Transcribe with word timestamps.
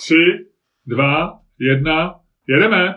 Tři, 0.00 0.14
dva, 0.86 1.38
jedna, 1.60 2.14
jedeme. 2.48 2.94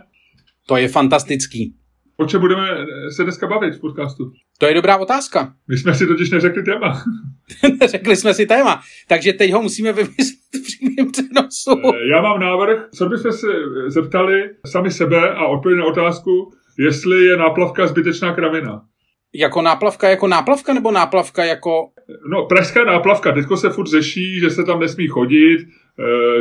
To 0.68 0.77
je 0.77 0.88
fantastický. 0.88 1.76
O 2.18 2.26
čem 2.26 2.42
budeme 2.42 2.68
se 3.16 3.24
dneska 3.24 3.48
bavit 3.48 3.76
v 3.76 3.80
podcastu? 3.81 4.31
To 4.57 4.65
je 4.65 4.73
dobrá 4.73 4.97
otázka. 4.97 5.53
My 5.67 5.77
jsme 5.77 5.93
si 5.95 6.07
totiž 6.07 6.29
neřekli 6.31 6.63
téma. 6.63 7.03
Neřekli 7.79 8.15
jsme 8.15 8.33
si 8.33 8.45
téma, 8.45 8.81
takže 9.07 9.33
teď 9.33 9.51
ho 9.51 9.61
musíme 9.61 9.93
vymyslet 9.93 10.39
v 10.55 10.63
přímém 10.63 11.11
přenosu. 11.11 11.71
Eh, 11.95 12.07
Já 12.15 12.21
mám 12.21 12.39
návrh, 12.39 12.89
co 12.95 13.09
bychom 13.09 13.31
se 13.31 13.47
zeptali 13.88 14.49
sami 14.65 14.91
sebe 14.91 15.29
a 15.33 15.45
odpověděli 15.45 15.86
na 15.86 15.91
otázku, 15.91 16.52
jestli 16.79 17.25
je 17.25 17.38
náplavka 17.38 17.88
zbytečná 17.88 18.33
kravina. 18.36 18.81
Jako 19.36 19.61
náplavka 19.61 20.09
jako 20.09 20.27
náplavka 20.27 20.73
nebo 20.73 20.91
náplavka 20.91 21.43
jako... 21.43 21.89
No, 22.31 22.45
pražská 22.45 22.83
náplavka, 22.83 23.31
teďko 23.31 23.57
se 23.57 23.70
furt 23.70 23.88
řeší, 23.88 24.39
že 24.39 24.49
se 24.49 24.63
tam 24.63 24.79
nesmí 24.79 25.07
chodit, 25.07 25.68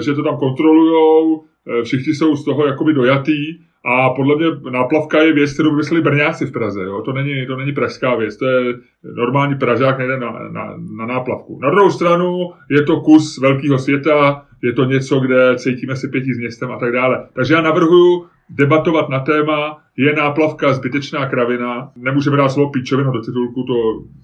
že 0.01 0.15
to 0.15 0.23
tam 0.23 0.37
kontrolujou, 0.37 1.45
eh, 1.45 1.83
všichni 1.83 2.15
jsou 2.15 2.37
z 2.37 2.45
toho 2.45 2.67
jakoby 2.67 2.95
dojatý 2.95 3.59
a 3.85 4.11
podle 4.11 4.37
mě 4.37 4.47
náplavka 4.71 5.23
je 5.23 5.33
věc, 5.33 5.55
kterou 5.55 5.71
vymysleli 5.71 6.03
Brňáci 6.03 6.47
v 6.47 6.53
Praze. 6.53 6.83
Jo? 6.85 7.03
To, 7.03 7.13
není, 7.13 7.47
to 7.47 7.57
není 7.57 7.73
pražská 7.73 8.15
věc, 8.15 8.37
to 8.37 8.47
je 8.47 8.75
normální 9.17 9.55
Pražák, 9.55 9.99
nejde 9.99 10.19
na, 10.19 10.49
na, 10.49 10.77
na 10.97 11.07
náplavku. 11.07 11.59
Na 11.63 11.71
druhou 11.71 11.91
stranu 11.91 12.51
je 12.71 12.83
to 12.83 13.01
kus 13.01 13.39
velkého 13.39 13.79
světa, 13.79 14.47
je 14.63 14.73
to 14.73 14.85
něco, 14.85 15.21
kde 15.21 15.57
cítíme 15.57 15.97
si 15.97 16.09
pětí 16.09 16.35
s 16.35 16.39
městem 16.39 16.73
a 16.73 16.79
tak 16.79 16.93
dále. 16.93 17.27
Takže 17.33 17.55
já 17.55 17.63
navrhuju 17.63 18.27
debatovat 18.51 19.09
na 19.09 19.21
téma, 19.21 19.79
je 19.97 20.13
náplavka 20.13 20.73
zbytečná 20.73 21.29
kravina, 21.29 21.93
nemůžeme 21.97 22.37
dát 22.37 22.49
slovo 22.49 22.71
píčovina 22.71 23.11
do 23.11 23.21
titulku, 23.21 23.63
to 23.63 23.75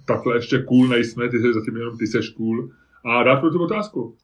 takhle 0.06 0.36
ještě 0.36 0.58
cool 0.58 0.88
nejsme, 0.88 1.28
ty 1.28 1.38
jsi 1.38 1.52
zatím 1.52 1.76
jenom 1.76 1.98
ty 1.98 2.06
seš 2.06 2.28
cool. 2.28 2.68
A 3.04 3.22
dát 3.22 3.40
tu 3.40 3.62
otázku. 3.62 4.14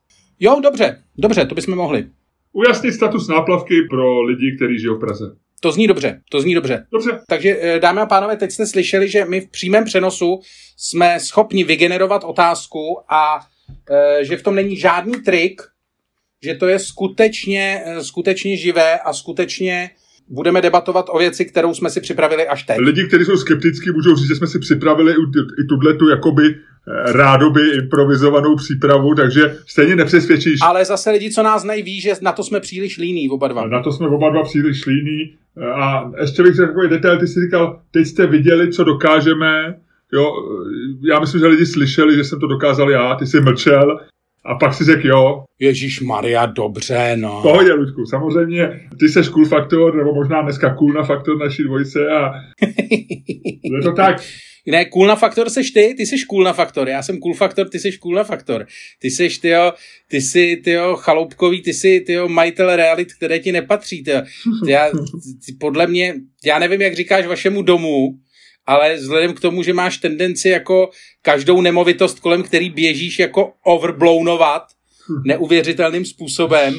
Jo, 0.41 0.61
dobře, 0.63 1.03
dobře, 1.19 1.47
to 1.47 1.55
bychom 1.55 1.75
mohli. 1.75 2.07
Ujasnit 2.53 2.95
status 2.95 3.29
náplavky 3.29 3.83
pro 3.91 4.23
lidi, 4.23 4.57
kteří 4.57 4.79
žijou 4.79 4.97
v 4.97 5.01
Praze. 5.01 5.25
To 5.61 5.73
zní 5.73 5.87
dobře, 5.87 6.21
to 6.31 6.41
zní 6.41 6.55
dobře. 6.55 6.87
Dobře. 6.93 7.21
Takže, 7.29 7.59
eh, 7.61 7.81
dámy 7.81 8.01
a 8.01 8.07
pánové, 8.07 8.37
teď 8.37 8.51
jste 8.51 8.67
slyšeli, 8.67 9.09
že 9.09 9.25
my 9.25 9.41
v 9.41 9.51
přímém 9.51 9.85
přenosu 9.85 10.41
jsme 10.77 11.21
schopni 11.21 11.65
vygenerovat 11.65 12.25
otázku 12.25 12.99
a 13.09 13.41
e, 13.91 14.25
že 14.25 14.37
v 14.37 14.43
tom 14.43 14.55
není 14.55 14.77
žádný 14.77 15.13
trik, 15.13 15.63
že 16.43 16.55
to 16.55 16.69
je 16.69 16.79
skutečně, 16.79 17.83
eh, 17.87 18.05
skutečně 18.05 18.57
živé 18.57 18.99
a 18.99 19.13
skutečně 19.13 19.91
budeme 20.29 20.61
debatovat 20.61 21.07
o 21.09 21.19
věci, 21.19 21.45
kterou 21.45 21.75
jsme 21.75 21.91
si 21.91 22.01
připravili 22.01 22.47
až 22.47 22.63
teď. 22.63 22.79
Lidi, 22.79 23.07
kteří 23.09 23.25
jsou 23.25 23.37
skeptický, 23.37 23.91
můžou 23.91 24.17
říct, 24.17 24.29
že 24.29 24.35
jsme 24.35 24.47
si 24.47 24.59
připravili 24.59 25.13
i 25.65 25.67
tuhle 25.69 25.95
tu 25.95 26.09
jakoby 26.09 26.55
rádoby 27.13 27.61
improvizovanou 27.83 28.57
přípravu, 28.57 29.15
takže 29.15 29.57
stejně 29.67 29.97
nepřesvědčíš. 29.97 30.59
Ale 30.63 30.85
zase 30.85 31.11
lidi, 31.11 31.31
co 31.31 31.43
nás 31.43 31.63
znají, 31.63 31.83
ví, 31.83 32.01
že 32.01 32.13
na 32.23 32.33
to 32.33 32.45
jsme 32.45 32.61
příliš 32.61 32.99
líní 32.99 33.31
oba 33.31 33.49
dva. 33.49 33.67
Na 33.67 33.83
to 33.83 33.93
jsme 33.93 34.09
oba 34.09 34.31
dva 34.31 34.43
příliš 34.43 34.87
líní. 34.87 35.35
A 35.75 36.11
ještě 36.21 36.43
bych 36.43 36.55
řekl 36.55 36.69
takový 36.69 36.89
detail, 36.89 37.19
ty 37.19 37.27
jsi 37.27 37.41
říkal, 37.41 37.81
teď 37.91 38.07
jste 38.07 38.27
viděli, 38.27 38.73
co 38.73 38.85
dokážeme, 38.85 39.75
Jo, 40.15 40.33
já 41.09 41.21
myslím, 41.21 41.41
že 41.41 41.47
lidi 41.47 41.67
slyšeli, 41.67 42.17
že 42.17 42.25
jsem 42.25 42.41
to 42.41 42.47
dokázal 42.47 42.91
já, 42.91 43.15
ty 43.15 43.27
jsi 43.27 43.41
mlčel 43.41 44.01
a 44.45 44.55
pak 44.55 44.75
si 44.75 44.85
řekl 44.85 45.07
jo. 45.07 45.45
Ježíš 45.59 46.01
Maria, 46.01 46.47
dobře, 46.47 47.17
no. 47.17 47.43
Pohodě, 47.43 47.73
Ludku, 47.73 48.07
samozřejmě, 48.07 48.81
ty 48.99 49.09
seš 49.09 49.29
cool 49.29 49.45
faktor, 49.45 49.97
nebo 49.97 50.15
možná 50.15 50.43
dneska 50.43 50.75
cool 50.75 50.93
na 50.93 51.03
faktor 51.03 51.39
naší 51.39 51.63
dvojice 51.63 52.11
a 52.11 52.33
je 53.77 53.83
to 53.83 53.93
tak. 53.93 54.17
Ne, 54.67 54.85
cool 54.85 55.07
na 55.07 55.17
faktor 55.17 55.51
seš 55.51 55.71
ty, 55.71 55.95
ty 55.97 56.07
seš 56.07 56.25
cool 56.25 56.45
na 56.45 56.53
faktor, 56.53 56.89
já 56.89 57.03
jsem 57.03 57.19
cool 57.19 57.35
faktor, 57.35 57.69
ty 57.69 57.79
seš 57.79 57.97
cool 57.97 58.15
na 58.15 58.25
faktor. 58.25 58.67
Ty 58.99 59.11
seš, 59.11 59.39
tyjo, 59.39 59.73
ty 60.09 60.21
jsi, 60.21 60.57
tyjo, 60.65 60.97
chaloupkový, 60.97 61.63
ty 61.63 61.75
jsi, 61.75 62.01
tyjo, 62.01 62.29
majitel 62.29 62.77
realit, 62.77 63.15
které 63.15 63.39
ti 63.39 63.53
nepatří, 63.53 64.03
tyjo. 64.03 64.23
Já, 64.67 64.91
ty, 65.47 65.53
podle 65.61 65.87
mě, 65.87 66.15
já 66.45 66.59
nevím, 66.59 66.81
jak 66.81 66.95
říkáš 66.95 67.27
vašemu 67.27 67.63
domu, 67.63 68.19
ale 68.67 68.95
vzhledem 68.95 69.35
k 69.35 69.41
tomu, 69.41 69.63
že 69.63 69.73
máš 69.73 69.97
tendenci 69.99 70.49
jako 70.49 70.91
každou 71.23 71.61
nemovitost, 71.61 72.21
kolem 72.21 72.43
který 72.43 72.71
běžíš 72.71 73.19
jako 73.19 73.53
overblownovat 73.65 74.63
neuvěřitelným 75.27 76.05
způsobem. 76.05 76.75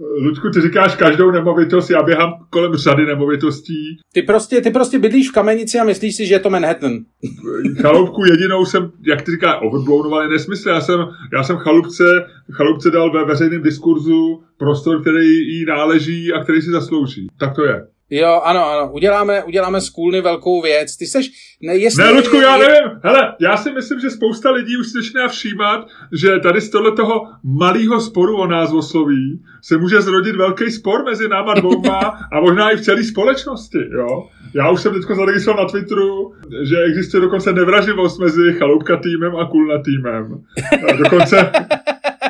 Ludku, 0.00 0.50
ty 0.50 0.60
říkáš 0.60 0.96
každou 0.96 1.30
nemovitost, 1.30 1.90
já 1.90 2.02
běhám 2.02 2.32
kolem 2.50 2.74
řady 2.74 3.06
nemovitostí. 3.06 3.96
Ty 4.12 4.22
prostě, 4.22 4.60
ty 4.60 4.70
prostě 4.70 4.98
bydlíš 4.98 5.30
v 5.30 5.32
kamenici 5.32 5.78
a 5.78 5.84
myslíš 5.84 6.16
si, 6.16 6.26
že 6.26 6.34
je 6.34 6.38
to 6.38 6.50
Manhattan. 6.50 6.92
Chaloupku 7.82 8.24
jedinou 8.24 8.64
jsem, 8.64 8.92
jak 9.06 9.22
ty 9.22 9.30
říkáš, 9.30 9.56
overblownoval 9.62 10.22
je 10.22 10.28
nesmysl. 10.28 10.68
Já 10.68 10.80
jsem, 10.80 11.00
já 11.32 11.42
jsem 11.42 11.56
chalupce, 11.56 12.04
chalupce 12.52 12.90
dal 12.90 13.12
ve 13.12 13.24
veřejném 13.24 13.62
diskurzu 13.62 14.42
prostor, 14.58 15.00
který 15.00 15.28
jí 15.28 15.64
náleží 15.64 16.32
a 16.32 16.42
který 16.44 16.62
si 16.62 16.70
zaslouží. 16.70 17.28
Tak 17.38 17.54
to 17.54 17.64
je. 17.64 17.86
Jo, 18.10 18.40
ano, 18.44 18.70
ano, 18.70 18.92
uděláme, 18.92 19.44
uděláme 19.44 19.80
z 19.80 19.90
Kůlny 19.90 20.20
velkou 20.20 20.62
věc. 20.62 20.96
Ty 20.96 21.06
seš, 21.06 21.30
ne, 21.62 21.76
jestli... 21.76 22.04
Ne, 22.04 22.10
Ludku, 22.10 22.36
já 22.36 22.56
nevím, 22.58 23.00
hele, 23.04 23.34
já 23.40 23.56
si 23.56 23.72
myslím, 23.72 24.00
že 24.00 24.10
spousta 24.10 24.50
lidí 24.50 24.76
už 24.76 24.92
začíná 24.92 25.28
všímat, 25.28 25.88
že 26.12 26.38
tady 26.38 26.60
z 26.60 26.70
tohle 26.70 26.92
toho 26.92 27.22
malého 27.44 28.00
sporu 28.00 28.36
o 28.36 28.46
názvosloví 28.46 29.42
se 29.62 29.78
může 29.78 30.00
zrodit 30.00 30.36
velký 30.36 30.70
spor 30.70 31.04
mezi 31.04 31.28
náma 31.28 31.54
dvouma 31.54 31.98
a 32.32 32.40
možná 32.40 32.70
i 32.70 32.76
v 32.76 32.80
celé 32.80 33.04
společnosti, 33.04 33.78
jo. 33.90 34.28
Já 34.54 34.70
už 34.70 34.80
jsem 34.80 34.92
teď 34.92 35.02
zaregistroval 35.16 35.64
na 35.64 35.70
Twitteru, 35.70 36.32
že 36.62 36.76
existuje 36.78 37.20
dokonce 37.20 37.52
nevraživost 37.52 38.20
mezi 38.20 38.52
chaloupka 38.58 38.96
týmem 38.96 39.36
a 39.36 39.48
kulna 39.50 39.82
týmem. 39.82 40.44
A 40.88 40.92
dokonce 40.92 41.52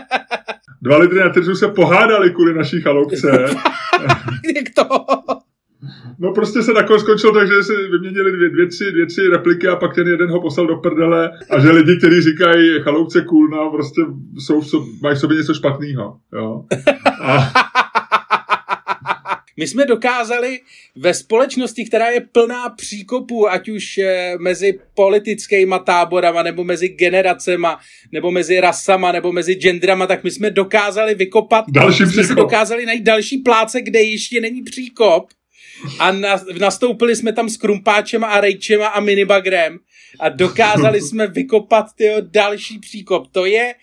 dva 0.83 0.99
lidé 0.99 1.25
na 1.25 1.31
Twitteru 1.31 1.57
se 1.57 1.69
pohádali 1.69 2.31
kvůli 2.31 2.55
naší 2.55 2.81
chaloupce. 2.81 3.45
Jak 4.55 4.75
to? 4.75 4.89
No 6.19 6.33
prostě 6.33 6.63
se 6.63 6.73
nakonec 6.73 7.03
skončilo 7.03 7.33
tak, 7.33 7.49
že 7.49 7.63
si 7.63 7.73
vyměnili 7.73 8.33
dvě, 8.33 8.51
dvě, 8.51 8.67
tři, 8.67 8.93
dvě, 8.93 9.07
tři 9.07 9.29
repliky 9.29 9.69
a 9.69 9.77
pak 9.77 9.95
ten 9.95 10.09
jeden 10.09 10.31
ho 10.31 10.41
poslal 10.41 10.67
do 10.67 10.77
prdele 10.77 11.31
a 11.51 11.61
že 11.61 11.71
lidi, 11.71 11.97
kteří 11.99 12.21
říkají 12.21 12.83
chaloupce 12.83 13.25
coolna, 13.31 13.71
prostě 13.71 14.01
jsou, 14.39 14.63
jsou, 14.63 14.87
mají 15.03 15.17
v 15.17 15.19
sobě 15.19 15.37
něco 15.37 15.55
špatného. 15.55 16.17
Jo? 16.33 16.65
A... 17.23 17.53
My 19.57 19.67
jsme 19.67 19.87
dokázali 19.87 20.61
ve 20.97 21.15
společnosti, 21.15 21.85
která 21.85 22.07
je 22.07 22.21
plná 22.21 22.69
příkopů, 22.69 23.51
ať 23.51 23.69
už 23.69 23.99
eh, 23.99 24.35
mezi 24.39 24.81
politickýma 24.95 25.79
táborama, 25.79 26.43
nebo 26.43 26.65
mezi 26.65 26.89
generacema, 26.89 27.79
nebo 28.13 28.31
mezi 28.31 28.61
rasama, 28.61 29.13
nebo 29.13 29.33
mezi 29.33 29.55
gendrama, 29.55 30.07
tak 30.07 30.25
my 30.25 30.31
jsme 30.31 30.51
dokázali 30.51 31.15
vykopat, 31.15 31.65
další 31.69 32.07
jsme 32.07 32.25
si 32.25 32.35
dokázali 32.35 32.87
najít 32.87 33.05
další 33.05 33.39
pláce, 33.39 33.83
kde 33.83 34.03
ještě 34.03 34.41
není 34.41 34.63
příkop 34.63 35.29
a 35.99 36.13
na, 36.13 36.41
nastoupili 36.61 37.17
jsme 37.17 37.33
tam 37.33 37.49
s 37.49 37.57
krumpáčem 37.57 38.25
a 38.25 38.41
rejčem 38.41 38.81
a 38.83 39.01
minibagrem 39.01 39.79
a 40.21 40.29
dokázali 40.29 41.01
jsme 41.01 41.27
vykopat 41.27 41.87
tyjo, 41.97 42.17
další 42.21 42.79
příkop. 42.79 43.27
To 43.33 43.47
je 43.47 43.75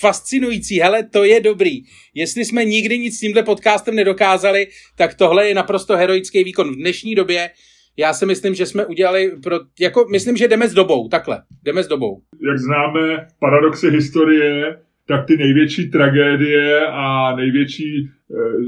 fascinující, 0.00 0.80
hele, 0.80 1.02
to 1.02 1.24
je 1.24 1.40
dobrý. 1.40 1.82
Jestli 2.14 2.44
jsme 2.44 2.64
nikdy 2.64 2.98
nic 2.98 3.16
s 3.16 3.20
tímhle 3.20 3.42
podcastem 3.42 3.94
nedokázali, 3.94 4.66
tak 4.96 5.14
tohle 5.14 5.48
je 5.48 5.54
naprosto 5.54 5.96
heroický 5.96 6.44
výkon. 6.44 6.72
V 6.72 6.76
dnešní 6.76 7.14
době 7.14 7.50
já 7.96 8.14
si 8.14 8.26
myslím, 8.26 8.54
že 8.54 8.66
jsme 8.66 8.86
udělali, 8.86 9.32
pro, 9.42 9.60
jako 9.80 10.06
myslím, 10.10 10.36
že 10.36 10.48
jdeme 10.48 10.68
s 10.68 10.74
dobou, 10.74 11.08
takhle, 11.08 11.42
jdeme 11.62 11.82
s 11.82 11.88
dobou. 11.88 12.22
Jak 12.48 12.58
známe 12.58 13.26
paradoxy 13.40 13.90
historie, 13.90 14.78
tak 15.08 15.26
ty 15.26 15.36
největší 15.36 15.90
tragédie 15.90 16.86
a 16.86 17.36
největší 17.36 17.98
e, 17.98 18.08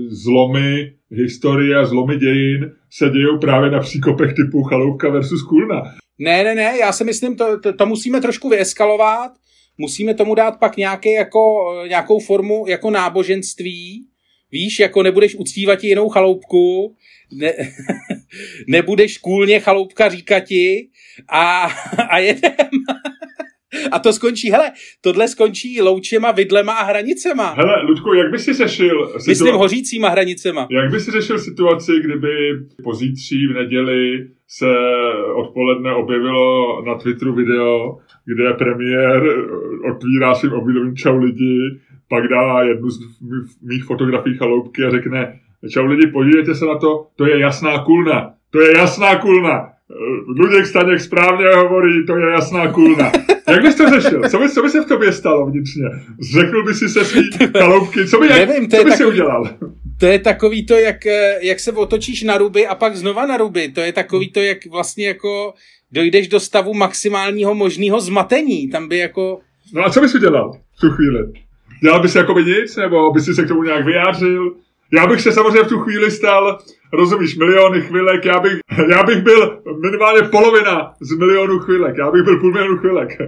zlomy 0.08 0.92
historie 1.16 1.76
a 1.76 1.86
zlomy 1.86 2.16
dějin 2.16 2.72
se 2.90 3.08
dějou 3.08 3.38
právě 3.38 3.70
na 3.70 3.80
příkopech 3.80 4.34
typu 4.34 4.62
Chaloupka 4.62 5.10
versus 5.10 5.42
Kulna. 5.42 5.82
Ne, 6.18 6.44
ne, 6.44 6.54
ne, 6.54 6.78
já 6.80 6.92
si 6.92 7.04
myslím, 7.04 7.36
to, 7.36 7.60
to, 7.60 7.72
to 7.72 7.86
musíme 7.86 8.20
trošku 8.20 8.48
vyeskalovat, 8.48 9.32
musíme 9.78 10.14
tomu 10.14 10.34
dát 10.34 10.58
pak 10.58 10.76
nějaké 10.76 11.12
jako, 11.12 11.72
nějakou 11.88 12.18
formu 12.18 12.64
jako 12.68 12.90
náboženství, 12.90 14.06
víš, 14.50 14.78
jako 14.78 15.02
nebudeš 15.02 15.34
uctívat 15.34 15.84
jinou 15.84 16.08
chaloupku, 16.08 16.96
ne, 17.32 17.52
nebudeš 18.68 19.18
kůlně 19.18 19.60
chaloupka 19.60 20.08
říkati 20.08 20.88
a, 21.28 21.66
a 22.10 22.18
jedem. 22.18 22.52
A 23.92 23.98
to 23.98 24.12
skončí, 24.12 24.50
hele, 24.50 24.72
tohle 25.00 25.28
skončí 25.28 25.82
loučema, 25.82 26.32
vidlema 26.32 26.72
a 26.72 26.84
hranicema. 26.84 27.54
Hele, 27.58 27.82
Ludku, 27.82 28.14
jak 28.14 28.30
by 28.30 28.38
si 28.38 28.52
řešil... 28.52 29.06
Situa- 29.06 29.28
Myslím 29.28 29.54
hořícíma 29.54 30.08
hranicema. 30.08 30.68
Jak 30.70 30.90
by 30.90 31.00
si 31.00 31.10
řešil 31.10 31.38
situaci, 31.38 31.92
kdyby 32.04 32.30
pozítří 32.84 33.46
v 33.46 33.54
neděli 33.54 34.26
se 34.48 34.74
odpoledne 35.34 35.94
objevilo 35.94 36.82
na 36.86 36.94
Twitteru 36.94 37.34
video, 37.34 37.98
kde 38.26 38.52
premiér 38.52 39.22
otvírá 39.94 40.34
svým 40.34 40.52
obydovým 40.52 40.96
čau 40.96 41.16
lidi, 41.16 41.58
pak 42.08 42.28
dá 42.28 42.62
jednu 42.62 42.90
z 42.90 42.98
mých 43.62 43.84
fotografií 43.84 44.36
chaloupky 44.36 44.84
a 44.84 44.90
řekne 44.90 45.40
čau 45.70 45.84
lidi, 45.86 46.06
podívejte 46.06 46.54
se 46.54 46.64
na 46.64 46.78
to, 46.78 47.06
to 47.16 47.26
je 47.26 47.38
jasná 47.40 47.84
kulna, 47.84 48.34
to 48.50 48.60
je 48.60 48.76
jasná 48.78 49.16
kulna. 49.16 49.73
Luděk 50.26 50.66
Staněk 50.66 51.00
správně 51.00 51.46
hovorí, 51.46 52.06
to 52.06 52.16
je 52.16 52.30
jasná 52.30 52.72
kulna. 52.72 53.12
Jak 53.48 53.62
bys 53.62 53.74
to 53.74 53.90
řešil? 53.90 54.22
Co 54.30 54.38
by, 54.38 54.48
co 54.48 54.62
by 54.62 54.70
se 54.70 54.80
v 54.80 54.86
tobě 54.86 55.12
stalo 55.12 55.46
vnitřně? 55.46 55.84
Zřekl 56.20 56.64
by 56.64 56.74
si 56.74 56.88
se 56.88 57.04
svý 57.04 57.30
kaloubky? 57.52 58.08
Co 58.08 58.20
by, 58.20 58.26
jak, 58.26 58.48
Nevím, 58.48 58.68
to 58.68 58.76
co 58.76 58.84
by 58.84 58.90
takový, 58.90 58.96
si 58.96 59.04
udělal? 59.04 59.48
To 60.00 60.06
je 60.06 60.18
takový 60.18 60.66
to, 60.66 60.74
jak, 60.74 60.96
jak 61.40 61.60
se 61.60 61.72
otočíš 61.72 62.22
na 62.22 62.38
ruby 62.38 62.66
a 62.66 62.74
pak 62.74 62.96
znova 62.96 63.26
na 63.26 63.36
ruby. 63.36 63.68
To 63.68 63.80
je 63.80 63.92
takový 63.92 64.32
to, 64.32 64.40
jak 64.40 64.66
vlastně 64.66 65.06
jako 65.06 65.54
dojdeš 65.92 66.28
do 66.28 66.40
stavu 66.40 66.74
maximálního 66.74 67.54
možného 67.54 68.00
zmatení. 68.00 68.68
Tam 68.68 68.88
by 68.88 68.98
jako... 68.98 69.40
No 69.74 69.84
a 69.84 69.90
co 69.90 70.00
bys 70.00 70.14
udělal 70.14 70.52
v 70.76 70.80
tu 70.80 70.90
chvíli? 70.90 71.18
Dělal 71.82 72.02
bys 72.02 72.14
jako 72.14 72.34
by 72.34 72.44
nic, 72.44 72.76
nebo 72.76 73.12
bys 73.12 73.24
se 73.24 73.44
k 73.44 73.48
tomu 73.48 73.62
nějak 73.62 73.84
vyjádřil? 73.84 74.54
Já 74.96 75.06
bych 75.06 75.20
se 75.20 75.32
samozřejmě 75.32 75.62
v 75.62 75.68
tu 75.68 75.78
chvíli 75.78 76.10
stal, 76.10 76.58
rozumíš, 76.92 77.36
miliony 77.36 77.80
chvilek, 77.80 78.24
já 78.24 78.40
bych, 78.40 78.52
já 78.90 79.02
bych 79.02 79.22
byl 79.22 79.62
minimálně 79.82 80.22
polovina 80.22 80.94
z 81.00 81.18
milionu 81.18 81.58
chvilek, 81.58 81.94
já 81.98 82.10
bych 82.10 82.22
byl 82.22 82.40
půl 82.40 82.52
milionu 82.52 82.76
chvilek 82.76 83.08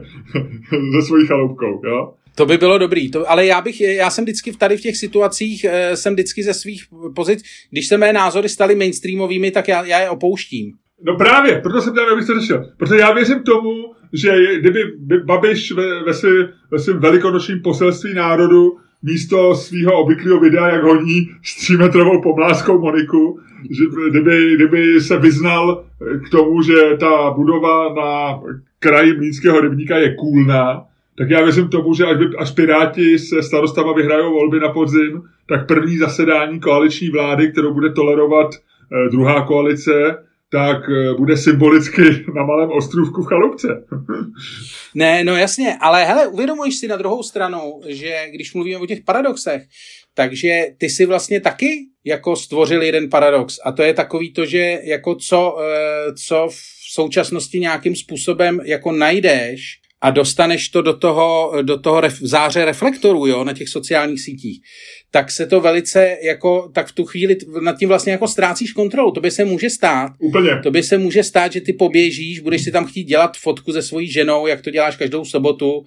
se 1.01 1.07
svojí 1.07 1.27
chaloupkou, 1.27 1.83
jo? 1.85 2.13
To 2.35 2.47
by 2.47 2.59
bylo 2.59 2.79
dobrý, 2.79 3.11
to, 3.11 3.31
ale 3.31 3.47
já 3.47 3.61
bych, 3.61 3.81
já 3.81 4.11
jsem 4.11 4.25
vždycky 4.25 4.53
tady 4.53 4.77
v 4.77 4.81
těch 4.81 4.97
situacích, 4.97 5.65
e, 5.65 5.97
jsem 5.97 6.13
vždycky 6.15 6.43
ze 6.43 6.55
svých 6.55 6.85
pozic, 7.15 7.43
když 7.71 7.89
se 7.89 7.99
mé 7.99 8.13
názory 8.13 8.49
staly 8.49 8.75
mainstreamovými, 8.75 9.51
tak 9.51 9.69
já, 9.69 9.85
já 9.85 10.01
je 10.01 10.11
opouštím. 10.11 10.73
No 11.03 11.17
právě, 11.17 11.61
proto 11.61 11.81
jsem 11.81 11.95
tam, 11.95 12.13
abych 12.13 12.27
to 12.27 12.41
řešil. 12.41 12.65
Protože 12.77 12.97
já 12.97 13.13
věřím 13.13 13.43
tomu, 13.43 13.73
že 14.13 14.33
kdyby 14.61 14.83
Babiš 15.25 15.73
ve, 15.73 16.05
ve, 16.05 16.15
svý, 16.15 16.31
ve 16.71 16.79
svém 16.79 16.99
velikonočním 16.99 17.63
poselství 17.63 18.15
národu 18.15 18.77
místo 19.03 19.55
svého 19.55 20.01
obvyklého 20.01 20.41
videa, 20.41 20.69
jak 20.69 20.83
honí 20.83 21.31
s 21.43 21.57
třímetrovou 21.57 22.23
pomláskou 22.23 22.81
Moniku, 22.81 23.41
že 23.71 23.85
kdyby, 24.11 24.55
kdyby 24.55 25.01
se 25.01 25.19
vyznal 25.19 25.85
k 26.27 26.31
tomu, 26.31 26.63
že 26.63 26.75
ta 27.01 27.31
budova 27.31 27.95
na 27.95 28.41
kraji 28.79 29.17
Mlínského 29.17 29.61
rybníka 29.61 29.99
je 29.99 30.15
kůlná, 30.15 30.85
tak 31.19 31.31
já 31.31 31.43
věřím 31.43 31.69
tomu, 31.69 31.95
že 31.95 32.05
až, 32.05 32.17
by, 32.17 32.25
až 32.39 32.51
Piráti 32.51 33.19
se 33.19 33.43
starostama 33.43 33.93
vyhrajou 33.93 34.33
volby 34.33 34.61
na 34.61 34.69
podzim, 34.69 35.23
tak 35.49 35.67
první 35.67 35.97
zasedání 35.99 36.61
koaliční 36.61 37.11
vlády, 37.11 37.53
kterou 37.53 37.75
bude 37.75 37.93
tolerovat 37.93 38.55
eh, 38.55 39.09
druhá 39.11 39.47
koalice, 39.47 39.93
tak 40.57 40.83
eh, 40.91 41.15
bude 41.15 41.37
symbolicky 41.37 42.03
na 42.35 42.43
malém 42.45 42.71
ostrůvku 42.71 43.23
v 43.23 43.27
chalupce. 43.27 43.69
ne, 44.95 45.25
no 45.25 45.37
jasně, 45.37 45.77
ale 45.81 46.05
hele, 46.05 46.27
uvědomuješ 46.27 46.77
si 46.77 46.89
na 46.89 46.97
druhou 46.97 47.23
stranu, 47.23 47.81
že 47.87 48.27
když 48.31 48.55
mluvíme 48.55 48.79
o 48.79 48.87
těch 48.87 49.01
paradoxech, 49.05 49.63
takže 50.15 50.65
ty 50.79 50.89
si 50.89 51.07
vlastně 51.07 51.41
taky 51.41 51.87
jako 52.05 52.37
stvořil 52.37 52.83
jeden 52.83 53.11
paradox 53.11 53.59
a 53.65 53.73
to 53.73 53.83
je 53.83 53.95
takový 53.95 54.33
to, 54.33 54.47
že 54.47 54.79
jako 54.85 55.15
co, 55.15 55.57
eh, 55.61 56.13
co 56.27 56.49
v 56.51 56.57
současnosti 56.93 57.61
nějakým 57.61 57.97
způsobem 57.97 58.61
jako 58.65 58.93
najdeš 58.93 59.61
a 60.01 60.11
dostaneš 60.11 60.69
to 60.69 60.83
do 60.83 60.99
toho, 60.99 61.53
do 61.63 61.81
toho 61.81 62.01
ref, 62.01 62.19
záře 62.21 62.65
reflektorů 62.65 63.27
jo, 63.27 63.45
na 63.45 63.53
těch 63.53 63.69
sociálních 63.69 64.21
sítích, 64.21 64.61
tak 65.17 65.31
se 65.31 65.47
to 65.47 65.61
velice 65.61 66.17
jako, 66.23 66.71
tak 66.75 66.87
v 66.87 66.93
tu 66.93 67.05
chvíli 67.05 67.37
nad 67.61 67.79
tím 67.79 67.89
vlastně 67.89 68.13
jako 68.13 68.29
ztrácíš 68.29 68.73
kontrolu. 68.73 69.11
To 69.11 69.21
by 69.21 69.31
se 69.31 69.45
může 69.45 69.71
stát. 69.71 70.13
Úplně. 70.19 70.61
To 70.63 70.71
by 70.71 70.83
se 70.83 70.99
může 70.99 71.23
stát, 71.23 71.53
že 71.53 71.61
ty 71.61 71.73
poběžíš, 71.73 72.41
budeš 72.41 72.65
si 72.65 72.73
tam 72.73 72.87
chtít 72.87 73.05
dělat 73.05 73.37
fotku 73.37 73.73
se 73.73 73.83
svojí 73.83 74.13
ženou, 74.13 74.47
jak 74.47 74.61
to 74.61 74.71
děláš 74.71 74.97
každou 74.97 75.25
sobotu 75.25 75.85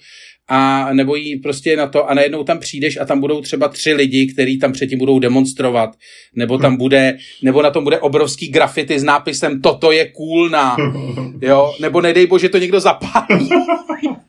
a 0.48 0.94
nebo 0.94 1.16
jí 1.16 1.40
prostě 1.40 1.78
na 1.78 1.88
to 1.88 2.10
a 2.10 2.14
najednou 2.14 2.44
tam 2.44 2.60
přijdeš 2.60 2.98
a 2.98 3.06
tam 3.06 3.20
budou 3.20 3.42
třeba 3.42 3.68
tři 3.68 3.94
lidi, 3.94 4.28
kteří 4.34 4.60
tam 4.60 4.72
předtím 4.72 5.00
budou 5.00 5.20
demonstrovat, 5.20 5.90
nebo 6.36 6.58
tam 6.58 6.78
bude, 6.78 7.18
nebo 7.44 7.62
na 7.62 7.72
tom 7.72 7.84
bude 7.84 8.00
obrovský 8.00 8.48
grafity 8.48 9.00
s 9.00 9.04
nápisem 9.04 9.62
toto 9.62 9.92
je 9.92 10.12
cool 10.12 10.50
na, 10.50 10.78
jo, 11.42 11.74
nebo 11.82 12.02
nedej 12.02 12.28
bože 12.28 12.50
to 12.50 12.58
někdo 12.58 12.80
zapálí. 12.80 13.50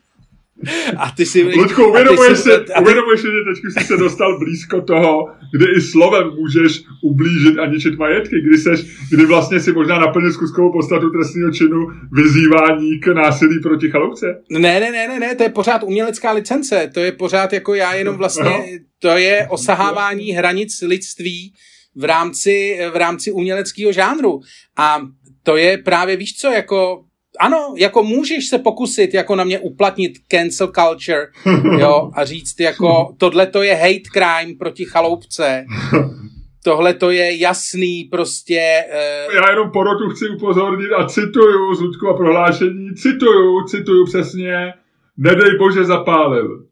A 0.97 1.11
ty 1.11 1.27
si... 1.27 1.43
Ludku, 1.43 1.85
uvědomuješ 1.85 2.39
si, 2.39 2.51
ty... 2.51 2.73
uvědomuješ 2.81 3.21
si, 3.21 3.27
že 3.27 3.33
teď 3.49 3.73
jsi 3.73 3.87
se 3.87 3.97
dostal 3.97 4.39
blízko 4.39 4.81
toho, 4.81 5.29
kde 5.53 5.67
i 5.77 5.81
slovem 5.81 6.31
můžeš 6.39 6.83
ublížit 7.03 7.59
a 7.59 7.67
ničit 7.67 7.99
majetky, 7.99 8.37
kdy, 8.41 8.59
seš, 8.59 8.81
kdy 9.11 9.27
vlastně 9.27 9.61
si 9.61 9.73
možná 9.73 9.99
naplnil 9.99 10.33
zkuskovou 10.33 10.73
podstatu 10.73 11.11
trestního 11.11 11.51
činu 11.51 11.87
vyzývání 12.13 13.01
k 13.01 13.07
násilí 13.07 13.61
proti 13.63 13.91
chaloupce? 13.91 14.27
Ne, 14.51 14.81
ne, 14.81 14.91
ne, 14.93 15.09
ne, 15.09 15.21
ne, 15.21 15.35
to 15.35 15.43
je 15.43 15.49
pořád 15.49 15.83
umělecká 15.83 16.33
licence, 16.33 16.91
to 16.95 17.01
je 17.01 17.13
pořád 17.13 17.53
jako 17.53 17.75
já 17.75 17.95
jenom 17.95 18.17
vlastně, 18.17 18.51
no. 18.51 18.65
to 18.99 19.09
je 19.09 19.47
osahávání 19.51 20.31
hranic 20.31 20.83
lidství 20.83 21.53
v 21.95 22.05
rámci, 22.05 22.79
v 22.93 22.97
rámci 22.97 23.33
uměleckého 23.33 23.93
žánru. 23.93 24.41
A 24.77 25.01
to 25.43 25.57
je 25.57 25.79
právě, 25.79 26.17
víš 26.17 26.37
co, 26.37 26.49
jako 26.49 27.05
ano, 27.39 27.75
jako 27.77 28.03
můžeš 28.03 28.49
se 28.49 28.59
pokusit 28.59 29.15
jako 29.15 29.37
na 29.37 29.45
mě 29.45 29.59
uplatnit 29.59 30.13
cancel 30.29 30.73
culture, 30.73 31.27
jo, 31.79 32.11
a 32.15 32.25
říct 32.25 32.61
jako, 32.61 33.15
tohle 33.19 33.47
to 33.47 33.63
je 33.63 33.75
hate 33.75 34.11
crime 34.13 34.59
proti 34.59 34.85
chaloupce, 34.85 35.65
tohle 36.65 36.95
to 36.95 37.11
je 37.11 37.39
jasný 37.39 38.05
prostě... 38.05 38.85
Uh... 39.29 39.35
Já 39.35 39.51
jenom 39.51 39.71
porotu 39.71 40.09
chci 40.11 40.29
upozornit 40.29 40.93
a 40.93 41.09
cituju 41.09 41.75
z 41.75 41.81
Ludkova 41.81 42.17
prohlášení, 42.17 42.95
cituju, 42.95 43.65
cituju 43.65 44.05
přesně, 44.05 44.73
nedej 45.17 45.59
bože 45.59 45.85
zapálil. 45.85 46.65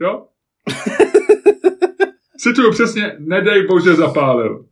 Jo? 0.00 0.26
cituju 2.38 2.70
přesně, 2.70 3.16
nedej 3.18 3.66
bože 3.66 3.94
zapálil. 3.94 4.64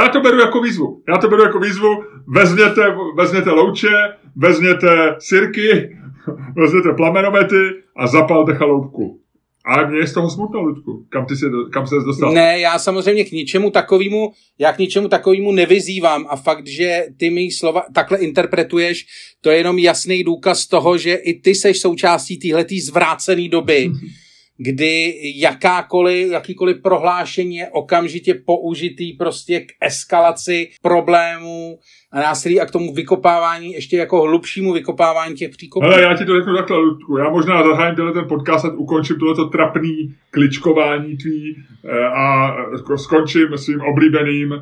Já 0.00 0.08
to 0.08 0.20
beru 0.20 0.38
jako 0.40 0.60
výzvu. 0.60 1.02
Já 1.08 1.18
to 1.18 1.28
beru 1.28 1.42
jako 1.42 1.58
výzvu. 1.60 1.88
Vezměte, 2.26 2.82
vezměte 3.16 3.50
louče, 3.50 3.88
vezměte 4.36 5.16
sirky, 5.18 5.96
vezměte 6.56 6.92
plamenomety 6.96 7.70
a 7.96 8.06
zapalte 8.06 8.54
chaloupku. 8.54 9.20
A 9.68 9.86
mě 9.86 9.98
je 9.98 10.06
z 10.06 10.12
toho 10.12 10.30
smutno, 10.30 10.62
Ludku. 10.62 11.06
Kam, 11.08 11.26
ty 11.26 11.36
se, 11.36 11.46
kam 11.72 11.86
se 11.86 11.94
dostal? 11.94 12.32
Ne, 12.32 12.60
já 12.60 12.78
samozřejmě 12.78 13.24
k 13.24 13.32
ničemu 13.32 13.70
takovému, 13.70 14.32
já 14.58 14.72
k 14.72 14.78
ničemu 14.78 15.08
takovému 15.08 15.52
nevyzývám 15.52 16.26
a 16.28 16.36
fakt, 16.36 16.66
že 16.66 17.04
ty 17.16 17.30
mi 17.30 17.50
slova 17.50 17.82
takhle 17.94 18.18
interpretuješ, 18.18 19.06
to 19.40 19.50
je 19.50 19.56
jenom 19.56 19.78
jasný 19.78 20.24
důkaz 20.24 20.66
toho, 20.66 20.98
že 20.98 21.14
i 21.14 21.40
ty 21.40 21.54
seš 21.54 21.80
součástí 21.80 22.38
téhletý 22.38 22.80
zvrácený 22.80 23.48
doby, 23.48 23.90
kdy 24.58 25.14
jakákoliv, 25.36 26.32
jakýkoliv 26.32 26.82
prohlášení 26.82 27.56
je 27.56 27.68
okamžitě 27.68 28.34
použitý 28.46 29.12
prostě 29.12 29.60
k 29.60 29.66
eskalaci 29.80 30.70
problémů 30.82 31.78
a 32.12 32.20
násilí 32.20 32.60
a 32.60 32.66
k 32.66 32.70
tomu 32.70 32.94
vykopávání, 32.94 33.72
ještě 33.72 33.96
jako 33.96 34.22
hlubšímu 34.22 34.72
vykopávání 34.72 35.34
těch 35.34 35.50
příkopů. 35.50 35.86
Ale 35.86 36.02
já 36.02 36.14
ti 36.16 36.24
to 36.24 36.36
řeknu 36.36 36.56
takhle, 36.56 36.78
Ludku. 36.78 37.16
Já 37.16 37.30
možná 37.30 37.62
zahájím 37.62 37.96
tenhle 37.96 38.14
ten 38.14 38.28
podcast 38.28 38.64
a 38.64 38.72
ukončím 38.72 39.18
tohleto 39.18 39.44
trapný 39.44 40.14
kličkování 40.30 41.16
tvý 41.16 41.56
eh, 41.84 42.06
a 42.06 42.56
skončím 42.96 43.48
svým 43.58 43.80
oblíbeným 43.80 44.54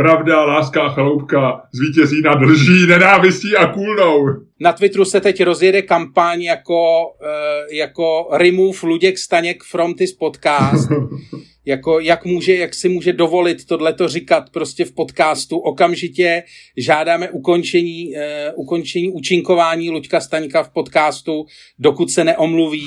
Pravda, 0.00 0.44
láska 0.44 0.82
a 0.82 0.88
chaloupka 0.88 1.62
zvítězí 1.72 2.22
nad 2.22 2.42
lží, 2.42 2.86
nenávistí 2.86 3.56
a 3.56 3.66
kůlnou. 3.66 4.26
Na 4.60 4.72
Twitteru 4.72 5.04
se 5.04 5.20
teď 5.20 5.42
rozjede 5.42 5.82
kampaň 5.82 6.42
jako, 6.42 7.06
uh, 7.08 7.74
jako 7.76 8.28
remove 8.32 8.78
Luděk 8.82 9.18
Staněk 9.18 9.62
from 9.62 9.94
this 9.94 10.12
podcast. 10.12 10.88
jako 11.66 12.00
jak, 12.00 12.24
může, 12.24 12.56
jak 12.56 12.74
si 12.74 12.88
může 12.88 13.12
dovolit 13.12 13.64
tohleto 13.64 14.08
říkat 14.08 14.50
prostě 14.50 14.84
v 14.84 14.92
podcastu. 14.92 15.58
Okamžitě 15.58 16.42
žádáme 16.76 17.30
ukončení, 17.30 18.08
uh, 18.08 18.22
ukončení 18.54 19.10
účinkování 19.10 19.90
Luďka 19.90 20.20
Staňka 20.20 20.62
v 20.62 20.70
podcastu, 20.70 21.44
dokud 21.78 22.10
se 22.10 22.24
neomluví 22.24 22.86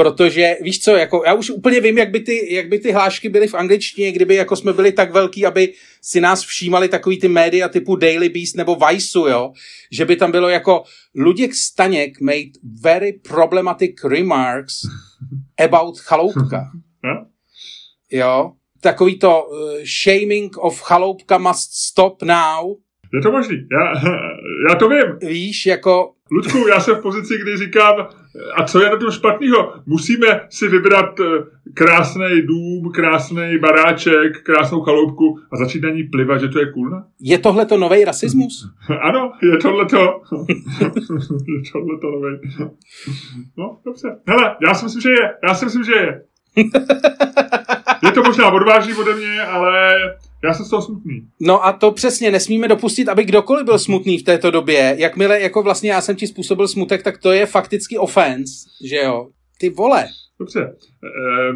protože 0.00 0.56
víš 0.62 0.80
co, 0.80 0.96
jako 0.96 1.22
já 1.26 1.34
už 1.34 1.50
úplně 1.50 1.80
vím, 1.80 1.98
jak 1.98 2.10
by 2.10 2.20
ty, 2.20 2.54
jak 2.54 2.68
by 2.68 2.78
ty 2.78 2.92
hlášky 2.92 3.28
byly 3.28 3.48
v 3.48 3.54
angličtině, 3.54 4.12
kdyby 4.12 4.34
jako 4.34 4.56
jsme 4.56 4.72
byli 4.72 4.92
tak 4.92 5.12
velký, 5.12 5.46
aby 5.46 5.72
si 6.02 6.20
nás 6.20 6.42
všímali 6.42 6.88
takový 6.88 7.18
ty 7.18 7.28
média 7.28 7.68
typu 7.68 7.96
Daily 7.96 8.28
Beast 8.28 8.56
nebo 8.56 8.76
Vice, 8.76 9.18
jo, 9.18 9.52
že 9.92 10.04
by 10.04 10.16
tam 10.16 10.32
bylo 10.32 10.48
jako 10.48 10.82
Luděk 11.14 11.54
Staněk 11.54 12.20
made 12.20 12.50
very 12.82 13.12
problematic 13.12 14.04
remarks 14.04 14.74
about 15.64 15.98
chaloupka. 15.98 16.70
jo, 18.10 18.52
takový 18.80 19.18
to 19.18 19.42
uh, 19.42 19.70
shaming 20.02 20.58
of 20.58 20.80
chaloupka 20.80 21.38
must 21.38 21.72
stop 21.72 22.22
now. 22.22 22.76
Je 23.14 23.20
to 23.20 23.32
možný, 23.32 23.56
já, 23.72 24.10
já 24.68 24.74
to 24.74 24.88
vím. 24.88 25.30
Víš, 25.30 25.66
jako 25.66 26.12
Ludku, 26.32 26.68
já 26.68 26.80
jsem 26.80 26.94
v 26.96 27.02
pozici, 27.02 27.38
kdy 27.38 27.56
říkám, 27.56 28.08
a 28.54 28.64
co 28.64 28.82
je 28.82 28.90
na 28.90 28.96
tom 28.96 29.10
špatného? 29.10 29.72
Musíme 29.86 30.40
si 30.50 30.68
vybrat 30.68 31.20
eh, 31.20 31.24
krásný 31.74 32.42
dům, 32.42 32.92
krásný 32.94 33.58
baráček, 33.58 34.42
krásnou 34.42 34.80
chaloupku 34.80 35.38
a 35.52 35.56
začít 35.56 35.82
na 35.82 35.90
ní 35.90 36.02
plivat, 36.02 36.40
že 36.40 36.48
to 36.48 36.58
je 36.58 36.72
cool, 36.72 37.02
Je 37.20 37.38
tohle 37.38 37.66
to 37.66 37.76
nový 37.76 38.04
rasismus? 38.04 38.70
ano, 39.00 39.32
je 39.42 39.56
tohle 39.56 39.86
to. 39.86 39.96
je 41.48 41.62
tohle 41.72 41.98
to 42.00 42.10
nový. 42.10 42.38
No, 43.58 43.78
dobře. 43.84 44.16
Hele, 44.26 44.56
já 44.66 44.74
si 44.74 44.84
myslím, 44.84 45.02
že 45.02 45.10
je. 45.10 45.34
Já 45.48 45.54
si 45.54 45.64
myslím, 45.64 45.84
že 45.84 45.92
je. 45.92 46.22
je 48.04 48.12
to 48.12 48.22
možná 48.22 48.50
odvážný 48.50 48.94
ode 48.94 49.14
mě, 49.14 49.42
ale 49.42 49.94
Já 50.44 50.54
jsem 50.54 50.66
z 50.66 50.70
toho 50.70 50.82
smutný. 50.82 51.28
No 51.40 51.64
a 51.64 51.72
to 51.72 51.92
přesně, 51.92 52.30
nesmíme 52.30 52.68
dopustit, 52.68 53.08
aby 53.08 53.24
kdokoliv 53.24 53.64
byl 53.64 53.78
smutný 53.78 54.18
v 54.18 54.22
této 54.22 54.50
době. 54.50 54.94
Jakmile 54.98 55.40
jako 55.40 55.62
vlastně 55.62 55.90
já 55.90 56.00
jsem 56.00 56.16
ti 56.16 56.26
způsobil 56.26 56.68
smutek, 56.68 57.02
tak 57.02 57.18
to 57.18 57.32
je 57.32 57.46
fakticky 57.46 57.98
offense, 57.98 58.52
že 58.84 58.96
jo? 58.96 59.28
Ty 59.58 59.70
vole. 59.70 60.06
Dobře. 60.38 60.60
E, 60.60 60.76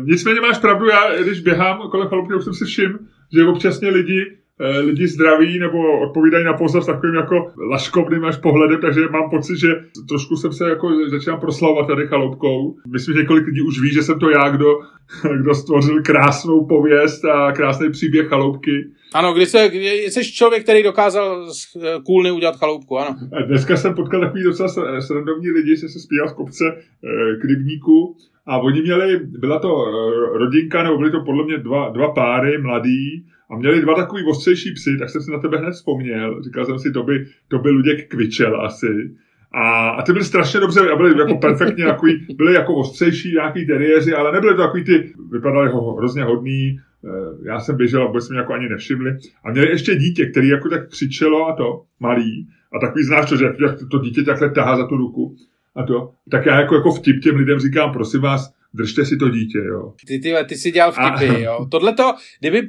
nicméně 0.04 0.40
máš 0.40 0.58
pravdu, 0.58 0.86
já 0.88 1.22
když 1.22 1.40
běhám 1.40 1.78
kolem 1.90 2.08
chalupky, 2.08 2.34
už 2.34 2.44
jsem 2.44 2.54
si 2.54 2.64
všiml, 2.64 2.98
že 3.36 3.44
občasně 3.44 3.88
lidi 3.88 4.20
lidi 4.60 5.08
zdraví 5.08 5.58
nebo 5.58 6.00
odpovídají 6.00 6.44
na 6.44 6.52
pozor 6.52 6.82
s 6.82 6.86
takovým 6.86 7.14
jako 7.14 7.52
laškovným 7.70 8.24
až 8.24 8.36
pohledem, 8.36 8.80
takže 8.80 9.00
mám 9.10 9.30
pocit, 9.30 9.56
že 9.58 9.68
trošku 10.08 10.36
jsem 10.36 10.52
se 10.52 10.68
jako 10.68 11.08
začínám 11.08 11.40
proslavovat 11.40 11.86
tady 11.86 12.06
chaloupkou. 12.06 12.76
Myslím, 12.92 13.14
že 13.14 13.20
několik 13.20 13.46
lidí 13.46 13.60
už 13.60 13.80
ví, 13.80 13.92
že 13.92 14.02
jsem 14.02 14.18
to 14.18 14.30
já, 14.30 14.48
kdo, 14.48 14.66
kdo 15.40 15.54
stvořil 15.54 16.02
krásnou 16.02 16.66
pověst 16.66 17.24
a 17.24 17.52
krásný 17.52 17.90
příběh 17.90 18.28
chaloupky. 18.28 18.84
Ano, 19.14 19.34
když 19.34 19.48
se, 19.48 19.70
jsi 20.08 20.32
člověk, 20.32 20.62
který 20.62 20.82
dokázal 20.82 21.52
z 21.52 21.76
eh, 21.76 21.80
kůlny 22.06 22.30
udělat 22.30 22.56
chaloupku, 22.56 22.98
ano. 22.98 23.16
Dneska 23.46 23.76
jsem 23.76 23.94
potkal 23.94 24.20
takový 24.20 24.42
docela 24.42 24.68
srandovní 25.00 25.50
lidi, 25.50 25.76
že 25.76 25.88
se 25.88 26.00
zpíval 26.00 26.28
z 26.28 26.32
kopce 26.32 26.64
eh, 26.76 27.36
k 27.40 27.44
rybníku 27.44 28.16
a 28.46 28.58
oni 28.58 28.82
měli, 28.82 29.16
byla 29.16 29.58
to 29.58 29.84
rodinka, 30.32 30.82
nebo 30.82 30.98
byly 30.98 31.10
to 31.10 31.20
podle 31.20 31.44
mě 31.44 31.58
dva, 31.58 31.88
dva 31.88 32.08
páry 32.08 32.58
mladý, 32.58 33.24
a 33.50 33.56
měli 33.56 33.80
dva 33.80 33.94
takový 33.94 34.24
ostřejší 34.24 34.72
psy, 34.72 34.98
tak 34.98 35.10
jsem 35.10 35.20
si 35.20 35.30
na 35.30 35.38
tebe 35.38 35.58
hned 35.58 35.70
vzpomněl. 35.70 36.42
Říkal 36.42 36.64
jsem 36.64 36.78
si, 36.78 36.92
to 36.92 37.02
by, 37.02 37.26
to 37.48 37.58
by 37.58 37.70
Luděk 37.70 38.08
Kvičel 38.08 38.60
asi. 38.60 39.10
A, 39.52 39.88
a 39.88 40.02
ty 40.02 40.12
byly 40.12 40.24
strašně 40.24 40.60
dobře, 40.60 40.80
a 40.80 40.96
byly 40.96 41.18
jako 41.18 41.34
perfektně 41.34 41.84
takový, 41.84 42.26
byly 42.36 42.54
jako 42.54 42.74
ostřejší 42.74 43.32
nějaký 43.32 43.66
teriéři, 43.66 44.14
ale 44.14 44.32
nebyly 44.32 44.54
to 44.54 44.62
takový 44.62 44.84
ty, 44.84 45.12
vypadali 45.32 45.70
ho 45.70 45.94
hrozně 45.94 46.24
hodný, 46.24 46.80
eh, 47.04 47.08
já 47.48 47.60
jsem 47.60 47.76
běžel 47.76 48.02
a 48.02 48.06
vůbec 48.06 48.30
mi 48.30 48.36
jako 48.36 48.52
ani 48.52 48.68
nevšimli. 48.68 49.16
A 49.44 49.50
měli 49.50 49.68
ještě 49.68 49.96
dítě, 49.96 50.26
který 50.26 50.48
jako 50.48 50.68
tak 50.68 50.88
křičelo 50.88 51.46
a 51.48 51.52
to, 51.52 51.82
malý. 52.00 52.48
A 52.72 52.78
takový 52.78 53.04
znáš 53.04 53.28
to, 53.28 53.36
že 53.36 53.46
to 53.90 53.98
dítě 53.98 54.22
takhle 54.22 54.50
tahá 54.50 54.76
za 54.76 54.86
tu 54.86 54.96
ruku 54.96 55.36
a 55.76 55.82
to. 55.82 56.10
Tak 56.30 56.46
já 56.46 56.60
jako, 56.60 56.74
jako 56.74 56.92
vtip 56.92 57.22
těm 57.22 57.36
lidem 57.36 57.58
říkám, 57.58 57.92
prosím 57.92 58.20
vás, 58.20 58.54
držte 58.74 59.04
si 59.04 59.16
to 59.16 59.28
dítě, 59.28 59.58
jo. 59.58 59.92
Ty, 60.06 60.18
ty, 60.18 60.34
ty 60.48 60.56
si 60.56 60.70
dělal 60.70 60.92
vtipy, 60.92 61.30
a... 61.30 61.38
jo. 61.38 61.66
Tohle 61.70 61.92
to, 61.92 62.14
kdyby 62.40 62.68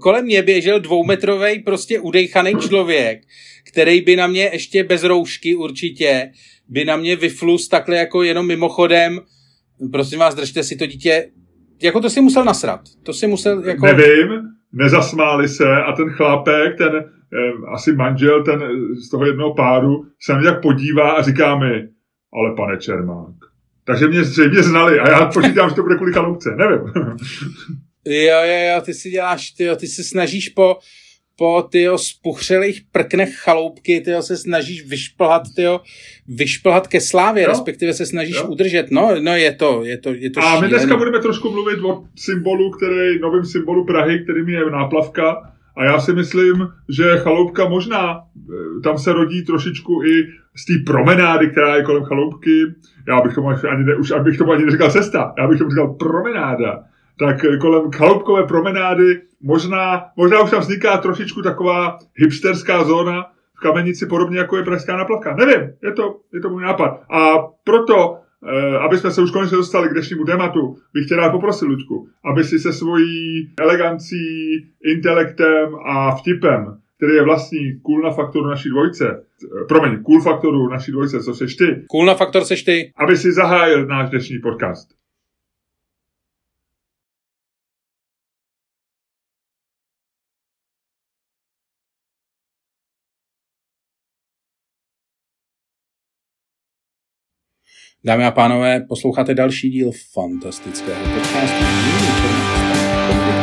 kolem 0.00 0.24
mě 0.24 0.42
běžel 0.42 0.80
dvoumetrový 0.80 1.58
prostě 1.58 2.00
udejchaný 2.00 2.54
člověk, 2.54 3.20
který 3.68 4.00
by 4.00 4.16
na 4.16 4.26
mě 4.26 4.50
ještě 4.52 4.84
bez 4.84 5.04
roušky 5.04 5.54
určitě, 5.54 6.30
by 6.68 6.84
na 6.84 6.96
mě 6.96 7.16
vyflus 7.16 7.68
takhle 7.68 7.96
jako 7.96 8.22
jenom 8.22 8.46
mimochodem, 8.46 9.20
prosím 9.92 10.18
vás, 10.18 10.34
držte 10.34 10.62
si 10.62 10.76
to 10.76 10.86
dítě, 10.86 11.30
jako 11.82 12.00
to 12.00 12.10
si 12.10 12.20
musel 12.20 12.44
nasrat. 12.44 12.80
To 13.02 13.12
si 13.12 13.26
musel 13.26 13.64
jako... 13.64 13.86
Nevím, 13.86 14.28
nezasmáli 14.72 15.48
se 15.48 15.82
a 15.82 15.92
ten 15.92 16.10
chlápek, 16.10 16.78
ten 16.78 16.96
eh, 16.96 17.72
asi 17.74 17.92
manžel 17.92 18.44
ten 18.44 18.62
z 19.06 19.10
toho 19.10 19.26
jednoho 19.26 19.54
páru 19.54 20.04
se 20.22 20.32
na 20.32 20.38
mě 20.38 20.50
tak 20.50 20.62
podívá 20.62 21.10
a 21.10 21.22
říká 21.22 21.58
mi, 21.58 21.88
ale 22.32 22.54
pane 22.56 22.78
Čermák, 22.78 23.34
takže 23.88 24.08
mě 24.08 24.24
zřejmě 24.24 24.62
znali 24.62 25.00
a 25.00 25.10
já 25.10 25.26
počítám, 25.26 25.68
že 25.68 25.74
to 25.74 25.82
bude 25.82 25.96
kvůli 25.96 26.12
chaloupce, 26.12 26.50
nevím. 26.56 26.80
jo, 28.04 28.40
jo, 28.44 28.74
jo, 28.74 28.80
ty 28.80 28.94
si 28.94 29.10
děláš, 29.10 29.50
ty, 29.50 29.68
ty 29.76 29.86
se 29.86 30.04
snažíš 30.04 30.48
po, 30.48 30.78
po 31.36 31.62
tyjo 31.62 31.98
spuchřelých 31.98 32.82
prknech 32.92 33.36
chaloupky, 33.36 34.00
ty 34.00 34.10
se 34.20 34.36
snažíš 34.36 34.86
vyšplhat, 34.86 35.42
tyjo, 35.56 35.80
vyšplhat 36.26 36.88
ke 36.88 37.00
slávě, 37.00 37.42
jo. 37.42 37.48
respektive 37.48 37.94
se 37.94 38.06
snažíš 38.06 38.36
jo. 38.36 38.46
udržet. 38.46 38.90
No, 38.90 39.16
no 39.20 39.34
je 39.34 39.54
to, 39.54 39.84
je 39.84 39.98
to, 39.98 40.14
je 40.14 40.30
to 40.30 40.40
A 40.40 40.42
šílený. 40.42 40.62
my 40.62 40.68
dneska 40.68 40.96
budeme 40.96 41.18
trošku 41.18 41.50
mluvit 41.50 41.78
o 41.78 42.04
symbolu, 42.16 42.70
který, 42.70 43.18
novým 43.18 43.44
symbolu 43.44 43.86
Prahy, 43.86 44.24
kterým 44.24 44.48
je 44.48 44.70
náplavka. 44.70 45.52
A 45.78 45.84
já 45.84 46.00
si 46.00 46.12
myslím, 46.12 46.68
že 46.88 47.16
chaloupka 47.16 47.68
možná, 47.68 48.18
eh, 48.18 48.80
tam 48.80 48.98
se 48.98 49.12
rodí 49.12 49.44
trošičku 49.44 50.02
i 50.04 50.26
z 50.56 50.64
té 50.64 50.92
promenády, 50.92 51.50
která 51.50 51.76
je 51.76 51.82
kolem 51.82 52.04
chaloupky, 52.04 52.74
já 53.08 53.20
bych 53.20 53.34
tomu 53.34 53.48
ani 53.48 53.84
ne, 53.84 53.96
už 53.96 54.10
abych 54.10 54.38
tomu 54.38 54.52
ani 54.52 54.64
neříkal 54.64 54.90
cesta, 54.90 55.34
já 55.38 55.48
bych 55.48 55.58
tomu 55.58 55.70
říkal 55.70 55.94
promenáda, 55.94 56.82
tak 57.18 57.36
kolem 57.60 57.90
chaloupkové 57.90 58.46
promenády 58.46 59.20
možná, 59.42 60.04
možná 60.16 60.40
už 60.40 60.50
tam 60.50 60.60
vzniká 60.60 60.98
trošičku 60.98 61.42
taková 61.42 61.98
hipsterská 62.14 62.84
zóna 62.84 63.26
v 63.54 63.60
Kamenici, 63.60 64.06
podobně 64.06 64.38
jako 64.38 64.56
je 64.56 64.62
Pražská 64.62 64.96
naplavka. 64.96 65.36
Nevím, 65.36 65.70
je 65.82 65.92
to, 65.92 66.20
je 66.32 66.40
to 66.40 66.48
můj 66.48 66.62
nápad. 66.62 67.00
A 67.10 67.38
proto, 67.64 68.14
eh, 68.16 68.27
aby 68.80 68.98
jsme 68.98 69.10
se 69.10 69.22
už 69.22 69.30
konečně 69.30 69.56
dostali 69.56 69.88
k 69.88 69.92
dnešnímu 69.92 70.24
tématu, 70.24 70.76
bych 70.94 71.04
chtěl 71.04 71.18
rád 71.18 71.30
poprosit, 71.30 71.64
Luďku, 71.64 72.08
aby 72.24 72.44
si 72.44 72.58
se 72.58 72.72
svojí 72.72 73.50
elegancí, 73.60 74.56
intelektem 74.84 75.74
a 75.86 76.16
vtipem 76.16 76.78
který 76.98 77.14
je 77.14 77.24
vlastní 77.24 77.80
cool 77.80 78.02
na 78.02 78.10
faktoru 78.10 78.46
naší 78.46 78.68
dvojce, 78.68 79.24
promiň, 79.68 80.02
cool 80.02 80.22
faktoru 80.22 80.68
naší 80.68 80.92
dvojce, 80.92 81.22
co 81.22 81.34
seš 81.34 81.54
ty. 81.54 81.84
Cool 81.90 82.06
na 82.06 82.14
faktor 82.14 82.44
seš 82.44 82.62
ty. 82.62 82.92
Aby 82.96 83.16
si 83.16 83.32
zahájil 83.32 83.86
náš 83.86 84.10
dnešní 84.10 84.38
podcast. 84.38 84.88
Dámy 98.04 98.24
a 98.24 98.30
pánové, 98.30 98.80
posloucháte 98.88 99.34
další 99.34 99.70
díl 99.70 99.90
fantastického 100.12 101.04
podcastu. 101.14 101.64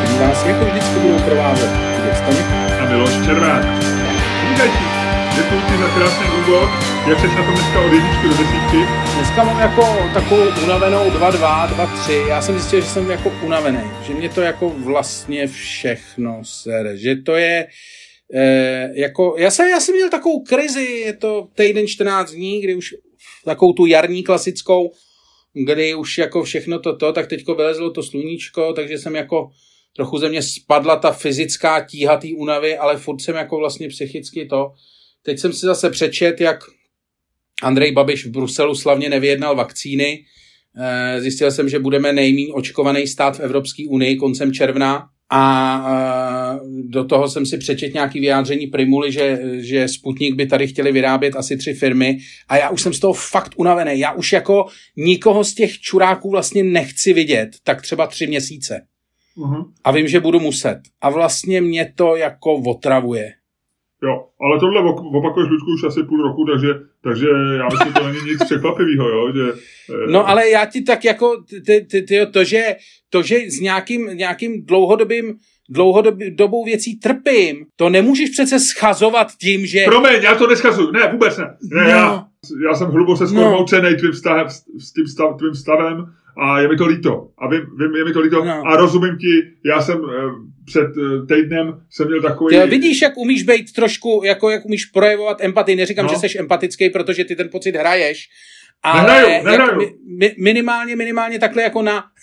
Který 0.04 0.20
vás 0.20 0.46
jako 0.46 0.66
vždycky 0.66 1.00
budou 1.00 1.20
provázet 1.20 1.70
Staněk 2.18 2.46
a 2.82 2.90
Miloš 2.90 3.26
Červák. 3.26 3.64
Vítejte. 4.50 4.78
Děkuji 5.36 5.62
ti 5.62 5.78
za 5.78 5.96
krásný 5.96 6.26
úvod. 6.40 6.70
Jak 7.10 7.20
jsi 7.20 7.28
na 7.28 7.46
tom 7.46 7.56
dneska 7.56 7.86
od 7.86 7.94
jedničky 7.94 8.28
do 8.28 8.34
desítky? 8.38 8.78
Dneska 9.16 9.44
mám 9.44 9.60
jako 9.60 10.10
takovou 10.14 10.64
unavenou 10.64 11.10
2-2, 11.10 11.68
2-3. 11.68 12.28
Já 12.28 12.42
jsem 12.42 12.56
zjistil, 12.60 12.82
že 12.82 12.88
jsem 12.88 13.12
jako 13.12 13.32
unavený. 13.46 13.92
Že 14.08 14.14
mě 14.14 14.30
to 14.30 14.42
jako 14.42 14.70
vlastně 14.70 15.48
všechno 15.48 16.40
sere. 16.44 16.98
Že 16.98 17.16
to 17.16 17.36
je... 17.36 17.68
Eh, 18.36 18.90
jako, 18.94 19.36
já, 19.38 19.52
jsem, 19.52 19.70
já 19.70 19.80
jsem 19.80 19.96
měl 19.96 20.10
takovou 20.10 20.44
krizi, 20.44 20.84
je 20.84 21.14
to 21.14 21.48
týden 21.56 21.88
14 21.88 22.32
dní, 22.32 22.62
kdy 22.62 22.76
už 22.76 22.94
takovou 23.46 23.74
tu 23.74 23.86
jarní 23.86 24.24
klasickou, 24.24 24.92
kdy 25.54 25.96
už 25.96 26.18
jako 26.18 26.44
všechno 26.44 26.80
toto, 26.80 27.14
tak 27.14 27.28
teďko 27.28 27.56
vylezlo 27.56 27.92
to 27.92 28.04
sluníčko, 28.04 28.74
takže 28.74 28.98
jsem 28.98 29.16
jako 29.16 29.50
trochu 29.96 30.18
ze 30.18 30.30
mě 30.30 30.42
spadla 30.42 30.96
ta 30.96 31.12
fyzická 31.12 31.86
tíha 31.86 32.18
té 32.18 32.28
únavy, 32.38 32.78
ale 32.78 32.98
furt 32.98 33.22
jsem 33.22 33.36
jako 33.36 33.58
vlastně 33.58 33.90
psychicky 33.90 34.46
to. 34.46 34.74
Teď 35.22 35.40
jsem 35.40 35.54
si 35.54 35.66
zase 35.66 35.90
přečet, 35.90 36.42
jak 36.42 36.60
Andrej 37.64 37.92
Babiš 37.92 38.26
v 38.26 38.30
Bruselu 38.30 38.76
slavně 38.76 39.10
nevyjednal 39.10 39.56
vakcíny. 39.56 40.26
Eh, 40.78 41.22
zjistil 41.22 41.52
jsem, 41.52 41.70
že 41.70 41.80
budeme 41.80 42.14
nejméně 42.14 42.54
očkovaný 42.54 43.08
stát 43.08 43.38
v 43.38 43.40
Evropské 43.40 43.84
unii 43.90 44.16
koncem 44.16 44.54
června 44.54 45.10
a 45.32 46.60
do 46.84 47.04
toho 47.06 47.30
jsem 47.30 47.46
si 47.46 47.58
přečet 47.58 47.94
nějaký 47.94 48.20
vyjádření 48.20 48.68
Primuly, 48.68 49.12
že, 49.12 49.40
že 49.54 49.88
Sputnik 49.88 50.36
by 50.36 50.46
tady 50.46 50.68
chtěli 50.68 50.92
vyrábět 50.92 51.36
asi 51.36 51.58
tři 51.58 51.74
firmy 51.74 52.18
a 52.48 52.58
já 52.58 52.70
už 52.70 52.82
jsem 52.82 52.94
z 52.94 53.00
toho 53.00 53.14
fakt 53.14 53.52
unavený. 53.56 54.00
Já 54.00 54.12
už 54.12 54.34
jako 54.34 54.66
nikoho 54.98 55.44
z 55.44 55.54
těch 55.54 55.80
čuráků 55.80 56.32
vlastně 56.32 56.64
nechci 56.64 57.14
vidět, 57.14 57.50
tak 57.64 57.82
třeba 57.82 58.08
tři 58.08 58.28
měsíce. 58.28 58.82
Uh-huh. 59.38 59.66
A 59.84 59.92
vím, 59.92 60.08
že 60.08 60.20
budu 60.20 60.40
muset. 60.40 60.82
A 61.02 61.10
vlastně 61.10 61.62
mě 61.62 61.94
to 61.96 62.16
jako 62.16 62.54
otravuje. 62.54 63.34
Jo, 64.06 64.26
ale 64.42 64.60
tohle 64.60 64.82
opakuješ, 65.18 65.50
Ludku, 65.50 65.74
už 65.74 65.84
asi 65.84 66.04
půl 66.04 66.24
roku, 66.24 66.46
takže, 66.46 66.68
takže 67.02 67.28
já 67.58 67.68
myslím, 67.72 67.88
že 67.88 68.00
to 68.00 68.08
není 68.08 68.32
nic 68.32 68.44
překvapivého, 68.44 69.10
jo, 69.10 69.32
že... 69.36 69.54
Eh... 69.94 70.12
No, 70.12 70.30
ale 70.30 70.50
já 70.50 70.66
ti 70.66 70.82
tak 70.82 71.06
jako, 71.06 71.44
ty, 71.66 71.86
ty, 71.92 72.02
ty, 72.02 72.26
to, 72.34 72.44
že, 72.44 72.76
to, 73.10 73.22
že 73.22 73.36
s 73.36 73.60
nějakým, 73.60 74.06
nějakým 74.06 74.66
dlouhodobým 74.66 75.36
dlouhodobou 75.70 76.66
věcí 76.66 77.00
trpím. 77.00 77.66
To 77.76 77.90
nemůžeš 77.90 78.30
přece 78.30 78.60
schazovat 78.60 79.28
tím, 79.42 79.66
že... 79.66 79.84
Promiň, 79.86 80.22
já 80.22 80.36
to 80.36 80.48
neschazuju. 80.48 80.92
Ne, 80.92 81.10
vůbec 81.12 81.38
ne. 81.38 81.46
ne 81.74 81.84
no. 81.84 81.90
já, 81.90 82.26
já 82.70 82.76
jsem 82.76 82.88
hluboce 82.88 83.28
skormoucený 83.28 83.92
no. 83.92 83.98
tvým, 83.98 84.14
stav, 84.14 84.52
s 84.80 84.94
tím 84.94 85.08
stav, 85.08 85.38
tvým 85.38 85.56
stavem 85.56 86.06
a 86.38 86.60
je 86.60 86.68
mi 86.68 86.78
to 86.78 86.86
líto. 86.86 87.28
A 87.38 87.50
vím, 87.50 87.62
vím 87.80 87.96
je 87.96 88.06
mi 88.06 88.14
to 88.14 88.20
líto 88.20 88.46
no. 88.46 88.68
a 88.68 88.76
rozumím 88.76 89.18
ti, 89.18 89.52
já 89.66 89.82
jsem 89.82 89.98
eh, 89.98 90.12
před 90.66 90.88
eh, 90.98 91.36
týdnem 91.36 91.82
jsem 91.90 92.08
měl 92.08 92.22
takový... 92.22 92.60
Ty 92.60 92.70
vidíš, 92.70 93.02
jak 93.02 93.18
umíš 93.18 93.44
být 93.44 93.74
trošku, 93.74 94.22
jako 94.26 94.50
jak 94.50 94.66
umíš 94.66 94.86
projevovat 94.86 95.38
empatii. 95.42 95.76
Neříkám, 95.76 96.06
no. 96.06 96.14
že 96.14 96.30
jsi 96.30 96.40
empatický, 96.40 96.90
protože 96.90 97.26
ty 97.26 97.36
ten 97.36 97.50
pocit 97.50 97.76
hraješ, 97.76 98.30
ale 98.84 99.02
nehraju, 99.02 99.46
nehraju. 99.46 99.82
Jako 99.82 99.94
mi, 100.18 100.36
minimálně, 100.40 100.96
minimálně 100.96 101.40
takhle 101.40 101.64
jako 101.64 101.82
na... 101.82 102.04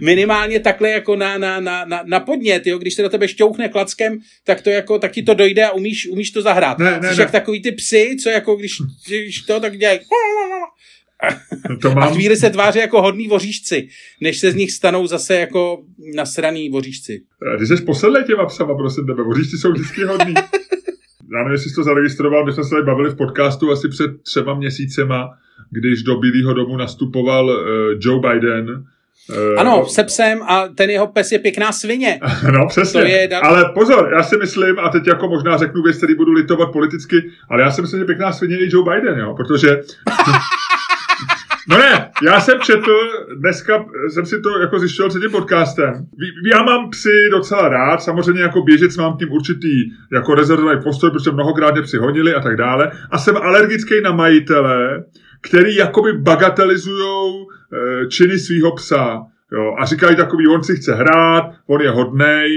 minimálně 0.00 0.60
takhle 0.60 0.90
jako 0.90 1.16
na, 1.16 1.38
na, 1.38 1.60
na, 1.60 1.84
na, 1.84 2.02
na 2.06 2.20
podnět, 2.20 2.66
jo? 2.66 2.78
když 2.78 2.94
se 2.94 3.02
do 3.02 3.08
tebe 3.08 3.28
šťouchne 3.28 3.68
klackem, 3.68 4.18
tak 4.44 4.62
to 4.62 4.70
jako, 4.70 4.98
tak 4.98 5.12
ti 5.12 5.22
to 5.22 5.34
dojde 5.34 5.64
a 5.64 5.70
umíš, 5.70 6.08
umíš 6.08 6.30
to 6.30 6.42
zahrát. 6.42 6.78
Ne, 6.78 7.00
ne, 7.00 7.08
Jsi 7.08 7.16
ne. 7.16 7.22
jak 7.22 7.30
takový 7.30 7.62
ty 7.62 7.72
psy, 7.72 8.16
co 8.22 8.30
jako 8.30 8.56
když, 8.56 8.72
když 9.06 9.42
to 9.42 9.60
tak 9.60 9.76
dělají 9.76 9.98
To 11.82 11.90
mám... 11.90 11.98
A 11.98 12.06
chvíli 12.06 12.36
se 12.36 12.50
tváří 12.50 12.78
jako 12.78 13.02
hodný 13.02 13.28
voříšci, 13.28 13.88
než 14.20 14.38
se 14.38 14.50
z 14.50 14.54
nich 14.54 14.72
stanou 14.72 15.06
zase 15.06 15.34
jako 15.34 15.82
nasraný 16.14 16.70
voříšci. 16.70 17.22
Ty 17.58 17.66
jsi 17.66 17.76
posedlej 17.76 18.24
těma 18.24 18.46
psama, 18.46 18.74
prosím 18.74 19.06
tebe. 19.06 19.22
Voříšci 19.22 19.56
jsou 19.56 19.72
vždycky 19.72 20.04
hodný. 20.04 20.34
Já 21.32 21.38
nevím, 21.38 21.52
jestli 21.52 21.70
jsi 21.70 21.76
to 21.76 21.84
zaregistroval, 21.84 22.44
my 22.44 22.52
jsme 22.52 22.64
se 22.64 22.70
tady 22.70 22.82
bavili 22.82 23.10
v 23.10 23.16
podcastu 23.16 23.70
asi 23.70 23.88
před 23.88 24.10
třema 24.22 24.54
měsícema, 24.54 25.30
když 25.70 26.02
do 26.02 26.16
Bílého 26.16 26.54
domu 26.54 26.76
nastupoval 26.76 27.46
uh, 27.46 27.56
Joe 28.00 28.20
Biden, 28.20 28.84
Uh, 29.30 29.60
ano, 29.60 29.86
se 29.86 30.04
psem 30.04 30.42
a 30.42 30.68
ten 30.68 30.90
jeho 30.90 31.06
pes 31.06 31.32
je 31.32 31.38
pěkná 31.38 31.72
svině. 31.72 32.20
No 32.52 32.66
přesně, 32.68 33.00
to 33.00 33.06
je 33.06 33.28
ale 33.28 33.72
pozor, 33.74 34.10
já 34.16 34.22
si 34.22 34.36
myslím, 34.36 34.78
a 34.78 34.88
teď 34.88 35.06
jako 35.06 35.28
možná 35.28 35.56
řeknu 35.56 35.82
věc, 35.82 35.96
který 35.96 36.14
budu 36.14 36.32
litovat 36.32 36.72
politicky, 36.72 37.16
ale 37.50 37.62
já 37.62 37.70
si 37.70 37.82
myslím, 37.82 38.00
že 38.00 38.04
pěkná 38.04 38.32
svině 38.32 38.54
je 38.54 38.66
i 38.66 38.68
Joe 38.72 38.94
Biden, 38.94 39.18
jo, 39.18 39.34
protože... 39.34 39.68
No 41.68 41.78
ne, 41.78 42.10
já 42.22 42.40
jsem 42.40 42.60
četl, 42.60 42.92
dneska 43.36 43.84
jsem 44.08 44.26
si 44.26 44.40
to 44.40 44.58
jako 44.58 44.78
zjišťoval 44.78 45.10
před 45.10 45.20
tím 45.20 45.30
podcastem. 45.30 46.06
Já 46.52 46.62
mám 46.62 46.90
psy 46.90 47.28
docela 47.30 47.68
rád, 47.68 48.02
samozřejmě 48.02 48.42
jako 48.42 48.62
běžec 48.62 48.96
mám 48.96 49.16
tím 49.16 49.32
určitý 49.32 49.90
jako 50.12 50.34
rezervovaný 50.34 50.80
postoj, 50.82 51.10
protože 51.10 51.30
mnohokrát 51.30 51.72
mě 51.74 51.82
psy 51.82 51.96
honili 51.96 52.34
a 52.34 52.40
tak 52.40 52.56
dále. 52.56 52.92
A 53.10 53.18
jsem 53.18 53.36
alergický 53.36 54.00
na 54.00 54.12
majitele, 54.12 55.04
který 55.40 55.76
jakoby 55.76 56.12
bagatelizují 56.12 57.34
e, 57.72 58.06
činy 58.06 58.38
svého 58.38 58.74
psa. 58.74 59.20
Jo, 59.54 59.74
a 59.78 59.84
říkají 59.84 60.16
takový, 60.16 60.48
on 60.48 60.62
si 60.62 60.76
chce 60.76 60.94
hrát, 60.94 61.44
on 61.66 61.80
je 61.80 61.90
hodnej. 61.90 62.48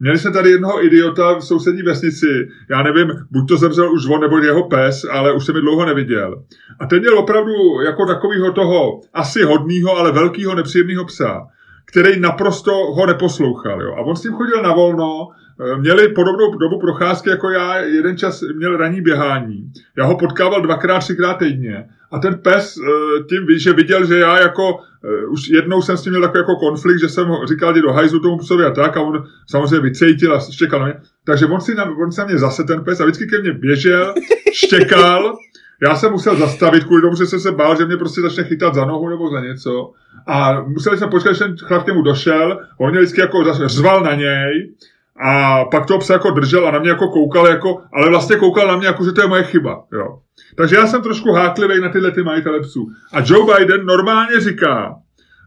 Měli 0.00 0.18
jsme 0.18 0.30
tady 0.30 0.50
jednoho 0.50 0.84
idiota 0.84 1.34
v 1.34 1.44
sousední 1.44 1.82
vesnici, 1.82 2.48
já 2.70 2.82
nevím, 2.82 3.08
buď 3.30 3.48
to 3.48 3.56
zemřel 3.56 3.92
už 3.92 4.06
on 4.08 4.20
nebo 4.20 4.38
jeho 4.38 4.68
pes, 4.68 5.04
ale 5.10 5.32
už 5.32 5.46
jsem 5.46 5.54
mi 5.54 5.60
dlouho 5.60 5.86
neviděl. 5.86 6.42
A 6.80 6.86
ten 6.86 7.00
měl 7.00 7.18
opravdu 7.18 7.52
jako 7.84 8.06
takového 8.06 8.52
toho 8.52 9.00
asi 9.14 9.42
hodného, 9.42 9.96
ale 9.96 10.12
velkého 10.12 10.54
nepříjemného 10.54 11.04
psa, 11.04 11.46
který 11.84 12.20
naprosto 12.20 12.72
ho 12.72 13.06
neposlouchal. 13.06 13.82
Jo. 13.82 13.94
A 13.94 14.00
on 14.00 14.16
s 14.16 14.22
tím 14.22 14.32
chodil 14.32 14.62
na 14.62 14.72
volno, 14.72 15.28
Eh, 15.60 15.76
měli 15.76 16.08
podobnou 16.08 16.54
dobu 16.54 16.78
procházky 16.78 17.30
jako 17.30 17.50
já, 17.50 17.76
jeden 17.76 18.16
čas 18.16 18.40
měl 18.56 18.76
ranní 18.76 19.00
běhání. 19.00 19.72
Já 19.98 20.04
ho 20.04 20.16
potkával 20.16 20.62
dvakrát, 20.62 20.98
třikrát 20.98 21.34
týdně. 21.34 21.88
A 22.12 22.18
ten 22.18 22.38
pes 22.38 22.76
eh, 22.76 23.22
tím 23.28 23.58
že 23.58 23.72
viděl, 23.72 24.06
že 24.06 24.18
já 24.18 24.40
jako, 24.40 24.78
eh, 25.04 25.26
už 25.26 25.48
jednou 25.48 25.82
jsem 25.82 25.96
s 25.96 26.02
tím 26.02 26.12
měl 26.12 26.22
takový 26.22 26.38
jako 26.38 26.56
konflikt, 26.56 27.00
že 27.00 27.08
jsem 27.08 27.28
říkal, 27.48 27.72
jdi 27.72 27.82
do 27.82 27.92
hajzu 27.92 28.20
tomu 28.20 28.38
psovi 28.38 28.64
a 28.64 28.70
tak 28.70 28.96
a 28.96 29.00
on 29.00 29.24
samozřejmě 29.50 29.80
vycejtil 29.80 30.34
a 30.34 30.40
štěkal 30.40 30.80
na 30.80 30.86
mě. 30.86 30.94
Takže 31.24 31.46
on 31.46 31.60
si, 31.60 31.74
na, 31.74 31.84
on 31.84 32.12
si 32.12 32.20
na 32.20 32.26
mě 32.26 32.38
zase 32.38 32.64
ten 32.64 32.84
pes 32.84 33.00
a 33.00 33.04
vždycky 33.04 33.26
ke 33.26 33.38
mně 33.38 33.52
běžel, 33.52 34.14
štěkal, 34.52 35.38
já 35.82 35.96
jsem 35.96 36.12
musel 36.12 36.36
zastavit 36.36 36.84
kvůli 36.84 37.02
tomu, 37.02 37.16
že 37.16 37.26
jsem 37.26 37.40
se 37.40 37.52
bál, 37.52 37.76
že 37.76 37.86
mě 37.86 37.96
prostě 37.96 38.20
začne 38.20 38.44
chytat 38.44 38.74
za 38.74 38.84
nohu 38.84 39.08
nebo 39.08 39.30
za 39.30 39.40
něco. 39.40 39.92
A 40.26 40.60
museli 40.60 40.98
jsme 40.98 41.06
počkat, 41.06 41.32
že 41.32 41.38
ten 41.38 41.56
chlap 41.56 41.84
k 41.84 41.86
němu 41.86 42.02
došel, 42.02 42.58
on 42.78 42.90
mě 42.90 43.00
vždycky 43.00 43.20
jako 43.20 43.44
řval 43.66 44.02
na 44.02 44.14
něj 44.14 44.74
a 45.20 45.64
pak 45.64 45.86
to 45.86 45.98
psa 45.98 46.12
jako 46.12 46.30
držel 46.30 46.68
a 46.68 46.70
na 46.70 46.78
mě 46.78 46.88
jako 46.88 47.08
koukal, 47.08 47.46
jako, 47.46 47.82
ale 47.92 48.10
vlastně 48.10 48.36
koukal 48.36 48.68
na 48.68 48.76
mě 48.76 48.86
jako, 48.86 49.04
že 49.04 49.12
to 49.12 49.20
je 49.20 49.28
moje 49.28 49.42
chyba. 49.42 49.84
Jo. 49.92 50.18
Takže 50.56 50.76
já 50.76 50.86
jsem 50.86 51.02
trošku 51.02 51.32
háklivý 51.32 51.80
na 51.80 51.88
tyhle 51.88 52.10
ty 52.10 52.22
majitele 52.22 52.60
psů. 52.60 52.90
A 53.12 53.20
Joe 53.26 53.54
Biden 53.54 53.86
normálně 53.86 54.40
říká, 54.40 54.94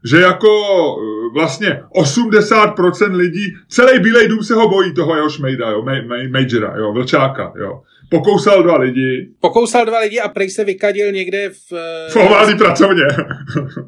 že 0.06 0.22
jako 0.22 0.48
e, 0.48 1.34
vlastně 1.34 1.82
80% 1.96 3.16
lidí, 3.16 3.56
celý 3.70 4.00
Bílej 4.00 4.28
dům 4.28 4.44
se 4.44 4.54
ho 4.54 4.70
bojí 4.70 4.94
toho 4.94 5.16
jeho 5.16 5.30
šmejda, 5.30 5.70
jo, 5.70 5.86
Majora, 6.32 6.78
jo, 6.78 6.94
vlčáka, 6.94 7.54
jo. 7.58 7.82
Pokousal 8.10 8.64
dva 8.64 8.78
lidi. 8.78 9.30
Pokousal 9.40 9.86
dva 9.86 10.00
lidi 10.00 10.20
a 10.20 10.30
prej 10.30 10.50
se 10.50 10.64
vykadil 10.64 11.12
někde 11.12 11.50
v... 11.50 11.74
Eh, 11.74 12.10
v 12.10 12.16
oválný 12.16 12.58
pracovně. 12.58 13.04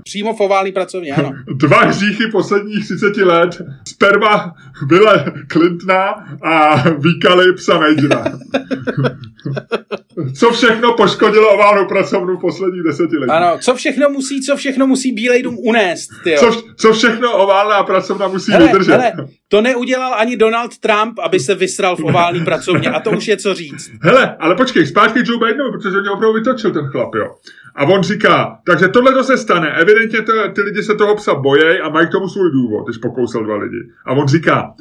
Přímo 0.04 0.34
v 0.34 0.40
oválný 0.40 0.72
pracovně, 0.72 1.12
ano. 1.12 1.32
Dva 1.56 1.80
hříchy 1.80 2.28
posledních 2.32 2.86
30 2.86 3.18
let. 3.18 3.62
Sperma 3.88 4.56
byla 4.88 5.26
Clintona 5.52 6.10
a 6.44 6.90
výkaly 6.90 7.54
psa 7.54 7.80
Majora. 7.80 8.26
co 10.38 10.52
všechno 10.52 10.94
poškodilo 10.94 11.54
oválnou 11.54 11.88
pracovnu 11.88 12.38
v 12.38 12.42
posledních 12.42 12.84
deseti 12.84 13.18
letech. 13.18 13.36
Ano, 13.36 13.58
co 13.62 13.76
všechno 13.76 14.10
musí, 14.10 14.42
co 14.42 14.56
všechno 14.56 14.88
musí 14.88 15.12
Bílej 15.12 15.44
dům 15.44 15.58
unést, 15.60 16.10
tyjo. 16.24 16.40
Co, 16.40 16.64
co 16.78 16.94
všechno 16.94 17.38
oválná 17.38 17.84
pracovna 17.84 18.28
musí 18.28 18.52
hele, 18.52 18.68
vydržet. 18.68 18.92
Hele, 18.92 19.14
to 19.48 19.62
neudělal 19.62 20.14
ani 20.14 20.38
Donald 20.38 20.78
Trump, 20.78 21.20
aby 21.20 21.40
se 21.40 21.56
vysral 21.56 21.96
v 21.96 22.04
oválný 22.04 22.46
pracovně 22.46 22.90
a 22.90 23.00
to 23.00 23.12
už 23.12 23.28
je 23.28 23.38
co 23.38 23.54
říct. 23.54 23.92
Hele, 24.02 24.36
ale 24.40 24.56
počkej, 24.56 24.86
zpátky 24.86 25.20
Joe 25.26 25.40
Bidenovi, 25.40 25.72
protože 25.72 26.02
mě 26.02 26.10
opravdu 26.10 26.34
vytočil 26.34 26.72
ten 26.72 26.86
chlap, 26.86 27.16
jo. 27.16 27.36
A 27.76 27.84
on 27.84 28.04
říká, 28.04 28.60
takže 28.66 28.88
tohle 28.88 29.14
to 29.14 29.24
se 29.24 29.38
stane, 29.38 29.72
evidentně 29.82 30.22
to, 30.22 30.32
ty 30.56 30.62
lidi 30.62 30.84
se 30.84 30.96
toho 30.96 31.16
psa 31.16 31.36
bojejí 31.36 31.80
a 31.80 31.90
mají 31.90 32.08
k 32.08 32.12
tomu 32.12 32.28
svůj 32.28 32.52
důvod, 32.52 32.86
když 32.88 32.98
pokousal 32.98 33.44
dva 33.44 33.56
lidi. 33.56 33.78
A 34.06 34.12
on 34.12 34.28
říká, 34.28 34.74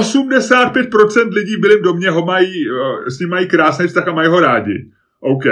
85% 0.00 1.32
lidí 1.32 1.56
v 1.56 1.60
Bílém 1.60 1.82
domě 1.82 2.10
ho 2.10 2.24
mají, 2.26 2.64
eh, 2.68 3.10
s 3.10 3.18
ním 3.18 3.28
mají 3.28 3.48
krásný 3.48 3.86
vztah 3.86 4.08
a 4.08 4.12
mají 4.12 4.28
ho 4.28 4.40
rádi. 4.40 4.90
OK. 5.20 5.44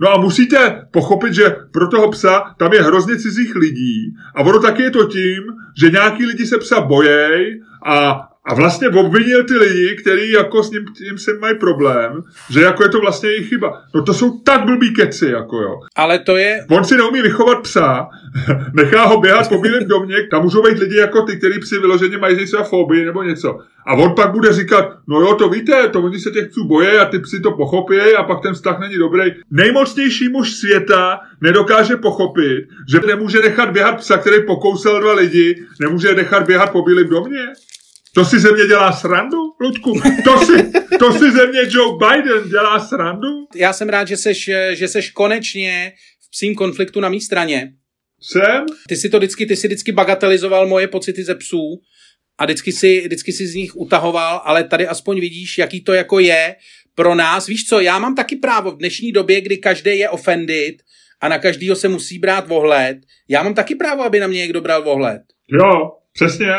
No 0.00 0.10
a 0.10 0.20
musíte 0.20 0.86
pochopit, 0.90 1.34
že 1.34 1.56
pro 1.70 1.88
toho 1.88 2.10
psa 2.10 2.54
tam 2.58 2.72
je 2.72 2.82
hrozně 2.82 3.16
cizích 3.16 3.54
lidí 3.56 4.14
a 4.34 4.40
ono 4.40 4.58
taky 4.60 4.82
je 4.82 4.90
to 4.90 5.04
tím, 5.04 5.42
že 5.78 5.90
nějaký 5.90 6.26
lidi 6.26 6.46
se 6.46 6.58
psa 6.58 6.80
bojejí 6.80 7.62
a 7.86 8.20
a 8.44 8.54
vlastně 8.54 8.88
obvinil 8.88 9.44
ty 9.44 9.54
lidi, 9.54 9.96
kteří 10.00 10.30
jako 10.30 10.62
s 10.62 10.70
ním, 10.70 10.84
tím 10.84 11.18
se 11.18 11.38
mají 11.38 11.58
problém, 11.58 12.22
že 12.50 12.60
jako 12.60 12.82
je 12.82 12.88
to 12.88 13.00
vlastně 13.00 13.28
jejich 13.28 13.48
chyba. 13.48 13.82
No 13.94 14.02
to 14.02 14.14
jsou 14.14 14.38
tak 14.38 14.64
blbý 14.64 14.94
keci, 14.94 15.26
jako 15.26 15.56
jo. 15.56 15.80
Ale 15.96 16.18
to 16.18 16.36
je... 16.36 16.66
On 16.70 16.84
si 16.84 16.96
neumí 16.96 17.22
vychovat 17.22 17.62
psa, 17.62 18.08
nechá 18.74 19.04
ho 19.04 19.20
běhat 19.20 19.48
po 19.48 19.58
bílém 19.58 19.88
domě, 19.88 20.16
tam 20.30 20.42
můžou 20.42 20.62
být 20.62 20.78
lidi 20.78 20.96
jako 20.96 21.22
ty, 21.22 21.36
kteří 21.36 21.60
psi 21.60 21.78
vyloženě 21.78 22.18
mají 22.18 22.46
třeba 22.46 22.62
fobii 22.62 23.04
nebo 23.04 23.22
něco. 23.22 23.58
A 23.86 23.94
on 23.94 24.14
pak 24.14 24.32
bude 24.32 24.52
říkat, 24.52 24.88
no 25.08 25.20
jo, 25.20 25.34
to 25.34 25.48
víte, 25.48 25.88
to 25.88 26.00
oni 26.00 26.18
se 26.18 26.30
těch 26.30 26.48
psů 26.48 26.64
boje 26.64 27.00
a 27.00 27.04
ty 27.04 27.18
psi 27.18 27.40
to 27.40 27.50
pochopí 27.50 27.96
a 28.18 28.22
pak 28.22 28.42
ten 28.42 28.54
vztah 28.54 28.80
není 28.80 28.96
dobrý. 28.96 29.22
Nejmocnější 29.50 30.28
muž 30.28 30.52
světa 30.52 31.20
nedokáže 31.40 31.96
pochopit, 31.96 32.68
že 32.90 33.00
nemůže 33.06 33.38
nechat 33.38 33.70
běhat 33.70 33.96
psa, 33.96 34.16
který 34.16 34.46
pokousal 34.46 35.00
dva 35.00 35.12
lidi, 35.12 35.66
nemůže 35.80 36.14
nechat 36.14 36.46
běhat 36.46 36.70
po 36.72 36.82
bílém 36.82 37.08
domě. 37.08 37.46
To 38.14 38.24
si 38.24 38.40
ze 38.40 38.52
mě 38.52 38.66
dělá 38.66 38.92
srandu, 38.92 39.38
Ludku? 39.60 40.00
To 40.24 40.46
si, 40.46 40.72
to 40.98 41.12
si 41.12 41.32
ze 41.32 41.46
mě 41.46 41.60
Joe 41.68 41.98
Biden 41.98 42.48
dělá 42.48 42.80
srandu? 42.80 43.28
Já 43.54 43.72
jsem 43.72 43.88
rád, 43.88 44.08
že 44.08 44.16
seš, 44.16 44.50
že 44.72 44.88
seš 44.88 45.10
konečně 45.10 45.92
v 46.20 46.30
psím 46.30 46.54
konfliktu 46.54 47.00
na 47.00 47.08
mý 47.08 47.20
straně. 47.20 47.72
Jsem? 48.20 48.66
Ty 48.88 48.96
si 48.96 49.08
to 49.08 49.18
vždycky, 49.18 49.46
ty 49.46 49.56
si 49.56 49.66
vždycky 49.66 49.92
bagatelizoval 49.92 50.66
moje 50.66 50.88
pocity 50.88 51.24
ze 51.24 51.34
psů 51.34 51.80
a 52.38 52.44
vždycky 52.44 52.72
si, 52.72 53.00
vždycky 53.00 53.32
si 53.32 53.46
z 53.46 53.54
nich 53.54 53.76
utahoval, 53.76 54.42
ale 54.44 54.64
tady 54.64 54.86
aspoň 54.86 55.20
vidíš, 55.20 55.58
jaký 55.58 55.84
to 55.84 55.92
jako 55.92 56.18
je 56.18 56.56
pro 56.94 57.14
nás. 57.14 57.46
Víš 57.46 57.64
co, 57.64 57.80
já 57.80 57.98
mám 57.98 58.14
taky 58.14 58.36
právo 58.36 58.70
v 58.70 58.78
dnešní 58.78 59.12
době, 59.12 59.40
kdy 59.40 59.56
každý 59.58 59.98
je 59.98 60.10
offended 60.10 60.74
a 61.20 61.28
na 61.28 61.38
každýho 61.38 61.76
se 61.76 61.88
musí 61.88 62.18
brát 62.18 62.44
ohled. 62.48 62.98
Já 63.28 63.42
mám 63.42 63.54
taky 63.54 63.74
právo, 63.74 64.02
aby 64.02 64.20
na 64.20 64.26
mě 64.26 64.38
někdo 64.38 64.60
bral 64.60 64.88
ohled. 64.88 65.22
Jo, 65.48 65.92
přesně. 66.12 66.52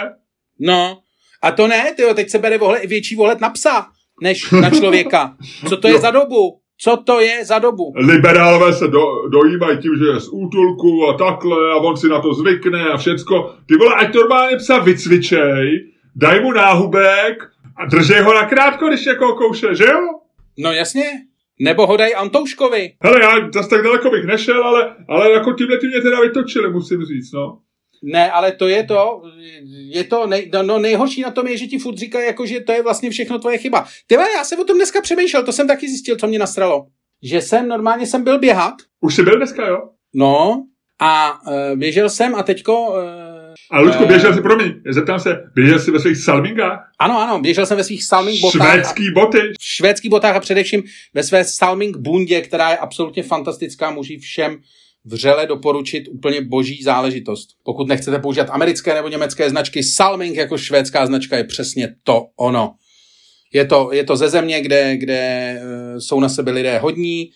No, 0.59 1.02
a 1.43 1.51
to 1.51 1.67
ne, 1.67 1.93
tyjo, 1.95 2.13
teď 2.13 2.29
se 2.29 2.39
bere 2.39 2.57
vohle, 2.57 2.79
větší 2.87 3.15
vohled 3.15 3.41
na 3.41 3.49
psa, 3.49 3.85
než 4.21 4.51
na 4.51 4.69
člověka. 4.69 5.35
Co 5.69 5.77
to 5.77 5.87
je 5.87 5.99
za 5.99 6.11
dobu? 6.11 6.59
Co 6.77 6.97
to 6.97 7.19
je 7.19 7.45
za 7.45 7.59
dobu? 7.59 7.93
Liberálové 7.95 8.73
se 8.73 8.87
do, 8.87 9.05
dojímají 9.31 9.77
tím, 9.77 9.91
že 9.97 10.05
je 10.05 10.19
z 10.19 10.29
útulku 10.31 11.07
a 11.07 11.17
takhle 11.17 11.71
a 11.71 11.75
on 11.75 11.97
si 11.97 12.07
na 12.07 12.21
to 12.21 12.33
zvykne 12.33 12.89
a 12.89 12.97
všecko. 12.97 13.55
Ty 13.65 13.75
vole, 13.75 13.95
ať 13.95 14.15
normálně 14.15 14.57
psa 14.57 14.79
vycvičej, 14.79 15.91
daj 16.15 16.41
mu 16.41 16.51
náhubek 16.51 17.43
a 17.77 17.85
držej 17.85 18.21
ho 18.21 18.33
nakrátko, 18.33 18.87
když 18.87 19.05
někoho 19.05 19.35
kouše, 19.35 19.75
že 19.75 19.83
jo? 19.83 19.99
No 20.57 20.71
jasně. 20.71 21.03
Nebo 21.59 21.87
ho 21.87 21.97
daj 21.97 22.13
Antouškovi. 22.17 22.91
Hele, 23.01 23.21
já 23.21 23.49
zase 23.53 23.69
tak 23.69 23.83
daleko 23.83 24.09
bych 24.09 24.25
nešel, 24.25 24.63
ale, 24.63 24.95
ale 25.09 25.31
jako 25.31 25.53
tímhle 25.53 25.77
tím 25.77 25.89
mě 25.89 26.01
teda 26.01 26.21
vytočili, 26.21 26.69
musím 26.69 27.05
říct, 27.05 27.31
no. 27.31 27.57
Ne, 28.05 28.31
ale 28.31 28.51
to 28.51 28.67
je 28.67 28.83
to, 28.83 29.21
je 29.89 30.03
to 30.03 30.27
nej, 30.27 30.49
no, 30.53 30.63
no, 30.63 30.79
nejhorší 30.79 31.21
na 31.21 31.31
tom 31.31 31.47
je, 31.47 31.57
že 31.57 31.67
ti 31.67 31.79
furt 31.79 31.97
říkají, 31.97 32.25
jako, 32.25 32.45
že 32.45 32.59
to 32.59 32.71
je 32.71 32.83
vlastně 32.83 33.09
všechno 33.09 33.39
tvoje 33.39 33.57
chyba. 33.57 33.85
Ty 34.07 34.15
já 34.15 34.43
jsem 34.43 34.59
o 34.59 34.63
tom 34.63 34.77
dneska 34.77 35.01
přemýšlel, 35.01 35.43
to 35.43 35.51
jsem 35.51 35.67
taky 35.67 35.87
zjistil, 35.87 36.15
co 36.15 36.27
mě 36.27 36.39
nastralo. 36.39 36.85
Že 37.23 37.41
jsem, 37.41 37.67
normálně 37.67 38.07
jsem 38.07 38.23
byl 38.23 38.39
běhat. 38.39 38.73
Už 39.01 39.15
jsi 39.15 39.23
byl 39.23 39.37
dneska, 39.37 39.67
jo? 39.67 39.77
No, 40.13 40.63
a 41.01 41.39
uh, 41.47 41.79
běžel 41.79 42.09
jsem 42.09 42.35
a 42.35 42.43
teďko... 42.43 42.87
Uh, 42.87 42.97
a 43.71 43.79
Ludku, 43.79 44.05
běžel 44.05 44.33
jsi, 44.33 44.41
promiň, 44.41 44.73
zeptám 44.89 45.19
se, 45.19 45.43
běžel 45.55 45.79
jsi 45.79 45.91
ve 45.91 45.99
svých 45.99 46.17
salmingách? 46.17 46.79
Ano, 46.99 47.19
ano, 47.19 47.39
běžel 47.39 47.65
jsem 47.65 47.77
ve 47.77 47.83
svých 47.83 48.03
salming 48.03 48.41
botách. 48.41 48.71
Švédský 48.71 49.11
boty. 49.11 49.37
V 49.37 49.63
švédských 49.63 50.11
botách 50.11 50.35
a 50.35 50.39
především 50.39 50.83
ve 51.13 51.23
své 51.23 51.43
salming 51.43 51.97
bundě, 51.97 52.41
která 52.41 52.69
je 52.69 52.77
absolutně 52.77 53.23
fantastická, 53.23 53.91
můžu 53.91 54.13
všem 54.19 54.57
vřele 55.05 55.47
doporučit 55.47 56.03
úplně 56.11 56.41
boží 56.41 56.83
záležitost. 56.83 57.49
Pokud 57.63 57.87
nechcete 57.87 58.19
používat 58.19 58.49
americké 58.49 58.93
nebo 58.93 59.07
německé 59.07 59.49
značky, 59.49 59.83
Salming 59.83 60.35
jako 60.35 60.57
švédská 60.57 61.05
značka 61.05 61.37
je 61.37 61.43
přesně 61.43 61.95
to 62.03 62.25
ono. 62.39 62.75
Je 63.53 63.65
to, 63.65 63.89
je 63.93 64.03
to 64.03 64.15
ze 64.15 64.29
země, 64.29 64.61
kde, 64.61 64.97
kde 64.97 65.17
eh, 65.17 66.01
jsou 66.01 66.19
na 66.19 66.29
sebe 66.29 66.51
lidé 66.51 66.79
hodní, 66.79 67.29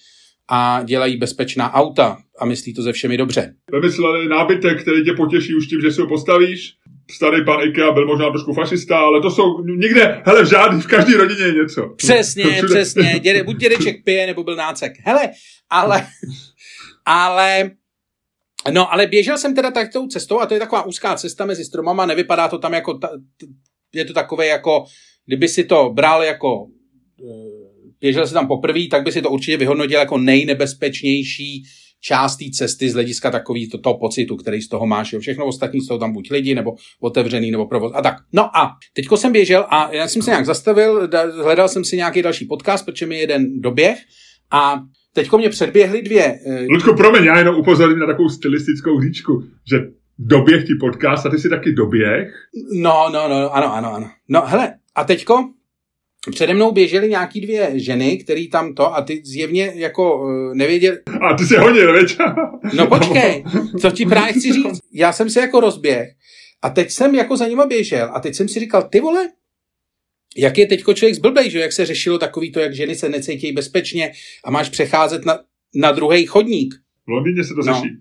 a 0.49 0.84
dělají 0.84 1.17
bezpečná 1.17 1.73
auta 1.73 2.17
a 2.39 2.45
myslí 2.45 2.73
to 2.73 2.82
ze 2.82 2.93
všemi 2.93 3.17
dobře. 3.17 3.53
Vymysleli 3.71 4.27
nábytek, 4.27 4.82
který 4.82 5.03
tě 5.03 5.13
potěší 5.13 5.56
už 5.56 5.67
tím, 5.67 5.82
že 5.82 5.91
si 5.91 6.01
ho 6.01 6.08
postavíš. 6.08 6.73
Starý 7.12 7.45
pan 7.45 7.60
Ikea 7.67 7.91
byl 7.91 8.08
možná 8.08 8.30
trošku 8.30 8.53
fašista, 8.53 8.97
ale 8.97 9.21
to 9.21 9.32
jsou 9.32 9.63
nikde, 9.63 10.21
hele, 10.25 10.43
v 10.43 10.49
žádný, 10.49 10.82
v 10.82 10.88
každé 10.88 11.17
rodině 11.17 11.43
je 11.43 11.53
něco. 11.53 11.93
Přesně, 11.97 12.62
přesně. 12.65 13.19
Děde, 13.19 13.43
buď 13.43 13.58
dědeček 13.58 14.03
pije, 14.03 14.27
nebo 14.27 14.43
byl 14.43 14.56
nácek. 14.56 14.93
Hele, 15.03 15.30
ale, 15.69 16.08
ale 17.07 17.71
No, 18.71 18.93
ale 18.93 19.07
běžel 19.07 19.37
jsem 19.37 19.55
teda 19.55 19.71
tak 19.71 19.93
tou 19.93 20.07
cestou 20.07 20.39
a 20.39 20.45
to 20.45 20.53
je 20.53 20.59
taková 20.59 20.85
úzká 20.85 21.15
cesta 21.15 21.45
mezi 21.45 21.65
stromama, 21.65 22.05
nevypadá 22.05 22.47
to 22.47 22.57
tam 22.57 22.73
jako, 22.73 22.93
ta, 22.93 23.09
je 23.93 24.05
to 24.05 24.13
takové 24.13 24.47
jako, 24.47 24.85
kdyby 25.25 25.47
si 25.47 25.63
to 25.63 25.89
bral 25.93 26.23
jako, 26.23 26.67
eh, 27.19 27.91
běžel 27.99 28.27
si 28.27 28.33
tam 28.33 28.47
poprvé, 28.47 28.79
tak 28.91 29.03
by 29.03 29.11
si 29.11 29.21
to 29.21 29.29
určitě 29.29 29.57
vyhodnotil 29.57 29.99
jako 29.99 30.17
nejnebezpečnější 30.17 31.63
část 32.01 32.37
té 32.37 32.45
cesty 32.53 32.89
z 32.89 32.93
hlediska 32.93 33.31
takový 33.31 33.69
to, 33.69 33.77
toho 33.77 33.97
pocitu, 33.97 34.35
který 34.35 34.61
z 34.61 34.67
toho 34.67 34.85
máš. 34.85 35.13
Jo. 35.13 35.19
Všechno 35.19 35.45
ostatní 35.45 35.81
jsou 35.81 35.97
tam 35.97 36.13
buď 36.13 36.31
lidi, 36.31 36.55
nebo 36.55 36.75
otevřený, 36.99 37.51
nebo 37.51 37.65
provoz 37.67 37.91
a 37.95 38.01
tak. 38.01 38.15
No 38.33 38.57
a 38.57 38.71
teďko 38.93 39.17
jsem 39.17 39.31
běžel 39.31 39.65
a 39.69 39.93
já 39.93 40.07
jsem 40.07 40.21
se 40.21 40.31
nějak 40.31 40.45
zastavil, 40.45 41.09
hledal 41.43 41.69
jsem 41.69 41.85
si 41.85 41.97
nějaký 41.97 42.21
další 42.21 42.45
podcast, 42.45 42.85
protože 42.85 43.05
mi 43.05 43.19
jeden 43.19 43.61
doběh 43.61 43.99
a 44.51 44.81
Teďko 45.17 45.38
mě 45.38 45.49
předběhly 45.49 46.01
dvě. 46.01 46.39
Uh... 46.45 46.65
Ludko, 46.69 46.93
promiň, 46.93 47.23
já 47.23 47.38
jenom 47.38 47.56
upozorním 47.56 47.99
na 47.99 48.06
takovou 48.06 48.30
stylistickou 48.30 48.97
hříčku, 48.97 49.43
že 49.71 49.77
doběh 50.19 50.63
ti 50.63 50.73
podcast 50.80 51.25
a 51.25 51.30
ty 51.30 51.38
si 51.38 51.49
taky 51.49 51.71
doběh. 51.71 52.34
No, 52.73 53.10
no, 53.13 53.30
no, 53.30 53.56
ano, 53.56 53.73
ano, 53.73 53.93
ano. 53.93 54.10
No, 54.30 54.41
hele, 54.45 54.73
a 54.95 55.03
teďko 55.03 55.49
přede 56.32 56.53
mnou 56.53 56.71
běžely 56.71 57.10
nějaký 57.10 57.41
dvě 57.41 57.71
ženy, 57.73 58.17
který 58.17 58.49
tam 58.49 58.73
to 58.73 58.95
a 58.95 59.01
ty 59.01 59.21
zjevně 59.25 59.73
jako 59.75 60.21
uh, 60.21 60.56
nevěděl. 60.56 60.97
A 61.21 61.34
ty 61.34 61.45
se 61.45 61.60
honil, 61.60 61.93
veď? 61.93 62.17
no 62.73 62.88
počkej, 62.88 63.43
co 63.82 63.91
ti 63.91 64.06
právě 64.06 64.34
chci 64.34 64.53
říct? 64.53 64.80
Já 64.93 65.13
jsem 65.13 65.30
se 65.30 65.39
jako 65.39 65.60
rozběh 65.60 66.08
a 66.62 66.69
teď 66.69 66.91
jsem 66.91 67.15
jako 67.15 67.38
za 67.38 67.47
nima 67.47 67.65
běžel 67.65 68.10
a 68.13 68.19
teď 68.19 68.36
jsem 68.36 68.47
si 68.47 68.60
říkal, 68.60 68.89
ty 68.91 68.99
vole, 68.99 69.27
jak 70.37 70.57
je 70.57 70.65
teď 70.67 70.83
člověk 70.93 71.15
zblbej, 71.15 71.49
že 71.49 71.59
jak 71.59 71.73
se 71.73 71.85
řešilo 71.85 72.17
takový 72.17 72.51
to, 72.51 72.59
jak 72.59 72.75
ženy 72.75 72.95
se 72.95 73.09
necítí 73.09 73.51
bezpečně 73.51 74.11
a 74.43 74.51
máš 74.51 74.69
přecházet 74.69 75.25
na, 75.25 75.39
na 75.75 75.91
druhý 75.91 76.25
chodník. 76.25 76.75
V 77.07 77.09
Londýně 77.09 77.43
se 77.43 77.53
to 77.53 77.61
no. 77.65 77.73
řeší. 77.73 77.95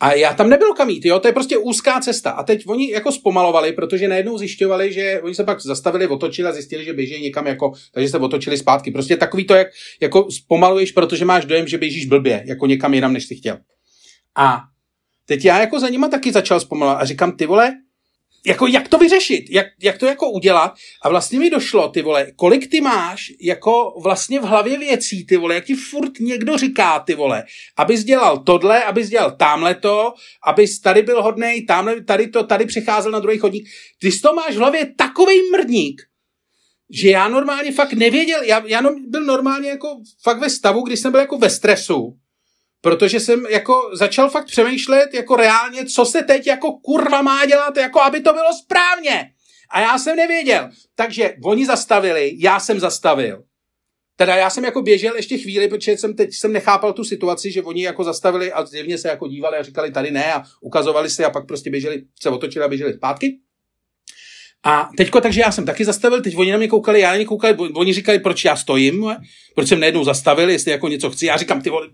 A 0.00 0.12
já 0.12 0.34
tam 0.34 0.50
nebyl 0.50 0.74
kam 0.74 0.90
jít, 0.90 1.04
jo, 1.04 1.18
to 1.18 1.28
je 1.28 1.32
prostě 1.32 1.58
úzká 1.58 2.00
cesta. 2.00 2.30
A 2.30 2.42
teď 2.42 2.64
oni 2.66 2.90
jako 2.90 3.12
zpomalovali, 3.12 3.72
protože 3.72 4.08
najednou 4.08 4.38
zjišťovali, 4.38 4.92
že 4.92 5.20
oni 5.22 5.34
se 5.34 5.44
pak 5.44 5.60
zastavili, 5.60 6.06
otočili 6.06 6.48
a 6.48 6.52
zjistili, 6.52 6.84
že 6.84 6.92
běží 6.92 7.22
někam 7.22 7.46
jako, 7.46 7.72
takže 7.92 8.08
se 8.08 8.18
otočili 8.18 8.56
zpátky. 8.56 8.90
Prostě 8.90 9.16
takový 9.16 9.44
to, 9.44 9.54
jak 9.54 9.68
jako 10.00 10.30
zpomaluješ, 10.30 10.92
protože 10.92 11.24
máš 11.24 11.44
dojem, 11.44 11.68
že 11.68 11.78
běžíš 11.78 12.06
blbě, 12.06 12.44
jako 12.46 12.66
někam 12.66 12.94
jinam, 12.94 13.12
než 13.12 13.26
jsi 13.26 13.34
chtěl. 13.36 13.58
A 14.36 14.60
teď 15.26 15.44
já 15.44 15.60
jako 15.60 15.80
za 15.80 15.88
nima 15.88 16.08
taky 16.08 16.32
začal 16.32 16.60
zpomalovat 16.60 17.02
a 17.02 17.04
říkám, 17.04 17.36
ty 17.36 17.46
vole, 17.46 17.72
jako 18.46 18.66
jak 18.66 18.88
to 18.88 18.98
vyřešit, 18.98 19.44
jak, 19.50 19.66
jak 19.82 19.98
to 19.98 20.06
jako 20.06 20.30
udělat 20.30 20.74
a 21.02 21.08
vlastně 21.08 21.38
mi 21.38 21.50
došlo, 21.50 21.88
ty 21.88 22.02
vole, 22.02 22.32
kolik 22.36 22.70
ty 22.70 22.80
máš 22.80 23.32
jako 23.40 23.94
vlastně 24.02 24.40
v 24.40 24.42
hlavě 24.42 24.78
věcí, 24.78 25.26
ty 25.26 25.36
vole, 25.36 25.54
jak 25.54 25.64
ti 25.64 25.74
furt 25.74 26.20
někdo 26.20 26.58
říká, 26.58 26.98
ty 26.98 27.14
vole, 27.14 27.44
abys 27.76 28.04
dělal 28.04 28.38
tohle, 28.38 28.84
abys 28.84 29.08
dělal 29.08 29.36
tamhle 29.36 29.74
to, 29.74 30.12
abys 30.46 30.80
tady 30.80 31.02
byl 31.02 31.22
hodnej, 31.22 31.64
tamhle, 31.64 32.04
tady 32.04 32.28
to, 32.28 32.44
tady 32.44 32.66
přicházel 32.66 33.12
na 33.12 33.18
druhý 33.18 33.38
chodník. 33.38 33.68
Ty 33.98 34.18
to 34.20 34.34
máš 34.34 34.54
v 34.54 34.58
hlavě 34.58 34.94
takový 34.96 35.50
mrdník, 35.50 36.02
že 36.90 37.10
já 37.10 37.28
normálně 37.28 37.72
fakt 37.72 37.92
nevěděl, 37.92 38.42
já, 38.42 38.62
já 38.66 38.82
byl 39.08 39.24
normálně 39.24 39.68
jako 39.68 39.96
fakt 40.22 40.38
ve 40.38 40.50
stavu, 40.50 40.82
kdy 40.82 40.96
jsem 40.96 41.12
byl 41.12 41.20
jako 41.20 41.38
ve 41.38 41.50
stresu, 41.50 42.16
protože 42.84 43.20
jsem 43.20 43.46
jako 43.46 43.90
začal 43.92 44.30
fakt 44.30 44.46
přemýšlet 44.46 45.14
jako 45.14 45.36
reálně, 45.36 45.86
co 45.86 46.04
se 46.04 46.22
teď 46.22 46.46
jako 46.46 46.72
kurva 46.72 47.22
má 47.22 47.46
dělat, 47.46 47.76
jako 47.76 48.02
aby 48.02 48.20
to 48.20 48.32
bylo 48.32 48.54
správně. 48.62 49.30
A 49.70 49.80
já 49.80 49.98
jsem 49.98 50.16
nevěděl. 50.16 50.70
Takže 50.94 51.34
oni 51.44 51.66
zastavili, 51.66 52.32
já 52.38 52.60
jsem 52.60 52.80
zastavil. 52.80 53.42
Teda 54.16 54.36
já 54.36 54.50
jsem 54.50 54.64
jako 54.64 54.82
běžel 54.82 55.16
ještě 55.16 55.38
chvíli, 55.38 55.68
protože 55.68 55.92
jsem 55.92 56.16
teď 56.16 56.34
jsem 56.34 56.52
nechápal 56.52 56.92
tu 56.92 57.04
situaci, 57.04 57.52
že 57.52 57.62
oni 57.62 57.82
jako 57.82 58.04
zastavili 58.04 58.52
a 58.52 58.66
zjevně 58.66 58.98
se 58.98 59.08
jako 59.08 59.28
dívali 59.28 59.56
a 59.58 59.62
říkali 59.62 59.90
tady 59.90 60.10
ne 60.10 60.32
a 60.32 60.42
ukazovali 60.60 61.10
si 61.10 61.24
a 61.24 61.30
pak 61.30 61.46
prostě 61.46 61.70
běželi, 61.70 62.02
se 62.22 62.30
otočili 62.30 62.64
a 62.64 62.68
běželi 62.68 62.94
zpátky. 62.94 63.38
A 64.64 64.90
teďko, 64.96 65.20
takže 65.20 65.40
já 65.40 65.52
jsem 65.52 65.66
taky 65.66 65.84
zastavil, 65.84 66.22
teď 66.22 66.36
oni 66.36 66.52
na 66.52 66.58
mě 66.58 66.68
koukali, 66.68 67.00
já 67.00 67.10
na 67.10 67.16
ně 67.16 67.24
koukali, 67.24 67.54
oni 67.54 67.92
říkali, 67.92 68.18
proč 68.18 68.44
já 68.44 68.56
stojím, 68.56 69.16
proč 69.54 69.68
jsem 69.68 69.80
najednou 69.80 70.04
zastavil, 70.04 70.50
jestli 70.50 70.70
jako 70.70 70.88
něco 70.88 71.10
chci. 71.10 71.26
Já 71.26 71.36
říkám, 71.36 71.62
ty 71.62 71.70
vole, 71.70 71.88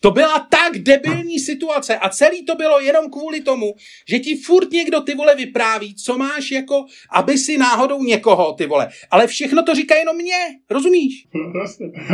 to 0.00 0.10
byla 0.10 0.38
tak 0.38 0.78
debilní 0.78 1.38
situace 1.38 1.96
a 1.98 2.08
celý 2.08 2.44
to 2.44 2.54
bylo 2.54 2.80
jenom 2.80 3.10
kvůli 3.10 3.40
tomu, 3.40 3.74
že 4.08 4.18
ti 4.18 4.36
furt 4.36 4.70
někdo 4.70 5.00
ty 5.00 5.14
vole 5.14 5.34
vypráví, 5.34 5.94
co 5.94 6.18
máš 6.18 6.50
jako, 6.50 6.84
aby 7.12 7.38
si 7.38 7.58
náhodou 7.58 8.02
někoho 8.02 8.52
ty 8.52 8.66
vole. 8.66 8.88
Ale 9.10 9.26
všechno 9.26 9.62
to 9.62 9.74
říká 9.74 9.94
jenom 9.94 10.16
mě, 10.16 10.40
rozumíš? 10.70 11.26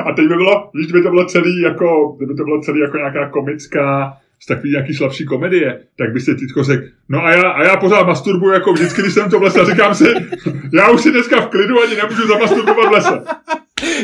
A 0.04 0.12
teď 0.12 0.24
by 0.28 0.34
bylo, 0.34 0.70
víš, 0.74 0.92
by 0.92 1.02
to 1.02 1.10
bylo 1.10 1.26
celý 1.26 1.60
jako, 1.60 2.14
kdyby 2.16 2.34
to 2.34 2.44
bylo 2.44 2.60
celý 2.60 2.80
jako 2.80 2.96
nějaká 2.96 3.30
komická 3.30 4.18
z 4.42 4.46
takový 4.46 4.70
nějaký 4.70 4.94
slabší 4.94 5.24
komedie, 5.24 5.80
tak 5.96 6.12
by 6.12 6.20
si 6.20 6.34
Titko 6.34 6.64
řekl, 6.64 6.84
no 7.08 7.24
a 7.24 7.30
já, 7.30 7.50
a 7.50 7.62
já 7.62 7.76
pořád 7.76 8.06
masturbuju 8.06 8.52
jako 8.52 8.72
vždycky, 8.72 9.02
když 9.02 9.14
jsem 9.14 9.30
to 9.30 9.38
v 9.38 9.42
lese 9.42 9.60
a 9.60 9.64
říkám 9.64 9.94
si, 9.94 10.04
já 10.74 10.90
už 10.90 11.00
si 11.00 11.10
dneska 11.10 11.40
v 11.40 11.48
klidu 11.48 11.82
ani 11.82 11.96
nemůžu 11.96 12.28
zamasturbovat 12.28 12.88
v 12.88 12.92
lese 12.92 13.24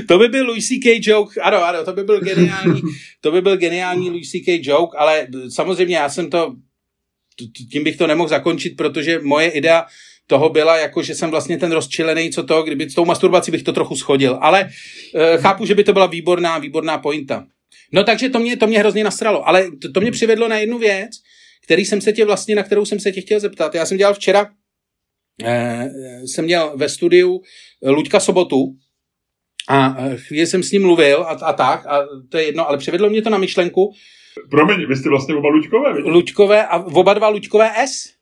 to 0.09 0.19
by 0.19 0.29
byl 0.29 0.47
Louis 0.47 0.69
C.K. 0.69 1.01
joke, 1.03 1.41
ano, 1.41 1.65
ano, 1.65 1.85
to 1.85 1.93
by 1.93 2.05
byl 2.05 2.21
geniální, 2.21 2.83
to 3.21 3.33
by 3.33 3.43
byl 3.43 3.57
geniální 3.57 4.11
Louis 4.11 4.31
C.K. 4.31 4.61
joke, 4.63 4.99
ale 4.99 5.27
samozřejmě 5.49 5.97
já 5.97 6.09
jsem 6.09 6.31
to, 6.31 6.55
tím 7.71 7.85
bych 7.85 7.97
to 7.97 8.07
nemohl 8.07 8.29
zakončit, 8.29 8.77
protože 8.77 9.19
moje 9.23 9.49
idea 9.49 9.87
toho 10.29 10.49
byla, 10.49 10.77
jako 10.77 11.03
že 11.03 11.15
jsem 11.15 11.31
vlastně 11.31 11.59
ten 11.59 11.73
rozčilený, 11.73 12.31
co 12.31 12.43
to, 12.43 12.63
kdyby 12.63 12.91
s 12.91 12.95
tou 12.95 13.05
masturbací 13.05 13.51
bych 13.51 13.63
to 13.63 13.73
trochu 13.73 13.97
schodil, 13.97 14.39
ale 14.41 14.69
e, 15.15 15.39
chápu, 15.39 15.67
že 15.67 15.75
by 15.75 15.85
to 15.85 15.93
byla 15.93 16.07
výborná, 16.07 16.59
výborná 16.59 16.99
pointa. 16.99 17.47
No 17.93 18.05
takže 18.05 18.29
to 18.29 18.39
mě, 18.39 18.57
to 18.57 18.67
mě 18.67 18.79
hrozně 18.79 19.05
nastralo, 19.05 19.49
ale 19.49 19.71
to, 19.83 19.93
to 19.93 20.01
mě 20.01 20.11
přivedlo 20.11 20.49
na 20.49 20.59
jednu 20.59 20.79
věc, 20.79 21.11
který 21.65 21.85
jsem 21.85 22.01
se 22.01 22.13
tě 22.13 22.25
vlastně, 22.25 22.55
na 22.55 22.63
kterou 22.63 22.85
jsem 22.85 23.01
se 23.01 23.13
tě 23.13 23.21
chtěl 23.21 23.41
zeptat. 23.41 23.75
Já 23.75 23.87
jsem 23.87 23.99
dělal 23.99 24.15
včera, 24.15 24.51
e, 25.45 25.91
jsem 26.27 26.45
měl 26.45 26.73
ve 26.77 26.89
studiu 26.89 27.41
Luďka 27.83 28.21
Sobotu, 28.21 28.77
a 29.69 29.97
chvíli 30.17 30.47
jsem 30.47 30.63
s 30.63 30.73
ním 30.73 30.83
mluvil 30.83 31.23
a, 31.23 31.25
a 31.25 31.53
tak, 31.53 31.87
a 31.87 32.07
to 32.29 32.39
je 32.39 32.45
jedno, 32.45 32.69
ale 32.69 32.79
přivedlo 32.79 33.11
mě 33.11 33.23
to 33.23 33.31
na 33.31 33.39
myšlenku. 33.39 33.93
Promiň, 34.51 34.89
vy 34.89 34.97
jste 34.97 35.09
vlastně 35.09 35.35
oba 35.35 35.49
Luďkové, 35.49 35.93
vidíte? 35.93 36.11
Luďkové 36.11 36.67
a 36.67 36.79
oba 36.79 37.15
dva 37.15 37.29
Luďkové 37.29 37.71
S. 37.77 38.15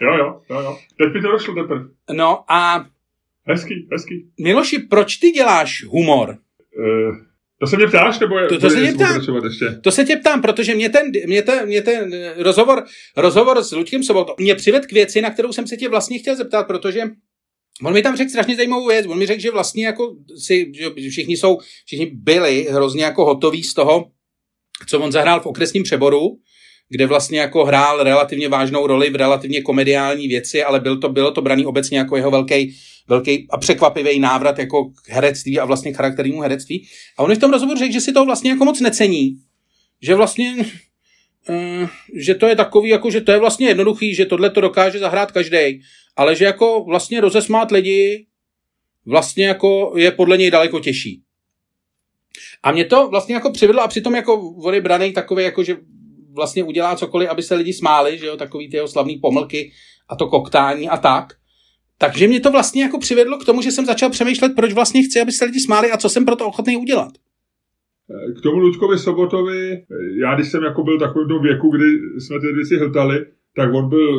Jo, 0.00 0.14
jo, 0.14 0.40
jo, 0.50 0.60
jo. 0.60 0.78
Teď 0.98 1.14
mi 1.14 1.22
to 1.22 1.32
došlo 1.32 1.54
teprve. 1.54 1.84
No 2.12 2.52
a... 2.52 2.86
Hezký, 3.46 3.88
hezký. 3.92 4.30
Miloši, 4.40 4.78
proč 4.78 5.16
ty 5.16 5.30
děláš 5.30 5.84
humor? 5.84 6.36
Uh, 6.78 7.16
to 7.58 7.66
se 7.66 7.76
mě 7.76 7.86
ptáš, 7.86 8.18
nebo 8.18 8.38
je, 8.38 8.48
to, 8.48 8.58
to, 8.58 8.70
se 8.70 8.80
tě 8.80 8.92
ptám. 8.92 9.44
ještě? 9.44 9.70
to 9.82 9.90
se 9.90 10.04
tě 10.04 10.16
ptám, 10.16 10.42
protože 10.42 10.74
mě 10.74 10.88
ten, 10.88 11.10
mě 11.26 11.42
ten, 11.42 11.66
mě 11.66 11.82
ten 11.82 12.12
rozhovor, 12.36 12.84
rozhovor 13.16 13.62
s 13.62 13.72
Luďkem 13.72 14.02
Sobotou 14.02 14.34
mě 14.38 14.54
přived 14.54 14.86
k 14.86 14.92
věci, 14.92 15.20
na 15.20 15.30
kterou 15.30 15.52
jsem 15.52 15.66
se 15.66 15.76
tě 15.76 15.88
vlastně 15.88 16.18
chtěl 16.18 16.36
zeptat, 16.36 16.66
protože 16.66 17.02
On 17.82 17.92
mi 17.92 18.02
tam 18.02 18.16
řekl 18.16 18.30
strašně 18.30 18.56
zajímavou 18.56 18.88
věc. 18.88 19.06
On 19.06 19.18
mi 19.18 19.26
řekl, 19.26 19.40
že 19.40 19.50
vlastně 19.50 19.86
jako 19.86 20.16
si, 20.38 20.72
že 20.74 21.10
všichni 21.10 21.36
jsou, 21.36 21.58
všichni 21.86 22.06
byli 22.06 22.66
hrozně 22.70 23.04
jako 23.04 23.24
hotoví 23.24 23.62
z 23.62 23.74
toho, 23.74 24.10
co 24.86 25.00
on 25.00 25.12
zahrál 25.12 25.40
v 25.40 25.46
okresním 25.46 25.82
přeboru, 25.82 26.38
kde 26.88 27.06
vlastně 27.06 27.40
jako 27.40 27.64
hrál 27.64 28.02
relativně 28.02 28.48
vážnou 28.48 28.86
roli 28.86 29.10
v 29.10 29.16
relativně 29.16 29.62
komediální 29.62 30.28
věci, 30.28 30.64
ale 30.64 30.80
byl 30.80 31.00
to, 31.00 31.08
bylo 31.08 31.30
to 31.30 31.42
braný 31.42 31.66
obecně 31.66 31.98
jako 31.98 32.16
jeho 32.16 32.30
velký, 32.30 32.76
velký 33.08 33.46
a 33.50 33.58
překvapivý 33.58 34.20
návrat 34.20 34.58
jako 34.58 34.84
k 34.84 35.08
herectví 35.08 35.58
a 35.58 35.64
vlastně 35.64 35.92
charakternímu 35.92 36.40
herectví. 36.40 36.86
A 37.18 37.22
on 37.22 37.34
v 37.34 37.38
tom 37.38 37.50
rozhovoru 37.50 37.78
řekl, 37.78 37.92
že 37.92 38.00
si 38.00 38.12
to 38.12 38.24
vlastně 38.24 38.50
jako 38.50 38.64
moc 38.64 38.80
necení. 38.80 39.36
Že 40.02 40.14
vlastně 40.14 40.54
Uh, 41.48 41.88
že 42.14 42.34
to 42.34 42.46
je 42.46 42.56
takový, 42.56 42.88
jako 42.88 43.10
že 43.10 43.20
to 43.20 43.32
je 43.32 43.38
vlastně 43.38 43.68
jednoduchý, 43.68 44.14
že 44.14 44.26
tohle 44.26 44.50
to 44.50 44.60
dokáže 44.60 44.98
zahrát 44.98 45.32
každý 45.32 45.82
ale 46.16 46.36
že 46.36 46.44
jako 46.44 46.84
vlastně 46.84 47.20
rozesmát 47.20 47.70
lidi 47.70 48.26
vlastně 49.06 49.46
jako 49.46 49.92
je 49.96 50.10
podle 50.10 50.36
něj 50.36 50.50
daleko 50.50 50.80
těžší. 50.80 51.22
A 52.62 52.72
mě 52.72 52.84
to 52.84 53.08
vlastně 53.08 53.34
jako 53.34 53.50
přivedlo 53.50 53.82
a 53.82 53.88
přitom 53.88 54.14
jako 54.14 54.36
vody 54.36 54.80
branej 54.80 55.12
takový, 55.12 55.44
jako 55.44 55.62
že 55.62 55.76
vlastně 56.32 56.64
udělá 56.64 56.96
cokoliv, 56.96 57.28
aby 57.28 57.42
se 57.42 57.54
lidi 57.54 57.72
smáli, 57.72 58.18
že 58.18 58.26
jo, 58.26 58.36
takový 58.36 58.70
ty 58.70 58.76
jeho 58.76 58.88
slavný 58.88 59.16
pomlky 59.16 59.72
a 60.08 60.16
to 60.16 60.26
koktání 60.26 60.88
a 60.88 60.96
tak. 60.96 61.32
Takže 61.98 62.28
mě 62.28 62.40
to 62.40 62.50
vlastně 62.50 62.82
jako 62.82 62.98
přivedlo 62.98 63.38
k 63.38 63.44
tomu, 63.44 63.62
že 63.62 63.70
jsem 63.70 63.86
začal 63.86 64.10
přemýšlet, 64.10 64.52
proč 64.56 64.72
vlastně 64.72 65.02
chci, 65.02 65.20
aby 65.20 65.32
se 65.32 65.44
lidi 65.44 65.60
smáli 65.60 65.90
a 65.90 65.96
co 65.96 66.08
jsem 66.08 66.24
pro 66.24 66.36
to 66.36 66.46
ochotný 66.46 66.76
udělat. 66.76 67.12
K 68.38 68.42
tomu 68.42 68.58
Luďkovi 68.58 68.98
Sobotovi, 68.98 69.84
já 70.20 70.34
když 70.34 70.50
jsem 70.50 70.62
jako 70.62 70.82
byl 70.82 70.98
takovým 70.98 71.42
věku, 71.42 71.70
kdy 71.70 71.84
jsme 72.20 72.40
ty 72.40 72.46
věci 72.46 72.76
hltali, 72.76 73.26
tak 73.56 73.74
on 73.74 73.88
byl 73.88 74.10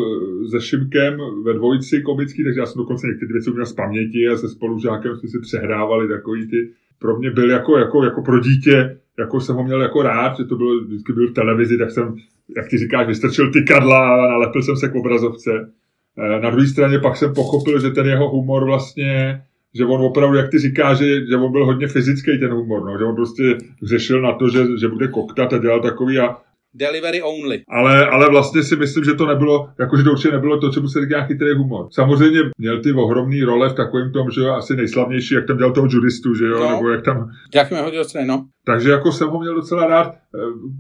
se 0.49 0.61
Šimkem 0.61 1.17
ve 1.43 1.53
dvojici 1.53 2.01
komický, 2.01 2.43
takže 2.43 2.59
já 2.59 2.65
jsem 2.65 2.79
dokonce 2.81 3.07
některé 3.07 3.33
věci 3.33 3.51
měl 3.51 3.65
z 3.65 3.73
paměti 3.73 4.27
a 4.27 4.37
se 4.37 4.49
spolužákem 4.49 5.15
jsme 5.15 5.29
si 5.29 5.39
přehrávali 5.39 6.07
takový 6.07 6.47
ty. 6.47 6.69
Pro 6.99 7.19
mě 7.19 7.31
byl 7.31 7.49
jako, 7.49 7.77
jako, 7.77 8.03
jako 8.03 8.21
pro 8.21 8.39
dítě, 8.39 8.97
jako 9.19 9.39
jsem 9.39 9.55
ho 9.55 9.63
měl 9.63 9.81
jako 9.81 10.01
rád, 10.01 10.37
že 10.37 10.43
to 10.43 10.55
bylo, 10.55 10.79
vždycky 10.79 11.13
byl 11.13 11.27
v 11.27 11.33
televizi, 11.33 11.77
tak 11.77 11.91
jsem, 11.91 12.15
jak 12.57 12.69
ty 12.69 12.77
říkáš, 12.77 13.07
vystrčil 13.07 13.51
ty 13.51 13.63
kadla 13.63 14.25
a 14.25 14.29
nalepil 14.29 14.61
jsem 14.61 14.75
se 14.75 14.89
k 14.89 14.95
obrazovce. 14.95 15.71
Eh, 16.17 16.39
na 16.39 16.49
druhé 16.49 16.67
straně 16.67 16.99
pak 16.99 17.17
jsem 17.17 17.33
pochopil, 17.33 17.79
že 17.79 17.89
ten 17.89 18.05
jeho 18.07 18.29
humor 18.29 18.65
vlastně 18.65 19.41
že 19.75 19.85
on 19.85 20.01
opravdu, 20.01 20.37
jak 20.37 20.49
ty 20.49 20.59
říkáš, 20.59 20.97
že, 20.97 21.25
že 21.25 21.37
on 21.37 21.51
byl 21.51 21.65
hodně 21.65 21.87
fyzický 21.87 22.39
ten 22.39 22.51
humor, 22.51 22.85
no, 22.85 22.97
že 22.97 23.03
on 23.03 23.15
prostě 23.15 23.57
řešil 23.83 24.21
na 24.21 24.33
to, 24.33 24.49
že, 24.49 24.77
že 24.79 24.87
bude 24.87 25.07
koktat 25.07 25.53
a 25.53 25.57
dělal 25.57 25.81
takový 25.81 26.19
a 26.19 26.37
Delivery 26.73 27.21
only. 27.21 27.63
Ale, 27.69 28.07
ale 28.07 28.29
vlastně 28.29 28.63
si 28.63 28.75
myslím, 28.75 29.03
že 29.03 29.13
to 29.13 29.25
nebylo, 29.25 29.69
jakože 29.79 30.03
to 30.03 30.11
určitě 30.11 30.31
nebylo 30.31 30.59
to, 30.59 30.69
čemu 30.69 30.87
se 30.87 31.01
říká 31.01 31.23
chytrý 31.23 31.53
humor. 31.53 31.87
Samozřejmě 31.91 32.39
měl 32.57 32.81
ty 32.81 32.93
ohromný 32.93 33.43
role 33.43 33.69
v 33.69 33.73
takovém 33.73 34.11
tom, 34.11 34.31
že 34.31 34.41
jo, 34.41 34.53
asi 34.53 34.75
nejslavnější, 34.75 35.33
jak 35.33 35.47
tam 35.47 35.57
dělal 35.57 35.73
toho 35.73 35.87
judistu, 35.91 36.35
že 36.35 36.45
jo, 36.45 36.59
no. 36.59 36.71
nebo 36.71 36.89
jak 36.89 37.05
tam... 37.05 37.29
Jak 37.55 37.71
mě 37.71 37.81
hodil 37.81 38.03
no. 38.25 38.45
Takže 38.65 38.91
jako 38.91 39.11
jsem 39.11 39.29
ho 39.29 39.39
měl 39.39 39.55
docela 39.55 39.87
rád. 39.87 40.07
Eh, 40.07 40.37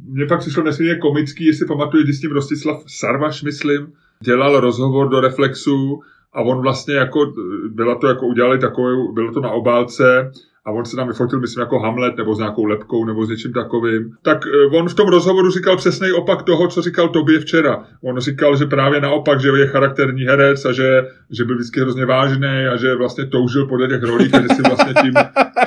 mně 0.09 0.25
pak 0.25 0.39
přišlo 0.39 0.63
nesmírně 0.63 0.95
komický, 0.95 1.45
jestli 1.45 1.67
pamatuješ, 1.67 2.03
když 2.03 2.17
s 2.17 2.21
tím 2.21 2.31
Rostislav 2.31 2.83
Sarvaš, 2.87 3.43
myslím, 3.43 3.87
dělal 4.23 4.59
rozhovor 4.59 5.09
do 5.09 5.19
Reflexu 5.19 5.99
a 6.33 6.41
on 6.41 6.61
vlastně 6.61 6.95
jako, 6.95 7.33
bylo 7.69 7.95
to 7.95 8.07
jako 8.07 8.27
udělali 8.27 8.59
takové, 8.59 8.91
bylo 9.13 9.31
to 9.31 9.41
na 9.41 9.51
obálce 9.51 10.31
a 10.65 10.71
on 10.71 10.85
se 10.85 10.95
tam 10.95 11.07
vyfotil, 11.07 11.39
myslím, 11.39 11.61
jako 11.61 11.79
Hamlet 11.79 12.17
nebo 12.17 12.35
s 12.35 12.39
nějakou 12.39 12.65
lepkou 12.65 13.05
nebo 13.05 13.25
s 13.25 13.29
něčím 13.29 13.53
takovým. 13.53 14.11
Tak 14.21 14.37
eh, 14.47 14.77
on 14.77 14.89
v 14.89 14.93
tom 14.93 15.07
rozhovoru 15.07 15.51
říkal 15.51 15.77
přesný 15.77 16.11
opak 16.11 16.41
toho, 16.41 16.67
co 16.67 16.81
říkal 16.81 17.09
tobě 17.09 17.39
včera. 17.39 17.83
On 18.03 18.19
říkal, 18.19 18.57
že 18.57 18.65
právě 18.65 19.01
naopak, 19.01 19.41
že 19.41 19.47
je 19.47 19.67
charakterní 19.67 20.23
herec 20.23 20.65
a 20.65 20.71
že, 20.71 21.07
že 21.31 21.45
byl 21.45 21.55
vždycky 21.55 21.79
hrozně 21.79 22.05
vážný 22.05 22.67
a 22.73 22.77
že 22.77 22.95
vlastně 22.95 23.25
toužil 23.25 23.67
podle 23.67 23.87
těch 23.87 24.03
rolí, 24.03 24.27
které 24.27 24.47
si 24.55 24.61
vlastně 24.61 24.93
tím, 25.01 25.13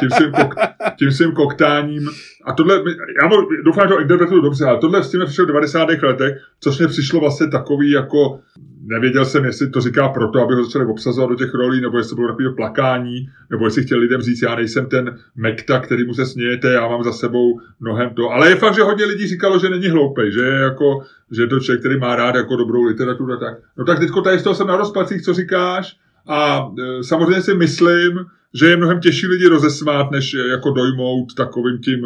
tím, 0.01 0.11
svým 0.11 0.33
kok, 0.33 0.55
tím 0.99 1.11
svým 1.11 1.33
koktáním. 1.33 2.09
A 2.47 2.53
tohle, 2.53 2.83
já 3.23 3.29
doufám, 3.65 3.89
že 3.89 3.95
to 3.95 4.01
interpretuju 4.01 4.41
dobře, 4.41 4.65
ale 4.65 4.79
tohle 4.79 5.03
s 5.03 5.11
tím 5.11 5.23
přišel 5.25 5.45
v 5.45 5.49
90. 5.49 5.89
letech, 6.03 6.37
což 6.61 6.79
mě 6.79 6.89
přišlo 6.89 7.21
vlastně 7.21 7.47
takový 7.47 7.91
jako 7.91 8.41
nevěděl 8.87 9.25
jsem, 9.25 9.45
jestli 9.45 9.71
to 9.71 9.81
říká 9.81 10.09
proto, 10.09 10.41
aby 10.41 10.55
ho 10.55 10.65
začali 10.65 10.87
obsazovat 10.87 11.31
do 11.31 11.37
těch 11.37 11.55
rolí, 11.55 11.81
nebo 11.81 11.99
jestli 11.99 12.11
to 12.11 12.17
bylo 12.17 12.29
takové 12.29 12.55
plakání, 12.55 13.29
nebo 13.51 13.65
jestli 13.65 13.83
chtěl 13.83 13.99
lidem 13.99 14.21
říct, 14.21 14.43
já 14.43 14.55
nejsem 14.55 14.87
ten 14.87 15.19
mekta, 15.37 15.81
který 15.81 16.07
mu 16.07 16.15
se 16.15 16.27
smějete, 16.27 16.73
já 16.73 16.89
mám 16.89 17.05
za 17.05 17.13
sebou 17.13 17.61
mnohem 17.81 18.11
to. 18.15 18.31
Ale 18.31 18.49
je 18.49 18.57
fakt, 18.57 18.75
že 18.75 18.83
hodně 18.83 19.05
lidí 19.05 19.27
říkalo, 19.27 19.59
že 19.59 19.71
není 19.71 19.89
hloupý, 19.89 20.23
že 20.33 20.41
je 20.41 20.55
jako, 20.55 21.03
že 21.33 21.43
je 21.43 21.47
to 21.47 21.61
člověk, 21.61 21.81
který 21.81 21.99
má 21.99 22.17
rád 22.17 22.35
jako 22.35 22.57
dobrou 22.57 22.83
literaturu 22.83 23.33
a 23.33 23.37
tak. 23.37 23.59
No 23.79 23.85
tak 23.85 23.99
teďko 23.99 24.21
tady 24.23 24.39
z 24.39 24.43
toho 24.43 24.55
jsem 24.55 24.67
na 24.67 24.77
rozpacích, 24.77 25.23
co 25.23 25.35
říkáš, 25.35 25.97
a 26.29 26.69
e, 26.79 27.05
samozřejmě 27.05 27.43
si 27.43 27.55
myslím, 27.55 28.19
že 28.55 28.67
je 28.67 28.77
mnohem 28.77 29.01
těžší 29.01 29.27
lidi 29.27 29.47
rozesmát, 29.47 30.11
než 30.11 30.35
jako 30.51 30.71
dojmout 30.71 31.35
takovým 31.35 31.79
tím 31.79 32.01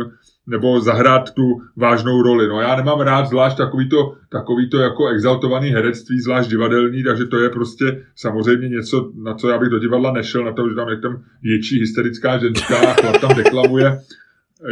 nebo 0.50 0.80
zahrát 0.80 1.34
tu 1.34 1.42
vážnou 1.76 2.22
roli. 2.22 2.48
No 2.48 2.60
já 2.60 2.76
nemám 2.76 3.00
rád 3.00 3.26
zvlášť 3.26 3.56
takovýto, 3.56 4.14
takovýto 4.28 4.78
jako 4.78 5.08
exaltovaný 5.08 5.68
herectví, 5.68 6.20
zvlášť 6.20 6.50
divadelní, 6.50 7.04
takže 7.04 7.24
to 7.24 7.38
je 7.38 7.48
prostě 7.50 8.04
samozřejmě 8.16 8.68
něco, 8.68 9.12
na 9.22 9.34
co 9.34 9.48
já 9.48 9.58
bych 9.58 9.68
do 9.68 9.78
divadla 9.78 10.12
nešel, 10.12 10.44
na 10.44 10.52
to, 10.52 10.68
že 10.68 10.74
tam 10.74 10.88
je 10.88 10.96
tam 10.96 11.22
ječí 11.42 11.80
hysterická 11.80 12.38
ženská 12.38 12.76
a 12.76 12.94
chlap 12.94 13.20
tam 13.20 13.36
deklamuje 13.36 14.00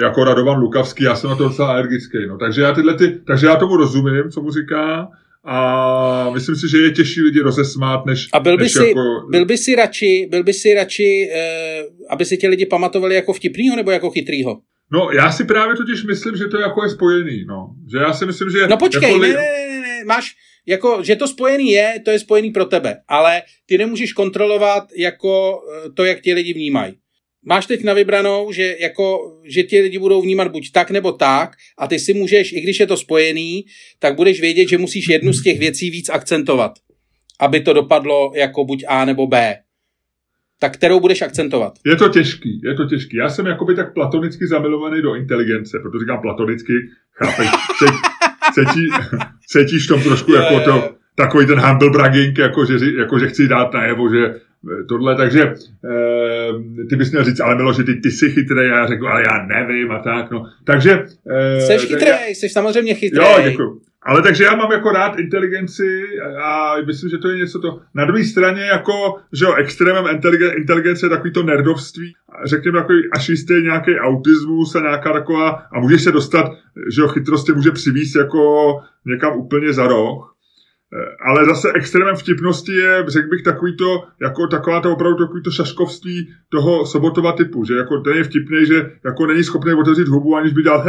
jako 0.02 0.24
Radovan 0.24 0.60
Lukavský, 0.60 1.04
já 1.04 1.14
jsem 1.14 1.30
na 1.30 1.36
to 1.36 1.48
docela 1.48 1.68
alergický. 1.68 2.26
No. 2.28 2.38
Takže, 2.38 2.62
já 2.62 2.72
tyhle 2.72 2.94
ty, 2.94 3.20
takže 3.26 3.46
já 3.46 3.56
tomu 3.56 3.76
rozumím, 3.76 4.30
co 4.30 4.42
mu 4.42 4.50
říká, 4.50 5.08
a 5.44 6.30
myslím 6.30 6.56
si, 6.56 6.68
že 6.68 6.78
je 6.78 6.90
těžší 6.90 7.22
lidi 7.22 7.40
rozesmát, 7.40 8.06
než, 8.06 8.28
A 8.32 8.40
byl 8.40 8.56
by, 8.56 8.62
než 8.62 8.72
si, 8.72 8.88
jako... 8.88 9.00
byl 9.30 9.44
by 9.44 9.58
si 9.58 9.74
radši, 9.74 10.28
byl 10.30 10.44
by 10.44 10.52
si 10.52 10.74
radši 10.74 11.28
eh, 11.34 11.82
aby 12.10 12.24
si 12.24 12.36
ti 12.36 12.48
lidi 12.48 12.66
pamatovali 12.66 13.14
jako 13.14 13.32
vtipnýho 13.32 13.76
nebo 13.76 13.90
jako 13.90 14.10
chytrýho? 14.10 14.60
No, 14.92 15.10
já 15.10 15.32
si 15.32 15.44
právě 15.44 15.76
totiž 15.76 16.04
myslím, 16.04 16.36
že 16.36 16.44
to 16.44 16.58
jako 16.58 16.84
je 16.84 16.90
spojený, 16.90 17.44
no. 17.44 17.70
Že 17.92 17.98
já 17.98 18.12
si 18.12 18.26
myslím, 18.26 18.50
že... 18.50 18.68
No 18.68 18.76
počkej, 18.76 19.10
jako 19.10 19.22
ne, 19.22 19.28
ne, 19.28 19.68
ne, 19.68 19.80
ne, 19.80 20.04
máš, 20.04 20.34
jako, 20.66 21.02
že 21.02 21.16
to 21.16 21.28
spojený 21.28 21.70
je, 21.70 21.94
to 22.04 22.10
je 22.10 22.18
spojený 22.18 22.50
pro 22.50 22.64
tebe, 22.64 22.96
ale 23.08 23.42
ty 23.66 23.78
nemůžeš 23.78 24.12
kontrolovat 24.12 24.84
jako 24.96 25.60
eh, 25.86 25.90
to, 25.90 26.04
jak 26.04 26.20
ti 26.20 26.34
lidi 26.34 26.52
vnímají. 26.52 26.94
Máš 27.44 27.66
teď 27.66 27.84
na 27.84 27.92
vybranou, 27.92 28.52
že, 28.52 28.76
jako, 28.80 29.18
že 29.44 29.62
ti 29.62 29.80
lidi 29.80 29.98
budou 29.98 30.22
vnímat 30.22 30.48
buď 30.48 30.72
tak 30.72 30.90
nebo 30.90 31.12
tak 31.12 31.50
a 31.78 31.86
ty 31.86 31.98
si 31.98 32.14
můžeš, 32.14 32.52
i 32.52 32.60
když 32.60 32.80
je 32.80 32.86
to 32.86 32.96
spojený, 32.96 33.64
tak 33.98 34.16
budeš 34.16 34.40
vědět, 34.40 34.68
že 34.68 34.78
musíš 34.78 35.08
jednu 35.08 35.32
z 35.32 35.42
těch 35.42 35.58
věcí 35.58 35.90
víc 35.90 36.08
akcentovat, 36.08 36.72
aby 37.40 37.60
to 37.60 37.72
dopadlo 37.72 38.32
jako 38.34 38.64
buď 38.64 38.84
A 38.88 39.04
nebo 39.04 39.26
B 39.26 39.58
tak 40.58 40.72
kterou 40.72 41.00
budeš 41.00 41.22
akcentovat? 41.22 41.72
Je 41.86 41.96
to 41.96 42.08
těžký, 42.08 42.60
je 42.64 42.74
to 42.74 42.84
těžký. 42.84 43.16
Já 43.16 43.28
jsem 43.28 43.46
jakoby 43.46 43.74
tak 43.74 43.94
platonicky 43.94 44.46
zamilovaný 44.46 45.02
do 45.02 45.14
inteligence, 45.14 45.78
protože 45.78 45.98
říkám 45.98 46.20
platonicky, 46.20 46.72
chápeš, 47.12 47.48
cítí, 48.54 48.88
cítíš 49.48 49.86
tom 49.86 50.02
trošku 50.02 50.32
je, 50.32 50.38
jako 50.38 50.60
to, 50.60 50.90
takový 51.14 51.46
ten 51.46 51.60
humble 51.60 51.90
bragging, 51.90 52.38
jako 52.38 52.64
že, 52.64 52.74
jako 52.98 53.18
že 53.18 53.28
chci 53.28 53.48
dát 53.48 53.72
najevo, 53.72 54.08
že 54.14 54.24
eh, 54.26 54.84
tohle, 54.88 55.16
takže 55.16 55.42
e, 55.42 55.54
ty 56.90 56.96
bys 56.96 57.10
měl 57.10 57.24
říct, 57.24 57.40
ale 57.40 57.56
Miloši, 57.56 57.84
ty, 57.84 57.94
ty 57.94 58.10
jsi 58.10 58.30
chytrý, 58.30 58.58
a 58.58 58.62
já 58.62 58.86
řeknu, 58.86 59.06
ale 59.06 59.22
já 59.22 59.46
nevím 59.46 59.92
a 59.92 59.98
tak, 59.98 60.30
no. 60.30 60.46
Takže... 60.64 61.04
E, 61.30 61.60
jsi 61.60 61.86
chytrý, 61.86 62.10
jsi 62.28 62.48
samozřejmě 62.48 62.94
chytrý. 62.94 63.24
Jo, 63.24 63.38
děkuji. 63.50 63.80
Ale 64.02 64.22
takže 64.22 64.44
já 64.44 64.56
mám 64.56 64.72
jako 64.72 64.90
rád 64.90 65.18
inteligenci 65.18 66.02
a 66.42 66.74
myslím, 66.86 67.10
že 67.10 67.18
to 67.18 67.28
je 67.28 67.36
něco 67.36 67.60
to. 67.60 67.80
Na 67.94 68.04
druhé 68.04 68.24
straně 68.24 68.62
jako, 68.62 68.92
že 69.32 69.44
jo, 69.44 69.54
extrémem 69.54 70.04
inteligence 70.56 71.06
je 71.06 71.10
takový 71.10 71.32
to 71.32 71.42
nerdovství, 71.42 72.14
řekněme 72.44 72.80
takový 72.80 72.98
až 73.12 73.28
jistý 73.28 73.54
nějaký 73.54 73.98
autismus 73.98 74.74
a 74.74 74.80
nějaká 74.80 75.12
taková, 75.12 75.50
a 75.50 75.80
může 75.80 75.98
se 75.98 76.12
dostat, 76.12 76.52
že 76.94 77.00
jo, 77.00 77.08
chytrost 77.08 77.48
může 77.48 77.70
přivíst 77.70 78.16
jako 78.16 78.70
někam 79.06 79.36
úplně 79.36 79.72
za 79.72 79.86
roh. 79.86 80.34
Ale 81.26 81.44
zase 81.44 81.72
extrémem 81.74 82.16
vtipnosti 82.16 82.72
je, 82.72 83.04
řekl 83.08 83.28
bych, 83.28 83.42
takový 83.42 83.76
to, 83.76 84.02
jako 84.22 84.46
taková 84.46 84.80
to 84.80 84.92
opravdu 84.92 85.18
takový 85.18 85.42
to 85.42 85.50
šaškovství 85.50 86.28
toho 86.48 86.86
sobotova 86.86 87.32
typu, 87.32 87.64
že 87.64 87.74
jako 87.74 88.00
ten 88.00 88.16
je 88.16 88.24
vtipný, 88.24 88.66
že 88.66 88.90
jako 89.04 89.26
není 89.26 89.44
schopný 89.44 89.74
otevřít 89.74 90.08
hubu, 90.08 90.36
aniž 90.36 90.52
by 90.52 90.62
dal 90.62 90.84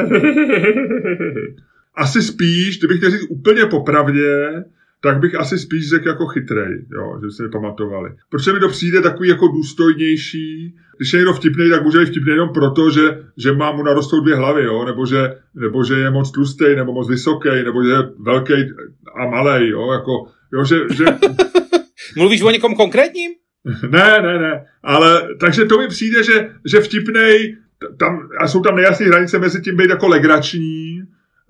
asi 1.99 2.21
spíš, 2.21 2.79
kdybych 2.79 2.97
chtěl 2.97 3.11
říct 3.11 3.27
úplně 3.29 3.65
popravdě, 3.65 4.63
tak 5.01 5.19
bych 5.19 5.35
asi 5.35 5.59
spíš 5.59 5.89
řekl 5.89 6.07
jako 6.07 6.25
chytrej, 6.27 6.85
jo, 6.91 7.19
že 7.23 7.31
se 7.31 7.43
mi 7.43 7.49
pamatovali. 7.49 8.09
Protože 8.29 8.53
mi 8.53 8.59
to 8.59 8.69
přijde 8.69 9.01
takový 9.01 9.29
jako 9.29 9.47
důstojnější. 9.47 10.75
Když 10.97 11.13
je 11.13 11.17
někdo 11.17 11.33
vtipný, 11.33 11.69
tak 11.69 11.83
může 11.83 11.99
být 11.99 12.05
vtipný 12.05 12.31
jenom 12.31 12.49
proto, 12.53 12.89
že, 12.91 13.19
že 13.37 13.53
má 13.53 13.71
mu 13.71 13.83
narostou 13.83 14.21
dvě 14.21 14.35
hlavy, 14.35 14.63
jo, 14.63 14.85
nebo 14.85 15.05
že, 15.05 15.35
nebo 15.55 15.83
že 15.83 15.93
je 15.93 16.11
moc 16.11 16.31
tlustý, 16.31 16.75
nebo 16.75 16.93
moc 16.93 17.09
vysoký, 17.09 17.49
nebo 17.63 17.83
že 17.83 17.89
je 17.89 18.09
velký 18.19 18.53
a 19.21 19.25
malý, 19.29 19.69
jo, 19.69 19.91
jako, 19.91 20.11
jo, 20.53 20.65
že... 20.65 20.75
že... 20.93 21.05
Mluvíš 22.15 22.41
o 22.41 22.51
někom 22.51 22.75
konkrétním? 22.75 23.31
ne, 23.89 24.21
ne, 24.21 24.39
ne, 24.39 24.65
ale 24.83 25.27
takže 25.39 25.65
to 25.65 25.77
mi 25.77 25.87
přijde, 25.87 26.23
že, 26.23 26.49
že 26.65 26.79
vtipnej, 26.81 27.55
tam, 27.99 28.29
a 28.39 28.47
jsou 28.47 28.61
tam 28.61 28.75
nejasné 28.75 29.05
hranice 29.05 29.39
mezi 29.39 29.61
tím 29.61 29.77
být 29.77 29.89
jako 29.89 30.07
legrační, 30.07 31.01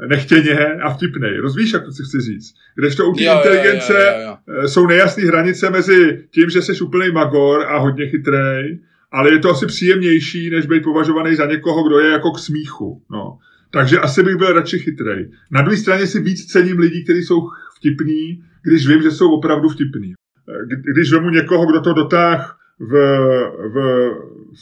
nechtěně 0.08 0.58
a 0.66 0.94
vtipnej. 0.94 1.38
Rozvíš, 1.38 1.74
jak 1.74 1.84
to 1.84 1.92
si 1.92 2.04
chci 2.04 2.22
říct? 2.22 2.54
Kdežto 2.76 3.10
u 3.10 3.14
té 3.14 3.24
inteligence 3.24 3.94
jo, 3.94 4.22
jo, 4.22 4.38
jo, 4.48 4.62
jo. 4.62 4.68
jsou 4.68 4.88
nejasné 4.88 5.24
hranice 5.24 5.70
mezi 5.70 6.24
tím, 6.32 6.50
že 6.50 6.62
jsi 6.62 6.80
úplný 6.82 7.12
magor 7.12 7.66
a 7.68 7.78
hodně 7.78 8.08
chytrej, 8.08 8.80
ale 9.12 9.32
je 9.32 9.40
to 9.40 9.50
asi 9.50 9.66
příjemnější, 9.66 10.50
než 10.50 10.66
být 10.66 10.84
považovaný 10.84 11.36
za 11.36 11.46
někoho, 11.46 11.88
kdo 11.88 12.00
je 12.00 12.12
jako 12.12 12.32
k 12.32 12.40
smíchu. 12.40 13.02
No. 13.12 13.38
Takže 13.72 14.00
asi 14.00 14.24
bych 14.24 14.36
byl 14.36 14.54
radši 14.54 14.80
chytrej. 14.80 15.32
Na 15.52 15.62
druhé 15.62 15.78
straně 15.78 16.08
si 16.08 16.20
víc 16.20 16.46
cením 16.46 16.80
lidí, 16.80 17.04
kteří 17.04 17.24
jsou 17.24 17.42
vtipní, 17.78 18.44
když 18.64 18.88
vím, 18.88 19.02
že 19.02 19.12
jsou 19.12 19.32
opravdu 19.32 19.70
vtipní. 19.70 20.14
Když 20.94 21.12
vemu 21.12 21.30
někoho, 21.30 21.66
kdo 21.66 21.82
to 21.82 21.94
dotáh 21.94 22.58
v, 22.80 22.92
v, 23.74 24.10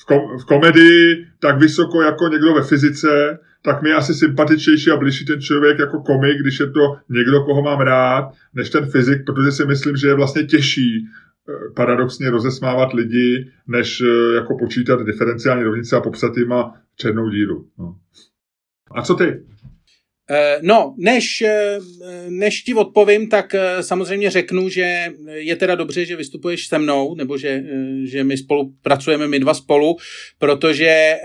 v, 0.02 0.06
kom, 0.06 0.38
v 0.42 0.46
komedii 0.46 1.26
tak 1.40 1.60
vysoko 1.60 2.02
jako 2.02 2.28
někdo 2.28 2.54
ve 2.54 2.64
fyzice, 2.64 3.40
tak 3.68 3.82
mi 3.82 3.90
je 3.90 3.96
asi 3.96 4.14
sympatičnější 4.14 4.92
a 4.92 4.98
blížší 4.98 5.26
ten 5.26 5.42
člověk 5.42 5.80
jako 5.80 6.02
komik, 6.02 6.38
když 6.42 6.60
je 6.60 6.72
to 6.72 6.98
někdo, 7.10 7.44
koho 7.44 7.62
mám 7.62 7.80
rád, 7.80 8.32
než 8.54 8.70
ten 8.70 8.86
fyzik, 8.86 9.26
protože 9.26 9.52
si 9.52 9.66
myslím, 9.66 9.96
že 9.96 10.08
je 10.08 10.14
vlastně 10.14 10.44
těžší 10.44 11.06
eh, 11.06 11.54
paradoxně 11.76 12.30
rozesmávat 12.30 12.94
lidi, 12.94 13.52
než 13.68 14.02
eh, 14.02 14.36
jako 14.36 14.58
počítat 14.58 15.06
diferenciální 15.06 15.64
rovnice 15.64 15.96
a 15.96 16.02
popsat 16.02 16.38
jim 16.38 16.54
černou 16.96 17.30
díru. 17.30 17.66
No. 17.80 17.96
A 18.92 19.02
co 19.02 19.16
ty? 19.16 19.44
Eh, 20.30 20.60
no, 20.62 20.96
než, 20.98 21.44
než 22.30 22.62
ti 22.62 22.74
odpovím, 22.74 23.30
tak 23.30 23.56
samozřejmě 23.82 24.30
řeknu, 24.30 24.70
že 24.70 25.08
je 25.28 25.56
teda 25.56 25.76
dobře, 25.76 26.06
že 26.06 26.16
vystupuješ 26.16 26.68
se 26.68 26.80
mnou, 26.80 27.16
nebo 27.16 27.38
že, 27.38 27.64
že 28.04 28.24
my 28.24 28.38
spolu 28.38 28.74
pracujeme, 28.82 29.28
my 29.28 29.40
dva 29.40 29.54
spolu, 29.54 29.96
protože 30.40 31.16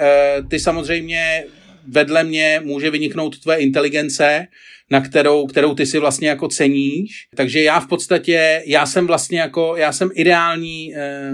ty 0.50 0.58
samozřejmě 0.58 1.44
vedle 1.88 2.24
mě 2.24 2.60
může 2.64 2.90
vyniknout 2.90 3.38
tvoje 3.38 3.58
inteligence, 3.58 4.46
na 4.90 5.00
kterou, 5.00 5.46
kterou 5.46 5.74
ty 5.74 5.86
si 5.86 5.98
vlastně 5.98 6.28
jako 6.28 6.48
ceníš. 6.48 7.26
Takže 7.36 7.62
já 7.62 7.80
v 7.80 7.88
podstatě, 7.88 8.62
já 8.66 8.86
jsem 8.86 9.06
vlastně 9.06 9.40
jako, 9.40 9.76
já 9.76 9.92
jsem 9.92 10.10
ideální 10.14 10.94
eh, 10.96 11.32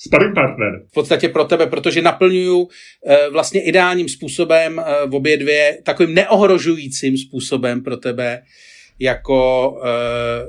Sparring 0.00 0.34
partner. 0.34 0.82
v 0.88 0.92
podstatě 0.92 1.28
pro 1.28 1.44
tebe, 1.44 1.66
protože 1.66 2.02
naplňuju 2.02 2.68
eh, 3.06 3.30
vlastně 3.30 3.62
ideálním 3.62 4.08
způsobem 4.08 4.78
eh, 4.78 5.06
v 5.06 5.14
obě 5.14 5.36
dvě, 5.36 5.78
takovým 5.84 6.14
neohrožujícím 6.14 7.18
způsobem 7.18 7.82
pro 7.82 7.96
tebe 7.96 8.42
jako 8.98 9.72
eh, 9.84 10.46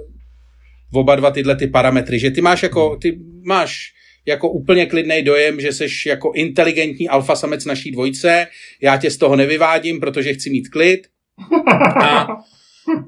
v 0.92 0.98
oba 0.98 1.16
dva 1.16 1.32
tyhle 1.32 1.56
ty 1.56 1.68
parametry, 1.68 2.20
že 2.20 2.32
ty 2.32 2.42
máš 2.42 2.64
jako, 2.64 2.96
ty 2.96 3.20
máš 3.44 3.94
jako 4.30 4.50
úplně 4.50 4.86
klidný 4.86 5.22
dojem, 5.24 5.60
že 5.60 5.72
jsi 5.72 5.88
jako 6.06 6.32
inteligentní 6.36 7.10
alfa 7.10 7.36
samec 7.36 7.66
naší 7.66 7.92
dvojce, 7.92 8.48
já 8.82 8.98
tě 8.98 9.12
z 9.12 9.18
toho 9.18 9.36
nevyvádím, 9.36 10.00
protože 10.00 10.34
chci 10.34 10.50
mít 10.50 10.70
klid. 10.70 11.08
A, 12.02 12.28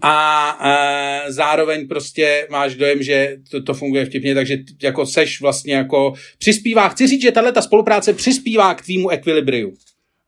a, 0.01 0.49
a 0.49 1.31
zároveň 1.31 1.87
prostě 1.87 2.47
máš 2.51 2.75
dojem, 2.75 3.03
že 3.03 3.37
to, 3.51 3.63
to 3.63 3.73
funguje 3.73 4.05
vtipně, 4.05 4.35
takže 4.35 4.57
jako 4.83 5.05
seš 5.05 5.41
vlastně 5.41 5.75
jako 5.75 6.13
přispívá, 6.37 6.89
chci 6.89 7.07
říct, 7.07 7.21
že 7.21 7.31
tahle 7.31 7.51
ta 7.51 7.61
spolupráce 7.61 8.13
přispívá 8.13 8.73
k 8.73 8.81
tvýmu 8.81 9.09
ekvilibriu. 9.09 9.73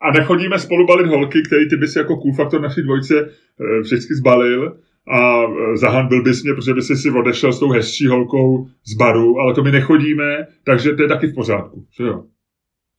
A 0.01 0.12
nechodíme 0.19 0.60
spolu 0.60 0.88
balit 0.88 1.08
holky, 1.08 1.41
který 1.47 1.69
ty 1.69 1.77
bys 1.77 1.95
jako 1.95 2.17
cool 2.17 2.34
faktor 2.34 2.62
naší 2.62 2.82
dvojce 2.82 3.13
eh, 3.19 3.82
vždycky 3.82 4.15
zbalil 4.15 4.77
a 5.11 5.43
eh, 5.43 5.77
zahanbil 5.77 6.23
bys 6.23 6.43
mě, 6.43 6.53
protože 6.53 6.73
bys 6.73 6.87
si 7.01 7.11
odešel 7.11 7.53
s 7.53 7.59
tou 7.59 7.69
hezčí 7.69 8.07
holkou 8.07 8.67
z 8.85 8.93
baru, 8.93 9.39
ale 9.39 9.53
to 9.53 9.63
my 9.63 9.71
nechodíme, 9.71 10.47
takže 10.65 10.91
to 10.91 11.01
je 11.01 11.07
taky 11.07 11.27
v 11.27 11.35
pořádku, 11.35 11.85
že 11.99 12.03
jo? 12.03 12.23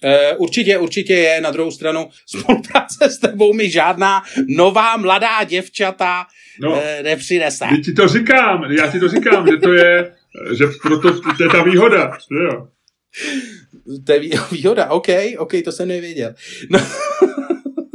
E, 0.04 0.36
určitě, 0.36 0.78
určitě 0.78 1.12
je. 1.14 1.40
Na 1.40 1.50
druhou 1.50 1.70
stranu 1.70 2.08
spolupráce 2.26 3.10
s 3.10 3.18
tebou 3.18 3.52
mi 3.54 3.70
žádná 3.70 4.22
nová 4.48 4.96
mladá 4.96 5.44
děvčata 5.44 6.24
No. 6.60 6.80
e, 6.82 7.02
nepřinese. 7.02 7.64
Ti 7.84 7.92
to 7.92 8.08
říkám, 8.08 8.64
já 8.72 8.90
ti 8.90 9.00
to 9.00 9.08
říkám, 9.08 9.46
že 9.46 9.56
to 9.56 9.72
je, 9.72 10.12
že 10.58 10.64
proto 10.82 11.20
to 11.20 11.42
je 11.42 11.48
ta 11.50 11.62
výhoda, 11.62 12.10
že 12.30 12.44
jo? 12.44 12.68
To 14.06 14.12
je 14.12 14.20
vý- 14.20 14.30
výhoda, 14.52 14.90
OK, 14.90 15.06
OK, 15.38 15.52
to 15.64 15.72
jsem 15.72 15.88
nevěděl. 15.88 16.34
No, 16.70 16.78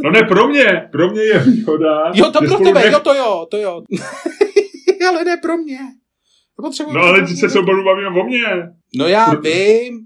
No 0.03 0.11
ne, 0.11 0.23
pro 0.23 0.47
mě, 0.47 0.87
pro 0.91 1.09
mě 1.09 1.21
je 1.21 1.39
výhoda. 1.39 2.11
jo, 2.13 2.31
to 2.31 2.39
pro 2.39 2.57
tebe, 2.57 2.79
nech- 2.79 2.91
jo, 2.93 2.99
to 2.99 3.13
jo, 3.13 3.47
to 3.51 3.57
jo. 3.57 3.81
ale 5.09 5.23
ne 5.23 5.37
pro 5.41 5.57
mě. 5.57 5.77
To 6.55 6.63
potřebuji. 6.63 6.93
No 6.93 7.01
ale 7.01 7.21
ty 7.21 7.35
se 7.35 7.49
soboru 7.49 7.83
bavíme 7.85 8.21
o 8.21 8.23
mně. 8.23 8.45
No 8.97 9.07
já 9.07 9.33
vím, 9.33 9.99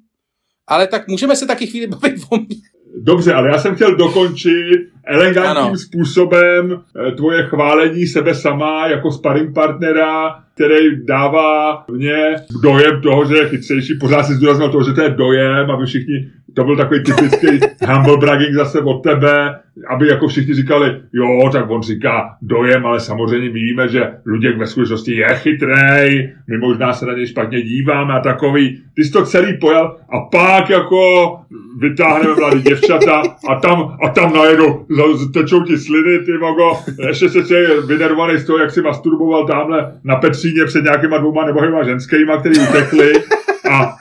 ale 0.67 0.87
tak 0.87 1.07
můžeme 1.07 1.35
se 1.35 1.45
taky 1.47 1.67
chvíli 1.67 1.87
bavit 1.87 2.15
o 2.29 2.37
mě. 2.37 2.55
Dobře, 3.01 3.33
ale 3.33 3.49
já 3.49 3.57
jsem 3.57 3.75
chtěl 3.75 3.95
dokončit 3.95 4.79
elegantním 5.05 5.57
Ano. 5.63 5.77
způsobem 5.77 6.81
eh, 7.07 7.11
tvoje 7.11 7.43
chválení 7.43 8.05
sebe 8.07 8.35
sama 8.35 8.87
jako 8.87 9.11
sparring 9.11 9.53
partnera, 9.55 10.35
který 10.55 11.05
dává 11.05 11.85
mě 11.91 12.35
dojem 12.63 13.01
toho, 13.01 13.25
že 13.25 13.35
je 13.35 13.49
chytřejší. 13.49 13.93
Pořád 13.99 14.23
si 14.23 14.33
zdůraznil 14.33 14.69
toho, 14.71 14.83
že 14.83 14.93
to 14.93 15.01
je 15.01 15.09
dojem, 15.09 15.71
aby 15.71 15.85
všichni, 15.85 16.13
to 16.53 16.63
byl 16.63 16.77
takový 16.77 17.03
typický 17.03 17.47
humble 17.87 18.17
bragging 18.17 18.55
zase 18.55 18.79
od 18.79 19.03
tebe, 19.03 19.59
aby 19.89 20.07
jako 20.07 20.27
všichni 20.27 20.53
říkali, 20.53 21.01
jo, 21.13 21.49
tak 21.51 21.69
on 21.69 21.81
říká 21.81 22.29
dojem, 22.41 22.85
ale 22.85 22.99
samozřejmě 22.99 23.49
víme, 23.49 23.87
že 23.87 24.11
Luděk 24.25 24.57
ve 24.57 24.67
skutečnosti 24.67 25.15
je 25.15 25.27
chytrej, 25.35 26.33
my 26.47 26.57
možná 26.57 26.93
se 26.93 27.05
na 27.05 27.13
něj 27.13 27.27
špatně 27.27 27.61
díváme 27.61 28.13
a 28.13 28.19
takový. 28.19 28.81
Ty 28.95 29.03
jsi 29.03 29.11
to 29.11 29.25
celý 29.25 29.57
pojal 29.57 29.97
a 30.09 30.19
pak 30.19 30.69
jako 30.69 31.35
vytáhneme 31.79 32.35
mladý 32.35 32.61
děvčata 32.61 33.21
a 33.49 33.55
tam, 33.55 33.97
a 34.05 34.09
tam 34.09 34.33
najednou 34.33 34.85
tečou 35.33 35.63
ti 35.63 35.77
sliny, 35.77 36.19
ty 36.19 36.31
mogo, 36.37 36.71
ještě 37.07 37.29
se 37.29 37.57
je 37.57 37.81
vynervovaný 37.81 38.39
z 38.39 38.45
toho, 38.45 38.59
jak 38.59 38.71
si 38.71 38.81
masturboval 38.81 39.47
tamhle 39.47 39.91
na 40.03 40.15
Petříně 40.15 40.65
před 40.65 40.83
nějakýma 40.83 41.17
dvouma 41.17 41.45
nebohýma 41.45 41.83
ženskýma, 41.83 42.37
který 42.37 42.55
utekli 42.59 43.13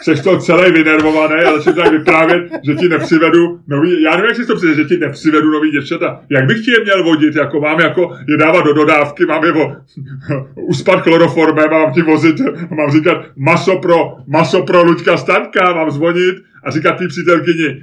jsi 0.05 0.23
to 0.23 0.39
celý 0.39 0.73
vynervovaný, 0.73 1.43
ale 1.45 1.63
si 1.63 1.75
tady 1.75 1.99
vyprávět, 1.99 2.53
že 2.63 2.75
ti 2.75 2.89
nepřivedu 2.89 3.61
nový, 3.69 4.03
já 4.03 4.11
nevím, 4.11 4.27
jak 4.27 4.37
si 4.37 4.47
to 4.47 4.57
přijde, 4.57 4.75
že 4.75 4.85
ti 4.85 4.97
nepřivedu 4.99 5.51
nový 5.51 5.71
děvčata. 5.71 6.21
Jak 6.31 6.47
bych 6.47 6.65
ti 6.65 6.71
je 6.71 6.81
měl 6.81 7.05
vodit, 7.05 7.37
jako 7.37 7.61
mám 7.61 7.81
jako 7.81 8.17
je 8.29 8.37
dávat 8.37 8.65
do 8.65 8.73
dodávky, 8.73 9.27
mám 9.27 9.45
je 9.45 9.53
vo, 9.53 9.77
uspat 10.55 11.03
chloroformem, 11.03 11.71
mám 11.71 11.93
ti 11.93 12.03
vozit, 12.03 12.37
mám 12.71 12.91
říkat 12.91 13.25
maso 13.37 13.79
pro, 13.79 14.17
maso 14.27 14.63
pro 14.63 14.83
Luďka 14.83 15.17
Stanka, 15.17 15.73
mám 15.73 15.91
zvonit 15.91 16.37
a 16.65 16.71
říkat 16.71 16.93
té 16.93 17.09
přítelkyni, 17.09 17.83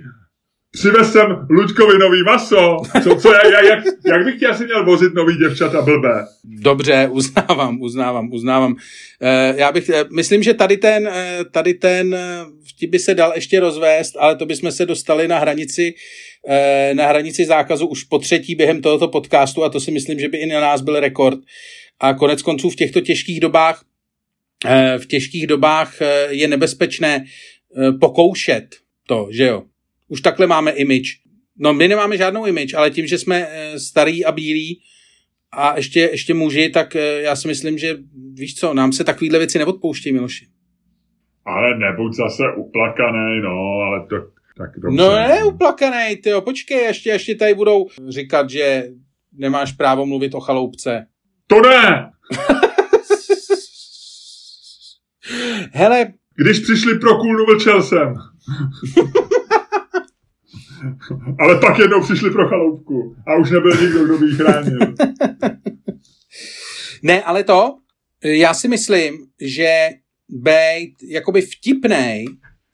Přivez 0.71 1.11
jsem 1.11 1.47
Luďkovi 1.49 1.97
nový 1.97 2.23
maso. 2.23 2.77
Co, 3.03 3.15
co 3.15 3.33
já, 3.33 3.47
já, 3.51 3.65
jak, 3.69 3.83
jak 4.05 4.25
bych 4.25 4.39
ti 4.39 4.45
asi 4.45 4.65
měl 4.65 4.85
vozit 4.85 5.13
nový 5.13 5.37
děvčata 5.37 5.81
blbé? 5.81 6.25
Dobře, 6.43 7.09
uznávám, 7.11 7.81
uznávám, 7.81 8.31
uznávám. 8.31 8.75
Eh, 9.21 9.53
Já 9.57 9.71
bych, 9.71 9.89
eh, 9.89 10.03
myslím, 10.15 10.43
že 10.43 10.53
tady 10.53 10.77
ten, 10.77 11.07
eh, 11.07 11.45
tady 11.51 11.73
ten 11.73 12.17
vtip 12.69 12.89
by 12.89 12.99
se 12.99 13.15
dal 13.15 13.31
ještě 13.35 13.59
rozvést, 13.59 14.17
ale 14.17 14.35
to 14.35 14.45
bychom 14.45 14.71
se 14.71 14.85
dostali 14.85 15.27
na 15.27 15.39
hranici, 15.39 15.93
na 16.93 17.07
hranici 17.07 17.45
zákazu 17.45 17.87
už 17.87 18.03
po 18.03 18.19
třetí 18.19 18.55
během 18.55 18.81
tohoto 18.81 19.07
podcastu 19.07 19.63
a 19.63 19.69
to 19.69 19.79
si 19.79 19.91
myslím, 19.91 20.19
že 20.19 20.29
by 20.29 20.37
i 20.37 20.45
na 20.45 20.61
nás 20.61 20.81
byl 20.81 20.99
rekord. 20.99 21.39
A 21.99 22.13
konec 22.13 22.41
konců 22.41 22.69
v 22.69 22.75
těchto 22.75 23.01
těžkých 23.01 23.39
dobách, 23.39 23.83
v 24.97 25.05
těžkých 25.05 25.47
dobách 25.47 25.93
je 26.29 26.47
nebezpečné 26.47 27.25
pokoušet 27.99 28.65
to, 29.07 29.27
že 29.31 29.45
jo. 29.45 29.63
Už 30.09 30.21
takhle 30.21 30.47
máme 30.47 30.71
image. 30.71 31.09
No 31.59 31.73
my 31.73 31.87
nemáme 31.87 32.17
žádnou 32.17 32.45
image, 32.45 32.73
ale 32.73 32.91
tím, 32.91 33.07
že 33.07 33.17
jsme 33.17 33.47
eh, 33.49 33.79
starý 33.79 34.25
a 34.25 34.31
bílí, 34.31 34.81
a 35.51 35.75
ještě, 35.77 35.99
ještě 35.99 36.33
muži, 36.33 36.69
tak 36.69 36.95
eh, 36.95 37.21
já 37.21 37.35
si 37.35 37.47
myslím, 37.47 37.77
že 37.77 37.97
víš 38.33 38.55
co, 38.55 38.73
nám 38.73 38.91
se 38.91 39.03
takovýhle 39.03 39.39
věci 39.39 39.59
neodpouští, 39.59 40.11
Miloši. 40.11 40.47
Ale 41.45 41.77
nebuď 41.77 42.13
zase 42.13 42.43
uplakaný, 42.57 43.41
no, 43.41 43.49
ale 43.59 44.07
to 44.09 44.15
tak 44.57 44.79
dobře. 44.79 44.97
No 44.97 45.11
ne, 45.11 45.43
uplakanej, 45.43 46.17
ty 46.17 46.31
počkej, 46.39 46.83
ještě, 46.83 47.09
ještě 47.09 47.35
tady 47.35 47.53
budou 47.53 47.87
říkat, 48.09 48.49
že 48.49 48.83
nemáš 49.33 49.71
právo 49.71 50.05
mluvit 50.05 50.35
o 50.35 50.39
chaloupce. 50.39 51.05
To 51.47 51.61
ne! 51.61 52.11
Hele, 55.71 56.13
Když 56.35 56.59
přišli 56.59 56.99
pro 56.99 57.17
kůlnu, 57.17 57.45
mlčel 57.45 57.83
jsem. 57.83 58.13
Ale 61.39 61.59
pak 61.59 61.79
jednou 61.79 62.01
přišli 62.01 62.31
pro 62.31 62.47
chaloupku 62.47 63.15
a 63.27 63.35
už 63.35 63.51
nebyl 63.51 63.81
nikdo, 63.81 64.05
kdo 64.05 64.17
by 64.17 64.25
jí 64.25 64.35
chránil. 64.35 64.79
ne, 67.03 67.23
ale 67.23 67.43
to, 67.43 67.75
já 68.23 68.53
si 68.53 68.67
myslím, 68.67 69.17
že 69.41 69.89
být 70.29 70.95
jakoby 71.03 71.41
vtipnej 71.41 72.25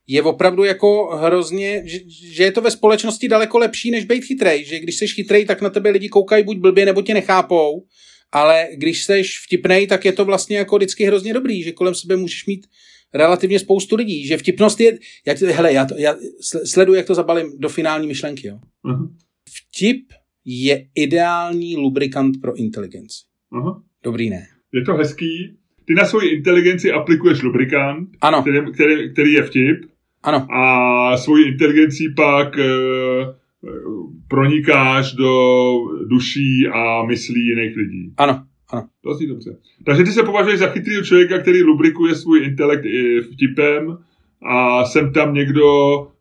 je 0.08 0.24
opravdu 0.24 0.64
jako 0.64 1.18
hrozně, 1.22 1.82
že, 1.86 2.00
že 2.34 2.44
je 2.44 2.52
to 2.52 2.62
ve 2.62 2.72
společnosti 2.72 3.28
daleko 3.28 3.58
lepší, 3.58 3.92
než 3.92 4.06
být 4.06 4.26
chytrej. 4.26 4.66
Že 4.66 4.80
když 4.80 4.98
jsi 4.98 5.08
chytrej, 5.08 5.46
tak 5.46 5.62
na 5.62 5.70
tebe 5.70 5.90
lidi 5.90 6.10
koukají 6.10 6.44
buď 6.44 6.58
blbě, 6.58 6.86
nebo 6.86 7.02
tě 7.02 7.14
nechápou. 7.14 7.86
Ale 8.32 8.68
když 8.74 9.04
jsi 9.04 9.24
vtipnej, 9.46 9.88
tak 9.88 10.06
je 10.06 10.12
to 10.12 10.26
vlastně 10.26 10.58
jako 10.58 10.76
vždycky 10.76 11.06
hrozně 11.06 11.34
dobrý, 11.34 11.64
že 11.64 11.72
kolem 11.72 11.96
sebe 11.96 12.16
můžeš 12.16 12.46
mít 12.46 12.68
relativně 13.16 13.60
spoustu 13.60 13.96
lidí. 13.96 14.28
Že 14.28 14.38
vtipnost 14.38 14.80
je, 14.80 14.98
jak, 15.28 15.42
hele, 15.42 15.74
já, 15.74 15.86
to, 15.86 15.96
já 15.98 16.14
sl- 16.16 16.62
sleduju, 16.66 16.96
jak 16.98 17.06
to 17.08 17.16
zabalím 17.16 17.52
do 17.58 17.70
finální 17.70 18.08
myšlenky. 18.08 18.48
Jo. 18.48 18.60
Aha, 18.86 19.10
Vtip 19.50 20.02
je 20.46 20.88
ideální 20.96 21.78
lubrikant 21.78 22.42
pro 22.42 22.56
inteligenci. 22.56 23.18
aha. 23.52 23.82
Dobrý 24.04 24.30
ne. 24.30 24.48
Je 24.74 24.82
to 24.82 24.94
hezký. 24.94 25.58
Ty 25.86 25.94
na 25.94 26.06
svoji 26.06 26.30
inteligenci 26.30 26.92
aplikuješ 26.92 27.42
lubrikant, 27.42 28.10
Ano, 28.22 28.42
který, 28.42 28.58
který, 28.74 29.14
který 29.14 29.34
je 29.34 29.44
vtip, 29.44 29.78
ano. 30.24 30.48
a 30.52 31.18
svoji 31.18 31.46
inteligencí 31.48 32.14
pak 32.16 32.58
e, 32.60 32.64
pronikáš 34.28 35.14
do 35.14 35.32
duší 36.10 36.68
a 36.74 37.06
myslí 37.06 37.48
jiných 37.48 37.76
lidí. 37.78 38.14
Ano, 38.18 38.44
ano. 38.70 38.88
To 39.02 39.10
asi 39.10 39.28
dobře. 39.28 39.58
Takže 39.86 40.04
ty 40.04 40.12
se 40.12 40.24
považuješ 40.24 40.60
za 40.60 40.68
chytrýho 40.68 41.04
člověka, 41.04 41.40
který 41.40 41.64
lubrikuje 41.64 42.16
svůj 42.16 42.46
intelekt 42.46 42.86
i 42.86 43.22
vtipem 43.22 43.98
a 44.46 44.86
sem 44.86 45.14
tam 45.14 45.34
někdo 45.34 45.64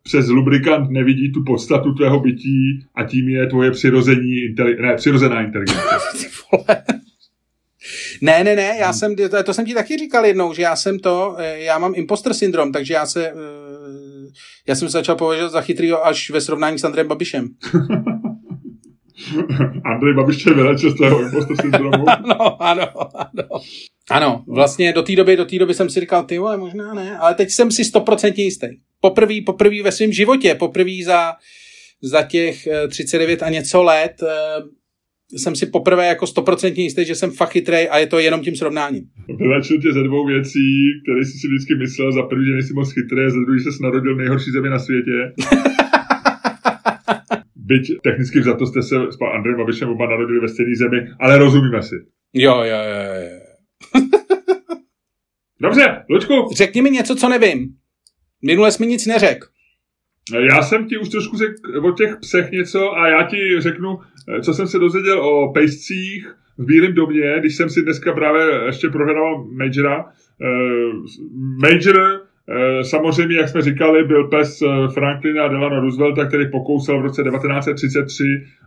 přes 0.03 0.27
lubrikant 0.27 0.89
nevidí 0.89 1.31
tu 1.31 1.43
podstatu 1.43 1.93
tvého 1.93 2.19
bytí 2.19 2.85
a 2.95 3.03
tím 3.03 3.29
je 3.29 3.47
tvoje 3.47 3.71
přirození, 3.71 4.35
inteli- 4.35 4.81
ne, 4.81 4.95
přirozená 4.95 5.41
inteligence. 5.41 5.81
Ty 6.21 6.27
vole. 6.51 6.83
Ne, 8.21 8.43
ne, 8.43 8.55
ne, 8.55 8.77
já 8.79 8.93
jsem, 8.93 9.15
to, 9.15 9.43
to 9.43 9.53
jsem 9.53 9.65
ti 9.65 9.73
taky 9.73 9.97
říkal 9.97 10.25
jednou, 10.25 10.53
že 10.53 10.61
já 10.61 10.75
jsem 10.75 10.99
to, 10.99 11.35
eh, 11.37 11.59
já 11.59 11.79
mám 11.79 11.93
imposter 11.95 12.33
syndrom, 12.33 12.71
takže 12.71 12.93
já 12.93 13.05
se, 13.05 13.27
eh, 13.27 13.33
já 14.67 14.75
jsem 14.75 14.87
se 14.87 14.91
začal 14.91 15.15
považovat 15.15 15.49
za 15.51 15.61
chytrýho 15.61 16.05
až 16.05 16.29
ve 16.29 16.41
srovnání 16.41 16.79
s 16.79 16.83
Andrejem 16.83 17.07
Babišem. 17.07 17.47
Andrej 19.85 20.13
Babiš 20.13 20.43
tě 20.43 20.53
vylečil 20.53 20.91
z 20.91 20.95
tvého 20.95 21.21
imposter 21.21 21.55
syndromu. 21.61 22.05
Ano, 22.09 22.63
ano, 22.63 22.87
ano. 23.15 23.59
Ano, 24.11 24.43
vlastně 24.47 24.93
do 24.93 25.03
té 25.03 25.15
doby, 25.15 25.37
do 25.37 25.45
té 25.45 25.59
doby 25.59 25.73
jsem 25.73 25.89
si 25.89 25.99
říkal, 25.99 26.23
ty 26.23 26.37
vole, 26.37 26.57
možná 26.57 26.93
ne, 26.93 27.17
ale 27.17 27.35
teď 27.35 27.49
jsem 27.49 27.71
si 27.71 27.83
stoprocentně 27.83 28.43
jistý. 28.43 28.67
Poprvý, 29.01 29.41
poprvý 29.41 29.81
ve 29.81 29.91
svém 29.91 30.11
životě, 30.11 30.55
poprvý 30.55 31.03
za, 31.03 31.33
za 32.03 32.23
těch 32.23 32.67
39 32.89 33.43
a 33.43 33.49
něco 33.49 33.83
let 33.83 34.23
jsem 35.37 35.55
si 35.55 35.65
poprvé 35.65 36.07
jako 36.07 36.27
stoprocentně 36.27 36.83
jistý, 36.83 37.05
že 37.05 37.15
jsem 37.15 37.31
fakt 37.31 37.49
chytrej 37.49 37.87
a 37.91 37.97
je 37.97 38.07
to 38.07 38.19
jenom 38.19 38.41
tím 38.41 38.55
srovnáním. 38.55 39.03
Vylačil 39.37 39.81
tě 39.81 39.93
ze 39.93 40.03
dvou 40.03 40.27
věcí, 40.27 40.85
které 41.03 41.25
jsi 41.25 41.31
si 41.31 41.47
vždycky 41.47 41.75
myslel. 41.75 42.11
Za 42.11 42.23
první, 42.23 42.45
že 42.45 42.53
nejsi 42.53 42.73
moc 42.73 42.93
chytrý, 42.93 43.25
a 43.25 43.29
za 43.29 43.39
druhý, 43.39 43.63
že 43.63 43.71
jsi 43.71 43.83
narodil 43.83 44.15
v 44.15 44.17
nejhorší 44.17 44.51
zemi 44.51 44.69
na 44.69 44.79
světě. 44.79 45.33
Byť 47.65 48.01
technicky 48.01 48.43
za 48.43 48.53
to 48.57 48.65
jste 48.65 48.81
se 48.81 48.95
s 48.95 49.17
Andrejem 49.35 49.57
Babišem 49.57 49.89
oba 49.89 50.09
narodili 50.09 50.39
ve 50.39 50.47
stejné 50.47 50.75
zemi, 50.75 50.97
ale 51.19 51.37
rozumíme 51.37 51.81
si. 51.81 51.95
Jo, 52.33 52.55
jo, 52.55 52.79
jo, 52.91 53.01
jo. 53.21 53.39
Dobře, 55.61 56.03
Lučku. 56.09 56.33
Řekni 56.55 56.81
mi 56.81 56.89
něco, 56.89 57.15
co 57.15 57.29
nevím. 57.29 57.75
Minule 58.45 58.71
jsi 58.71 58.83
mi 58.83 58.87
nic 58.87 59.05
neřekl. 59.07 59.47
Já 60.55 60.61
jsem 60.61 60.87
ti 60.87 60.97
už 60.97 61.09
trošku 61.09 61.37
řekl 61.37 61.87
o 61.87 61.91
těch 61.91 62.17
psech 62.21 62.51
něco 62.51 62.91
a 62.97 63.07
já 63.07 63.23
ti 63.23 63.37
řeknu, 63.59 63.99
co 64.43 64.53
jsem 64.53 64.67
se 64.67 64.79
dozvěděl 64.79 65.19
o 65.25 65.53
pejscích 65.53 66.35
v 66.57 66.65
Bílém 66.65 66.93
domě, 66.93 67.35
když 67.39 67.55
jsem 67.55 67.69
si 67.69 67.81
dneska 67.81 68.13
právě 68.13 68.65
ještě 68.65 68.89
prohledal 68.89 69.45
Majora. 69.51 70.05
Eh, 70.41 70.91
Major 71.61 71.97
Eh, 71.97 72.24
samozřejmě, 72.83 73.37
jak 73.37 73.49
jsme 73.49 73.61
říkali, 73.61 74.03
byl 74.03 74.27
pes 74.27 74.61
eh, 74.61 74.67
Franklina 74.93 75.47
Delano 75.47 75.79
Roosevelta, 75.79 76.25
který 76.25 76.51
pokousal 76.51 76.99
v 76.99 77.03
roce 77.03 77.23
1933 77.23 78.23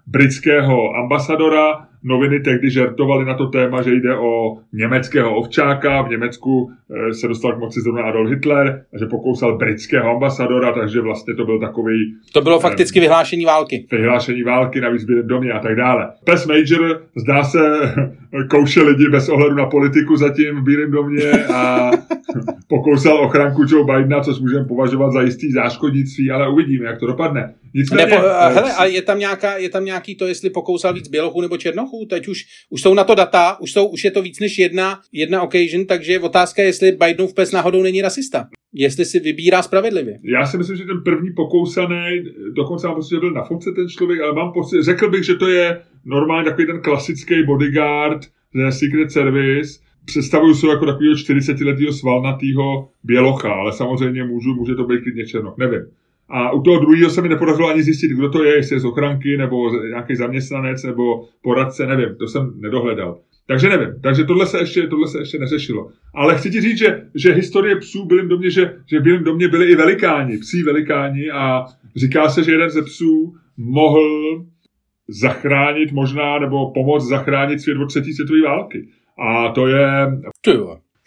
britského 0.07 0.95
ambasadora. 0.95 1.87
Noviny 2.03 2.41
tehdy 2.41 2.71
žertovali 2.71 3.25
na 3.25 3.35
to 3.35 3.47
téma, 3.47 3.83
že 3.83 3.95
jde 3.95 4.17
o 4.17 4.57
německého 4.73 5.37
ovčáka. 5.37 6.03
V 6.03 6.09
Německu 6.09 6.71
eh, 7.11 7.15
se 7.15 7.29
dostal 7.29 7.53
k 7.53 7.59
moci 7.59 7.81
zrovna 7.81 8.03
Adolf 8.03 8.31
Hitler 8.31 8.85
a 8.95 8.99
že 8.99 9.07
pokousal 9.07 9.59
britského 9.59 10.11
ambasadora, 10.11 10.73
takže 10.73 11.01
vlastně 11.01 11.35
to 11.35 11.45
byl 11.45 11.61
takový... 11.61 12.15
To 12.33 12.41
bylo 12.41 12.61
fakticky 12.61 13.01
vyhlášení 13.01 13.45
války. 13.45 13.87
Vyhlášení 13.93 14.43
války, 14.43 14.81
navíc 14.81 15.05
byli 15.05 15.23
domě 15.23 15.53
a 15.53 15.59
tak 15.59 15.77
dále. 15.77 16.13
Pes 16.25 16.47
Major 16.47 17.03
zdá 17.17 17.45
se 17.45 17.59
kouše 18.51 18.83
lidi 18.83 19.09
bez 19.09 19.29
ohledu 19.29 19.55
na 19.55 19.67
politiku 19.67 20.17
zatím 20.17 20.57
v 20.57 20.65
Bílém 20.65 20.91
domě 20.91 21.33
a 21.55 21.91
pokousal 22.69 23.25
ochranku 23.25 23.63
Joe 23.69 23.85
Bidena, 23.85 24.21
což 24.21 24.39
můžeme 24.39 24.65
považovat 24.65 25.13
za 25.13 25.23
jistý 25.23 25.53
záškodnictví, 25.53 26.31
ale 26.31 26.49
uvidíme, 26.49 26.87
jak 26.87 26.99
to 26.99 27.07
dopadne. 27.07 27.55
Nicméně, 27.75 28.07
nebo, 28.07 28.17
uh, 28.17 28.33
hele, 28.55 28.73
a 28.73 28.85
je 28.85 29.03
tam, 29.03 29.19
nějaká, 29.19 29.57
je 29.57 29.69
tam 29.69 29.85
nějaký 29.85 30.15
to, 30.15 30.27
jestli 30.27 30.51
pokousal 30.51 30.95
víc 30.95 31.09
bělochů 31.09 31.41
nebo 31.41 31.57
černochů? 31.89 32.07
Teď 32.07 32.29
už, 32.29 32.45
už 32.71 32.83
jsou 32.83 32.95
na 32.95 33.05
to 33.05 33.15
data, 33.15 33.61
už, 33.61 33.73
jsou, 33.73 33.87
už 33.87 34.05
je 34.05 34.11
to 34.11 34.23
víc 34.23 34.41
než 34.41 34.59
jedna, 34.59 35.01
jedna 35.13 35.43
occasion, 35.43 35.87
takže 35.87 36.19
otázka 36.19 36.63
je, 36.63 36.69
jestli 36.69 36.93
Bidenův 36.93 37.35
pes 37.35 37.53
náhodou 37.53 37.83
není 37.83 38.03
rasista. 38.03 38.49
Jestli 38.75 39.05
si 39.05 39.21
vybírá 39.21 39.63
spravedlivě. 39.63 40.19
Já 40.25 40.47
si 40.47 40.59
myslím, 40.59 40.77
že 40.77 40.85
ten 40.85 41.03
první 41.05 41.31
pokousaný, 41.37 42.23
dokonce 42.53 42.87
mám 42.87 42.97
pocit, 42.97 43.15
že 43.15 43.21
byl 43.21 43.33
na 43.33 43.45
fotce 43.45 43.73
ten 43.73 43.89
člověk, 43.89 44.21
ale 44.21 44.33
mám 44.33 44.53
pocit, 44.53 44.83
řekl 44.83 45.11
bych, 45.11 45.25
že 45.25 45.35
to 45.35 45.49
je 45.49 45.81
normálně 46.05 46.51
takový 46.51 46.67
ten 46.67 46.81
klasický 46.81 47.35
bodyguard 47.47 48.21
ze 48.55 48.73
Secret 48.73 49.13
Service, 49.13 49.81
představuju 50.05 50.55
se 50.55 50.67
jako 50.67 50.87
takového 50.87 51.15
40-letého 51.15 51.93
svalnatého 51.93 52.89
bělocha, 53.05 53.53
ale 53.53 53.73
samozřejmě 53.73 54.25
můžu, 54.25 54.55
může 54.55 54.75
to 54.75 54.85
být 54.85 55.03
klidně 55.03 55.27
černoch, 55.27 55.59
nevím. 55.59 55.83
A 56.31 56.53
u 56.53 56.63
toho 56.63 56.81
druhého 56.81 57.11
se 57.11 57.23
mi 57.23 57.29
nepodařilo 57.29 57.69
ani 57.69 57.83
zjistit, 57.83 58.09
kdo 58.09 58.29
to 58.29 58.45
je, 58.45 58.57
jestli 58.57 58.77
je 58.77 58.81
z 58.81 58.85
ochranky, 58.85 59.37
nebo 59.37 59.71
nějaký 59.89 60.17
zaměstnanec, 60.17 60.85
nebo 60.85 61.25
poradce, 61.43 61.87
nevím, 61.87 62.17
to 62.19 62.29
jsem 62.29 62.53
nedohledal. 62.57 63.19
Takže 63.47 63.69
nevím, 63.69 64.01
takže 64.03 64.25
tohle 64.25 64.47
se 64.47 64.59
ještě, 64.59 64.87
tohle 64.87 65.09
se 65.09 65.19
ještě 65.19 65.39
neřešilo. 65.39 65.91
Ale 66.15 66.39
chci 66.39 66.51
ti 66.51 66.61
říct, 66.61 66.79
že, 66.79 67.03
že 67.15 67.33
historie 67.33 67.77
psů 67.77 68.05
v 68.05 68.07
Bílém 68.07 68.29
domě, 68.29 68.51
že, 68.51 68.75
že 68.87 68.99
v 68.99 69.03
Bílém 69.03 69.25
domě 69.25 69.49
byli 69.49 69.71
i 69.71 69.77
velikáni, 69.77 70.39
psí 70.39 70.63
velikáni 70.63 71.31
a 71.31 71.65
říká 71.97 72.29
se, 72.29 72.45
že 72.45 72.53
jeden 72.53 72.71
ze 72.71 72.83
psů 72.83 73.35
mohl 73.57 74.45
zachránit 75.09 75.93
možná, 75.93 76.39
nebo 76.39 76.73
pomoct 76.73 77.09
zachránit 77.09 77.61
svět 77.61 77.79
od 77.79 77.87
třetí 77.87 78.13
světové 78.13 78.43
války. 78.43 78.89
A 79.19 79.49
to 79.49 79.67
je, 79.67 79.87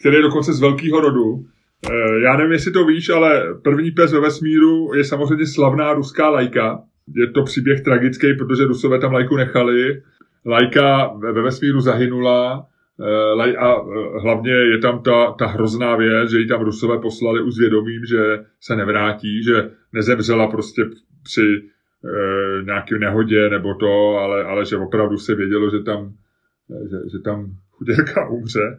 který 0.00 0.16
je 0.16 0.22
dokonce 0.22 0.52
z 0.52 0.60
velkého 0.60 1.00
rodu. 1.00 1.44
Eh, 1.90 2.20
já 2.20 2.36
nevím, 2.36 2.52
jestli 2.52 2.72
to 2.72 2.84
víš, 2.86 3.08
ale 3.08 3.54
první 3.62 3.90
pes 3.90 4.12
ve 4.12 4.20
vesmíru 4.20 4.94
je 4.94 5.04
samozřejmě 5.04 5.46
slavná 5.46 5.92
ruská 5.92 6.30
lajka. 6.30 6.82
Je 7.16 7.30
to 7.30 7.42
příběh 7.42 7.80
tragický, 7.80 8.34
protože 8.34 8.64
Rusové 8.64 8.98
tam 8.98 9.12
lajku 9.12 9.36
nechali. 9.36 10.02
Lajka 10.46 11.12
ve 11.18 11.42
vesmíru 11.42 11.80
zahynula 11.80 12.66
eh, 13.40 13.56
a 13.56 13.74
eh, 13.76 14.20
hlavně 14.22 14.52
je 14.52 14.78
tam 14.78 15.02
ta, 15.02 15.32
ta 15.32 15.46
hrozná 15.46 15.96
věc, 15.96 16.30
že 16.30 16.38
ji 16.38 16.46
tam 16.46 16.62
Rusové 16.62 16.98
poslali 16.98 17.42
už 17.42 17.58
vědomím, 17.58 18.04
že 18.04 18.44
se 18.60 18.76
nevrátí, 18.76 19.42
že 19.42 19.70
nezemřela 19.92 20.46
prostě 20.46 20.82
při 21.22 21.62
e, 22.04 22.62
nějaké 22.64 22.98
nehodě 22.98 23.50
nebo 23.50 23.74
to, 23.74 24.16
ale, 24.18 24.44
ale 24.44 24.64
že 24.64 24.76
opravdu 24.76 25.18
se 25.18 25.34
vědělo, 25.34 25.70
že 25.70 25.78
tam, 25.78 26.12
že, 26.90 26.96
že 27.12 27.18
tam 27.18 27.46
chuděrka 27.70 28.28
umře. 28.28 28.78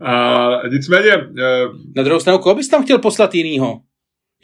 A 0.00 0.48
nicméně... 0.72 1.10
Eh, 1.12 1.64
Na 1.96 2.02
druhou 2.02 2.20
stranu, 2.20 2.38
koho 2.38 2.54
bys 2.54 2.68
tam 2.68 2.84
chtěl 2.84 2.98
poslat 2.98 3.34
jinýho? 3.34 3.80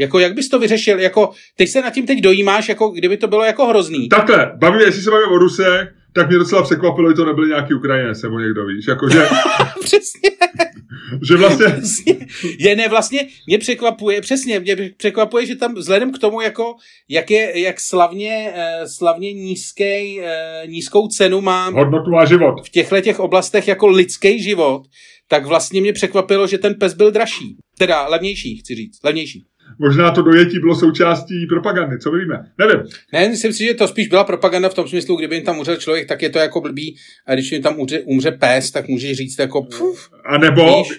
Jako, 0.00 0.18
jak 0.18 0.34
bys 0.34 0.48
to 0.48 0.58
vyřešil? 0.58 1.00
Jako, 1.00 1.30
ty 1.56 1.66
se 1.66 1.80
nad 1.82 1.90
tím 1.90 2.06
teď 2.06 2.20
dojímáš, 2.20 2.68
jako 2.68 2.88
kdyby 2.88 3.16
to 3.16 3.28
bylo 3.28 3.44
jako 3.44 3.66
hrozný. 3.66 4.08
Takhle, 4.08 4.52
baví, 4.56 4.80
jestli 4.80 5.02
se 5.02 5.10
bavíme 5.10 5.32
o 5.32 5.38
Ruse, 5.38 5.94
tak 6.14 6.28
mě 6.28 6.38
docela 6.38 6.62
překvapilo, 6.62 7.08
že 7.10 7.14
to 7.14 7.24
nebyl 7.24 7.46
nějaký 7.46 7.74
Ukrajinec 7.74 8.22
nebo 8.22 8.38
někdo, 8.38 8.66
víš, 8.66 8.86
jakože... 8.88 9.26
Přesně. 9.80 10.30
Že 11.28 11.36
vlastně... 11.36 11.76
Je 12.58 12.76
ne, 12.76 12.88
vlastně 12.88 13.26
mě 13.46 13.58
překvapuje, 13.58 14.20
přesně, 14.20 14.60
mě 14.60 14.76
překvapuje, 14.96 15.46
že 15.46 15.56
tam 15.56 15.74
vzhledem 15.74 16.12
k 16.12 16.18
tomu, 16.18 16.40
jako, 16.40 16.74
jak 17.08 17.30
je, 17.30 17.60
jak 17.60 17.80
slavně, 17.80 18.52
uh, 18.54 18.86
slavně 18.86 19.32
nízký, 19.32 20.20
uh, 20.20 20.70
nízkou 20.70 21.08
cenu 21.08 21.40
má... 21.40 21.68
Hodnotu 21.68 22.10
má 22.10 22.24
život. 22.24 22.66
V 22.66 22.70
těchto 22.70 23.00
těch 23.00 23.20
oblastech 23.20 23.68
jako 23.68 23.86
lidský 23.86 24.42
život, 24.42 24.82
tak 25.28 25.46
vlastně 25.46 25.80
mě 25.80 25.92
překvapilo, 25.92 26.46
že 26.46 26.58
ten 26.58 26.74
pes 26.74 26.94
byl 26.94 27.10
dražší. 27.10 27.56
Teda 27.78 28.08
levnější, 28.08 28.56
chci 28.56 28.74
říct, 28.74 28.98
levnější. 29.04 29.44
Možná 29.78 30.10
to 30.10 30.22
dojetí 30.22 30.58
bylo 30.58 30.76
součástí 30.76 31.46
propagandy, 31.46 31.98
co 31.98 32.10
víme. 32.10 32.44
Nevím. 32.58 32.80
Ne, 33.12 33.28
myslím 33.28 33.52
si, 33.52 33.64
že 33.64 33.74
to 33.74 33.88
spíš 33.88 34.08
byla 34.08 34.24
propaganda 34.24 34.68
v 34.68 34.74
tom 34.74 34.88
smyslu, 34.88 35.16
kdyby 35.16 35.34
jim 35.34 35.44
tam 35.44 35.58
umřel 35.58 35.76
člověk, 35.76 36.08
tak 36.08 36.22
je 36.22 36.30
to 36.30 36.38
jako 36.38 36.60
blbý. 36.60 36.96
A 37.26 37.34
když 37.34 37.52
jim 37.52 37.62
tam 37.62 37.80
umře, 37.80 38.00
umře 38.00 38.30
pes, 38.30 38.70
tak 38.70 38.88
můžeš 38.88 39.16
říct 39.16 39.38
jako 39.38 39.62
puf, 39.62 40.10
A 40.26 40.38
nebo 40.38 40.78
víš? 40.78 40.98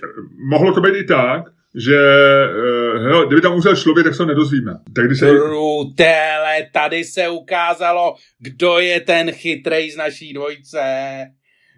mohlo 0.52 0.74
to 0.74 0.82
být 0.82 0.96
i 0.96 1.04
tak, 1.04 1.44
že 1.76 1.96
uh, 1.96 3.04
hele, 3.04 3.26
kdyby 3.28 3.42
tam 3.42 3.54
umřel 3.54 3.76
člověk, 3.76 4.04
tak 4.04 4.14
se 4.14 4.18
to 4.18 4.26
nedozvíme. 4.26 4.74
Tak 4.96 5.06
když 5.06 5.20
se... 5.20 5.26
Brutele, 5.26 6.68
tady 6.74 7.04
se 7.04 7.30
ukázalo, 7.30 8.16
kdo 8.40 8.80
je 8.80 9.00
ten 9.00 9.32
chytrej 9.32 9.92
z 9.92 9.98
naší 9.98 10.34
dvojce. 10.34 10.82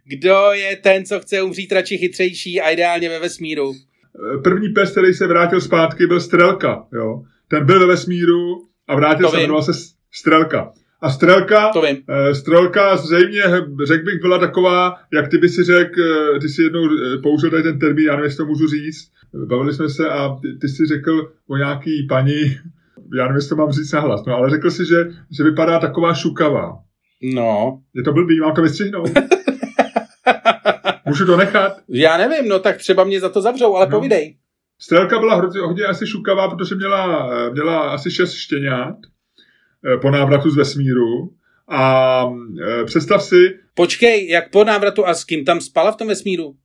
Kdo 0.06 0.50
je 0.52 0.76
ten, 0.76 1.06
co 1.06 1.20
chce 1.20 1.42
umřít 1.42 1.72
radši 1.72 1.98
chytřejší 1.98 2.62
a 2.62 2.70
ideálně 2.70 3.10
ve 3.10 3.20
vesmíru? 3.20 3.74
První 4.44 4.70
pes, 4.70 4.92
který 4.92 5.14
se 5.14 5.28
vrátil 5.28 5.62
zpátky, 5.62 6.08
byl 6.08 6.20
Strelka. 6.20 6.84
Jo? 6.94 7.24
Ten 7.48 7.66
byl 7.66 7.80
ve 7.80 7.86
vesmíru 7.86 8.66
a 8.88 8.96
vrátil 8.96 9.26
to 9.26 9.32
se, 9.36 9.42
jmenoval 9.42 9.64
se 9.64 9.72
Strelka. 10.12 10.72
A 11.02 11.10
Strelka. 11.10 11.72
Eh, 12.10 12.36
Strelka 12.36 12.98
zřejmě, 12.98 13.42
řekl 13.86 14.06
bych, 14.06 14.22
byla 14.22 14.38
taková, 14.38 14.96
jak 15.14 15.28
ty 15.28 15.38
by 15.38 15.50
si 15.50 15.64
řekl, 15.64 16.02
eh, 16.36 16.40
ty 16.40 16.50
si 16.50 16.62
jednou 16.62 16.86
eh, 16.86 17.18
použil 17.18 17.50
tady 17.50 17.64
ten 17.64 17.80
termín, 17.80 18.06
já 18.06 18.12
nevím, 18.12 18.24
jestli 18.24 18.38
to 18.38 18.46
můžu 18.46 18.68
říct, 18.68 19.12
bavili 19.48 19.74
jsme 19.74 19.90
se 19.90 20.10
a 20.10 20.38
ty, 20.42 20.58
ty 20.62 20.68
si 20.68 20.86
řekl 20.86 21.32
o 21.48 21.58
nějaký 21.58 22.08
paní, 22.10 22.42
já 23.18 23.24
nevím, 23.24 23.36
jestli 23.36 23.50
to 23.50 23.56
mám 23.56 23.72
říct 23.72 23.92
nahlas, 23.92 24.26
no, 24.28 24.36
ale 24.36 24.50
řekl 24.50 24.72
si, 24.72 24.86
že, 24.86 25.08
že 25.38 25.44
vypadá 25.44 25.80
taková 25.80 26.14
šukavá. 26.14 26.78
No. 27.34 27.82
Je 27.96 28.04
to 28.04 28.14
blbý, 28.14 28.40
mám 28.40 28.54
to 28.54 28.62
vystřihnout. 28.62 29.10
Můžu 31.06 31.26
to 31.26 31.38
nechat? 31.38 31.78
Já 31.90 32.18
nevím, 32.18 32.50
no 32.50 32.60
tak 32.60 32.78
třeba 32.78 33.04
mě 33.04 33.20
za 33.20 33.30
to 33.30 33.42
zavřou, 33.42 33.76
ale 33.76 33.86
no. 33.86 33.92
povidej. 33.98 34.38
Strelka 34.80 35.20
byla 35.20 35.36
hodně, 35.36 35.60
hodně 35.60 35.84
asi 35.84 36.08
šukavá, 36.08 36.50
protože 36.50 36.76
měla, 36.76 37.30
měla 37.52 37.80
asi 37.80 38.12
šest 38.12 38.34
štěňat 38.34 38.96
eh, 39.94 39.98
po 39.98 40.12
návratu 40.12 40.50
z 40.50 40.56
vesmíru. 40.58 41.32
A 41.72 42.26
e, 42.82 42.86
představ 42.86 43.24
si... 43.24 43.60
Počkej, 43.74 44.30
jak 44.30 44.50
po 44.50 44.64
návratu 44.64 45.08
a 45.08 45.14
s 45.14 45.24
kým 45.24 45.46
tam 45.46 45.62
spala 45.62 45.92
v 45.92 45.96
tom 45.96 46.08
vesmíru? 46.08 46.56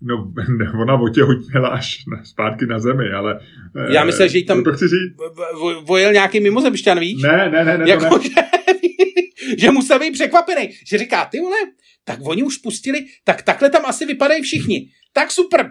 No, 0.00 0.32
ne, 0.58 0.72
ona 0.82 0.94
otěhotněla 0.94 1.68
až 1.68 2.04
na, 2.06 2.24
zpátky 2.24 2.66
na 2.66 2.78
zemi, 2.78 3.10
ale... 3.12 3.40
E, 3.88 3.94
Já 3.94 4.04
myslím, 4.04 4.28
že 4.28 4.38
jí 4.38 4.46
tam 4.46 4.64
to 4.64 4.72
chci 4.72 4.88
říct. 4.88 5.16
vojel 5.84 6.12
nějaký 6.12 6.40
mimozemšťan, 6.40 6.98
víš? 7.00 7.22
Ne, 7.22 7.50
ne, 7.50 7.64
ne, 7.64 7.78
ne, 7.78 7.90
jako, 7.90 8.18
ne. 8.18 8.24
Že, 9.48 9.56
že 9.58 9.70
musel 9.70 9.98
být 9.98 10.10
překvapený, 10.10 10.70
že 10.86 10.98
říká, 10.98 11.24
ty 11.24 11.40
vole, 11.40 11.56
tak 12.08 12.18
oni 12.22 12.42
už 12.42 12.56
pustili, 12.56 12.98
tak 13.24 13.42
takhle 13.42 13.70
tam 13.70 13.82
asi 13.86 14.06
vypadají 14.06 14.42
všichni. 14.42 14.88
Tak 15.12 15.30
super, 15.30 15.70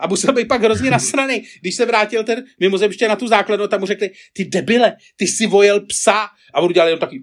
a 0.00 0.06
musel 0.06 0.34
být 0.34 0.48
pak 0.48 0.62
hrozně 0.62 0.90
nasraný. 0.90 1.42
Když 1.60 1.74
se 1.74 1.86
vrátil 1.86 2.24
ten 2.24 2.44
mimozemště 2.60 3.08
na 3.08 3.16
tu 3.16 3.26
základnu, 3.26 3.66
tam 3.66 3.80
mu 3.80 3.86
řekli, 3.86 4.10
ty 4.36 4.44
debile, 4.44 4.92
ty 5.16 5.26
si 5.26 5.46
vojel 5.46 5.80
psa. 5.80 6.26
A 6.54 6.60
on 6.60 6.70
udělal 6.70 6.88
jenom 6.88 7.00
taky... 7.00 7.22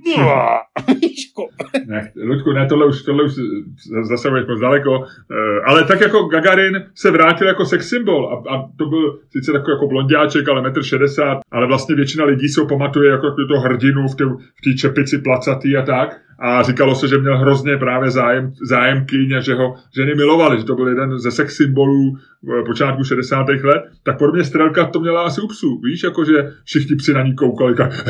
ne, 1.85 2.11
Ludku, 2.15 2.51
ne, 2.53 2.67
tohle 2.67 2.85
už, 2.85 3.03
tohle 3.03 3.23
už 3.23 3.31
zasahuješ 4.09 4.45
moc 4.47 4.59
daleko. 4.59 5.03
Eh, 5.05 5.61
ale 5.65 5.83
tak 5.83 6.01
jako 6.01 6.23
Gagarin 6.23 6.85
se 6.95 7.11
vrátil 7.11 7.47
jako 7.47 7.65
sex 7.65 7.89
symbol 7.89 8.29
a, 8.33 8.55
a 8.55 8.61
to 8.77 8.85
byl 8.85 9.19
sice 9.31 9.51
takový 9.51 9.71
jako 9.71 9.87
blondiáček, 9.87 10.49
ale 10.49 10.61
metr 10.61 10.83
60, 10.83 11.39
ale 11.51 11.67
vlastně 11.67 11.95
většina 11.95 12.25
lidí 12.25 12.47
se 12.47 12.61
ho 12.61 12.67
pamatuje 12.67 13.11
jako 13.11 13.35
to 13.47 13.59
hrdinu 13.59 14.07
v 14.07 14.15
té 14.63 14.73
čepici 14.77 15.17
placatý 15.17 15.77
a 15.77 15.81
tak 15.81 16.26
a 16.39 16.63
říkalo 16.63 16.95
se, 16.95 17.07
že 17.07 17.17
měl 17.17 17.37
hrozně 17.37 17.77
právě 17.77 18.11
zájem, 18.11 18.53
zájemkyň 18.67 19.35
a 19.37 19.39
že 19.39 19.53
ho 19.53 19.75
ženy 19.95 20.15
milovali, 20.15 20.57
že 20.57 20.63
to 20.63 20.75
byl 20.75 20.87
jeden 20.87 21.19
ze 21.19 21.31
sex 21.31 21.55
symbolů 21.55 22.17
v 22.43 22.63
počátku 22.65 23.03
60. 23.03 23.45
let, 23.63 23.83
tak 24.03 24.17
podobně 24.17 24.43
Strelka 24.43 24.85
to 24.85 24.99
měla 24.99 25.23
asi 25.23 25.41
u 25.41 25.47
psů, 25.47 25.81
víš, 25.83 26.03
jakože 26.03 26.51
všichni 26.65 26.95
psi 26.95 27.13
na 27.13 27.23
ní 27.23 27.35
koukali, 27.35 27.75
tak 27.75 27.91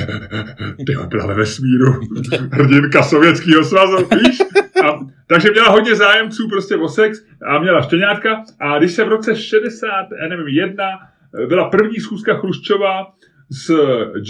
ty 0.88 0.96
byla 1.08 1.26
ve 1.28 1.34
vesmíru, 1.34 1.94
hrdinka 2.52 3.04
sovětského 3.04 3.64
svazu, 3.64 3.98
víš? 3.98 4.38
A, 4.84 5.00
takže 5.28 5.52
měla 5.52 5.70
hodně 5.70 5.96
zájemců 5.96 6.50
prostě 6.50 6.76
o 6.76 6.88
sex 6.88 7.26
a 7.48 7.60
měla 7.60 7.82
štěňátka 7.82 8.44
a 8.60 8.78
když 8.78 8.92
se 8.92 9.06
v 9.06 9.10
roce 9.10 9.36
60, 9.36 9.90
nevím, 10.30 10.48
jedna 10.48 10.88
byla 11.48 11.70
první 11.70 12.00
schůzka 12.00 12.34
Chruščova 12.34 13.08
s 13.52 13.70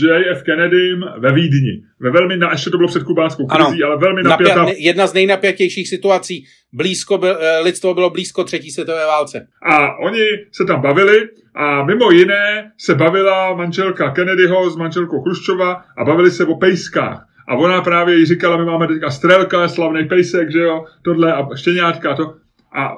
JF 0.01 0.43
Kennedym 0.43 1.05
ve 1.19 1.33
Vídni. 1.33 1.83
Ve 1.99 2.11
velmi, 2.11 2.37
na, 2.37 2.51
ještě 2.51 2.69
to 2.69 2.77
bylo 2.77 2.89
před 2.89 3.03
kubánskou 3.03 3.45
krizí, 3.45 3.83
ale 3.83 3.97
velmi 3.97 4.23
napjatá. 4.23 4.55
Napja, 4.55 4.75
jedna 4.77 5.07
z 5.07 5.13
nejnapjatějších 5.13 5.89
situací. 5.89 6.45
Blízko 6.73 7.17
byl, 7.17 7.37
eh, 7.41 7.59
lidstvo 7.59 7.93
bylo 7.93 8.09
blízko 8.09 8.43
třetí 8.43 8.71
světové 8.71 9.05
válce. 9.05 9.47
A 9.63 9.97
oni 9.97 10.23
se 10.51 10.65
tam 10.65 10.81
bavili 10.81 11.29
a 11.55 11.83
mimo 11.83 12.11
jiné 12.11 12.71
se 12.77 12.95
bavila 12.95 13.55
manželka 13.55 14.11
Kennedyho 14.11 14.69
s 14.69 14.75
manželkou 14.75 15.21
Chruščova 15.21 15.83
a 15.97 16.05
bavili 16.05 16.31
se 16.31 16.45
o 16.45 16.55
pejskách. 16.55 17.25
A 17.47 17.55
ona 17.55 17.81
právě 17.81 18.15
jí 18.15 18.25
říkala, 18.25 18.57
my 18.57 18.65
máme 18.65 18.87
teďka 18.87 19.09
strelka, 19.09 19.67
slavný 19.67 20.07
pejsek, 20.07 20.51
že 20.51 20.59
jo, 20.59 20.85
tohle 21.01 21.33
a 21.33 21.55
štěňátka 21.55 22.15
to. 22.15 22.33
A 22.75 22.95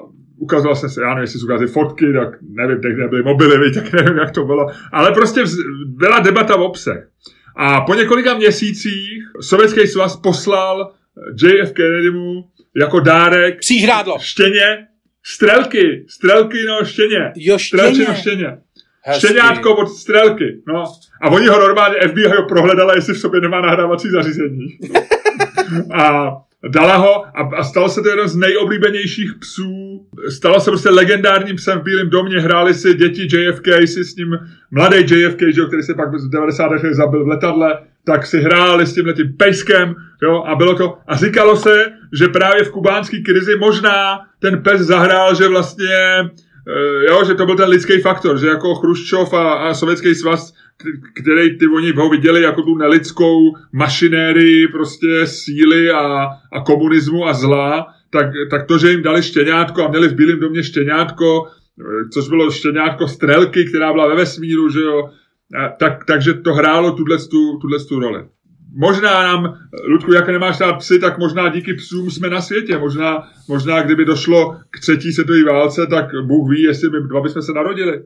ukazoval 0.50 0.76
jsem 0.76 0.90
se, 0.90 1.02
já 1.02 1.08
nevím, 1.08 1.20
jestli 1.20 1.40
jsou 1.40 1.46
ukázali 1.46 1.70
fotky, 1.70 2.12
tak 2.12 2.28
nevím, 2.42 2.80
teď 2.80 2.96
nebyly 2.96 3.22
mobily, 3.22 3.72
tak 3.72 3.92
nevím, 3.92 4.18
jak 4.18 4.30
to 4.30 4.44
bylo, 4.44 4.66
ale 4.92 5.12
prostě 5.12 5.44
byla 5.84 6.18
debata 6.18 6.56
v 6.56 6.62
obsah. 6.62 6.98
A 7.56 7.80
po 7.80 7.94
několika 7.94 8.34
měsících 8.34 9.22
Sovětský 9.40 9.86
svaz 9.86 10.16
poslal 10.16 10.92
JF 11.42 11.72
Kennedymu 11.72 12.44
jako 12.76 13.00
dárek 13.00 13.58
Příhrádlo. 13.58 14.18
štěně, 14.20 14.86
strelky, 15.22 16.04
strelky 16.08 16.58
no 16.68 16.84
štěně. 16.84 17.32
Jo, 17.36 17.58
štěně. 17.58 18.04
no 18.08 18.14
štěně. 18.14 18.58
Hezky. 19.02 19.26
Štěňátko 19.26 19.76
od 19.76 19.86
strelky, 19.86 20.62
no. 20.68 20.84
A 21.22 21.28
oni 21.28 21.46
ho 21.46 21.60
normálně, 21.60 21.96
FBI 22.08 22.28
ho 22.28 22.42
prohledala, 22.48 22.94
jestli 22.94 23.14
v 23.14 23.18
sobě 23.18 23.40
nemá 23.40 23.60
nahrávací 23.60 24.10
zařízení. 24.10 24.78
a 25.94 26.32
dala 26.68 26.96
ho 26.96 27.26
a, 27.26 27.50
a 27.56 27.64
stalo 27.64 27.88
se 27.88 28.02
to 28.02 28.08
jeden 28.08 28.28
z 28.28 28.36
nejoblíbenějších 28.36 29.34
psů. 29.40 30.06
Stalo 30.28 30.60
se 30.60 30.70
prostě 30.70 30.90
legendárním 30.90 31.56
psem 31.56 31.78
v 31.78 31.82
Bílém 31.82 32.10
domě, 32.10 32.40
hráli 32.40 32.74
si 32.74 32.94
děti 32.94 33.22
JFK, 33.22 33.66
si 33.84 34.04
s 34.04 34.16
ním 34.16 34.38
mladý 34.70 34.96
JFK, 34.96 35.40
že, 35.48 35.62
který 35.66 35.82
se 35.82 35.94
pak 35.94 36.08
v 36.08 36.30
90. 36.30 36.66
letech 36.66 36.94
zabil 36.94 37.24
v 37.24 37.28
letadle, 37.28 37.78
tak 38.04 38.26
si 38.26 38.40
hráli 38.40 38.86
s 38.86 38.94
tímhle 38.94 39.12
tím 39.12 39.32
pejskem, 39.36 39.94
jo, 40.22 40.44
a 40.46 40.54
bylo 40.54 40.74
to, 40.74 40.98
a 41.06 41.16
říkalo 41.16 41.56
se, 41.56 41.92
že 42.18 42.28
právě 42.28 42.64
v 42.64 42.70
kubánské 42.70 43.20
krizi 43.20 43.56
možná 43.56 44.20
ten 44.38 44.62
pes 44.62 44.80
zahrál, 44.80 45.34
že 45.34 45.48
vlastně 45.48 46.30
Eh, 46.68 47.10
jo, 47.10 47.24
že 47.24 47.34
to 47.34 47.46
byl 47.46 47.56
ten 47.56 47.68
lidský 47.68 48.00
faktor, 48.00 48.38
že 48.38 48.46
jako 48.46 48.74
Chruščov 48.74 49.34
a, 49.34 49.52
a 49.52 49.74
Sovětský 49.74 50.14
svaz, 50.14 50.52
který 51.22 51.58
ty 51.58 51.66
oni 51.66 51.92
ho 51.92 52.08
viděli 52.08 52.42
jako 52.42 52.62
tu 52.62 52.74
nelidskou 52.74 53.54
mašinérii 53.72 54.68
prostě 54.68 55.26
síly 55.26 55.90
a, 55.90 56.28
a 56.52 56.60
komunismu 56.66 57.26
a 57.26 57.34
zla, 57.34 57.86
tak, 58.10 58.26
tak 58.50 58.66
to, 58.66 58.78
že 58.78 58.90
jim 58.90 59.02
dali 59.02 59.22
štěňátko 59.22 59.84
a 59.84 59.88
měli 59.88 60.08
v 60.08 60.14
Bílém 60.14 60.40
domě 60.40 60.62
štěňátko, 60.62 61.46
eh, 61.46 62.08
což 62.12 62.28
bylo 62.28 62.50
štěňátko 62.50 63.08
strelky, 63.08 63.64
která 63.64 63.92
byla 63.92 64.08
ve 64.08 64.16
vesmíru, 64.16 64.68
že 64.68 64.80
jo, 64.80 65.10
tak, 65.78 66.04
takže 66.04 66.34
to 66.34 66.54
hrálo 66.54 66.92
tuhle 66.92 67.18
tu 67.88 68.00
roli 68.00 68.24
možná 68.72 69.22
nám, 69.22 69.58
Ludku, 69.88 70.12
jak 70.12 70.28
nemáš 70.28 70.60
rád 70.60 70.72
psy, 70.72 70.98
tak 70.98 71.18
možná 71.18 71.48
díky 71.48 71.74
psům 71.74 72.10
jsme 72.10 72.30
na 72.30 72.40
světě. 72.40 72.78
Možná, 72.78 73.28
možná 73.48 73.82
kdyby 73.82 74.04
došlo 74.04 74.56
k 74.70 74.80
třetí 74.80 75.12
světové 75.12 75.44
válce, 75.44 75.86
tak 75.86 76.04
Bůh 76.24 76.50
ví, 76.50 76.62
jestli 76.62 76.90
my 76.90 77.08
dva 77.08 77.20
bychom 77.20 77.42
se 77.42 77.52
narodili. 77.52 78.02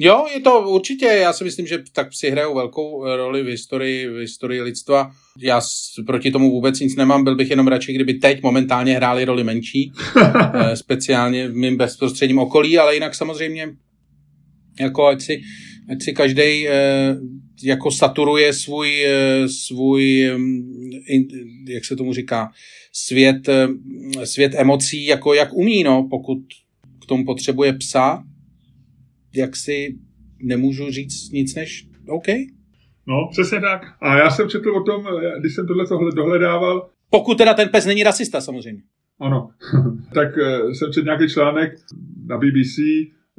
Jo, 0.00 0.26
je 0.34 0.40
to 0.40 0.70
určitě, 0.70 1.06
já 1.06 1.32
si 1.32 1.44
myslím, 1.44 1.66
že 1.66 1.78
tak 1.92 2.10
psi 2.10 2.30
hrajou 2.30 2.54
velkou 2.54 3.16
roli 3.16 3.42
v 3.42 3.46
historii, 3.46 4.08
v 4.08 4.20
historii 4.20 4.62
lidstva. 4.62 5.10
Já 5.38 5.60
proti 6.06 6.30
tomu 6.30 6.50
vůbec 6.50 6.80
nic 6.80 6.96
nemám, 6.96 7.24
byl 7.24 7.36
bych 7.36 7.50
jenom 7.50 7.68
radši, 7.68 7.92
kdyby 7.92 8.14
teď 8.14 8.42
momentálně 8.42 8.96
hráli 8.96 9.24
roli 9.24 9.44
menší, 9.44 9.92
eh, 10.54 10.76
speciálně 10.76 11.48
v 11.48 11.54
mým 11.54 11.76
bezprostředním 11.76 12.38
okolí, 12.38 12.78
ale 12.78 12.94
jinak 12.94 13.14
samozřejmě 13.14 13.68
jako 14.80 15.06
ať 15.06 15.22
si, 15.22 15.40
ať 15.90 16.02
si 16.02 16.12
každý 16.12 16.68
eh, 16.68 17.16
jako 17.62 17.90
saturuje 17.90 18.52
svůj, 18.52 19.04
eh, 19.06 19.48
svůj 19.48 20.30
jak 21.68 21.84
se 21.84 21.96
tomu 21.96 22.12
říká, 22.12 22.50
svět, 22.92 23.48
eh, 23.48 23.68
svět 24.26 24.52
emocí, 24.56 25.04
jako 25.04 25.34
jak 25.34 25.52
umí, 25.52 25.82
no, 25.82 26.06
pokud 26.10 26.38
k 27.02 27.06
tomu 27.06 27.24
potřebuje 27.24 27.72
psa, 27.72 28.24
jak 29.36 29.56
si 29.56 29.98
nemůžu 30.42 30.90
říct 30.90 31.30
nic 31.30 31.54
než 31.54 31.88
OK. 32.08 32.26
No, 33.06 33.28
přesně 33.30 33.60
tak. 33.60 33.82
A 34.00 34.18
já 34.18 34.30
jsem 34.30 34.48
četl 34.48 34.70
o 34.70 34.82
tom, 34.82 35.06
když 35.40 35.54
jsem 35.54 35.66
tohle 35.66 35.84
dohledával. 36.14 36.90
Pokud 37.10 37.38
teda 37.38 37.54
ten 37.54 37.68
pes 37.68 37.86
není 37.86 38.02
rasista, 38.02 38.40
samozřejmě. 38.40 38.82
Ano. 39.20 39.48
tak 40.14 40.28
jsem 40.72 40.92
četl 40.92 41.04
nějaký 41.04 41.28
článek 41.28 41.72
na 42.26 42.38
BBC, 42.38 42.78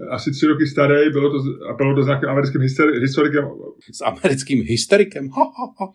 asi 0.09 0.31
tři 0.31 0.45
roky 0.45 0.67
starý, 0.67 1.09
bylo 1.11 1.29
to, 1.31 1.37
a 1.69 1.73
bylo 1.73 1.95
to 1.95 2.03
s 2.03 2.05
nějakým 2.05 2.29
americkým 2.29 2.61
historikem. 3.01 3.45
S 3.91 4.01
americkým 4.05 4.63
historikem? 4.67 5.29
Ha, 5.29 5.43
ha, 5.43 5.73
ha. 5.79 5.93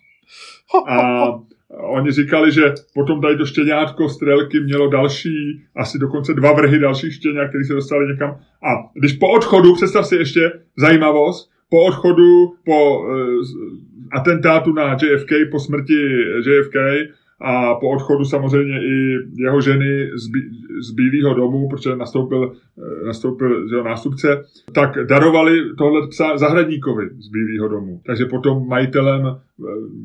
A 0.88 1.42
oni 1.78 2.10
říkali, 2.10 2.52
že 2.52 2.62
potom 2.94 3.20
tady 3.20 3.36
to 3.36 3.46
štěňátko 3.46 4.08
strelky 4.08 4.60
mělo 4.60 4.90
další, 4.90 5.62
asi 5.76 5.98
dokonce 5.98 6.34
dva 6.34 6.52
vrhy 6.52 6.78
dalších 6.78 7.14
štěňák, 7.14 7.48
které 7.48 7.64
se 7.64 7.74
dostali 7.74 8.06
někam. 8.08 8.30
A 8.62 8.90
když 8.94 9.12
po 9.12 9.28
odchodu, 9.28 9.74
představ 9.74 10.06
si 10.06 10.16
ještě 10.16 10.52
zajímavost, 10.78 11.50
po 11.70 11.84
odchodu, 11.84 12.52
po 12.64 13.00
uh, 13.00 13.08
atentátu 14.12 14.72
na 14.72 14.92
JFK, 14.92 15.30
po 15.50 15.58
smrti 15.58 15.94
JFK, 16.46 16.76
a 17.44 17.74
po 17.74 17.90
odchodu 17.90 18.24
samozřejmě 18.24 18.80
i 18.82 19.18
jeho 19.36 19.60
ženy 19.60 20.10
z, 20.14 20.30
Bí- 20.30 20.50
z 20.80 20.90
Bílého 20.90 21.34
domu, 21.34 21.68
protože 21.68 21.96
nastoupil, 21.96 22.52
eh, 22.78 23.06
nastoupil 23.06 23.68
že 23.68 23.82
nástupce, 23.82 24.44
tak 24.72 25.06
darovali 25.06 25.74
tohle 25.78 26.08
psa 26.08 26.36
zahradníkovi 26.36 27.10
z 27.18 27.28
Bílého 27.28 27.68
domu. 27.68 28.00
Takže 28.06 28.26
potom 28.26 28.68
majitelem 28.68 29.26
eh, 29.26 29.36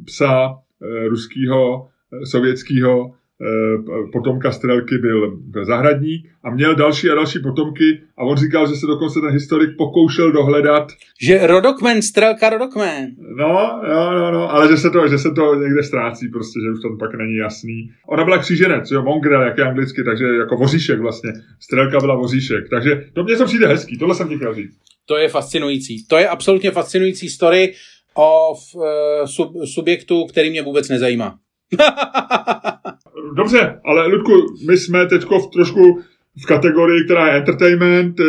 psa 0.06 0.56
ruského, 0.82 1.88
sovětského 2.24 3.14
Eh, 3.42 3.78
potomka 4.14 4.52
Strelky 4.52 4.98
byl, 4.98 5.38
byl 5.38 5.66
zahradník 5.66 6.30
a 6.44 6.52
měl 6.52 6.76
další 6.76 7.10
a 7.10 7.16
další 7.16 7.40
potomky 7.40 8.02
a 8.18 8.24
on 8.24 8.38
říkal, 8.38 8.68
že 8.68 8.76
se 8.76 8.86
dokonce 8.86 9.20
ten 9.22 9.30
historik 9.30 9.70
pokoušel 9.78 10.32
dohledat. 10.32 10.88
Že 11.22 11.48
rodokmen, 11.48 12.02
Strelka 12.02 12.50
rodokmen. 12.50 13.16
No, 13.38 13.82
no, 13.88 14.20
no, 14.20 14.32
no, 14.32 14.54
ale 14.54 14.68
že 14.68 14.78
se, 14.78 14.90
to, 14.90 15.08
že 15.08 15.18
se 15.18 15.32
to 15.32 15.56
někde 15.56 15.84
ztrácí 15.84 16.30
prostě, 16.30 16.60
že 16.64 16.72
už 16.72 16.82
to 16.82 16.98
pak 17.00 17.16
není 17.18 17.36
jasný. 17.36 17.92
Ona 18.08 18.24
byla 18.24 18.38
kříženec, 18.38 18.92
jo, 18.92 19.04
mongrel, 19.04 19.42
jak 19.42 19.58
je 19.58 19.64
anglicky, 19.64 20.04
takže 20.04 20.26
jako 20.26 20.56
vozíšek 20.56 21.00
vlastně. 21.00 21.34
Strelka 21.60 22.00
byla 22.00 22.16
vozíšek, 22.16 22.70
takže 22.70 23.06
to 23.14 23.24
mě 23.24 23.36
to 23.36 23.46
přijde 23.46 23.68
hezký, 23.68 23.98
tohle 23.98 24.16
jsem 24.16 24.30
ti 24.30 24.36
chtěl 24.36 24.54
říct. 24.54 24.78
To 25.06 25.18
je 25.18 25.30
fascinující. 25.30 26.08
To 26.08 26.18
je 26.18 26.28
absolutně 26.28 26.72
fascinující 26.72 27.30
story 27.30 27.74
o 28.18 28.52
uh, 28.52 28.84
sub, 29.26 29.52
subjektu, 29.74 30.26
který 30.26 30.50
mě 30.50 30.62
vůbec 30.62 30.90
nezajímá. 30.90 31.40
Dobře, 33.38 33.80
ale 33.86 34.08
Ludku, 34.08 34.32
my 34.68 34.78
jsme 34.78 35.06
teď 35.06 35.22
v 35.22 35.48
trošku 35.54 36.00
v 36.44 36.46
kategorii, 36.46 37.04
která 37.04 37.28
je 37.28 37.38
entertainment, 37.38 38.20
eh, 38.20 38.24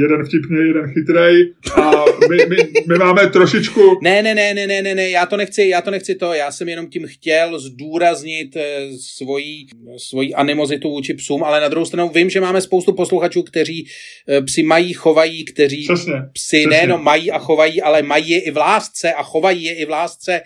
jeden 0.00 0.24
vtipný, 0.26 0.66
jeden 0.66 0.92
chytrej 0.92 1.54
a 1.76 1.90
my, 2.30 2.36
my, 2.36 2.56
my 2.88 2.98
máme 2.98 3.26
trošičku... 3.26 3.98
Ne, 4.02 4.22
ne, 4.22 4.34
ne, 4.34 4.54
ne, 4.54 4.66
ne, 4.66 4.82
ne, 4.82 4.94
ne, 4.94 5.10
já 5.10 5.26
to 5.26 5.36
nechci, 5.36 5.68
já 5.68 5.80
to 5.80 5.90
nechci 5.90 6.14
to, 6.14 6.32
já 6.32 6.52
jsem 6.52 6.68
jenom 6.68 6.86
tím 6.86 7.06
chtěl 7.06 7.58
zdůraznit 7.58 8.56
eh, 8.56 8.88
svoji, 9.00 9.66
svoji 9.96 10.34
animozitu 10.34 10.90
vůči 10.90 11.14
psům, 11.14 11.44
ale 11.44 11.60
na 11.60 11.68
druhou 11.68 11.86
stranu 11.86 12.10
vím, 12.14 12.30
že 12.30 12.40
máme 12.40 12.60
spoustu 12.60 12.92
posluchačů, 12.92 13.42
kteří 13.42 13.86
eh, 14.28 14.42
psy 14.42 14.62
mají, 14.62 14.92
chovají, 14.92 15.44
kteří 15.44 15.84
přesně, 15.84 16.14
psy 16.32 16.56
přesně. 16.56 16.66
nejenom 16.66 17.04
mají 17.04 17.30
a 17.30 17.38
chovají, 17.38 17.82
ale 17.82 18.02
mají 18.02 18.30
je 18.30 18.40
i 18.40 18.50
v 18.50 18.56
lásce 18.56 19.12
a 19.12 19.22
chovají 19.22 19.64
je 19.64 19.74
i 19.74 19.84
v 19.84 19.90
lásce, 19.90 20.40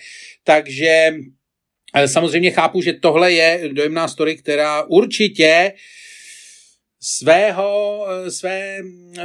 takže 0.45 1.13
samozřejmě 2.07 2.51
chápu, 2.51 2.83
že 2.83 2.93
tohle 2.93 3.33
je 3.33 3.61
dojemná 3.73 4.09
story, 4.09 4.37
která 4.37 4.83
určitě 4.83 5.73
svého, 7.03 8.07
své 8.29 8.79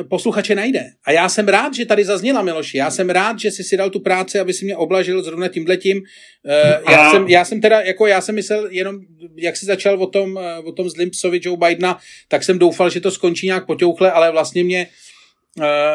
posluchače 0.09 0.55
najde. 0.55 0.84
A 1.05 1.11
já 1.11 1.30
jsem 1.30 1.47
rád, 1.47 1.73
že 1.73 1.86
tady 1.86 2.05
zazněla 2.05 2.41
Miloši. 2.41 2.78
Já 2.78 2.91
jsem 2.91 3.09
rád, 3.09 3.39
že 3.39 3.51
jsi 3.51 3.63
si 3.63 3.78
dal 3.78 3.89
tu 3.89 3.99
práci, 3.99 4.39
aby 4.39 4.53
si 4.53 4.65
mě 4.65 4.78
oblažil 4.78 5.23
zrovna 5.23 5.47
tímhletím. 5.47 5.97
Uh, 5.97 6.91
já, 6.91 7.11
jsem, 7.11 7.28
já 7.28 7.45
jsem 7.45 7.61
teda, 7.61 7.82
jako 7.82 8.07
já 8.07 8.21
jsem 8.21 8.36
myslel 8.36 8.67
jenom, 8.71 8.95
jak 9.36 9.57
jsi 9.57 9.65
začal 9.65 10.03
o 10.03 10.07
tom, 10.07 10.39
o 10.63 10.71
tom 10.71 10.89
zlým 10.89 11.09
psovi 11.09 11.39
Joe 11.43 11.57
Bidena, 11.57 11.99
tak 12.28 12.43
jsem 12.43 12.59
doufal, 12.59 12.89
že 12.89 13.01
to 13.01 13.11
skončí 13.11 13.45
nějak 13.45 13.65
poťouchle, 13.65 14.11
ale 14.11 14.32
vlastně 14.32 14.63
mě 14.63 14.88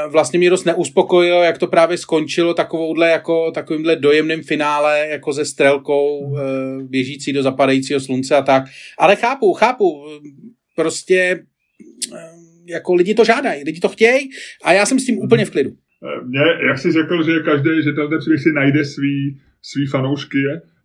vlastně 0.09 0.39
mě 0.39 0.51
dost 0.51 0.64
neuspokojilo, 0.64 1.43
jak 1.43 1.59
to 1.59 1.66
právě 1.66 1.99
skončilo 1.99 2.55
takovouhle, 2.55 3.11
jako 3.11 3.51
takovýmhle 3.51 3.97
dojemným 3.97 4.43
finále, 4.43 5.07
jako 5.09 5.33
ze 5.33 5.45
strelkou 5.45 6.37
běžící 6.83 7.33
do 7.33 7.43
zapadajícího 7.43 8.01
slunce 8.01 8.37
a 8.37 8.43
tak. 8.43 8.64
Ale 8.99 9.16
chápu, 9.16 9.53
chápu, 9.53 10.05
prostě 10.76 11.41
Eh, 11.41 11.49
jako 12.66 12.94
lidi 12.94 13.14
to 13.14 13.24
žádají, 13.24 13.64
lidi 13.64 13.80
to 13.80 13.88
chtějí 13.88 14.30
a 14.64 14.72
já 14.72 14.86
jsem 14.86 14.98
s 14.98 15.05
tím 15.05 15.18
úplně 15.18 15.44
v 15.44 15.51
klidu. 15.51 15.70
Eh, 15.70 16.24
mě, 16.26 16.40
jak 16.68 16.78
jsi 16.78 16.92
řekl, 16.92 17.22
že 17.22 17.40
každý, 17.40 17.82
že 17.84 17.92
tenhle 17.92 18.18
příběh 18.18 18.42
si 18.42 18.53
najde 18.53 18.84
svý, 18.84 19.40
svý 19.62 19.86
fanoušky, 19.86 20.38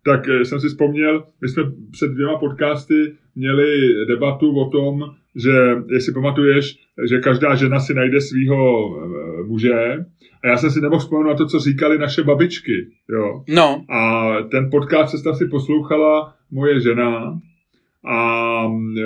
tak 0.04 0.28
eh, 0.28 0.44
jsem 0.44 0.60
si 0.60 0.68
vzpomněl, 0.68 1.24
my 1.42 1.48
jsme 1.48 1.62
před 1.90 2.10
dvěma 2.10 2.38
podcasty 2.38 3.12
měli 3.34 3.94
debatu 4.08 4.60
o 4.60 4.70
tom, 4.70 5.00
že, 5.42 5.52
jestli 5.94 6.12
pamatuješ, 6.12 6.76
že 7.08 7.18
každá 7.18 7.54
žena 7.54 7.80
si 7.80 7.94
najde 7.94 8.20
svého 8.20 8.90
muže. 9.46 10.04
A 10.44 10.48
já 10.48 10.56
jsem 10.56 10.70
si 10.70 10.80
nemohl 10.80 11.00
vzpomenout 11.00 11.28
na 11.30 11.36
to, 11.36 11.46
co 11.46 11.60
říkali 11.60 11.98
naše 11.98 12.22
babičky. 12.22 12.86
Jo? 13.08 13.44
No. 13.48 13.84
A 13.90 14.32
ten 14.50 14.70
podcast 14.70 15.10
se 15.10 15.34
si 15.34 15.48
poslouchala 15.48 16.34
moje 16.50 16.80
žena 16.80 17.40
a 18.06 18.62
e, 18.98 19.02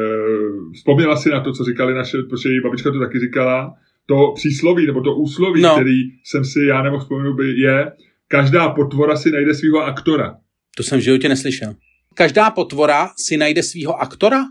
vzpomněla 0.75 1.17
si 1.17 1.31
na 1.31 1.41
to, 1.41 1.53
co 1.53 1.65
říkali 1.65 1.95
naše, 1.95 2.19
protože 2.19 2.49
její 2.49 2.61
babička 2.61 2.91
to 2.91 2.99
taky 2.99 3.19
říkala, 3.19 3.75
to 4.07 4.33
přísloví, 4.35 4.87
nebo 4.87 5.01
to 5.01 5.15
úsloví, 5.15 5.63
no. 5.63 5.75
který 5.75 6.01
jsem 6.25 6.45
si 6.45 6.61
já 6.69 6.83
nemohl 6.83 7.03
vzpomenout, 7.03 7.35
by 7.35 7.61
je, 7.61 7.93
každá 8.29 8.69
potvora 8.69 9.17
si 9.17 9.31
najde 9.31 9.55
svého 9.55 9.79
aktora. 9.79 10.37
To 10.77 10.83
jsem 10.83 10.99
v 10.99 11.03
životě 11.03 11.29
neslyšel. 11.29 11.75
Každá 12.15 12.51
potvora 12.51 13.11
si 13.17 13.37
najde 13.37 13.63
svého 13.63 14.03
aktora? 14.03 14.43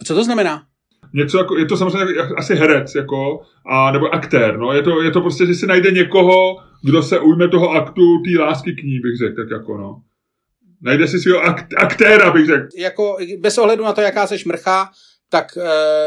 A 0.00 0.04
co 0.04 0.14
to 0.14 0.24
znamená? 0.24 0.62
Něco 1.14 1.38
jako, 1.38 1.58
je 1.58 1.66
to 1.66 1.76
samozřejmě 1.76 2.14
asi 2.36 2.54
herec, 2.54 2.94
jako, 2.94 3.40
a, 3.66 3.92
nebo 3.92 4.14
aktér, 4.14 4.58
no, 4.58 4.72
je 4.72 4.82
to, 4.82 5.02
je 5.02 5.10
to 5.10 5.20
prostě, 5.20 5.46
že 5.46 5.54
si 5.54 5.66
najde 5.66 5.90
někoho, 5.90 6.56
kdo 6.84 7.02
se 7.02 7.20
ujme 7.20 7.48
toho 7.48 7.70
aktu 7.70 8.22
té 8.22 8.40
lásky 8.40 8.72
k 8.72 8.82
ní, 8.82 9.00
bych 9.00 9.16
řekl, 9.18 9.42
tak 9.42 9.50
jako, 9.50 9.76
no. 9.76 10.02
Najde 10.82 11.08
si 11.08 11.20
svého 11.20 11.40
akt, 11.40 11.66
aktéra, 11.76 12.30
bych 12.30 12.46
řekl. 12.46 12.66
Jako 12.78 13.16
bez 13.38 13.58
ohledu 13.58 13.84
na 13.84 13.92
to, 13.92 14.00
jaká 14.00 14.26
seš 14.26 14.44
mrcha, 14.44 14.90
tak 15.28 15.46
uh, 15.56 15.62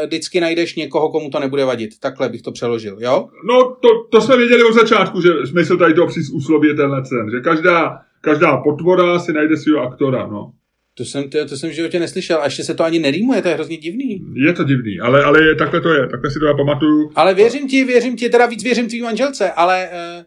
vždycky 0.06 0.40
najdeš 0.40 0.74
někoho, 0.74 1.10
komu 1.10 1.30
to 1.30 1.40
nebude 1.40 1.64
vadit. 1.64 2.00
Takhle 2.00 2.28
bych 2.28 2.42
to 2.42 2.52
přeložil, 2.52 2.96
jo? 3.00 3.28
No, 3.48 3.76
to, 3.82 3.88
to 4.10 4.20
jsme 4.20 4.36
věděli 4.36 4.64
od 4.64 4.72
začátku, 4.72 5.20
že 5.20 5.28
smysl 5.44 5.76
tady 5.76 5.94
toho 5.94 6.08
úsloví 6.32 6.68
je 6.68 6.74
tenhle 6.74 7.04
cen, 7.04 7.30
že 7.30 7.40
každá, 7.40 7.98
každá 8.20 8.56
potvora 8.56 9.18
si 9.18 9.32
najde 9.32 9.56
svého 9.56 9.82
aktora, 9.82 10.26
no. 10.26 10.52
To 10.94 11.04
jsem, 11.04 11.30
to, 11.30 11.46
to 11.46 11.56
jsem 11.56 11.70
v 11.70 11.72
životě 11.72 12.00
neslyšel 12.00 12.38
a 12.40 12.44
ještě 12.44 12.64
se 12.64 12.74
to 12.74 12.84
ani 12.84 12.98
nerýmuje, 12.98 13.42
to 13.42 13.48
je 13.48 13.54
hrozně 13.54 13.76
divný. 13.76 14.24
Je 14.34 14.52
to 14.52 14.64
divný, 14.64 15.00
ale, 15.00 15.24
ale 15.24 15.42
je, 15.42 15.54
takhle 15.54 15.80
to 15.80 15.88
je, 15.88 16.08
takhle 16.08 16.30
si 16.30 16.38
to 16.38 16.46
já 16.46 16.54
pamatuju. 16.54 17.10
Ale 17.14 17.34
věřím 17.34 17.68
ti, 17.68 17.84
věřím 17.84 18.16
ti, 18.16 18.28
teda 18.28 18.46
víc 18.46 18.62
věřím 18.62 18.88
tvým 18.88 19.04
manželce, 19.04 19.52
ale 19.52 19.88
uh, 19.92 20.24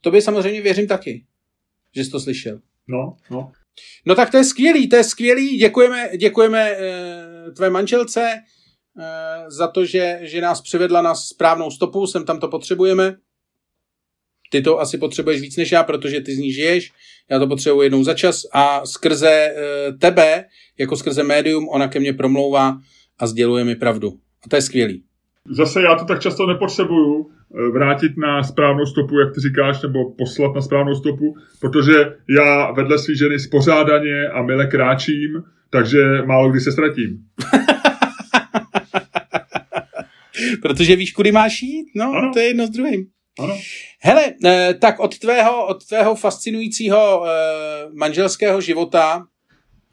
tobě 0.00 0.22
samozřejmě 0.22 0.60
věřím 0.60 0.86
taky, 0.86 1.24
že 1.96 2.04
jsi 2.04 2.10
to 2.10 2.20
slyšel. 2.20 2.58
No, 2.88 3.16
no. 3.30 3.52
No 4.06 4.14
tak 4.14 4.30
to 4.30 4.36
je 4.36 4.44
skvělý, 4.44 4.88
to 4.88 4.96
je 4.96 5.04
skvělý. 5.04 5.56
Děkujeme, 5.56 6.10
děkujeme 6.16 6.70
e, 6.70 7.50
tvé 7.56 7.70
manželce 7.70 8.20
e, 8.20 8.40
za 9.50 9.68
to, 9.68 9.84
že, 9.84 10.18
že 10.22 10.40
nás 10.40 10.60
přivedla 10.60 11.02
na 11.02 11.14
správnou 11.14 11.70
stopu, 11.70 12.06
sem 12.06 12.24
tam 12.24 12.40
to 12.40 12.48
potřebujeme. 12.48 13.16
Ty 14.50 14.62
to 14.62 14.80
asi 14.80 14.98
potřebuješ 14.98 15.40
víc 15.40 15.56
než 15.56 15.72
já, 15.72 15.82
protože 15.82 16.20
ty 16.20 16.34
z 16.34 16.38
ní 16.38 16.52
žiješ. 16.52 16.92
Já 17.30 17.38
to 17.38 17.46
potřebuji 17.46 17.82
jednou 17.82 18.04
za 18.04 18.14
čas 18.14 18.42
a 18.52 18.86
skrze 18.86 19.30
e, 19.30 19.92
tebe, 19.92 20.44
jako 20.78 20.96
skrze 20.96 21.22
médium, 21.22 21.68
ona 21.68 21.88
ke 21.88 22.00
mně 22.00 22.12
promlouvá 22.12 22.78
a 23.18 23.26
sděluje 23.26 23.64
mi 23.64 23.76
pravdu. 23.76 24.18
A 24.44 24.48
to 24.48 24.56
je 24.56 24.62
skvělý. 24.62 25.04
Zase 25.50 25.82
já 25.82 25.94
to 25.94 26.04
tak 26.04 26.22
často 26.22 26.46
nepotřebuju, 26.46 27.30
Eh, 27.43 27.43
vrátit 27.72 28.16
na 28.16 28.42
správnou 28.42 28.86
stopu, 28.86 29.18
jak 29.18 29.34
ty 29.34 29.40
říkáš, 29.40 29.82
nebo 29.82 30.10
poslat 30.10 30.54
na 30.54 30.60
správnou 30.60 30.94
stopu, 30.94 31.34
protože 31.60 31.94
já 32.28 32.72
vedle 32.72 32.98
své 32.98 33.16
ženy 33.16 33.38
spořádaně 33.38 34.28
a 34.28 34.42
mile 34.42 34.66
kráčím, 34.66 35.42
takže 35.70 36.22
málo 36.26 36.50
kdy 36.50 36.60
se 36.60 36.72
ztratím. 36.72 37.18
protože 40.62 40.96
víš, 40.96 41.12
kudy 41.12 41.32
máš 41.32 41.62
jít? 41.62 41.86
No, 41.96 42.12
ano. 42.12 42.30
to 42.32 42.38
je 42.38 42.44
jedno 42.44 42.66
s 42.66 42.70
druhým. 42.70 43.06
Ano. 43.38 43.58
Hele, 44.00 44.34
eh, 44.44 44.74
tak 44.74 45.00
od 45.00 45.18
tvého, 45.18 45.66
od 45.66 45.86
tvého 45.86 46.14
fascinujícího 46.14 47.24
eh, 47.26 47.30
manželského 47.92 48.60
života, 48.60 49.26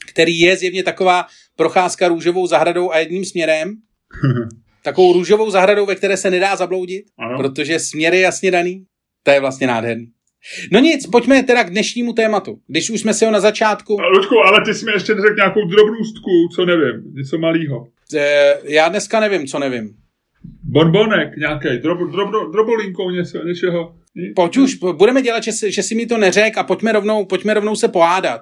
který 0.09 0.39
je 0.39 0.57
zjevně 0.57 0.83
taková 0.83 1.25
procházka 1.55 2.07
růžovou 2.07 2.47
zahradou 2.47 2.91
a 2.91 2.97
jedním 2.97 3.25
směrem, 3.25 3.73
Takovou 4.83 5.13
růžovou 5.13 5.51
zahradou, 5.51 5.85
ve 5.85 5.95
které 5.95 6.17
se 6.17 6.29
nedá 6.29 6.55
zabloudit, 6.55 7.05
ano. 7.19 7.37
protože 7.37 7.79
směr 7.79 8.13
je 8.13 8.19
jasně 8.19 8.51
daný. 8.51 8.85
To 9.23 9.31
je 9.31 9.39
vlastně 9.39 9.67
nádherný. 9.67 10.07
No 10.71 10.79
nic, 10.79 11.07
pojďme 11.07 11.43
teda 11.43 11.63
k 11.63 11.69
dnešnímu 11.69 12.13
tématu. 12.13 12.59
Když 12.67 12.89
už 12.89 12.99
jsme 12.99 13.13
si 13.13 13.25
ho 13.25 13.31
na 13.31 13.39
začátku... 13.39 13.97
Luďku, 14.13 14.35
ale 14.39 14.65
ty 14.65 14.73
jsi 14.73 14.85
mi 14.85 14.91
ještě 14.91 15.15
neřekl 15.15 15.35
nějakou 15.35 15.67
drobnůstku, 15.67 16.29
co 16.55 16.65
nevím, 16.65 17.13
něco 17.15 17.37
malýho. 17.37 17.87
E, 18.15 18.55
já 18.63 18.89
dneska 18.89 19.19
nevím, 19.19 19.47
co 19.47 19.59
nevím. 19.59 19.95
Bonbonek 20.63 21.37
nějaký, 21.37 21.77
drob, 21.81 22.11
drob, 22.11 22.51
drobolinkou 22.51 23.09
něco, 23.09 23.45
něčeho. 23.45 23.95
Pojď 24.35 24.57
už, 24.57 24.75
budeme 24.75 25.21
dělat, 25.21 25.43
že, 25.43 25.71
že 25.71 25.83
si 25.83 25.95
mi 25.95 26.05
to 26.05 26.17
neřek 26.17 26.57
a 26.57 26.63
pojďme 26.63 26.91
rovnou, 26.91 27.25
pojďme 27.25 27.53
rovnou 27.53 27.75
se 27.75 27.87
pohádat. 27.87 28.41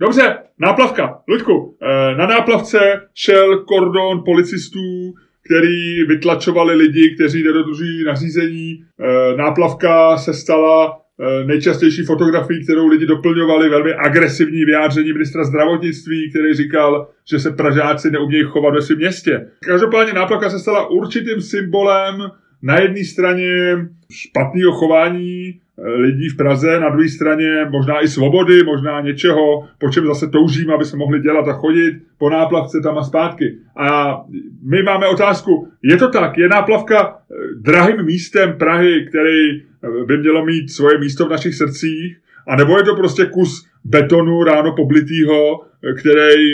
Dobře, 0.00 0.38
náplavka. 0.60 1.22
Luďku, 1.28 1.78
eh, 1.82 2.14
na 2.14 2.26
náplavce 2.26 2.78
šel 3.14 3.58
kordon 3.58 4.22
policistů, 4.24 5.14
který 5.48 6.04
vytlačovali 6.04 6.74
lidi, 6.74 7.14
kteří 7.14 7.42
nedodržují 7.42 8.04
nařízení. 8.04 8.84
E, 9.00 9.36
náplavka 9.36 10.16
se 10.16 10.34
stala 10.34 11.00
e, 11.20 11.44
nejčastější 11.44 12.02
fotografií, 12.02 12.64
kterou 12.64 12.86
lidi 12.86 13.06
doplňovali 13.06 13.68
velmi 13.68 13.92
agresivní 13.94 14.64
vyjádření 14.64 15.12
ministra 15.12 15.44
zdravotnictví, 15.44 16.30
který 16.30 16.54
říkal, 16.54 17.08
že 17.30 17.38
se 17.38 17.50
Pražáci 17.50 18.10
neumějí 18.10 18.44
chovat 18.44 18.74
ve 18.74 18.82
svém 18.82 18.98
městě. 18.98 19.46
Každopádně 19.64 20.12
náplavka 20.12 20.50
se 20.50 20.58
stala 20.58 20.90
určitým 20.90 21.40
symbolem 21.40 22.14
na 22.62 22.80
jedné 22.80 23.04
straně 23.04 23.76
špatného 24.12 24.72
chování 24.72 25.60
lidí 25.84 26.28
v 26.28 26.36
Praze, 26.36 26.80
na 26.80 26.88
druhé 26.90 27.08
straně 27.08 27.66
možná 27.70 28.00
i 28.00 28.08
svobody, 28.08 28.62
možná 28.62 29.00
něčeho, 29.00 29.68
po 29.78 29.90
čem 29.90 30.06
zase 30.06 30.26
toužím, 30.26 30.70
aby 30.70 30.84
se 30.84 30.96
mohli 30.96 31.20
dělat 31.20 31.48
a 31.48 31.52
chodit 31.52 31.94
po 32.18 32.30
náplavce 32.30 32.80
tam 32.82 32.98
a 32.98 33.02
zpátky. 33.02 33.58
A 33.76 34.20
my 34.62 34.82
máme 34.82 35.08
otázku, 35.08 35.68
je 35.82 35.96
to 35.96 36.08
tak, 36.08 36.38
je 36.38 36.48
náplavka 36.48 36.98
eh, 37.08 37.34
drahým 37.60 38.04
místem 38.04 38.52
Prahy, 38.58 39.06
který 39.08 39.60
eh, 39.60 40.04
by 40.06 40.18
mělo 40.18 40.44
mít 40.44 40.70
svoje 40.70 40.98
místo 40.98 41.26
v 41.26 41.30
našich 41.30 41.54
srdcích, 41.54 42.16
a 42.46 42.56
nebo 42.56 42.76
je 42.78 42.82
to 42.82 42.96
prostě 42.96 43.26
kus 43.26 43.66
betonu 43.84 44.44
ráno 44.44 44.74
poblitýho, 44.76 45.60
eh, 45.62 45.92
který 45.92 46.44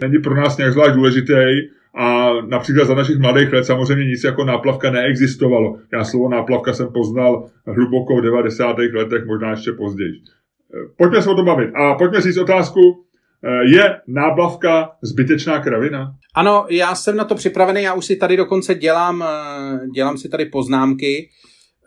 není 0.00 0.18
pro 0.22 0.34
nás 0.34 0.58
nějak 0.58 0.72
zvlášť 0.72 0.94
důležitý, 0.94 1.34
a 1.94 2.32
například 2.40 2.84
za 2.84 2.94
našich 2.94 3.18
mladých 3.18 3.52
let 3.52 3.64
samozřejmě 3.64 4.04
nic 4.04 4.24
jako 4.24 4.44
náplavka 4.44 4.90
neexistovalo. 4.90 5.76
Já 5.92 6.04
slovo 6.04 6.28
náplavka 6.28 6.72
jsem 6.72 6.92
poznal 6.92 7.48
hluboko 7.66 8.16
v 8.16 8.22
90. 8.22 8.76
letech, 8.94 9.26
možná 9.26 9.50
ještě 9.50 9.72
později. 9.72 10.12
Pojďme 10.96 11.22
se 11.22 11.30
o 11.30 11.34
tom 11.34 11.46
bavit. 11.46 11.70
A 11.74 11.94
pojďme 11.94 12.20
říct 12.20 12.36
otázku, 12.36 13.04
je 13.66 14.00
náplavka 14.06 14.90
zbytečná 15.02 15.58
kravina? 15.58 16.12
Ano, 16.34 16.66
já 16.70 16.94
jsem 16.94 17.16
na 17.16 17.24
to 17.24 17.34
připravený, 17.34 17.82
já 17.82 17.94
už 17.94 18.04
si 18.04 18.16
tady 18.16 18.36
dokonce 18.36 18.74
dělám, 18.74 19.24
dělám 19.94 20.18
si 20.18 20.28
tady 20.28 20.44
poznámky. 20.44 21.28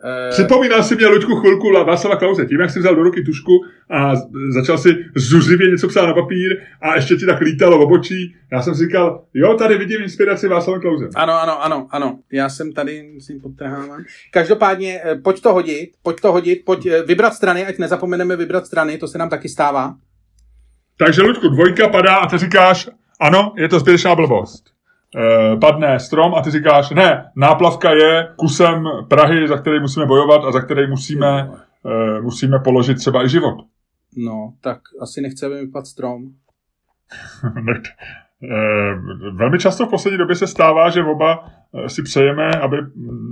Uh, 0.04 0.30
Připomínal 0.30 0.82
si 0.82 0.96
mě, 0.96 1.06
Luďku, 1.06 1.36
chvilku 1.36 1.72
Václava 1.72 2.16
Klauze, 2.16 2.46
tím, 2.46 2.60
jak 2.60 2.70
si 2.70 2.78
vzal 2.78 2.94
do 2.94 3.02
ruky 3.02 3.22
tušku 3.22 3.52
a 3.90 4.12
začal 4.54 4.78
si 4.78 4.96
zuřivě 5.14 5.70
něco 5.70 5.88
psát 5.88 6.06
na 6.06 6.14
papír 6.14 6.62
a 6.80 6.94
ještě 6.94 7.16
ti 7.16 7.26
tak 7.26 7.40
lítalo 7.40 7.78
v 7.78 7.80
obočí. 7.80 8.34
Já 8.52 8.62
jsem 8.62 8.74
si 8.74 8.84
říkal, 8.84 9.24
jo, 9.34 9.54
tady 9.54 9.78
vidím 9.78 10.02
inspiraci 10.02 10.48
Václava 10.48 10.80
Klauze. 10.80 11.08
Ano, 11.14 11.32
ano, 11.42 11.64
ano, 11.64 11.86
ano. 11.90 12.18
Já 12.32 12.48
jsem 12.48 12.72
tady, 12.72 13.10
musím 13.14 13.40
podtrhávat. 13.40 14.00
Každopádně, 14.30 15.00
eh, 15.04 15.14
pojď 15.14 15.40
to 15.40 15.52
hodit, 15.52 15.90
pojď 16.02 16.20
to 16.20 16.32
hodit, 16.32 16.62
pojď 16.64 16.86
eh, 16.86 17.02
vybrat 17.02 17.34
strany, 17.34 17.66
ať 17.66 17.78
nezapomeneme 17.78 18.36
vybrat 18.36 18.66
strany, 18.66 18.98
to 18.98 19.08
se 19.08 19.18
nám 19.18 19.28
taky 19.28 19.48
stává. 19.48 19.94
Takže, 20.98 21.22
Luďku, 21.22 21.48
dvojka 21.48 21.88
padá 21.88 22.16
a 22.16 22.28
ty 22.28 22.38
říkáš, 22.38 22.88
ano, 23.20 23.54
je 23.56 23.68
to 23.68 23.78
zbytečná 23.78 24.14
blbost. 24.14 24.73
Eh, 25.16 25.56
padne 25.56 26.00
strom 26.00 26.34
a 26.34 26.42
ty 26.42 26.50
říkáš, 26.50 26.90
ne, 26.90 27.30
náplavka 27.36 27.90
je 27.90 28.28
kusem 28.36 28.84
Prahy, 29.08 29.48
za 29.48 29.56
který 29.56 29.80
musíme 29.80 30.06
bojovat 30.06 30.44
a 30.44 30.52
za 30.52 30.60
který 30.60 30.86
musíme, 30.86 31.48
uh, 31.48 32.22
musíme 32.22 32.58
položit 32.58 32.94
třeba 32.94 33.24
i 33.24 33.28
život. 33.28 33.54
No, 34.16 34.54
tak 34.60 34.78
asi 35.00 35.20
nechce, 35.20 35.46
aby 35.46 35.54
mi 35.54 35.68
padl 35.68 35.86
strom. 35.86 36.22
Eh, 38.44 38.94
velmi 39.32 39.58
často 39.58 39.86
v 39.86 39.90
poslední 39.90 40.18
době 40.18 40.36
se 40.36 40.46
stává, 40.46 40.90
že 40.90 41.04
oba 41.04 41.48
eh, 41.74 41.88
si 41.88 42.02
přejeme, 42.02 42.50
aby 42.50 42.76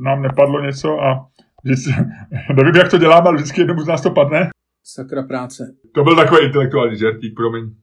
nám 0.03 0.23
nepadlo 0.23 0.61
něco 0.61 1.01
a 1.01 1.27
vždycky, 1.65 1.91
nevím, 2.55 2.75
jak 2.77 2.91
to 2.91 2.99
děláme, 2.99 3.29
ale 3.29 3.37
vždycky 3.37 3.61
jednomu 3.61 3.81
z 3.81 3.87
nás 3.87 4.03
to 4.03 4.11
padne. 4.11 4.51
Sakra 4.85 5.23
práce. 5.23 5.75
To 5.95 6.05
byl 6.05 6.17
takový 6.17 6.47
intelektuální 6.47 6.97
žertík, 6.97 7.35
promiň. 7.37 7.75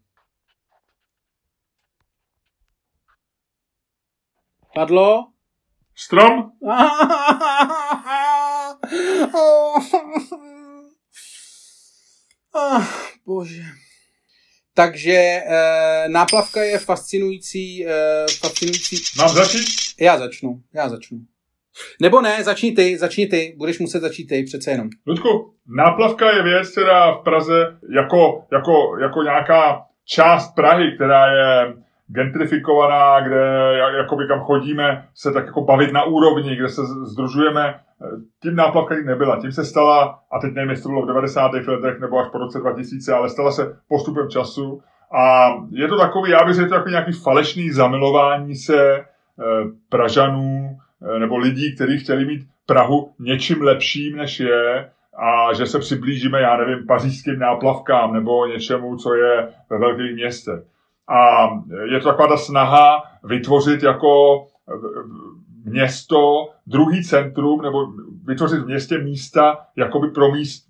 Padlo? 4.76 5.28
Strom? 5.96 6.52
oh, 12.54 12.84
bože. 13.26 13.64
Takže 14.74 15.12
e, 15.12 15.44
náplavka 16.10 16.64
je 16.64 16.80
fascinující, 16.80 17.88
e, 17.88 17.92
fascinující. 18.40 18.96
Mám 19.18 19.30
začít? 19.30 19.66
Já 20.00 20.18
začnu, 20.18 20.62
já 20.74 20.90
začnu. 20.90 21.20
Nebo 22.02 22.22
ne, 22.22 22.44
začni 22.44 22.72
ty, 22.72 22.98
začni 22.98 23.28
ty, 23.28 23.56
budeš 23.58 23.80
muset 23.80 24.00
začít 24.00 24.26
ty, 24.26 24.44
přece 24.44 24.72
jenom. 24.72 24.90
Ludku, 25.08 25.54
náplavka 25.68 26.36
je 26.36 26.44
věc, 26.44 26.72
která 26.72 27.12
v 27.12 27.24
Praze 27.24 27.78
jako, 27.96 28.46
jako, 28.52 28.98
jako 29.02 29.24
nějaká 29.24 29.86
část 30.06 30.56
Prahy, 30.56 30.96
která 30.96 31.26
je 31.34 31.74
gentrifikovaná, 32.14 33.22
kde 33.22 33.44
jakoby 33.98 34.28
kam 34.28 34.40
chodíme 34.40 35.06
se 35.14 35.32
tak 35.32 35.46
jako 35.46 35.62
bavit 35.62 35.94
na 35.94 36.04
úrovni, 36.04 36.56
kde 36.56 36.70
se 36.70 36.82
združujeme, 37.04 37.80
tím 38.42 38.56
náplavka 38.56 38.96
nebyla. 39.06 39.40
Tím 39.42 39.52
se 39.52 39.66
stala, 39.66 40.20
a 40.32 40.40
teď 40.40 40.54
nevím, 40.54 40.70
jestli 40.70 40.84
to 40.84 40.90
bylo 40.90 41.02
v 41.02 41.08
90. 41.08 41.52
letech 41.54 42.00
nebo 42.00 42.20
až 42.20 42.28
po 42.32 42.38
roce 42.38 42.60
2000, 42.60 43.14
ale 43.14 43.30
stala 43.30 43.52
se 43.52 43.78
postupem 43.88 44.30
času. 44.30 44.82
A 45.12 45.50
je 45.72 45.88
to 45.88 45.98
takový, 45.98 46.32
já 46.32 46.46
bych 46.46 46.56
řekl, 46.56 46.70
takový 46.70 46.92
nějaký 46.92 47.12
falešný 47.12 47.72
zamilování 47.72 48.56
se 48.56 48.96
e, 48.96 49.06
Pražanů 49.90 50.78
e, 51.16 51.20
nebo 51.20 51.38
lidí, 51.38 51.76
kteří 51.76 51.98
chtěli 51.98 52.26
mít 52.26 52.48
Prahu 52.66 53.14
něčím 53.20 53.62
lepším, 53.62 54.18
než 54.18 54.40
je, 54.40 54.90
a 55.18 55.54
že 55.54 55.66
se 55.66 55.80
přiblížíme, 55.80 56.42
já 56.42 56.58
nevím, 56.58 56.88
pařížským 56.88 57.40
náplavkám 57.40 58.14
nebo 58.14 58.46
něčemu, 58.46 58.96
co 58.96 59.16
je 59.16 59.48
ve 59.70 59.78
velkých 59.78 60.14
městech. 60.14 60.60
A 61.10 61.50
je 61.92 62.00
to 62.00 62.10
taková 62.10 62.28
ta 62.28 62.38
snaha 62.38 63.04
vytvořit 63.24 63.84
jako 63.84 64.44
město, 65.66 66.50
druhý 66.68 67.04
centrum, 67.04 67.62
nebo 67.62 67.88
vytvořit 68.26 68.60
v 68.60 68.66
městě 68.66 68.98
místa 68.98 69.58
jakoby 69.76 70.08
pro 70.08 70.32
míst. 70.32 70.66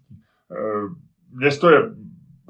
Město 1.33 1.69
je, 1.69 1.81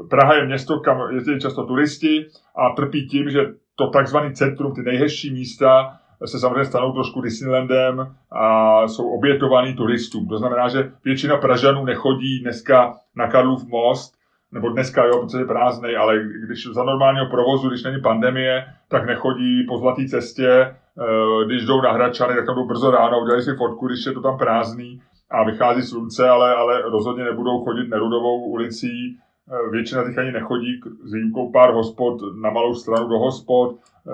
Praha 0.09 0.33
je 0.33 0.45
město, 0.45 0.79
kam 0.79 0.97
jezdí 1.11 1.39
často 1.39 1.65
turisti 1.65 2.25
a 2.55 2.75
trpí 2.75 3.07
tím, 3.07 3.29
že 3.29 3.39
to 3.75 3.87
takzvané 3.87 4.33
centrum, 4.33 4.73
ty 4.73 4.81
nejhezčí 4.81 5.33
místa, 5.33 5.99
se 6.25 6.39
samozřejmě 6.39 6.65
stanou 6.65 6.93
trošku 6.93 7.21
Disneylandem 7.21 8.15
a 8.31 8.87
jsou 8.87 9.09
obětovaný 9.09 9.73
turistům. 9.73 10.27
To 10.27 10.37
znamená, 10.37 10.69
že 10.69 10.91
většina 11.05 11.37
Pražanů 11.37 11.85
nechodí 11.85 12.39
dneska 12.39 12.93
na 13.15 13.27
Karlův 13.27 13.67
most, 13.67 14.18
nebo 14.52 14.70
dneska 14.70 15.06
jo, 15.06 15.22
protože 15.22 15.38
je 15.38 15.45
prázdnej, 15.45 15.97
ale 15.97 16.20
když 16.45 16.68
za 16.72 16.84
normálního 16.84 17.26
provozu, 17.26 17.70
když 17.70 17.84
není 17.84 18.02
pandemie, 18.02 18.66
tak 18.88 19.06
nechodí 19.06 19.66
po 19.68 19.78
zlaté 19.78 20.06
cestě, 20.08 20.50
eh, 20.50 21.45
když 21.45 21.66
jdou 21.66 21.82
na 21.82 21.91
Hradčany, 21.91 22.36
tak 22.36 22.45
tam 22.45 22.56
jdou 22.56 22.68
brzo 22.68 22.91
ráno, 22.91 23.22
udělají 23.22 23.43
si 23.43 23.56
fotku, 23.56 23.88
když 23.88 24.06
je 24.06 24.12
to 24.12 24.22
tam 24.22 24.38
prázdný 24.38 25.02
a 25.32 25.43
vychází 25.43 25.82
slunce, 25.82 26.30
ale, 26.30 26.56
ale 26.56 26.82
rozhodně 26.82 27.24
nebudou 27.24 27.64
chodit 27.64 27.89
Nerudovou 27.89 28.45
ulicí, 28.45 29.18
eh, 29.18 29.72
většina 29.72 30.04
těch 30.04 30.18
ani 30.18 30.32
nechodí, 30.32 30.80
s 31.04 31.14
výjimkou 31.14 31.52
pár 31.52 31.74
hospod 31.74 32.22
na 32.41 32.50
malou 32.50 32.74
stranu 32.74 33.08
do 33.08 33.20
hospod, 33.20 33.76
eh, 34.08 34.12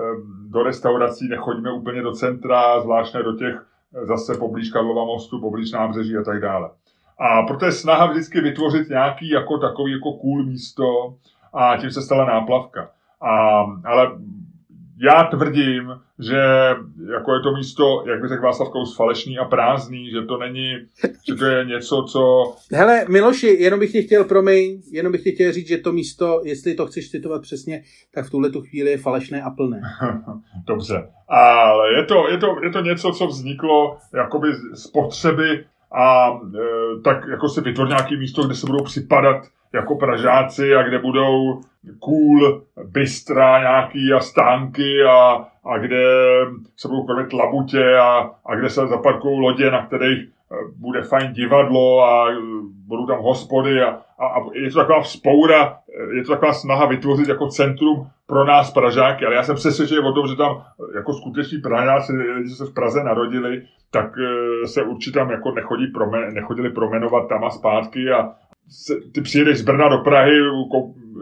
do 0.48 0.62
restaurací 0.62 1.28
nechodíme 1.28 1.72
úplně 1.72 2.02
do 2.02 2.12
centra, 2.12 2.80
zvláštně 2.80 3.22
do 3.22 3.32
těch 3.36 3.66
zase 4.02 4.38
poblíž 4.38 4.70
Karlova 4.70 5.04
mostu, 5.04 5.40
poblíž 5.40 5.72
nábřeží 5.72 6.16
a 6.16 6.22
tak 6.22 6.40
dále. 6.40 6.70
A 7.18 7.42
proto 7.42 7.64
je 7.64 7.72
snaha 7.72 8.06
vždycky 8.06 8.40
vytvořit 8.40 8.88
nějaký 8.88 9.28
jako 9.28 9.58
takový 9.58 9.92
jako 9.92 10.12
cool 10.12 10.44
místo 10.44 11.14
a 11.52 11.76
tím 11.76 11.90
se 11.90 12.02
stala 12.02 12.24
náplavka. 12.24 12.90
A, 13.20 13.60
ale 13.84 14.10
já 14.98 15.24
tvrdím, 15.24 16.00
že 16.18 16.36
jako 17.12 17.34
je 17.34 17.40
to 17.40 17.52
místo, 17.52 18.04
jak 18.06 18.22
by 18.22 18.28
řekl 18.28 18.42
Václav 18.42 18.68
Kous, 18.68 18.96
falešný 18.96 19.38
a 19.38 19.44
prázdný, 19.44 20.10
že 20.10 20.22
to 20.22 20.38
není, 20.38 20.72
že 21.28 21.34
to 21.34 21.44
je 21.44 21.64
něco, 21.64 22.02
co... 22.02 22.54
Hele, 22.72 23.04
Miloši, 23.08 23.46
jenom 23.46 23.80
bych 23.80 23.92
tě 23.92 24.02
chtěl, 24.02 24.24
promiň, 24.24 24.82
jenom 24.92 25.12
bych 25.12 25.22
tě 25.22 25.30
chtěl 25.32 25.52
říct, 25.52 25.68
že 25.68 25.78
to 25.78 25.92
místo, 25.92 26.40
jestli 26.44 26.74
to 26.74 26.86
chceš 26.86 27.10
citovat 27.10 27.42
přesně, 27.42 27.82
tak 28.14 28.26
v 28.26 28.30
tuhle 28.30 28.50
tu 28.50 28.60
chvíli 28.60 28.90
je 28.90 28.98
falešné 28.98 29.42
a 29.42 29.50
plné. 29.50 29.80
Dobře, 30.66 31.08
ale 31.28 31.92
je 31.96 32.04
to, 32.04 32.28
je, 32.28 32.38
to, 32.38 32.56
je 32.62 32.70
to 32.70 32.80
něco, 32.80 33.12
co 33.12 33.26
vzniklo 33.26 33.98
jakoby 34.14 34.48
z 34.74 34.86
potřeby 34.86 35.64
a 35.92 36.28
e, 36.54 37.00
tak 37.04 37.26
jako 37.30 37.48
si 37.48 37.60
vytvořit 37.60 37.90
nějaké 37.90 38.16
místo, 38.16 38.46
kde 38.46 38.54
se 38.54 38.66
budou 38.66 38.84
připadat 38.84 39.36
jako 39.72 39.96
Pražáci 39.96 40.74
a 40.74 40.82
kde 40.82 40.98
budou 40.98 41.60
cool 41.98 42.62
bystra 42.84 43.58
nějaký 43.58 44.12
a 44.12 44.20
stánky 44.20 45.02
a, 45.02 45.44
a 45.64 45.78
kde 45.78 46.04
se 46.76 46.88
budou 46.88 47.06
krmit 47.06 47.32
labutě 47.32 47.96
a, 47.96 48.30
a 48.46 48.54
kde 48.54 48.70
se 48.70 48.86
zaparkují 48.86 49.40
lodě, 49.40 49.70
na 49.70 49.86
kterých 49.86 50.35
bude 50.76 51.02
fajn 51.02 51.32
divadlo 51.32 52.04
a 52.04 52.30
e, 52.30 52.34
budou 52.86 53.06
tam 53.06 53.18
hospody 53.22 53.82
a, 53.82 53.88
a, 54.18 54.26
a 54.26 54.38
je 54.54 54.70
to 54.70 54.78
taková 54.78 55.00
vzpoura, 55.00 55.78
je 56.14 56.22
to 56.22 56.32
taková 56.32 56.52
snaha 56.52 56.86
vytvořit 56.86 57.28
jako 57.28 57.48
centrum 57.48 58.06
pro 58.26 58.44
nás 58.44 58.70
Pražáky, 58.70 59.26
ale 59.26 59.34
já 59.34 59.42
jsem 59.42 59.56
přesvědčený 59.56 60.00
o 60.00 60.12
tom, 60.12 60.28
že 60.28 60.36
tam 60.36 60.62
jako 60.94 61.12
skuteční 61.12 61.58
Pražáci, 61.58 62.12
lidi 62.12 62.50
se 62.50 62.64
v 62.64 62.74
Praze 62.74 63.04
narodili, 63.04 63.62
tak 63.90 64.12
eh, 64.18 64.66
se 64.66 64.82
určitě 64.82 65.18
tam 65.18 65.30
jako 65.30 65.50
nechodí 65.50 65.86
promen, 65.86 66.34
nechodili 66.34 66.70
promenovat 66.70 67.28
tam 67.28 67.44
a 67.44 67.50
zpátky 67.50 68.10
a 68.10 68.30
se, 68.68 68.94
ty 69.14 69.20
přijedeš 69.20 69.58
z 69.58 69.62
Brna 69.62 69.88
do 69.88 69.98
Prahy 69.98 70.32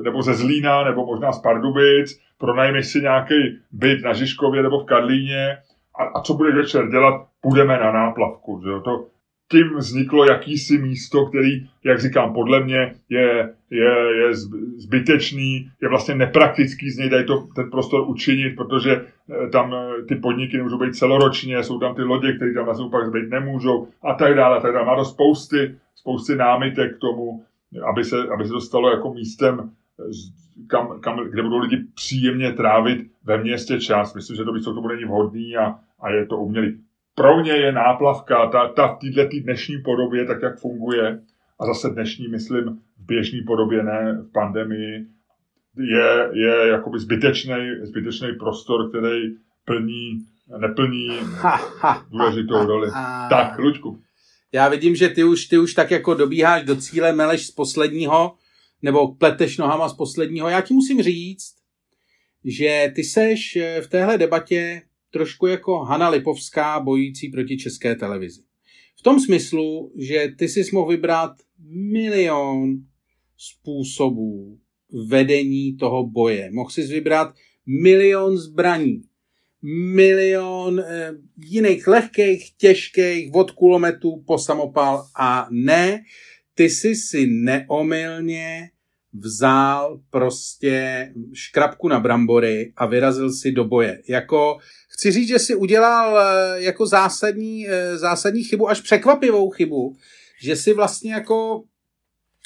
nebo 0.05 0.23
ze 0.23 0.35
Zlína 0.35 0.85
nebo 0.85 1.07
možná 1.07 1.33
z 1.33 1.43
Pardubic, 1.43 2.21
pronajmeš 2.39 2.87
si 2.87 3.01
nějaký 3.01 3.35
byt 3.73 4.05
na 4.05 4.13
Žižkově 4.13 4.63
nebo 4.63 4.81
v 4.81 4.85
Karlíně 4.85 5.57
a, 5.99 6.05
a 6.05 6.21
co 6.21 6.35
budeš 6.35 6.55
večer 6.55 6.89
dělat? 6.89 7.27
Půjdeme 7.41 7.79
na 7.79 7.93
náplavku. 7.93 8.61
Že 8.65 8.71
jo? 8.71 8.81
To, 8.81 9.07
tím 9.51 9.77
vzniklo 9.77 10.25
jakýsi 10.25 10.79
místo, 10.79 11.27
který, 11.27 11.69
jak 11.85 12.01
říkám, 12.01 12.33
podle 12.33 12.65
mě 12.65 12.95
je, 13.09 13.55
je, 13.71 13.93
je 14.17 14.35
zbytečný, 14.77 15.71
je 15.83 15.89
vlastně 15.89 16.15
nepraktický 16.15 16.91
z 16.91 16.99
něj 16.99 17.11
dají 17.11 17.27
to, 17.27 17.47
ten 17.55 17.71
prostor 17.71 18.05
učinit, 18.09 18.51
protože 18.57 18.93
eh, 18.93 19.49
tam 19.49 19.75
eh, 19.75 20.03
ty 20.09 20.17
podniky 20.17 20.57
nemůžou 20.57 20.79
být 20.79 20.97
celoročně, 20.97 21.63
jsou 21.63 21.79
tam 21.79 21.95
ty 21.95 22.03
lodě, 22.03 22.33
které 22.33 22.55
tam 22.55 22.67
na 22.67 22.89
pak 22.91 23.13
být 23.13 23.31
nemůžou 23.31 23.89
a 24.03 24.15
tak 24.15 24.35
dále, 24.35 24.61
tak 24.61 24.73
dále. 24.73 24.87
Má 24.87 24.97
to 24.97 25.05
spousty, 25.05 25.75
spousty 25.95 26.37
námitek 26.37 26.97
k 26.97 27.01
tomu, 27.01 27.45
aby 27.91 28.05
se, 28.05 28.17
aby 28.35 28.45
se 28.45 28.53
to 28.53 28.61
stalo 28.61 28.91
jako 28.91 29.15
místem, 29.15 29.71
kam, 30.67 31.01
kam, 31.01 31.19
kde 31.31 31.43
budou 31.43 31.59
lidi 31.59 31.77
příjemně 31.95 32.53
trávit 32.53 33.07
ve 33.25 33.39
městě 33.39 33.81
čas. 33.81 34.15
Myslím, 34.15 34.37
že 34.37 34.45
to 34.45 34.53
místo 34.53 34.75
to 34.75 34.81
bude 34.81 34.95
není 34.95 35.09
vhodný 35.09 35.57
a, 35.57 35.75
a 36.01 36.11
je 36.11 36.27
to 36.27 36.37
umělý 36.37 36.79
pro 37.15 37.41
mě 37.41 37.53
je 37.53 37.73
náplavka, 37.73 38.47
ta, 38.47 38.69
ta 38.69 38.87
v 38.87 38.99
této 38.99 39.29
tý 39.29 39.41
dnešní 39.41 39.79
podobě, 39.85 40.27
tak 40.27 40.43
jak 40.43 40.59
funguje, 40.59 41.21
a 41.61 41.67
zase 41.67 41.91
dnešní, 41.91 42.29
myslím, 42.29 42.65
v 42.99 43.07
běžné 43.07 43.39
podobě, 43.47 43.83
ne 43.83 44.19
v 44.29 44.33
pandemii, 44.33 45.07
je, 45.77 46.29
je 46.33 46.69
jakoby 46.69 46.99
zbytečný, 46.99 47.55
zbytečný 47.83 48.29
prostor, 48.39 48.89
který 48.89 49.21
plní, 49.65 50.19
neplní 50.59 51.09
ha, 51.23 51.57
ha, 51.81 52.07
důležitou 52.11 52.67
roli. 52.67 52.91
Tak, 53.31 53.59
Luďku. 53.59 54.01
Já 54.53 54.69
vidím, 54.69 54.97
že 54.97 55.09
ty 55.09 55.25
už, 55.25 55.47
ty 55.47 55.59
už 55.59 55.75
tak 55.75 55.91
jako 55.91 56.15
dobíháš 56.15 56.63
do 56.63 56.77
cíle, 56.77 57.13
meleš 57.13 57.47
z 57.47 57.51
posledního, 57.51 58.35
nebo 58.83 59.15
pleteš 59.15 59.59
nohama 59.59 59.89
z 59.89 59.95
posledního. 59.95 60.49
Já 60.49 60.61
ti 60.61 60.75
musím 60.75 61.03
říct, 61.03 61.55
že 62.45 62.93
ty 62.95 63.05
seš 63.05 63.59
v 63.81 63.89
téhle 63.89 64.19
debatě 64.19 64.83
trošku 65.15 65.47
jako 65.47 65.79
Hanna 65.79 66.09
Lipovská 66.09 66.81
bojící 66.81 67.29
proti 67.29 67.57
české 67.57 67.95
televizi. 67.95 68.43
V 68.99 69.03
tom 69.03 69.21
smyslu, 69.21 69.93
že 69.99 70.29
ty 70.39 70.49
si 70.49 70.71
mohl 70.73 70.91
vybrat 70.91 71.31
milion 71.69 72.77
způsobů 73.37 74.59
vedení 75.09 75.77
toho 75.77 76.07
boje. 76.07 76.51
Mohl 76.53 76.71
si 76.71 76.83
vybrat 76.83 77.35
milion 77.67 78.39
zbraní, 78.39 79.03
milion 79.95 80.81
eh, 80.81 81.13
jiných 81.45 81.87
lehkých, 81.87 82.57
těžkých, 82.57 83.35
od 83.35 83.51
kulometů 83.51 84.25
po 84.27 84.39
samopal 84.39 85.07
a 85.19 85.49
ne, 85.51 86.03
ty 86.55 86.71
jsi 86.71 86.95
si 86.95 87.27
neomylně 87.27 88.71
vzal 89.15 90.01
prostě 90.11 91.09
škrabku 91.33 91.89
na 91.89 92.01
brambory 92.01 92.73
a 92.77 92.87
vyrazil 92.87 93.33
si 93.33 93.53
do 93.53 93.65
boje. 93.65 94.03
Jako, 94.09 94.59
chci 94.95 95.11
říct, 95.11 95.29
že 95.29 95.39
si 95.39 95.55
udělal 95.55 96.19
eh, 96.19 96.63
jako 96.63 96.87
zásadní, 96.87 97.69
eh, 97.69 97.99
zásadní 97.99 98.45
chybu, 98.45 98.69
až 98.69 98.81
překvapivou 98.81 99.51
chybu, 99.51 99.97
že 100.43 100.57
si 100.57 100.73
vlastně 100.73 101.13
jako 101.13 101.63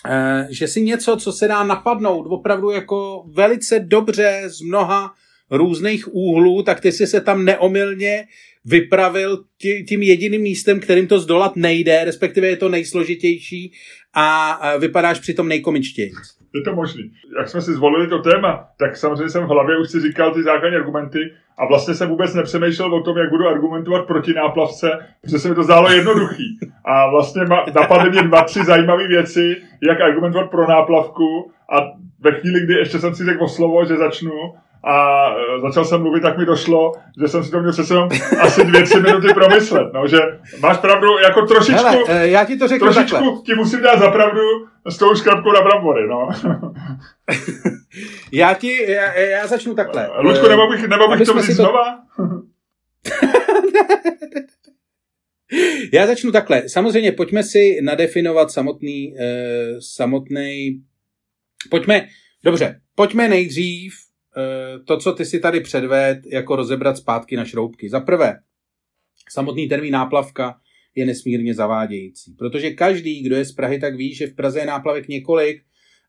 eh, 0.07 0.47
že 0.51 0.69
si 0.69 0.81
něco, 0.81 1.17
co 1.17 1.33
se 1.33 1.49
dá 1.49 1.65
napadnout 1.65 2.27
opravdu 2.29 2.71
jako 2.71 3.25
velice 3.33 3.79
dobře 3.79 4.43
z 4.47 4.61
mnoha 4.61 5.15
různých 5.51 6.15
úhlů, 6.15 6.63
tak 6.63 6.81
ty 6.81 6.93
si 6.93 7.07
se 7.07 7.21
tam 7.21 7.45
neomylně 7.45 8.27
vypravil 8.65 9.45
tím 9.89 10.03
jediným 10.03 10.43
místem, 10.43 10.81
kterým 10.81 11.07
to 11.07 11.21
zdolat 11.21 11.57
nejde, 11.57 12.05
respektive 12.05 12.49
je 12.49 12.57
to 12.57 12.69
nejsložitější 12.69 13.73
a 14.15 14.61
vypadáš 14.79 15.21
přitom 15.21 15.49
nejkomičtěji. 15.49 16.13
Je 16.55 16.63
to 16.63 16.75
možný. 16.75 17.13
Jak 17.39 17.49
jsme 17.49 17.61
si 17.61 17.73
zvolili 17.73 18.07
to 18.07 18.19
téma, 18.19 18.69
tak 18.79 18.97
samozřejmě 18.97 19.29
jsem 19.29 19.45
v 19.45 19.49
hlavě 19.49 19.79
už 19.79 19.91
si 19.91 20.01
říkal 20.01 20.35
ty 20.35 20.43
základní 20.43 20.77
argumenty 20.77 21.19
a 21.59 21.67
vlastně 21.67 21.95
jsem 21.95 22.09
vůbec 22.09 22.35
nepřemýšlel 22.35 22.95
o 22.95 23.03
tom, 23.03 23.19
jak 23.19 23.31
budu 23.31 23.49
argumentovat 23.49 24.07
proti 24.07 24.35
náplavce, 24.35 24.91
protože 25.23 25.39
se 25.39 25.49
mi 25.49 25.55
to 25.55 25.63
zdálo 25.63 25.91
jednoduchý. 25.91 26.59
A 26.85 27.11
vlastně 27.11 27.43
napadly 27.75 28.11
mě 28.11 28.23
dva, 28.23 28.43
tři 28.43 28.65
zajímavé 28.65 29.09
věci, 29.09 29.57
jak 29.89 30.01
argumentovat 30.01 30.51
pro 30.51 30.69
náplavku 30.69 31.53
a 31.73 31.77
ve 32.21 32.33
chvíli, 32.33 32.61
kdy 32.61 32.75
ještě 32.75 32.99
jsem 32.99 33.15
si 33.15 33.25
řekl 33.25 33.45
o 33.45 33.49
slovo, 33.49 33.85
že 33.85 33.97
začnu, 33.97 34.55
a 34.85 35.29
e, 35.31 35.61
začal 35.61 35.85
jsem 35.85 36.01
mluvit, 36.03 36.21
tak 36.21 36.39
mi 36.39 36.47
došlo, 36.47 36.93
že 37.21 37.29
jsem 37.29 37.45
si 37.45 37.51
to 37.51 37.61
měl 37.61 37.73
přece 37.73 37.95
asi 38.41 38.65
dvě, 38.65 38.83
tři 38.83 39.01
minuty 39.01 39.35
promyslet. 39.35 39.93
No, 39.93 40.07
že 40.09 40.19
máš 40.61 40.79
pravdu, 40.79 41.19
jako 41.19 41.47
trošičku, 41.47 41.85
Hele, 41.85 42.05
e, 42.09 42.29
já 42.29 42.45
ti 42.45 42.57
to 42.57 42.69
řeknu 42.69 42.93
trošičku 42.93 43.17
takhle. 43.17 43.43
ti 43.47 43.55
musím 43.55 43.83
dát 43.83 43.99
za 43.99 44.11
pravdu 44.11 44.41
s 44.87 44.99
tou 44.99 45.15
škrabkou 45.15 45.53
na 45.53 45.61
brambory, 45.61 46.09
no. 46.09 46.29
já 48.33 48.55
ti, 48.55 48.93
já, 48.93 49.13
já 49.13 49.47
začnu 49.47 49.75
takhle. 49.75 50.07
E, 50.07 50.21
Luďku, 50.21 50.49
nebo 50.49 50.69
bych, 50.71 50.89
nebo 50.89 51.09
bych 51.09 51.27
to 51.27 51.35
vzít 51.35 51.57
to... 51.57 51.63
znova? 51.63 51.99
já 55.93 56.07
začnu 56.07 56.33
takhle. 56.33 56.69
Samozřejmě 56.69 57.13
pojďme 57.13 57.43
si 57.43 57.81
nadefinovat 57.83 58.51
samotný, 58.51 59.15
samotný, 59.81 60.83
pojďme, 61.71 62.07
dobře, 62.45 62.81
pojďme 62.95 63.29
nejdřív 63.29 64.08
to, 64.85 64.97
co 64.97 65.13
ty 65.13 65.25
si 65.25 65.41
tady 65.41 65.61
předved, 65.61 66.21
jako 66.27 66.57
rozebrat 66.57 66.97
zpátky 66.97 67.37
na 67.37 67.45
šroubky. 67.45 67.89
Za 67.89 68.01
prvé, 68.01 68.39
samotný 69.31 69.69
termín 69.69 69.93
náplavka 69.93 70.61
je 70.95 71.07
nesmírně 71.07 71.55
zavádějící, 71.55 72.35
protože 72.35 72.71
každý, 72.71 73.23
kdo 73.23 73.37
je 73.37 73.45
z 73.45 73.53
Prahy, 73.53 73.79
tak 73.79 73.97
ví, 73.97 74.15
že 74.15 74.27
v 74.27 74.35
Praze 74.35 74.59
je 74.59 74.67
náplavek 74.67 75.09
několik 75.09 75.63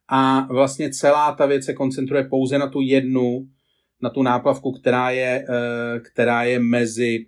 a 0.08 0.48
vlastně 0.54 0.90
celá 0.90 1.32
ta 1.36 1.46
věc 1.46 1.66
se 1.66 1.74
koncentruje 1.74 2.24
pouze 2.24 2.58
na 2.58 2.68
tu 2.68 2.82
jednu, 2.82 3.48
na 4.02 4.10
tu 4.10 4.24
náplavku, 4.24 4.72
která 4.72 5.10
je, 5.10 5.46
eh, 5.50 6.00
která 6.00 6.44
je 6.44 6.60
mezi 6.60 7.26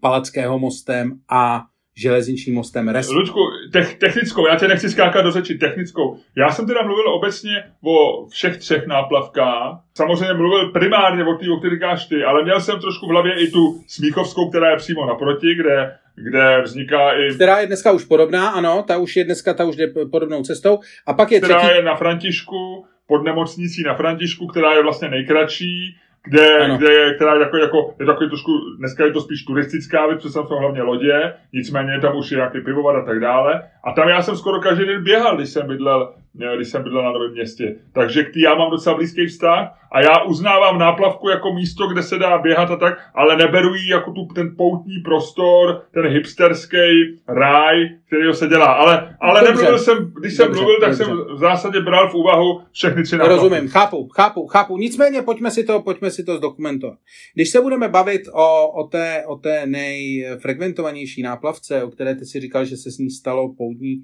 Palackého 0.00 0.58
mostem 0.58 1.20
a 1.28 1.64
železničním 2.00 2.54
mostem 2.54 2.88
Res. 2.88 3.10
Luďku, 3.10 3.40
te- 3.72 3.96
technickou, 3.98 4.46
já 4.46 4.56
tě 4.56 4.68
nechci 4.68 4.90
skákat 4.90 5.24
do 5.24 5.30
řeči, 5.30 5.54
technickou. 5.54 6.18
Já 6.36 6.50
jsem 6.50 6.66
teda 6.66 6.82
mluvil 6.82 7.14
obecně 7.14 7.64
o 7.84 8.26
všech 8.28 8.56
třech 8.56 8.86
náplavkách. 8.86 9.80
Samozřejmě 9.96 10.34
mluvil 10.34 10.72
primárně 10.72 11.24
o 11.24 11.34
té, 11.34 11.50
o 11.50 11.56
které 11.56 11.74
říkáš 11.74 12.06
ty, 12.06 12.24
ale 12.24 12.44
měl 12.44 12.60
jsem 12.60 12.80
trošku 12.80 13.06
v 13.06 13.10
hlavě 13.10 13.32
i 13.44 13.50
tu 13.50 13.80
Smíchovskou, 13.86 14.48
která 14.48 14.70
je 14.70 14.76
přímo 14.76 15.06
naproti, 15.06 15.54
kde, 15.54 15.92
kde 16.14 16.62
vzniká 16.62 17.12
i... 17.12 17.34
Která 17.34 17.58
je 17.60 17.66
dneska 17.66 17.92
už 17.92 18.04
podobná, 18.04 18.48
ano, 18.48 18.84
ta 18.88 18.98
už 18.98 19.16
je 19.16 19.24
dneska, 19.24 19.54
ta 19.54 19.64
už 19.64 19.76
jde 19.76 19.86
podobnou 20.10 20.42
cestou. 20.42 20.78
A 21.06 21.12
pak 21.14 21.32
je 21.32 21.40
která 21.40 21.58
třetí... 21.58 21.74
je 21.76 21.82
na 21.82 21.94
Františku, 21.94 22.86
pod 23.06 23.24
nemocnicí 23.24 23.82
na 23.82 23.94
Františku, 23.94 24.46
která 24.46 24.72
je 24.72 24.82
vlastně 24.82 25.08
nejkratší 25.08 25.96
kde, 26.28 26.76
kde 26.76 27.14
která 27.14 27.34
je, 27.34 27.40
jako, 27.40 27.56
jako, 27.56 27.94
je 28.00 28.06
takový 28.06 28.28
trošku, 28.28 28.52
dneska 28.78 29.04
je 29.04 29.12
to 29.12 29.20
spíš 29.20 29.44
turistická 29.44 30.06
věc, 30.06 30.22
protože 30.22 30.32
jsou 30.32 30.58
hlavně 30.60 30.82
lodě, 30.82 31.34
nicméně 31.52 32.00
tam 32.00 32.16
už 32.16 32.30
je 32.30 32.36
nějaký 32.36 32.60
pivovar 32.60 32.96
a 32.96 33.04
tak 33.04 33.20
dále. 33.20 33.62
A 33.84 33.92
tam 33.92 34.08
já 34.08 34.22
jsem 34.22 34.36
skoro 34.36 34.60
každý 34.60 34.86
den 34.86 35.04
běhal, 35.04 35.36
když 35.36 35.48
jsem 35.48 35.66
bydlel 35.66 36.14
když 36.56 36.68
jsem 36.68 36.82
bydlel 36.82 37.04
na 37.04 37.12
Novém 37.12 37.32
městě. 37.32 37.76
Takže 37.92 38.24
k 38.24 38.32
tý 38.32 38.40
já 38.40 38.54
mám 38.54 38.70
docela 38.70 38.96
blízký 38.96 39.26
vztah 39.26 39.78
a 39.92 40.00
já 40.00 40.22
uznávám 40.22 40.78
náplavku 40.78 41.28
jako 41.28 41.52
místo, 41.52 41.86
kde 41.86 42.02
se 42.02 42.18
dá 42.18 42.38
běhat 42.38 42.70
a 42.70 42.76
tak, 42.76 42.98
ale 43.14 43.36
neberu 43.36 43.74
ji 43.74 43.90
jako 43.90 44.12
tu, 44.12 44.26
ten 44.34 44.54
poutní 44.56 44.98
prostor, 44.98 45.82
ten 45.94 46.06
hipsterský 46.06 47.20
ráj, 47.28 47.88
který 48.06 48.32
se 48.32 48.46
dělá. 48.48 48.66
Ale, 48.66 49.16
ale 49.20 49.40
dobře, 49.40 49.52
nemluvil 49.52 49.78
jsem, 49.78 50.12
když 50.20 50.34
jsem 50.34 50.46
dobře, 50.46 50.60
mluvil, 50.60 50.80
tak 50.80 50.90
dobře. 50.90 51.04
jsem 51.04 51.36
v 51.36 51.38
zásadě 51.38 51.80
bral 51.80 52.10
v 52.10 52.14
úvahu 52.14 52.60
všechny 52.72 53.02
tři 53.02 53.16
náplavky. 53.16 53.42
Rozumím, 53.42 53.68
chápu, 53.68 54.08
chápu, 54.08 54.46
chápu. 54.46 54.76
Nicméně 54.76 55.22
pojďme 55.22 55.50
si 55.50 55.64
to, 55.64 55.82
pojďme 55.82 56.10
si 56.10 56.24
to 56.24 56.36
zdokumentovat. 56.36 56.98
Když 57.34 57.50
se 57.50 57.60
budeme 57.60 57.88
bavit 57.88 58.22
o, 58.32 58.68
o, 58.68 58.84
té, 58.84 59.24
o 59.26 59.36
té 59.36 59.66
nejfrekventovanější 59.66 61.22
náplavce, 61.22 61.82
o 61.82 61.90
které 61.90 62.14
ty 62.14 62.24
si 62.24 62.40
říkal, 62.40 62.64
že 62.64 62.76
se 62.76 62.90
s 62.90 62.98
ní 62.98 63.10
stalo 63.10 63.54
poutní 63.58 64.02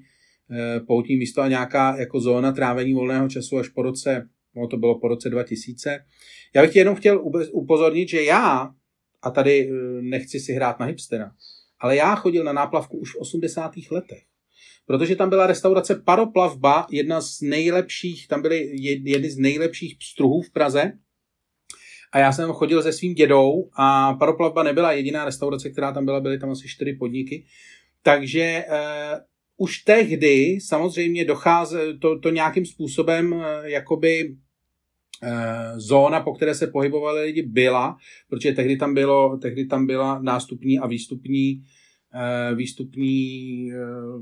poutní 0.87 1.17
místo 1.17 1.41
a 1.41 1.47
nějaká 1.47 1.97
jako 1.97 2.19
zóna 2.19 2.51
trávení 2.51 2.93
volného 2.93 3.29
času 3.29 3.57
až 3.57 3.69
po 3.69 3.81
roce, 3.81 4.29
no 4.55 4.67
to 4.67 4.77
bylo 4.77 4.99
po 4.99 5.07
roce 5.07 5.29
2000. 5.29 6.05
Já 6.55 6.61
bych 6.61 6.73
tě 6.73 6.79
jenom 6.79 6.95
chtěl 6.95 7.21
upozornit, 7.51 8.09
že 8.09 8.23
já, 8.23 8.69
a 9.21 9.31
tady 9.31 9.69
eh, 9.69 10.01
nechci 10.01 10.39
si 10.39 10.53
hrát 10.53 10.79
na 10.79 10.85
hipstera, 10.85 11.31
ale 11.79 11.95
já 11.95 12.15
chodil 12.15 12.43
na 12.43 12.53
náplavku 12.53 12.97
už 12.97 13.13
v 13.13 13.17
80. 13.17 13.71
letech. 13.91 14.23
Protože 14.85 15.15
tam 15.15 15.29
byla 15.29 15.47
restaurace 15.47 15.95
Paroplavba, 15.95 16.87
jedna 16.91 17.21
z 17.21 17.41
nejlepších, 17.41 18.27
tam 18.27 18.41
byly 18.41 18.69
jedny 18.81 19.29
z 19.29 19.37
nejlepších 19.37 19.97
struhů 20.01 20.41
v 20.41 20.49
Praze. 20.49 20.91
A 22.11 22.19
já 22.19 22.31
jsem 22.31 22.51
chodil 22.51 22.83
se 22.83 22.93
svým 22.93 23.13
dědou 23.13 23.69
a 23.77 24.13
Paroplavba 24.13 24.63
nebyla 24.63 24.91
jediná 24.91 25.25
restaurace, 25.25 25.69
která 25.69 25.91
tam 25.91 26.05
byla, 26.05 26.19
byly 26.19 26.39
tam 26.39 26.49
asi 26.49 26.67
čtyři 26.67 26.93
podniky. 26.93 27.45
Takže 28.03 28.65
eh, 28.69 29.19
už 29.57 29.77
tehdy 29.77 30.59
samozřejmě 30.61 31.25
dochází 31.25 31.77
to, 31.99 32.19
to 32.19 32.29
nějakým 32.29 32.65
způsobem 32.65 33.33
eh, 33.33 33.69
jakoby 33.69 34.35
eh, 35.23 35.73
zóna, 35.75 36.19
po 36.19 36.33
které 36.33 36.55
se 36.55 36.67
pohybovali 36.67 37.21
lidi, 37.21 37.41
byla, 37.41 37.97
protože 38.29 38.51
tehdy 38.51 38.77
tam, 38.77 38.93
bylo, 38.93 39.37
tehdy 39.37 39.65
tam 39.65 39.87
byla 39.87 40.19
nástupní 40.21 40.79
a 40.79 40.87
výstupní 40.87 41.63
eh, 42.13 42.55
výstupní 42.55 43.71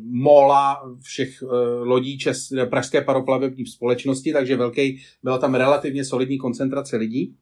mola 0.01 0.81
všech 1.01 1.41
lodí 1.81 2.17
Čes, 2.17 2.49
pražské 2.69 3.01
paroplavební 3.01 3.65
společnosti, 3.65 4.33
takže 4.33 4.55
velký, 4.55 5.01
byla 5.23 5.37
tam 5.37 5.55
relativně 5.55 6.05
solidní 6.05 6.37
koncentrace 6.37 6.97
lidí. 6.97 7.35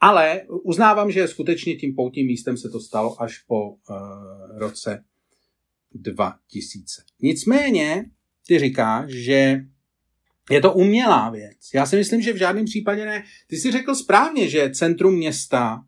Ale 0.00 0.42
uznávám, 0.48 1.10
že 1.10 1.28
skutečně 1.28 1.76
tím 1.76 1.94
poutním 1.94 2.26
místem 2.26 2.56
se 2.56 2.68
to 2.68 2.80
stalo 2.80 3.22
až 3.22 3.38
po 3.38 3.76
roce 4.56 5.04
2000. 6.02 7.02
Nicméně, 7.22 8.04
ty 8.46 8.58
říkáš, 8.58 9.10
že 9.10 9.60
je 10.50 10.60
to 10.60 10.72
umělá 10.72 11.30
věc. 11.30 11.56
Já 11.74 11.86
si 11.86 11.96
myslím, 11.96 12.22
že 12.22 12.32
v 12.32 12.36
žádném 12.36 12.64
případě 12.64 13.04
ne. 13.04 13.24
Ty 13.46 13.56
jsi 13.56 13.72
řekl 13.72 13.94
správně, 13.94 14.48
že 14.48 14.70
centrum 14.70 15.14
města 15.14 15.84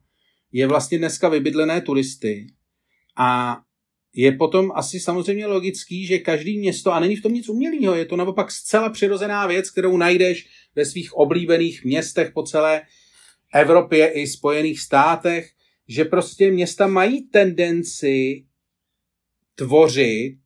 je 0.53 0.67
vlastně 0.67 0.99
dneska 0.99 1.29
vybydlené 1.29 1.81
turisty 1.81 2.47
a 3.17 3.61
je 4.15 4.33
potom 4.33 4.73
asi 4.75 5.01
samozřejmě 5.01 5.47
logický, 5.47 6.07
že 6.07 6.19
každý 6.19 6.59
město, 6.59 6.93
a 6.93 7.01
není 7.01 7.17
v 7.17 7.23
tom 7.23 7.33
nic 7.35 7.49
umělého, 7.49 7.95
je 7.95 8.05
to 8.05 8.17
naopak 8.17 8.51
zcela 8.51 8.91
přirozená 8.91 9.47
věc, 9.47 9.71
kterou 9.71 9.97
najdeš 9.97 10.49
ve 10.75 10.85
svých 10.85 11.13
oblíbených 11.13 11.85
městech 11.85 12.31
po 12.35 12.43
celé 12.43 12.83
Evropě 13.55 14.09
i 14.09 14.27
Spojených 14.27 14.81
státech, 14.81 15.51
že 15.89 16.05
prostě 16.05 16.51
města 16.51 16.87
mají 16.87 17.29
tendenci 17.29 18.45
tvořit 19.59 20.37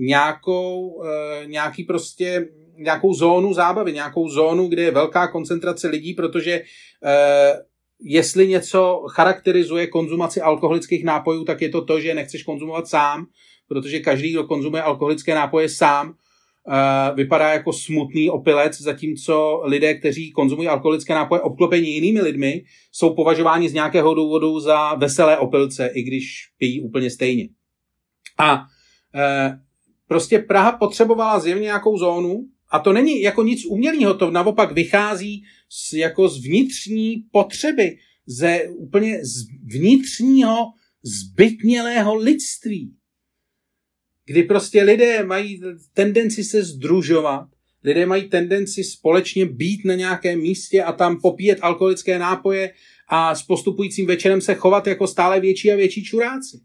nějakou, 0.00 1.02
e, 1.04 1.46
nějaký 1.46 1.84
prostě, 1.84 2.48
nějakou 2.76 3.14
zónu 3.14 3.54
zábavy, 3.54 3.92
nějakou 3.92 4.28
zónu, 4.28 4.68
kde 4.68 4.82
je 4.82 4.90
velká 4.90 5.28
koncentrace 5.28 5.88
lidí, 5.88 6.14
protože 6.14 6.52
e, 6.52 6.62
jestli 8.02 8.48
něco 8.48 9.04
charakterizuje 9.10 9.86
konzumaci 9.86 10.40
alkoholických 10.40 11.04
nápojů, 11.04 11.44
tak 11.44 11.62
je 11.62 11.68
to 11.68 11.84
to, 11.84 12.00
že 12.00 12.14
nechceš 12.14 12.42
konzumovat 12.42 12.88
sám, 12.88 13.26
protože 13.68 14.00
každý, 14.00 14.32
kdo 14.32 14.44
konzumuje 14.44 14.82
alkoholické 14.82 15.34
nápoje 15.34 15.68
sám, 15.68 16.14
Uh, 16.68 17.16
vypadá 17.16 17.52
jako 17.52 17.72
smutný 17.72 18.30
opilec, 18.30 18.80
zatímco 18.80 19.62
lidé, 19.64 19.94
kteří 19.94 20.30
konzumují 20.30 20.68
alkoholické 20.68 21.14
nápoje 21.14 21.40
obklopení 21.40 21.94
jinými 21.94 22.20
lidmi, 22.20 22.64
jsou 22.92 23.14
považováni 23.14 23.68
z 23.68 23.72
nějakého 23.72 24.14
důvodu 24.14 24.60
za 24.60 24.94
veselé 24.94 25.38
opilce, 25.38 25.90
i 25.94 26.02
když 26.02 26.50
pijí 26.58 26.80
úplně 26.80 27.10
stejně. 27.10 27.48
A 28.40 28.66
e, 29.14 29.58
prostě 30.06 30.38
Praha 30.38 30.72
potřebovala 30.72 31.40
zjevně 31.40 31.62
nějakou 31.62 31.98
zónu, 31.98 32.46
a 32.70 32.78
to 32.78 32.92
není 32.92 33.22
jako 33.22 33.42
nic 33.42 33.64
umělého, 33.66 34.14
to 34.14 34.30
naopak 34.30 34.72
vychází 34.72 35.44
z, 35.68 35.92
jako 35.92 36.28
z 36.28 36.44
vnitřní 36.44 37.24
potřeby, 37.32 37.96
ze 38.26 38.68
úplně 38.68 39.24
z 39.24 39.46
vnitřního 39.74 40.56
zbytnělého 41.02 42.14
lidství, 42.14 42.94
kdy 44.26 44.42
prostě 44.42 44.82
lidé 44.82 45.24
mají 45.24 45.60
tendenci 45.94 46.44
se 46.44 46.62
združovat, 46.62 47.48
lidé 47.84 48.06
mají 48.06 48.28
tendenci 48.28 48.84
společně 48.84 49.46
být 49.46 49.84
na 49.84 49.94
nějakém 49.94 50.40
místě 50.40 50.82
a 50.82 50.92
tam 50.92 51.20
popíjet 51.20 51.58
alkoholické 51.62 52.18
nápoje 52.18 52.72
a 53.08 53.34
s 53.34 53.42
postupujícím 53.42 54.06
večerem 54.06 54.40
se 54.40 54.54
chovat 54.54 54.86
jako 54.86 55.06
stále 55.06 55.40
větší 55.40 55.72
a 55.72 55.76
větší 55.76 56.04
čuráci 56.04 56.60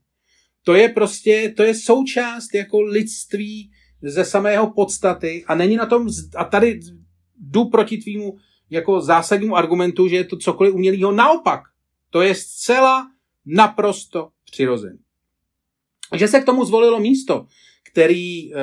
to 0.65 0.73
je 0.73 0.89
prostě, 0.89 1.53
to 1.57 1.63
je 1.63 1.75
součást 1.75 2.53
jako 2.53 2.81
lidství 2.81 3.71
ze 4.01 4.25
samého 4.25 4.73
podstaty 4.73 5.43
a 5.47 5.55
není 5.55 5.75
na 5.75 5.85
tom, 5.85 6.07
a 6.35 6.43
tady 6.43 6.79
jdu 7.39 7.65
proti 7.65 7.97
tvýmu 7.97 8.37
jako 8.69 9.01
zásadnímu 9.01 9.55
argumentu, 9.55 10.07
že 10.07 10.15
je 10.15 10.23
to 10.23 10.37
cokoliv 10.37 10.73
umělého. 10.73 11.11
Naopak, 11.11 11.61
to 12.09 12.21
je 12.21 12.35
zcela 12.35 13.07
naprosto 13.45 14.29
přirozený. 14.51 14.99
Že 16.15 16.27
se 16.27 16.39
k 16.41 16.45
tomu 16.45 16.65
zvolilo 16.65 16.99
místo, 16.99 17.45
který 17.91 18.53
e, 18.53 18.57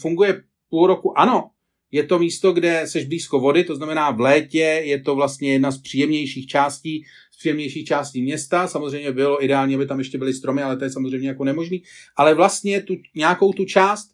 funguje 0.00 0.42
půl 0.70 0.86
roku, 0.86 1.18
ano, 1.18 1.50
je 1.90 2.04
to 2.04 2.18
místo, 2.18 2.52
kde 2.52 2.82
seš 2.86 3.04
blízko 3.04 3.40
vody, 3.40 3.64
to 3.64 3.76
znamená 3.76 4.10
v 4.10 4.20
létě 4.20 4.58
je 4.84 5.00
to 5.00 5.14
vlastně 5.14 5.52
jedna 5.52 5.70
z 5.70 5.78
příjemnějších 5.78 6.46
částí, 6.46 7.04
z 7.36 7.38
příjemnějších 7.38 7.86
částí 7.86 8.22
města. 8.22 8.68
Samozřejmě 8.68 9.12
bylo 9.12 9.44
ideálně, 9.44 9.76
aby 9.76 9.86
tam 9.86 9.98
ještě 9.98 10.18
byly 10.18 10.34
stromy, 10.34 10.62
ale 10.62 10.76
to 10.76 10.84
je 10.84 10.90
samozřejmě 10.90 11.28
jako 11.28 11.44
nemožný. 11.44 11.82
Ale 12.16 12.34
vlastně 12.34 12.82
tu, 12.82 12.94
nějakou 13.14 13.52
tu 13.52 13.64
část, 13.64 14.10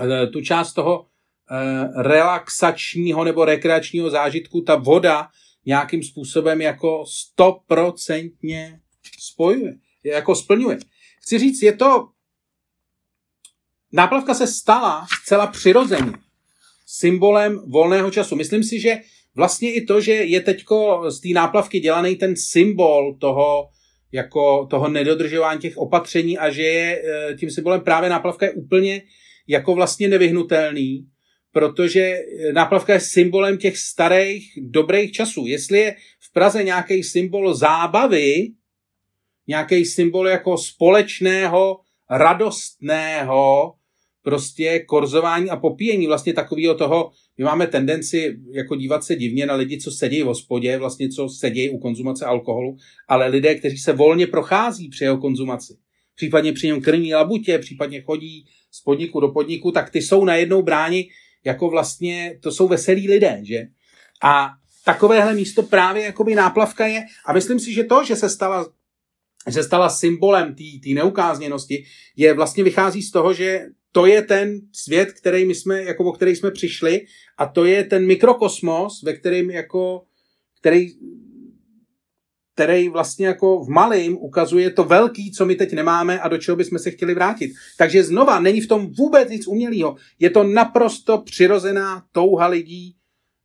eh, 0.00 0.26
tu 0.26 0.40
část 0.40 0.72
toho 0.72 1.06
eh, 1.50 2.02
relaxačního 2.02 3.24
nebo 3.24 3.44
rekreačního 3.44 4.10
zážitku, 4.10 4.60
ta 4.60 4.76
voda 4.76 5.28
nějakým 5.66 6.02
způsobem 6.02 6.60
jako 6.60 7.04
stoprocentně 7.08 8.80
spojuje, 9.18 9.74
jako 10.04 10.34
splňuje. 10.34 10.78
Chci 11.20 11.38
říct, 11.38 11.62
je 11.62 11.72
to 11.72 12.08
Náplavka 13.92 14.34
se 14.34 14.46
stala 14.46 15.06
zcela 15.22 15.46
přirozeně 15.46 16.12
symbolem 16.86 17.58
volného 17.66 18.10
času. 18.10 18.36
Myslím 18.36 18.64
si, 18.64 18.80
že 18.80 18.96
vlastně 19.36 19.72
i 19.74 19.84
to, 19.84 20.00
že 20.00 20.12
je 20.12 20.40
teďko 20.40 21.04
z 21.10 21.20
té 21.20 21.28
náplavky 21.28 21.80
dělaný 21.80 22.16
ten 22.16 22.36
symbol 22.36 23.16
toho, 23.20 23.68
jako 24.12 24.66
toho 24.70 24.88
nedodržování 24.88 25.60
těch 25.60 25.76
opatření 25.76 26.38
a 26.38 26.50
že 26.50 26.62
je 26.62 27.02
e, 27.02 27.34
tím 27.34 27.50
symbolem 27.50 27.80
právě 27.80 28.10
náplavka 28.10 28.46
je 28.46 28.52
úplně 28.52 29.02
jako 29.48 29.74
vlastně 29.74 30.08
nevyhnutelný, 30.08 31.06
protože 31.52 32.18
náplavka 32.52 32.92
je 32.92 33.00
symbolem 33.00 33.58
těch 33.58 33.78
starých 33.78 34.58
dobrých 34.62 35.12
časů. 35.12 35.46
Jestli 35.46 35.78
je 35.78 35.96
v 36.20 36.32
Praze 36.32 36.64
nějaký 36.64 37.02
symbol 37.02 37.54
zábavy, 37.54 38.48
nějaký 39.46 39.84
symbol 39.84 40.28
jako 40.28 40.58
společného, 40.58 41.80
radostného, 42.10 43.74
prostě 44.24 44.78
korzování 44.78 45.50
a 45.50 45.56
popíjení 45.56 46.06
vlastně 46.06 46.32
takového 46.32 46.74
toho, 46.74 47.10
my 47.38 47.44
máme 47.44 47.66
tendenci 47.66 48.36
jako 48.52 48.76
dívat 48.76 49.04
se 49.04 49.16
divně 49.16 49.46
na 49.46 49.54
lidi, 49.54 49.78
co 49.78 49.90
sedí 49.90 50.22
v 50.22 50.26
hospodě, 50.26 50.78
vlastně 50.78 51.08
co 51.08 51.28
sedí 51.28 51.70
u 51.70 51.78
konzumace 51.78 52.24
alkoholu, 52.24 52.76
ale 53.08 53.28
lidé, 53.28 53.54
kteří 53.54 53.78
se 53.78 53.92
volně 53.92 54.26
prochází 54.26 54.88
při 54.88 55.04
jeho 55.04 55.18
konzumaci, 55.18 55.76
případně 56.14 56.52
při 56.52 56.66
něm 56.66 56.82
krmí 56.82 57.14
labutě, 57.14 57.58
případně 57.58 58.02
chodí 58.02 58.46
z 58.70 58.80
podniku 58.80 59.20
do 59.20 59.28
podniku, 59.28 59.72
tak 59.72 59.90
ty 59.90 60.02
jsou 60.02 60.24
najednou 60.24 60.62
bráni 60.62 61.08
jako 61.44 61.68
vlastně, 61.68 62.38
to 62.42 62.52
jsou 62.52 62.68
veselí 62.68 63.08
lidé, 63.08 63.40
že? 63.42 63.62
A 64.22 64.50
takovéhle 64.84 65.34
místo 65.34 65.62
právě 65.62 66.02
jakoby 66.02 66.34
náplavka 66.34 66.86
je 66.86 67.04
a 67.26 67.32
myslím 67.32 67.60
si, 67.60 67.72
že 67.72 67.84
to, 67.84 68.04
že 68.04 68.16
se 68.16 68.28
stala 68.28 68.66
že 69.50 69.62
stala 69.62 69.88
symbolem 69.90 70.54
té 70.54 70.90
neukázněnosti, 70.94 71.84
je 72.16 72.34
vlastně 72.34 72.64
vychází 72.64 73.02
z 73.02 73.10
toho, 73.10 73.34
že 73.34 73.66
to 73.94 74.06
je 74.06 74.22
ten 74.22 74.60
svět, 74.72 75.12
který 75.12 75.44
my 75.44 75.54
jsme, 75.54 75.82
jako 75.82 76.04
o 76.04 76.12
který 76.12 76.36
jsme 76.36 76.50
přišli 76.50 77.06
a 77.38 77.46
to 77.46 77.64
je 77.64 77.84
ten 77.84 78.06
mikrokosmos, 78.06 79.02
ve 79.02 79.12
kterým 79.12 79.50
jako, 79.50 80.02
který, 80.60 80.88
který 82.54 82.88
vlastně 82.88 83.26
jako 83.26 83.64
v 83.64 83.68
malým 83.68 84.18
ukazuje 84.20 84.70
to 84.70 84.84
velký, 84.84 85.32
co 85.32 85.46
my 85.46 85.54
teď 85.54 85.72
nemáme 85.72 86.20
a 86.20 86.28
do 86.28 86.38
čeho 86.38 86.56
bychom 86.56 86.78
se 86.78 86.90
chtěli 86.90 87.14
vrátit. 87.14 87.50
Takže 87.78 88.04
znova, 88.04 88.40
není 88.40 88.60
v 88.60 88.68
tom 88.68 88.92
vůbec 88.98 89.28
nic 89.28 89.46
umělého. 89.46 89.96
Je 90.18 90.30
to 90.30 90.44
naprosto 90.44 91.18
přirozená 91.18 92.02
touha 92.12 92.46
lidí 92.46 92.96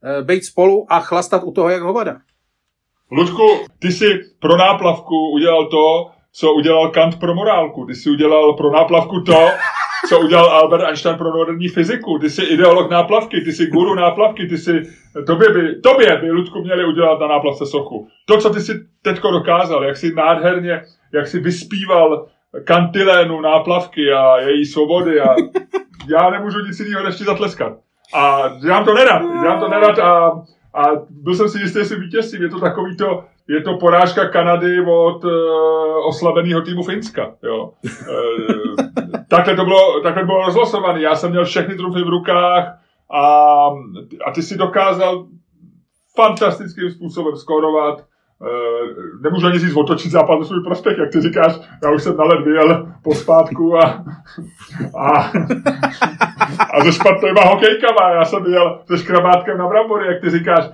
e, 0.04 0.24
být 0.24 0.46
spolu 0.46 0.94
a 0.94 1.00
chlastat 1.00 1.44
u 1.44 1.52
toho 1.52 1.70
jak 1.70 1.82
hovada. 1.82 2.22
Ludku, 3.12 3.48
ty 3.80 3.92
si 3.92 4.06
pro 4.40 4.58
náplavku 4.58 5.16
udělal 5.36 5.70
to, 5.70 6.12
co 6.32 6.54
udělal 6.54 6.90
Kant 6.90 7.20
pro 7.20 7.36
morálku. 7.36 7.86
Ty 7.86 7.96
si 7.96 8.10
udělal 8.10 8.54
pro 8.54 8.72
náplavku 8.72 9.22
to, 9.22 9.48
co 10.08 10.20
udělal 10.20 10.46
Albert 10.46 10.84
Einstein 10.84 11.18
pro 11.18 11.32
moderní 11.32 11.68
fyziku. 11.68 12.20
Ty 12.20 12.30
jsi 12.30 12.44
ideolog 12.44 12.92
náplavky, 12.92 13.42
ty 13.42 13.52
jsi 13.52 13.68
guru 13.68 13.96
náplavky, 13.96 14.48
ty 14.48 14.58
jsi, 14.58 14.82
tobě 15.28 15.50
by, 15.50 15.82
tobě 15.82 16.18
by, 16.22 16.32
Ludku, 16.32 16.62
měli 16.62 16.86
udělat 16.86 17.20
na 17.20 17.28
náplavce 17.28 17.66
sochu. 17.66 18.08
To, 18.26 18.38
co 18.38 18.50
ty 18.50 18.62
si 18.62 18.74
teďko 19.02 19.32
dokázal, 19.32 19.84
jak 19.84 19.98
jsi 19.98 20.14
nádherně, 20.16 20.82
jak 21.14 21.28
jsi 21.28 21.40
vyspíval 21.40 22.26
kantilénu 22.64 23.42
náplavky 23.42 24.12
a 24.12 24.38
její 24.38 24.66
svobody 24.66 25.22
a 25.22 25.36
já 26.10 26.30
nemůžu 26.30 26.60
nic 26.60 26.80
jiného 26.80 27.04
než 27.04 27.16
ti 27.16 27.24
zatleskat. 27.24 27.74
A 28.16 28.50
dělám 28.62 28.86
to 28.86 28.94
nerad, 28.94 29.22
dělám 29.42 29.60
to 29.60 29.68
nerad 29.68 30.00
a, 30.00 30.32
a 30.74 30.84
byl 31.10 31.36
jsem 31.36 31.50
si 31.50 31.60
jistý, 31.60 31.80
že 31.80 31.86
si 31.86 31.96
vítězím. 31.96 32.42
Je 32.42 32.50
to 32.50 32.60
takový 32.60 32.98
to, 32.98 33.24
je 33.48 33.62
to 33.62 33.78
porážka 33.78 34.28
Kanady 34.28 34.82
od 34.82 35.24
uh, 35.24 35.32
oslabeného 36.08 36.62
týmu 36.62 36.84
Finska. 36.84 37.34
Jo. 37.44 37.72
Uh, 37.86 38.89
takhle, 39.30 39.56
to 39.56 39.64
bylo, 39.64 40.02
takhle 40.02 40.24
to 40.24 40.26
bylo 40.26 40.46
rozlosované. 40.46 41.02
Já 41.02 41.16
jsem 41.16 41.30
měl 41.30 41.46
všechny 41.46 41.76
trufy 41.76 42.00
v 42.02 42.10
rukách 42.10 42.80
a, 43.12 43.24
a 44.26 44.32
ty 44.36 44.42
si 44.42 44.58
dokázal 44.58 45.28
fantastickým 46.16 46.92
způsobem 46.92 47.38
skórovat. 47.38 48.09
Uh, 48.42 49.22
nemůžu 49.24 49.48
ani 49.48 49.60
říct 49.60 49.76
otočit 49.76 50.12
západ 50.12 50.46
svůj 50.46 50.64
prospěch, 50.64 50.98
jak 50.98 51.12
ty 51.12 51.22
říkáš, 51.22 51.60
já 51.84 51.92
už 51.92 52.04
jsem 52.04 52.18
na 52.18 52.24
led 52.24 52.46
vyjel 52.46 52.94
po 53.04 53.16
spátku 53.16 53.78
a, 53.78 54.06
a, 54.98 55.32
a 56.74 56.84
se 56.84 56.92
špatnýma 56.92 57.42
hokejkama, 57.42 58.14
já 58.14 58.26
jsem 58.26 58.44
vyjel 58.44 58.82
se 58.88 58.98
škrabátkem 58.98 59.58
na 59.58 59.68
brambory, 59.68 60.08
jak 60.08 60.22
ty 60.22 60.30
říkáš, 60.30 60.70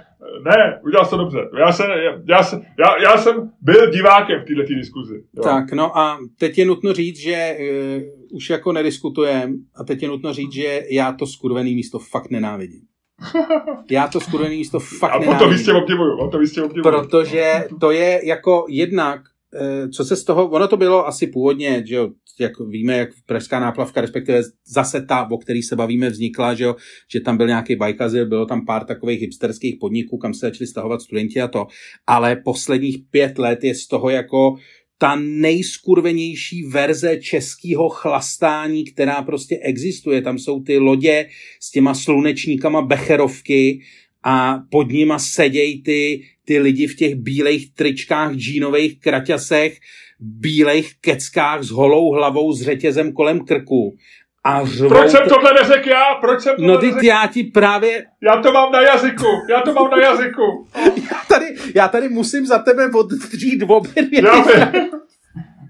ne, 0.46 0.80
udělal 0.84 1.06
to 1.06 1.18
dobře. 1.18 1.40
Já, 1.60 1.72
se, 1.72 1.84
já, 2.28 2.42
já, 2.80 3.02
já 3.04 3.18
jsem 3.18 3.52
byl 3.62 3.92
divákem 3.92 4.42
v 4.42 4.46
této 4.46 4.74
diskuzi. 4.76 5.24
Jo. 5.34 5.44
Tak, 5.44 5.72
no 5.72 5.98
a 5.98 6.18
teď 6.40 6.58
je 6.58 6.66
nutno 6.66 6.94
říct, 6.94 7.20
že 7.20 7.58
uh, 7.60 8.36
už 8.36 8.50
jako 8.50 8.72
nediskutujem 8.72 9.56
a 9.76 9.84
teď 9.84 10.02
je 10.02 10.08
nutno 10.08 10.34
říct, 10.34 10.54
že 10.54 10.82
já 10.92 11.12
to 11.12 11.28
skurvený 11.28 11.76
místo 11.76 12.00
fakt 12.00 12.30
nenávidím. 12.32 12.82
Já 13.92 14.08
to 14.08 14.20
skurvený 14.20 14.58
místo 14.58 14.80
fakt 14.80 15.12
a 15.12 15.20
nenávidím. 15.20 15.48
To 15.48 15.54
místě 15.54 15.74
obdivuju, 15.74 16.30
to 16.32 16.40
místě 16.40 16.64
obdivuju. 16.64 16.84
Protože 16.84 17.68
to 17.80 17.92
je 17.92 18.22
jako 18.24 18.66
jednak 18.70 19.22
Eh, 19.58 19.90
co 19.90 20.06
se 20.06 20.16
z 20.16 20.24
toho, 20.24 20.50
ono 20.50 20.68
to 20.68 20.78
bylo 20.78 21.08
asi 21.08 21.28
původně, 21.28 21.84
že 21.86 21.96
jo, 21.96 22.10
jak 22.40 22.52
víme, 22.60 22.98
jak 22.98 23.10
pražská 23.26 23.60
náplavka, 23.60 24.02
respektive 24.02 24.42
zase 24.68 25.02
ta, 25.02 25.32
o 25.32 25.38
který 25.38 25.62
se 25.62 25.76
bavíme, 25.76 26.10
vznikla, 26.10 26.54
že 26.54 26.64
jo, 26.64 26.76
že 27.12 27.20
tam 27.20 27.38
byl 27.38 27.48
nějaký 27.48 27.76
bajkazil, 27.76 28.26
bylo 28.26 28.46
tam 28.46 28.66
pár 28.66 28.86
takových 28.86 29.22
hipsterských 29.22 29.76
podniků, 29.80 30.18
kam 30.18 30.34
se 30.34 30.46
začali 30.46 30.68
stahovat 30.68 31.02
studenti 31.02 31.42
a 31.42 31.48
to, 31.48 31.68
ale 32.08 32.36
posledních 32.36 32.98
pět 33.12 33.38
let 33.38 33.64
je 33.64 33.76
z 33.76 33.88
toho 33.88 34.10
jako 34.10 34.56
ta 34.98 35.16
nejskurvenější 35.16 36.64
verze 36.64 37.18
českého 37.18 37.90
chlastání, 37.90 38.86
která 38.86 39.22
prostě 39.22 39.58
existuje. 39.58 40.22
Tam 40.22 40.40
jsou 40.40 40.64
ty 40.64 40.78
lodě 40.78 41.30
s 41.60 41.72
těma 41.72 41.94
slunečníkama 41.94 42.82
Becherovky, 42.82 43.82
a 44.28 44.64
pod 44.70 44.92
nima 44.92 45.20
sedějí 45.20 45.84
ty, 45.84 46.24
ty 46.46 46.60
lidi 46.60 46.88
v 46.88 46.96
těch 46.96 47.16
bílejch 47.16 47.70
tričkách, 47.70 48.36
džínových 48.36 49.00
kraťasech, 49.00 49.80
bílejch 50.20 50.94
keckách 51.02 51.64
s 51.64 51.70
holou 51.70 52.12
hlavou 52.12 52.54
s 52.54 52.62
řetězem 52.62 53.14
kolem 53.14 53.46
krku. 53.46 53.98
A 54.46 54.66
řvou... 54.66 54.90
Proč 54.90 55.12
jsem 55.12 55.30
tohle 55.30 55.54
neřekl 55.54 55.90
já? 55.90 56.16
Proč 56.22 56.42
jsem 56.42 56.56
tohle 56.56 56.74
No 56.74 56.78
ty 56.80 56.86
neřekl? 56.86 57.06
já 57.06 57.28
ti 57.28 57.44
právě... 57.44 58.06
Já 58.22 58.42
to 58.42 58.52
mám 58.52 58.72
na 58.72 58.82
jazyku, 58.82 59.26
já 59.50 59.62
to 59.62 59.74
mám 59.74 59.90
na 59.90 59.98
jazyku. 59.98 60.68
já, 61.12 61.18
tady, 61.28 61.46
já 61.76 61.88
tady 61.88 62.10
musím 62.10 62.46
za 62.46 62.60
tebe 62.60 62.90
odstřít 62.94 63.64
obě 63.68 64.04
dvě. 64.04 64.22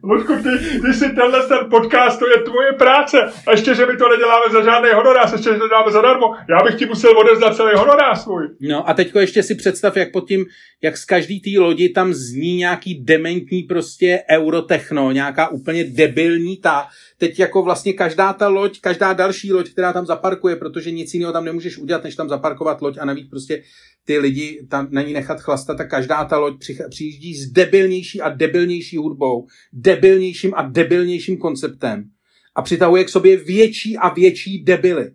Ludku, 0.06 0.34
ty, 0.36 0.80
ty 0.82 0.94
si 0.94 1.10
tenhle 1.10 1.48
ten 1.48 1.70
podcast, 1.70 2.20
to 2.20 2.28
je 2.30 2.38
tvoje 2.44 2.74
práce. 2.74 3.18
A 3.48 3.52
ještě, 3.52 3.76
že 3.76 3.86
my 3.86 3.98
to 3.98 4.10
neděláme 4.10 4.46
za 4.52 4.64
žádný 4.64 4.90
honorář, 4.96 5.32
ještě, 5.32 5.50
že 5.50 5.60
to 5.60 5.68
děláme 5.68 5.92
zadarmo. 5.92 6.26
Já 6.50 6.64
bych 6.64 6.76
ti 6.76 6.86
musel 6.86 7.18
odezdat 7.18 7.56
celý 7.56 7.76
honorář 7.76 8.24
svůj. 8.24 8.50
No 8.62 8.90
a 8.90 8.94
teďko 8.94 9.20
ještě 9.20 9.44
si 9.44 9.56
představ, 9.56 9.98
jak 9.98 10.12
pod 10.12 10.28
tím, 10.28 10.46
jak 10.82 10.98
z 10.98 11.06
každý 11.06 11.42
té 11.42 11.60
lodi 11.60 11.90
tam 11.90 12.14
zní 12.14 12.56
nějaký 12.56 13.04
dementní 13.04 13.64
prostě 13.64 14.24
eurotechno, 14.32 15.12
nějaká 15.12 15.48
úplně 15.48 15.84
debilní 15.84 16.58
ta. 16.58 16.88
Teď 17.18 17.40
jako 17.40 17.64
vlastně 17.64 17.94
každá 17.94 18.34
ta 18.34 18.48
loď, 18.48 18.80
každá 18.82 19.14
další 19.14 19.54
loď, 19.54 19.70
která 19.70 19.94
tam 19.94 20.06
zaparkuje, 20.06 20.56
protože 20.56 20.92
nic 20.92 21.14
jiného 21.14 21.34
tam 21.34 21.46
nemůžeš 21.46 21.78
udělat, 21.78 22.04
než 22.04 22.16
tam 22.16 22.30
zaparkovat 22.30 22.82
loď 22.82 22.98
a 23.02 23.06
navíc 23.06 23.30
prostě 23.30 23.64
ty 24.06 24.18
lidi 24.18 24.68
tam 24.70 24.88
na 24.92 25.02
ní 25.02 25.14
nechat 25.14 25.42
chlastat 25.42 25.80
a 25.80 25.84
každá 25.84 26.26
ta 26.26 26.38
loď 26.38 26.54
přijíždí 26.90 27.36
s 27.36 27.52
debilnější 27.52 28.22
a 28.22 28.30
debilnější 28.30 28.98
hudbou, 28.98 29.48
debilnějším 29.74 30.54
a 30.56 30.62
debilnějším 30.62 31.38
konceptem 31.38 32.10
a 32.56 32.62
přitahuje 32.62 33.04
k 33.04 33.10
sobě 33.10 33.38
větší 33.38 33.98
a 33.98 34.14
větší 34.14 34.64
debily. 34.64 35.12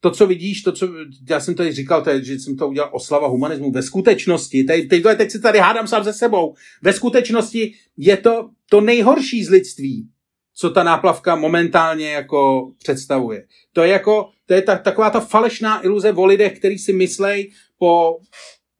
To, 0.00 0.10
co 0.10 0.26
vidíš, 0.26 0.62
to, 0.62 0.72
co 0.72 0.88
já 1.30 1.40
jsem 1.40 1.54
tady 1.54 1.72
říkal, 1.72 2.02
to 2.02 2.10
je, 2.10 2.24
že 2.24 2.34
jsem 2.34 2.56
to 2.56 2.68
udělal 2.68 2.90
oslava 2.92 3.28
humanismu. 3.28 3.70
Ve 3.70 3.82
skutečnosti, 3.82 4.64
teď, 4.64 4.88
teď, 4.88 5.02
teď 5.16 5.30
se 5.30 5.38
tady 5.38 5.58
hádám 5.58 5.86
sám 5.86 6.04
se 6.04 6.12
sebou, 6.12 6.54
ve 6.82 6.92
skutečnosti 6.92 7.72
je 7.96 8.16
to 8.16 8.50
to 8.70 8.80
nejhorší 8.80 9.44
z 9.44 9.50
lidství, 9.50 10.08
co 10.54 10.70
ta 10.70 10.82
náplavka 10.82 11.36
momentálně 11.36 12.10
jako 12.10 12.72
představuje. 12.78 13.46
To 13.72 13.82
je 13.82 13.88
jako, 13.88 14.28
to 14.46 14.54
je 14.54 14.62
ta, 14.62 14.78
taková 14.78 15.10
ta 15.10 15.20
falešná 15.20 15.84
iluze 15.84 16.12
o 16.12 16.26
lidech, 16.26 16.58
který 16.58 16.78
si 16.78 16.92
myslej 16.92 17.50
po 17.78 18.16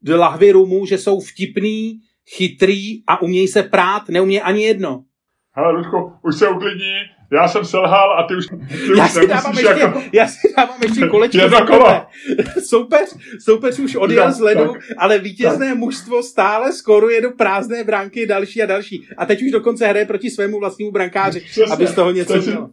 lahvi 0.09 0.53
rumu, 0.53 0.87
že 0.87 0.99
jsou 0.99 1.21
vtipný, 1.21 1.99
chytrý 2.37 3.03
a 3.07 3.23
umějí 3.23 3.49
se 3.49 3.63
prát, 3.63 4.09
neumějí 4.09 4.41
ani 4.41 4.65
jedno. 4.65 5.05
Hele, 5.53 5.73
Ludko, 5.73 6.13
už 6.25 6.37
se 6.37 6.49
uklidni, 6.49 6.93
já 7.33 7.49
jsem 7.49 7.65
selhal 7.65 8.19
a 8.19 8.23
ty 8.29 8.37
už, 8.37 8.47
ty 8.47 8.99
já, 8.99 9.05
už 9.05 9.11
si 9.13 9.27
dávám 9.27 9.53
ještě, 9.59 9.81
jako... 9.81 10.03
já 10.13 10.27
si 10.27 10.55
dávám 10.57 10.79
ještě 10.83 11.07
kolečko. 11.07 11.39
Jedno 11.39 11.67
kolo. 11.67 12.07
Soupeř, 12.65 13.17
soupeř 13.45 13.79
už 13.79 13.97
odjel 13.97 14.25
Tak, 14.25 14.35
z 14.35 14.41
ledu, 14.41 14.73
tak, 14.73 14.83
ale 14.99 15.19
vítězné 15.19 15.75
mužstvo 15.75 16.23
stále 16.23 16.73
skoruje 16.73 17.21
do 17.21 17.31
prázdné 17.31 17.85
bránky 17.85 18.27
další 18.27 18.63
a 18.63 18.67
další. 18.67 19.09
A 19.19 19.27
teď 19.27 19.43
už 19.43 19.51
dokonce 19.51 19.87
hraje 19.87 20.07
proti 20.07 20.31
svému 20.31 20.59
vlastnímu 20.59 20.91
brankáři, 20.93 21.41
Přesně. 21.41 21.73
aby 21.75 21.87
z 21.87 21.95
toho 21.95 22.11
něco 22.11 22.33
Teď 22.33 22.43
si- 22.43 22.51
měl. 22.51 22.71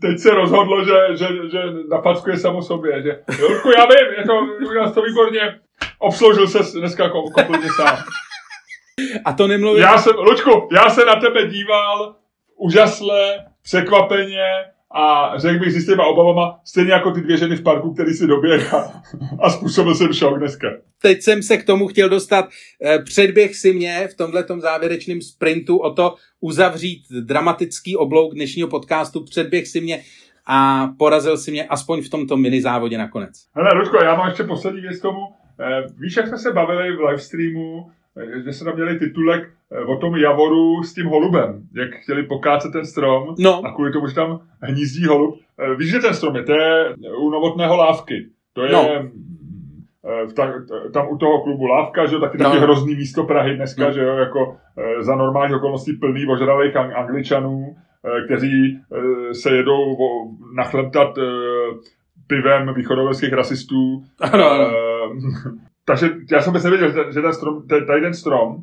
Teď 0.00 0.18
se 0.18 0.34
rozhodlo, 0.34 0.84
že, 0.84 1.16
že, 1.16 1.26
že 1.50 1.58
napackuje 1.90 2.36
samo 2.36 2.62
sobě, 2.62 3.02
že 3.02 3.20
Ludku, 3.42 3.70
já 3.70 3.84
vím, 3.84 4.14
je 4.18 4.24
to, 4.24 4.66
udělal 4.68 4.90
to 4.90 5.02
výborně, 5.02 5.60
obsloužil 5.98 6.46
se 6.46 6.78
dneska 6.78 7.08
kom- 7.08 7.32
kompletně 7.32 7.68
sám. 7.76 7.96
A 9.24 9.32
to 9.32 9.46
nemluvím. 9.46 9.82
Já 9.82 9.98
jsem, 9.98 10.16
Luďku, 10.16 10.68
já 10.72 10.90
se 10.90 11.04
na 11.04 11.16
tebe 11.16 11.46
díval 11.46 12.16
úžasle, 12.56 13.44
překvapeně 13.62 14.46
a 14.94 15.32
řekl 15.38 15.58
bych 15.64 15.72
si 15.72 15.80
s 15.80 15.86
těma 15.86 16.04
obavama, 16.06 16.60
stejně 16.64 16.92
jako 16.92 17.10
ty 17.10 17.20
dvě 17.20 17.36
ženy 17.36 17.56
v 17.56 17.62
parku, 17.62 17.94
který 17.94 18.12
si 18.12 18.26
doběh 18.26 18.74
a, 18.74 19.02
a 19.42 19.50
způsobil 19.50 19.94
jsem 19.94 20.12
šok 20.12 20.38
dneska. 20.38 20.68
teď 21.02 21.22
jsem 21.22 21.42
se 21.42 21.56
k 21.56 21.64
tomu 21.66 21.86
chtěl 21.88 22.08
dostat. 22.08 22.48
Eh, 22.84 22.98
Předběh 22.98 23.56
si 23.56 23.72
mě 23.72 24.08
v 24.10 24.14
tomhle 24.16 24.44
závěrečném 24.58 25.20
sprintu 25.20 25.76
o 25.78 25.90
to 25.90 26.14
uzavřít 26.40 27.02
dramatický 27.20 27.96
oblouk 27.96 28.34
dnešního 28.34 28.68
podcastu. 28.68 29.24
Předběh 29.24 29.66
si 29.68 29.80
mě 29.80 30.02
a 30.48 30.88
porazil 30.98 31.36
si 31.36 31.50
mě 31.50 31.64
aspoň 31.64 32.02
v 32.02 32.08
tomto 32.08 32.36
mini 32.36 32.62
závodě 32.62 32.98
nakonec. 32.98 33.30
Hele, 33.54 33.70
Ludko, 33.74 34.04
já 34.04 34.14
mám 34.14 34.28
ještě 34.28 34.44
poslední 34.44 34.80
věc 34.80 34.98
k 34.98 35.02
tomu. 35.02 35.18
Eh, 35.60 35.82
víš, 35.98 36.16
jak 36.16 36.28
jsme 36.28 36.38
se 36.38 36.52
bavili 36.52 36.96
v 36.96 37.00
livestreamu, 37.00 37.90
že 38.44 38.52
se 38.52 38.64
tam 38.64 38.74
měli 38.74 38.98
titulek 38.98 39.48
eh, 39.72 39.80
o 39.84 39.96
tom 39.96 40.16
Javoru 40.16 40.82
s 40.82 40.94
tím 40.94 41.06
holubem, 41.06 41.62
jak 41.74 41.90
chtěli 41.94 42.22
pokácet 42.22 42.72
ten 42.72 42.84
strom 42.86 43.34
No, 43.38 43.60
a 43.66 43.72
kvůli 43.74 43.92
tomu, 43.92 44.06
že 44.08 44.14
tam 44.14 44.40
hnízdí 44.62 45.04
holub. 45.06 45.38
Eh, 45.58 45.74
Víš, 45.74 45.90
že 45.90 45.98
ten 45.98 46.14
strom 46.14 46.36
je? 46.36 46.42
To 46.42 46.52
je 46.52 46.94
u 47.18 47.30
novotného 47.30 47.76
lávky. 47.76 48.26
To 48.52 48.62
je 48.64 48.72
No. 48.72 48.88
eh, 48.90 49.02
v 50.26 50.32
ta, 50.34 50.52
tam 50.92 51.08
u 51.10 51.18
toho 51.18 51.42
klubu 51.42 51.66
Lávka, 51.66 52.06
že 52.06 52.14
jo, 52.14 52.20
taky, 52.20 52.38
No. 52.38 52.44
taky 52.44 52.58
hrozný 52.58 52.94
místo 52.94 53.24
Prahy 53.24 53.56
dneska, 53.56 53.84
No. 53.84 53.92
že 53.92 54.00
jo, 54.02 54.14
jako 54.16 54.56
eh, 54.78 55.02
za 55.02 55.14
normálních 55.16 55.56
okolností 55.56 55.92
plný 55.92 56.26
ožralých 56.26 56.74
ang- 56.74 56.96
angličanů, 56.96 57.76
eh, 58.04 58.24
kteří 58.24 58.78
eh, 59.30 59.34
se 59.34 59.56
jedou 59.56 59.96
nachleptat 60.56 61.18
eh, 61.18 61.22
pivem 62.26 62.74
východoevropských 62.74 63.32
rasistů. 63.32 64.02
ano, 64.20 64.50
ano. 64.50 64.64
Takže 65.84 66.10
já 66.32 66.40
jsem 66.42 66.50
vůbec 66.50 66.64
nevěděl, 66.64 66.92
že, 66.92 67.12
že 67.12 67.22
ten 67.22 67.32
strom, 67.32 67.66
ten- 67.68 67.86
tady 67.86 68.00
ten 68.00 68.14
strom 68.14 68.56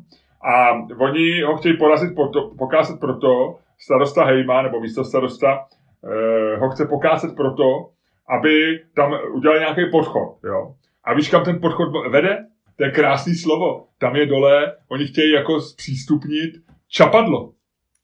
a 0.52 0.72
oni 0.98 1.42
ho 1.42 1.56
chtějí 1.56 1.76
porazit, 1.78 2.14
proto, 2.14 2.50
pokázat 2.58 3.00
proto, 3.00 3.56
starosta 3.78 4.24
Hejma, 4.24 4.62
nebo 4.62 4.80
místo 4.80 5.04
starosta, 5.04 5.66
eh, 6.04 6.56
ho 6.56 6.70
chce 6.70 6.86
pokázat 6.86 7.36
proto, 7.36 7.90
aby 8.38 8.80
tam 8.96 9.12
udělal 9.34 9.58
nějaký 9.58 9.80
podchod, 9.92 10.36
jo. 10.44 10.74
A 11.04 11.14
víš, 11.14 11.28
kam 11.30 11.44
ten 11.44 11.60
podchod 11.60 11.88
vede? 12.10 12.46
To 12.76 12.84
je 12.84 12.90
krásný 12.90 13.34
slovo. 13.34 13.86
Tam 13.98 14.16
je 14.16 14.26
dole, 14.26 14.76
oni 14.90 15.06
chtějí 15.06 15.32
jako 15.32 15.60
zpřístupnit 15.60 16.50
čapadlo. 16.88 17.52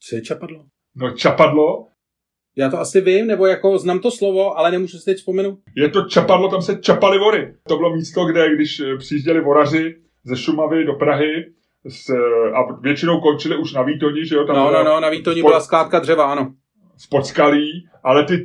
Co 0.00 0.16
je 0.16 0.22
čapadlo? 0.22 0.64
No 0.96 1.10
čapadlo, 1.10 1.86
Já 2.56 2.70
to 2.70 2.78
asi 2.80 3.00
vím, 3.00 3.26
nebo 3.26 3.46
jako 3.46 3.78
znám 3.78 3.98
to 3.98 4.10
slovo, 4.10 4.58
ale 4.58 4.70
nemůžu 4.70 4.98
si 4.98 5.04
teď 5.04 5.16
vzpomenout. 5.16 5.58
je 5.76 5.88
to 5.88 6.02
čapadlo, 6.02 6.48
tam 6.48 6.62
se 6.62 6.76
čapaly 6.78 7.18
vory. 7.18 7.54
To 7.68 7.76
bylo 7.76 7.94
místo, 7.96 8.24
kde 8.24 8.54
když 8.54 8.80
eh, 8.80 8.96
přijížděli 8.96 9.40
voraři 9.40 9.96
ze 10.24 10.36
Šumavy 10.36 10.84
do 10.84 10.92
Prahy 10.92 11.44
s, 11.88 12.10
a 12.54 12.80
většinou 12.80 13.20
končili 13.20 13.56
už 13.56 13.72
na 13.72 13.82
Výtoni, 13.82 14.26
že 14.26 14.34
jo, 14.34 14.44
tam 14.44 14.56
No, 14.56 14.70
no, 14.72 14.84
no, 14.84 15.00
na 15.00 15.08
Vítoni 15.08 15.42
pod- 15.42 15.48
byla 15.48 15.60
skládka 15.60 15.98
dřeva, 15.98 16.32
ano. 16.32 16.52
v 17.06 17.08
Podskalí, 17.08 17.88
ale 18.04 18.24
ty, 18.24 18.44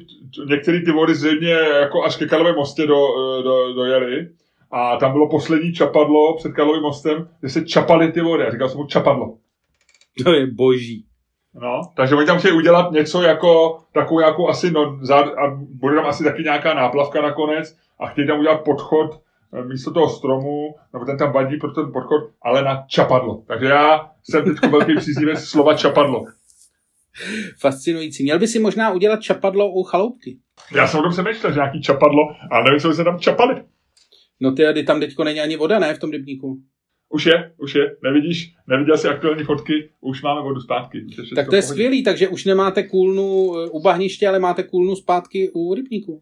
některé 0.49 0.81
ty 0.81 0.91
vody 0.91 1.15
zřejmě 1.15 1.49
jako 1.51 2.03
až 2.03 2.17
ke 2.17 2.25
Karlově 2.25 2.53
mostě 2.53 2.87
do, 2.87 2.95
eh, 3.39 3.43
do, 3.43 3.73
dojeli. 3.73 4.27
A 4.71 4.97
tam 4.97 5.11
bylo 5.11 5.29
poslední 5.29 5.73
čapadlo 5.73 6.35
před 6.37 6.51
Karlovým 6.53 6.81
mostem, 6.81 7.29
kde 7.39 7.49
se 7.49 7.65
čapaly 7.65 8.11
ty 8.11 8.21
vody. 8.21 8.43
A 8.45 8.51
říkal 8.51 8.69
jsem 8.69 8.77
mu 8.79 8.85
čapadlo. 8.87 9.37
To 10.23 10.33
je 10.33 10.47
boží. 10.47 11.05
No, 11.61 11.81
takže 11.95 12.15
oni 12.15 12.25
tam 12.25 12.39
chtějí 12.39 12.53
udělat 12.53 12.91
něco 12.91 13.21
jako 13.21 13.79
takovou 13.91 14.19
nějakou 14.19 14.49
asi, 14.49 14.71
no, 14.71 14.99
za, 15.01 15.15
a 15.15 15.55
bude 15.55 15.95
tam 15.95 16.05
asi 16.05 16.23
taky 16.23 16.43
nějaká 16.43 16.73
náplavka 16.73 17.21
nakonec 17.21 17.77
a 17.99 18.07
chtějí 18.07 18.27
tam 18.27 18.39
udělat 18.39 18.57
podchod 18.57 19.21
eh, 19.53 19.63
místo 19.63 19.93
toho 19.93 20.09
stromu, 20.09 20.75
nebo 20.93 21.05
ten 21.05 21.17
tam 21.17 21.31
vadí 21.31 21.57
pro 21.57 21.71
ten 21.71 21.91
podchod, 21.91 22.21
ale 22.41 22.63
na 22.63 22.85
čapadlo. 22.87 23.43
Takže 23.47 23.65
já 23.65 24.11
jsem 24.23 24.43
teď 24.43 24.71
velký 24.71 24.95
příznivec 24.95 25.39
slova 25.39 25.73
čapadlo. 25.73 26.25
Fascinující. 27.59 28.23
Měl 28.23 28.39
by 28.39 28.47
si 28.47 28.59
možná 28.59 28.91
udělat 28.91 29.21
čapadlo 29.21 29.71
u 29.71 29.83
chaloupky. 29.83 30.37
Já 30.75 30.87
jsem 30.87 30.99
o 30.99 31.03
tom 31.03 31.11
přemýšlel, 31.11 31.51
že 31.51 31.59
nějaký 31.59 31.81
čapadlo, 31.81 32.21
ale 32.51 32.63
nevím, 32.63 32.79
co 32.79 32.87
by 32.87 32.93
se 32.93 33.03
tam 33.03 33.19
čapali. 33.19 33.63
No 34.39 34.51
ty, 34.51 34.63
ty 34.73 34.83
tam 34.83 34.99
teďko 34.99 35.23
není 35.23 35.41
ani 35.41 35.57
voda, 35.57 35.79
ne, 35.79 35.93
v 35.93 35.99
tom 35.99 36.11
rybníku. 36.11 36.57
Už 37.15 37.25
je, 37.25 37.51
už 37.57 37.75
je, 37.75 37.95
nevidíš, 38.03 38.55
neviděl 38.67 38.97
jsi 38.97 39.07
aktuální 39.07 39.43
fotky, 39.43 39.89
už 40.01 40.21
máme 40.21 40.41
vodu 40.41 40.61
zpátky. 40.61 41.05
Tak 41.35 41.49
to 41.49 41.55
je 41.55 41.61
skvělý, 41.61 42.03
takže 42.03 42.27
už 42.27 42.45
nemáte 42.45 42.83
kůlnu 42.83 43.53
eh, 43.57 43.69
u 43.69 43.81
bahniště, 43.81 44.27
ale 44.27 44.39
máte 44.39 44.63
kůlnu 44.63 44.95
zpátky 44.95 45.51
u 45.53 45.73
rybníku. 45.73 46.21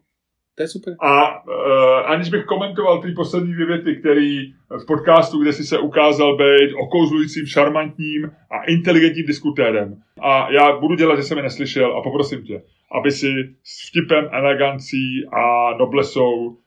To 0.56 0.62
je 0.62 0.68
super. 0.68 0.96
A 1.00 1.44
uh, 1.44 2.10
aniž 2.10 2.28
bych 2.28 2.44
komentoval 2.44 3.02
ty 3.02 3.12
poslední 3.12 3.52
dvě 3.52 3.66
věty, 3.66 3.96
který 3.96 4.52
v 4.52 4.86
podcastu, 4.86 5.42
kde 5.42 5.52
si 5.52 5.64
se 5.64 5.78
ukázal 5.78 6.36
být 6.36 6.74
okouzlujícím, 6.82 7.46
šarmantním 7.46 8.30
a 8.50 8.64
inteligentním 8.64 9.26
diskutérem. 9.26 10.02
A 10.20 10.52
já 10.52 10.78
budu 10.78 10.94
dělat, 10.94 11.16
že 11.16 11.22
jsem 11.22 11.36
je 11.36 11.42
neslyšel 11.42 11.96
a 11.98 12.02
poprosím 12.02 12.42
tě, 12.42 12.62
aby 13.00 13.10
si 13.10 13.32
s 13.64 13.88
vtipem, 13.88 14.28
elegancí 14.32 15.26
a 15.32 15.76
noblesou 15.78 16.58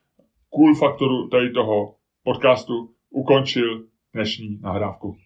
cool 0.49 0.75
faktoru 0.75 1.27
tady 1.27 1.49
toho 1.49 1.95
podcastu 2.23 2.89
ukončil 3.09 3.83
dnešní 4.13 4.59
nahrávku. 4.61 5.17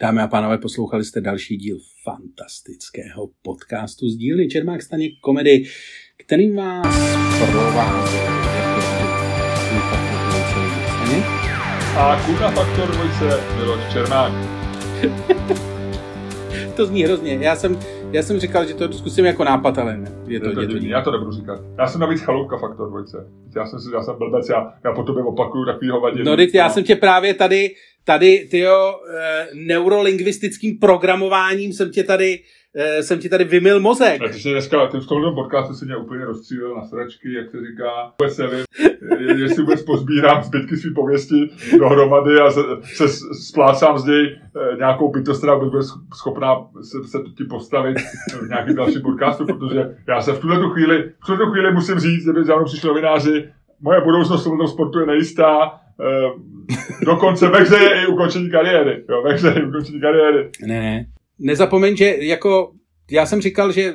Dámy 0.00 0.22
a 0.22 0.26
pánové, 0.26 0.58
poslouchali 0.58 1.04
jste 1.04 1.20
další 1.20 1.56
díl 1.56 1.78
fantastického 2.04 3.30
podcastu 3.42 4.08
z 4.08 4.16
dílny 4.16 4.48
Čermák 4.48 4.82
Staněk 4.82 5.12
komedy, 5.20 5.64
kterým 6.16 6.56
vás 6.56 6.96
provázel 7.50 8.32
Staněk. 10.86 11.24
A 11.96 12.22
cool 12.26 12.38
na 12.38 12.50
faktor 12.50 12.90
dvojce 12.90 13.56
Miloš 13.56 13.92
Černák. 13.92 14.32
To 16.76 16.86
zní 16.86 17.04
hrozně. 17.04 17.34
Já 17.34 17.56
jsem, 17.56 17.78
já 18.12 18.22
jsem 18.22 18.40
říkal, 18.40 18.66
že 18.66 18.74
to 18.74 18.92
zkusím 18.92 19.24
jako 19.24 19.44
nápad, 19.44 19.78
ale 19.78 19.96
ne. 19.96 20.12
Je 20.26 20.34
Je 20.34 20.40
to, 20.40 20.52
to 20.52 20.60
je 20.60 20.66
to 20.66 20.72
divný, 20.72 20.88
já 20.88 21.00
to 21.00 21.10
nebudu 21.10 21.32
říkat. 21.32 21.60
Já 21.78 21.86
jsem 21.86 22.00
navíc 22.00 22.20
chaloupka 22.20 22.58
faktor 22.58 22.88
dvojce. 22.88 23.26
Já 23.56 23.66
jsem, 23.66 23.80
si, 23.80 23.94
já 23.94 24.02
jsem 24.02 24.14
blbec, 24.18 24.48
já, 24.48 24.74
já 24.84 24.92
po 24.92 25.02
tobě 25.02 25.22
opakuju 25.22 25.64
takovýho 25.64 26.00
vadě. 26.00 26.24
No, 26.24 26.36
teď 26.36 26.54
já 26.54 26.70
jsem 26.70 26.84
tě 26.84 26.96
právě 26.96 27.34
tady, 27.34 27.70
tady, 28.04 28.48
tyjo, 28.50 28.94
e, 29.14 29.46
neurolingvistickým 29.54 30.78
programováním 30.78 31.72
jsem 31.72 31.90
tě 31.90 32.04
tady, 32.04 32.38
e, 32.76 33.02
jsem 33.02 33.18
ti 33.18 33.28
tady 33.28 33.44
vymil 33.44 33.80
mozek. 33.80 34.22
Ty 34.32 34.38
jsi 34.40 34.50
dneska, 34.50 34.86
ty 34.86 34.98
v 35.00 35.06
tomhle 35.06 35.32
podcastu 35.34 35.74
si 35.74 35.84
mě 35.84 35.96
úplně 35.96 36.24
rozstřílel 36.24 36.76
na 36.76 36.84
sračky, 36.84 37.32
jak 37.32 37.50
se 37.50 37.56
říká. 37.56 38.12
Vůbec 38.20 38.38
nevím, 38.38 38.64
je- 39.18 39.40
jestli 39.42 39.62
vůbec 39.62 39.82
pozbírám 39.82 40.42
zbytky 40.42 40.76
své 40.76 40.90
pověsti 40.94 41.50
dohromady 41.78 42.40
a 42.40 42.50
se, 42.50 42.60
se 42.84 43.08
splácám 43.48 43.98
z 43.98 44.04
něj 44.04 44.38
eh, 44.72 44.76
nějakou 44.76 45.10
bytost, 45.12 45.40
která 45.42 45.58
bude 45.58 45.82
schopná 46.14 46.56
se, 46.82 47.08
se 47.08 47.18
ti 47.38 47.44
postavit 47.44 47.98
v 48.44 48.48
nějakém 48.48 48.74
dalším 48.76 49.02
podcastu, 49.02 49.46
protože 49.46 49.96
já 50.08 50.20
se 50.20 50.32
v 50.32 50.38
tuhle 50.38 50.58
tu 50.58 50.68
chvíli, 50.70 51.12
v 51.22 51.26
tuhle 51.26 51.44
tu 51.46 51.50
chvíli 51.52 51.72
musím 51.72 51.98
říct, 51.98 52.24
kdyby 52.24 52.44
za 52.44 52.56
mnou 52.56 52.64
přišli 52.64 52.88
novináři, 52.88 53.48
moje 53.80 54.00
budoucnost 54.00 54.40
v 54.40 54.44
tomto 54.44 54.66
sportu 54.68 55.00
je 55.00 55.06
nejistá, 55.06 55.72
eh, 56.00 56.30
dokonce 57.06 57.48
ve 57.48 57.58
hře 57.60 57.76
je 57.76 58.02
i 58.02 58.06
ukončení 58.06 58.50
kariéry. 58.50 59.04
Jo, 59.10 59.22
ve 59.22 59.32
hře 59.34 59.48
je 59.48 59.54
i 59.54 59.64
ukončení 59.64 60.00
kariéry. 60.00 60.50
Ne, 60.66 60.80
ne. 60.80 61.06
Nezapomeň, 61.38 61.96
že 61.96 62.16
jako 62.18 62.72
já 63.10 63.26
jsem 63.26 63.40
říkal, 63.40 63.72
že 63.72 63.94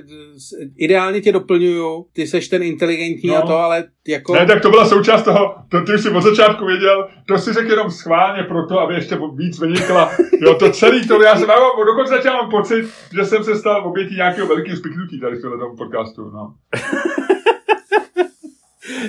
ideálně 0.77 1.21
tě 1.21 1.31
doplňuju, 1.31 2.05
ty 2.13 2.27
seš 2.27 2.47
ten 2.47 2.63
inteligentní 2.63 3.29
No. 3.29 3.37
a 3.37 3.41
to, 3.41 3.57
ale 3.57 3.83
jako... 4.07 4.35
Ne, 4.35 4.45
tak 4.45 4.61
to 4.61 4.69
byla 4.69 4.85
součást 4.85 5.23
toho, 5.23 5.55
to 5.69 5.81
ty 5.81 5.93
už 5.93 6.01
si 6.01 6.09
od 6.09 6.21
začátku 6.21 6.65
věděl, 6.65 7.07
to 7.27 7.37
si 7.37 7.53
řekl 7.53 7.69
jenom 7.69 7.91
schválně 7.91 8.43
proto, 8.43 8.79
aby 8.79 8.93
ještě 8.93 9.19
víc 9.35 9.59
vynikla. 9.59 10.11
Jo, 10.41 10.55
to 10.55 10.71
celý 10.71 11.07
to, 11.07 11.21
já 11.21 11.35
jsem, 11.35 11.49
já 11.49 11.55
mám, 11.59 11.85
dokonce 11.85 12.13
začal 12.13 12.33
mám 12.33 12.51
pocit, 12.51 12.85
že 13.15 13.25
jsem 13.25 13.43
se 13.43 13.55
stal 13.55 13.87
obětí 13.87 14.15
nějakého 14.15 14.47
velkého 14.47 14.77
spiknutí 14.77 15.19
tady 15.19 15.35
v 15.35 15.41
tomhle 15.41 15.75
podcastu, 15.77 16.29
no. 16.29 16.53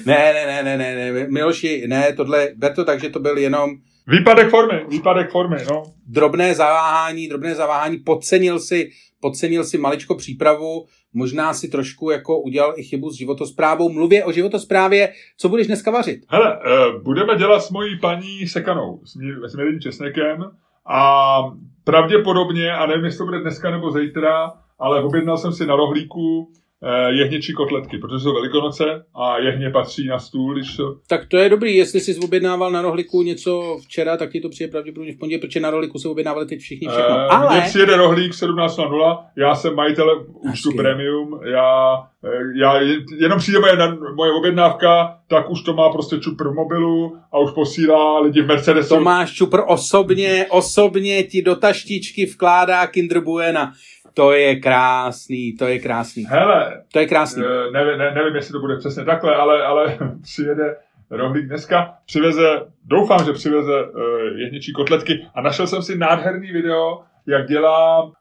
ne, 0.06 0.32
ne, 0.34 0.46
ne, 0.46 0.62
ne, 0.62 0.76
ne, 0.78 1.12
ne, 1.12 1.26
Miloši, 1.28 1.84
ne, 1.86 2.12
tohle, 2.16 2.48
ber 2.56 2.74
to 2.74 2.84
tak, 2.84 3.00
že 3.00 3.08
to 3.10 3.20
byl 3.20 3.38
jenom 3.38 3.70
Výpadek 4.10 4.50
formy, 4.50 4.86
výpadek 4.88 5.30
formy, 5.30 5.56
no. 5.70 5.82
drobné 6.06 6.54
zaváhání, 6.54 7.28
drobné 7.28 7.54
zaváhání, 7.54 7.96
podcenil 7.96 8.58
si, 8.58 8.90
podcenil 9.20 9.64
si 9.64 9.78
maličko 9.78 10.14
přípravu, 10.14 10.86
možná 11.12 11.54
si 11.54 11.68
trošku 11.68 12.10
jako 12.10 12.40
udělal 12.40 12.74
i 12.76 12.82
chybu 12.82 13.10
s 13.10 13.14
životosprávou. 13.14 13.88
Mluvě 13.92 14.24
o 14.24 14.32
životosprávě, 14.32 15.12
co 15.36 15.48
budeš 15.48 15.66
dneska 15.66 15.90
vařit? 15.90 16.20
Hele, 16.28 16.58
uh, 16.58 17.02
budeme 17.02 17.36
dělat 17.36 17.60
s 17.60 17.70
mojí 17.70 17.98
paní 18.00 18.46
Sekanou, 18.46 19.00
s, 19.46 19.54
Milým 19.56 19.80
Česnekem 19.80 20.50
a 20.86 21.40
pravděpodobně, 21.84 22.72
a 22.72 22.86
nevím, 22.86 23.04
jestli 23.04 23.18
to 23.18 23.24
bude 23.24 23.40
dneska 23.40 23.70
nebo 23.70 23.92
zítra, 23.92 24.52
ale 24.78 25.02
objednal 25.02 25.36
jsem 25.36 25.52
si 25.52 25.66
na 25.66 25.76
rohlíku 25.76 26.52
eh, 26.52 26.67
jehněčí 27.08 27.52
kotletky, 27.52 27.98
protože 27.98 28.18
jsou 28.18 28.34
velikonoce 28.34 28.84
a 29.14 29.38
jehně 29.38 29.70
patří 29.70 30.06
na 30.06 30.18
stůl, 30.18 30.54
když 30.54 30.76
to... 30.76 30.96
Tak 31.08 31.26
to 31.26 31.36
je 31.36 31.48
dobrý, 31.48 31.76
jestli 31.76 32.00
jsi 32.00 32.16
objednával 32.24 32.70
na 32.70 32.82
rohlíku 32.82 33.22
něco 33.22 33.78
včera, 33.84 34.16
tak 34.16 34.32
ti 34.32 34.40
to 34.40 34.48
přijde 34.48 34.70
pravděpodobně 34.70 35.12
v 35.12 35.18
pondělí, 35.18 35.40
protože 35.40 35.60
na 35.60 35.70
rohlíku 35.70 35.98
se 35.98 36.08
objednávali 36.08 36.46
teď 36.46 36.58
všichni 36.58 36.88
všechno. 36.88 37.18
Eh, 37.18 37.26
Ale 37.28 37.56
Mně 37.56 37.68
přijede 37.68 37.96
rohlík 37.96 38.32
17.00, 38.32 39.18
já 39.36 39.54
jsem 39.54 39.74
majitel 39.74 40.26
účtu 40.52 40.72
premium, 40.76 41.40
já, 41.44 41.94
eh, 42.24 42.60
já 42.60 42.80
jenom 43.20 43.38
přijde 43.38 43.58
moje, 43.58 43.76
moje 44.14 44.32
objednávka, 44.32 45.18
tak 45.28 45.50
už 45.50 45.62
to 45.62 45.74
má 45.74 45.90
prostě 45.90 46.18
čupr 46.18 46.48
v 46.48 46.54
mobilu 46.54 47.16
a 47.32 47.38
už 47.38 47.50
posílá 47.50 48.20
lidi 48.20 48.42
v 48.42 48.46
Mercedesu. 48.46 48.94
Tomáš 48.94 49.32
Čupr 49.32 49.60
osobně, 49.66 50.46
osobně 50.50 51.22
ti 51.22 51.42
do 51.42 51.56
taštičky 51.56 52.26
vkládá 52.26 52.86
Kinder 52.86 53.20
Buena. 53.20 53.72
To 54.18 54.32
je 54.32 54.56
krásný, 54.56 55.56
to 55.56 55.66
je 55.66 55.78
krásný. 55.78 56.24
Hele, 56.24 56.82
To 56.92 56.98
je 56.98 57.06
krásný. 57.06 57.42
Eh, 57.46 57.70
ne, 57.70 57.96
ne, 57.96 58.14
nevím, 58.14 58.34
jestli 58.36 58.52
to 58.52 58.60
bude 58.60 58.76
přesně 58.76 59.04
takhle, 59.04 59.34
ale, 59.36 59.62
ale 59.62 59.98
přijede 60.22 60.76
rohlík 61.10 61.46
dneska, 61.46 61.94
přiveze, 62.06 62.66
doufám, 62.84 63.24
že 63.24 63.32
přiveze 63.32 63.84
uh, 63.84 64.00
jehněčí 64.36 64.72
kotletky 64.72 65.26
a 65.34 65.40
našel 65.40 65.66
jsem 65.66 65.82
si 65.82 65.98
nádherný 65.98 66.52
video, 66.52 67.02
jak 67.26 67.48
dělá 67.48 68.02
uh, 68.02 68.12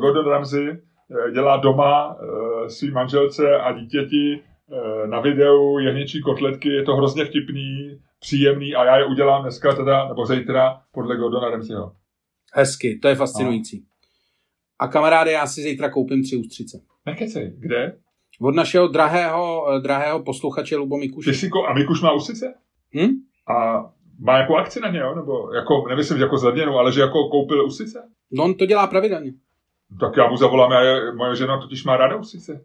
Gordon 0.00 0.28
Ramsay, 0.28 0.68
uh, 0.68 1.30
dělá 1.32 1.56
doma 1.56 2.14
uh, 2.14 2.66
svý 2.66 2.90
manželce 2.90 3.56
a 3.56 3.72
dítěti 3.72 4.40
uh, 4.66 5.10
na 5.10 5.20
videu 5.20 5.78
jehněčí 5.78 6.20
kotletky, 6.20 6.68
je 6.68 6.82
to 6.82 6.96
hrozně 6.96 7.24
vtipný, 7.24 8.00
příjemný 8.20 8.74
a 8.74 8.84
já 8.84 8.98
je 8.98 9.04
udělám 9.04 9.42
dneska 9.42 9.74
teda, 9.74 10.08
nebo 10.08 10.26
zítra 10.26 10.80
podle 10.92 11.16
Gordona 11.16 11.50
Ramsayho. 11.50 11.92
Hezky, 12.54 12.98
to 13.02 13.08
je 13.08 13.14
fascinující. 13.14 13.84
A 13.84 13.95
kamaráde, 14.88 15.32
já 15.32 15.46
si 15.46 15.62
zítra 15.62 15.90
koupím 15.90 16.22
tři 16.22 16.36
ústřice. 16.36 16.80
Nekecej, 17.06 17.52
kde? 17.58 17.96
Od 18.40 18.54
našeho 18.54 18.88
drahého, 18.88 19.66
eh, 19.76 19.80
drahého 19.80 20.22
posluchače 20.22 20.76
Lubo 20.76 20.96
Mikuše. 20.98 21.30
Ty 21.30 21.36
si 21.36 21.48
ko- 21.48 21.66
a 21.70 21.74
Mikuš 21.74 22.00
má 22.02 22.12
usice? 22.12 22.54
Hm? 22.96 23.08
A 23.56 23.84
má 24.20 24.38
jako 24.38 24.56
akci 24.56 24.80
na 24.80 24.90
ně, 24.90 24.98
jo? 24.98 25.14
Nebo 25.14 25.52
jako, 25.54 25.84
nemyslím, 25.88 26.18
že 26.18 26.24
jako 26.24 26.38
zlevněnou, 26.38 26.78
ale 26.78 26.92
že 26.92 27.00
jako 27.00 27.28
koupil 27.28 27.66
usice? 27.66 28.02
No 28.32 28.44
on 28.44 28.54
to 28.54 28.66
dělá 28.66 28.86
pravidelně. 28.86 29.32
Tak 30.00 30.16
já 30.16 30.28
mu 30.30 30.36
zavolám, 30.36 30.72
já 30.72 30.80
je, 30.80 31.14
moje 31.14 31.36
žena 31.36 31.60
totiž 31.60 31.84
má 31.84 31.96
ráda 31.96 32.16
usice. 32.16 32.64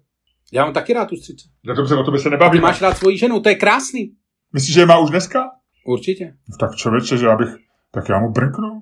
Já 0.53 0.63
mám 0.63 0.73
taky 0.73 0.93
rád 0.93 1.11
ústřice. 1.11 1.47
No 1.63 1.75
dobře, 1.75 1.95
o 1.95 2.03
to 2.03 2.11
by 2.11 2.17
se 2.17 2.23
Ty 2.23 2.29
nebavíme. 2.29 2.61
máš 2.61 2.81
rád 2.81 2.97
svoji 2.97 3.17
ženu, 3.17 3.39
to 3.41 3.49
je 3.49 3.55
krásný. 3.55 4.11
Myslíš, 4.53 4.73
že 4.75 4.81
je 4.81 4.85
má 4.85 4.97
už 4.99 5.09
dneska? 5.09 5.51
Určitě. 5.87 6.33
Tak 6.59 6.75
člověče, 6.75 7.17
že 7.17 7.25
já 7.25 7.35
bych, 7.35 7.49
tak 7.91 8.09
já 8.09 8.19
mu 8.19 8.31
brnknu. 8.31 8.81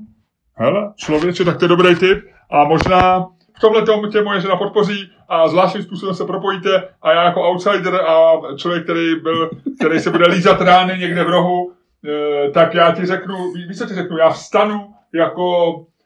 Hele, 0.53 0.93
člověče, 0.97 1.45
tak 1.45 1.57
to 1.59 1.65
je 1.65 1.69
dobrý 1.69 1.95
tip. 1.95 2.17
A 2.49 2.63
možná 2.63 3.19
v 3.57 3.59
tomhle 3.61 3.85
tomu 3.85 4.07
tě 4.07 4.21
moje 4.21 4.41
žena 4.41 4.55
podpoří 4.55 5.11
a 5.29 5.47
zvláštním 5.47 5.83
způsobem 5.83 6.15
se 6.15 6.25
propojíte 6.25 6.89
a 7.01 7.11
já 7.11 7.23
jako 7.23 7.41
outsider 7.49 7.95
a 7.95 8.33
člověk, 8.57 8.83
který, 8.83 9.15
byl, 9.15 9.49
který 9.79 9.99
se 9.99 10.09
bude 10.09 10.27
lízat 10.27 10.61
rány 10.61 10.99
někde 10.99 11.23
v 11.23 11.29
rohu, 11.29 11.73
eh, 12.05 12.51
tak 12.51 12.73
já 12.73 12.91
ti 12.91 13.05
řeknu, 13.05 13.51
ví- 13.53 13.67
víš, 13.67 13.77
co 13.77 13.85
ti 13.85 13.93
řeknu, 13.93 14.17
já 14.17 14.29
vstanu 14.29 14.93
jako 15.13 15.45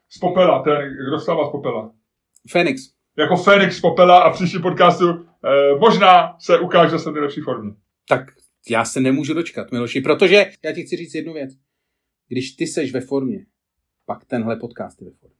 z 0.09 0.19
popela, 0.19 0.63
ten, 0.63 0.77
kdo 1.09 1.19
stává 1.19 1.47
z 1.47 1.51
popela. 1.51 1.91
Fénix. 2.49 2.81
Jako 3.17 3.35
Fénix 3.35 3.77
z 3.77 3.81
popela 3.81 4.19
a 4.23 4.29
v 4.29 4.33
příštím 4.33 4.61
podcastu 4.61 5.09
eh, 5.09 5.75
možná 5.79 6.35
se 6.39 6.59
ukáže, 6.59 6.91
že 6.91 6.99
jsem 6.99 7.11
v 7.11 7.15
nejlepší 7.15 7.41
formě. 7.41 7.71
Tak 8.09 8.21
já 8.69 8.85
se 8.85 8.99
nemůžu 9.01 9.33
dočkat, 9.33 9.71
Miloši, 9.71 10.01
protože 10.01 10.45
já 10.63 10.71
ti 10.71 10.83
chci 10.83 10.95
říct 10.95 11.15
jednu 11.15 11.33
věc. 11.33 11.51
Když 12.27 12.51
ty 12.51 12.67
seš 12.67 12.93
ve 12.93 13.01
formě, 13.01 13.45
pak 14.05 14.25
tenhle 14.25 14.55
podcast 14.55 15.01
je 15.01 15.05
ve 15.05 15.13
formě. 15.13 15.32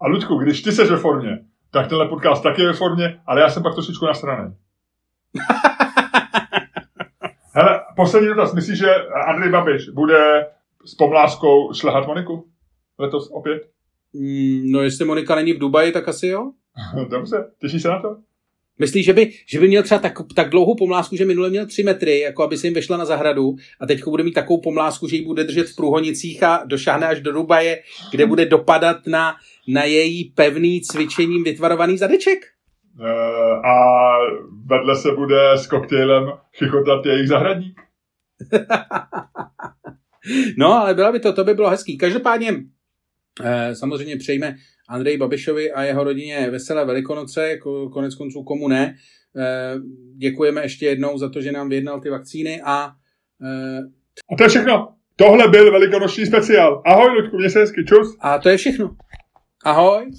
A 0.00 0.08
Ludku, 0.08 0.34
když 0.36 0.62
ty 0.62 0.72
seš 0.72 0.90
ve 0.90 0.96
formě, 0.96 1.38
tak 1.70 1.88
tenhle 1.88 2.08
podcast 2.08 2.42
taky 2.42 2.62
je 2.62 2.68
ve 2.68 2.74
formě, 2.74 3.20
ale 3.26 3.40
já 3.40 3.48
jsem 3.48 3.62
pak 3.62 3.74
trošičku 3.74 4.06
nasranej. 4.06 4.52
Hele, 7.52 7.80
poslední 7.96 8.28
dotaz. 8.28 8.54
Myslíš, 8.54 8.78
že 8.78 8.94
Andrej 9.28 9.50
Babiš 9.50 9.88
bude 9.88 10.46
s 10.84 10.94
pomláskou 10.94 11.72
šlehat 11.72 12.06
Moniku? 12.06 12.48
Letos 12.98 13.28
opět? 13.32 13.62
Mm, 14.12 14.62
no 14.72 14.82
jestli 14.82 15.04
Monika 15.04 15.34
není 15.34 15.52
v 15.52 15.58
Dubaji, 15.58 15.92
tak 15.92 16.08
asi 16.08 16.26
jo. 16.26 16.52
Dobře, 17.10 17.50
těšíš 17.58 17.82
se 17.82 17.88
na 17.88 18.00
to? 18.02 18.16
Myslíš, 18.78 19.06
že 19.06 19.12
by, 19.12 19.32
že 19.46 19.60
by 19.60 19.68
měl 19.68 19.82
třeba 19.82 19.98
tak, 19.98 20.18
tak 20.34 20.50
dlouhou 20.50 20.74
pomlásku, 20.74 21.16
že 21.16 21.24
minule 21.24 21.50
měl 21.50 21.66
3 21.66 21.82
metry, 21.82 22.20
jako 22.20 22.42
aby 22.42 22.56
se 22.56 22.66
jim 22.66 22.74
vešla 22.74 22.96
na 22.96 23.04
zahradu 23.04 23.56
a 23.80 23.86
teď 23.86 24.04
bude 24.04 24.22
mít 24.22 24.32
takovou 24.32 24.60
pomlásku, 24.60 25.08
že 25.08 25.16
ji 25.16 25.24
bude 25.24 25.44
držet 25.44 25.68
v 25.68 25.76
průhonicích 25.76 26.42
a 26.42 26.62
došáhne 26.64 27.06
až 27.06 27.20
do 27.20 27.32
Dubaje, 27.32 27.82
kde 28.10 28.26
bude 28.26 28.46
dopadat 28.46 29.06
na, 29.06 29.36
na 29.68 29.84
její 29.84 30.24
pevný 30.24 30.80
cvičením 30.80 31.44
vytvarovaný 31.44 31.98
zadeček? 31.98 32.38
E, 32.44 33.10
a 33.64 34.16
vedle 34.66 34.96
se 34.96 35.12
bude 35.12 35.52
s 35.52 35.66
koktejlem 35.66 36.32
chichotat 36.58 37.06
jejich 37.06 37.28
zahradník? 37.28 37.80
No, 40.58 40.72
ale 40.72 40.94
byla 40.94 41.12
by 41.12 41.20
to, 41.20 41.32
to 41.32 41.44
by 41.44 41.54
bylo 41.54 41.70
hezký. 41.70 41.98
Každopádně 41.98 42.56
eh, 43.44 43.74
samozřejmě 43.74 44.16
přejme 44.16 44.56
Andreji 44.88 45.16
Babišovi 45.18 45.72
a 45.72 45.82
jeho 45.82 46.04
rodině 46.04 46.50
veselé 46.50 46.84
velikonoce, 46.84 47.58
ko- 47.62 47.90
konec 47.92 48.14
konců 48.14 48.42
komu 48.42 48.68
ne. 48.68 48.94
Eh, 49.38 49.74
děkujeme 50.16 50.62
ještě 50.62 50.86
jednou 50.86 51.18
za 51.18 51.28
to, 51.30 51.40
že 51.40 51.52
nám 51.52 51.68
vyjednal 51.68 52.00
ty 52.00 52.10
vakcíny 52.10 52.60
a 52.64 52.90
eh, 53.44 53.78
A 54.32 54.36
to 54.38 54.42
je 54.42 54.48
všechno. 54.48 54.88
Tohle 55.16 55.48
byl 55.48 55.72
velikonoční 55.72 56.26
speciál. 56.26 56.82
Ahoj, 56.86 57.10
Ludku, 57.10 57.36
mě 57.36 57.50
se 57.50 57.58
hezky. 57.60 57.84
Čus. 57.84 58.16
A 58.20 58.38
to 58.38 58.48
je 58.48 58.56
všechno. 58.56 58.96
Ahoj. 59.64 60.10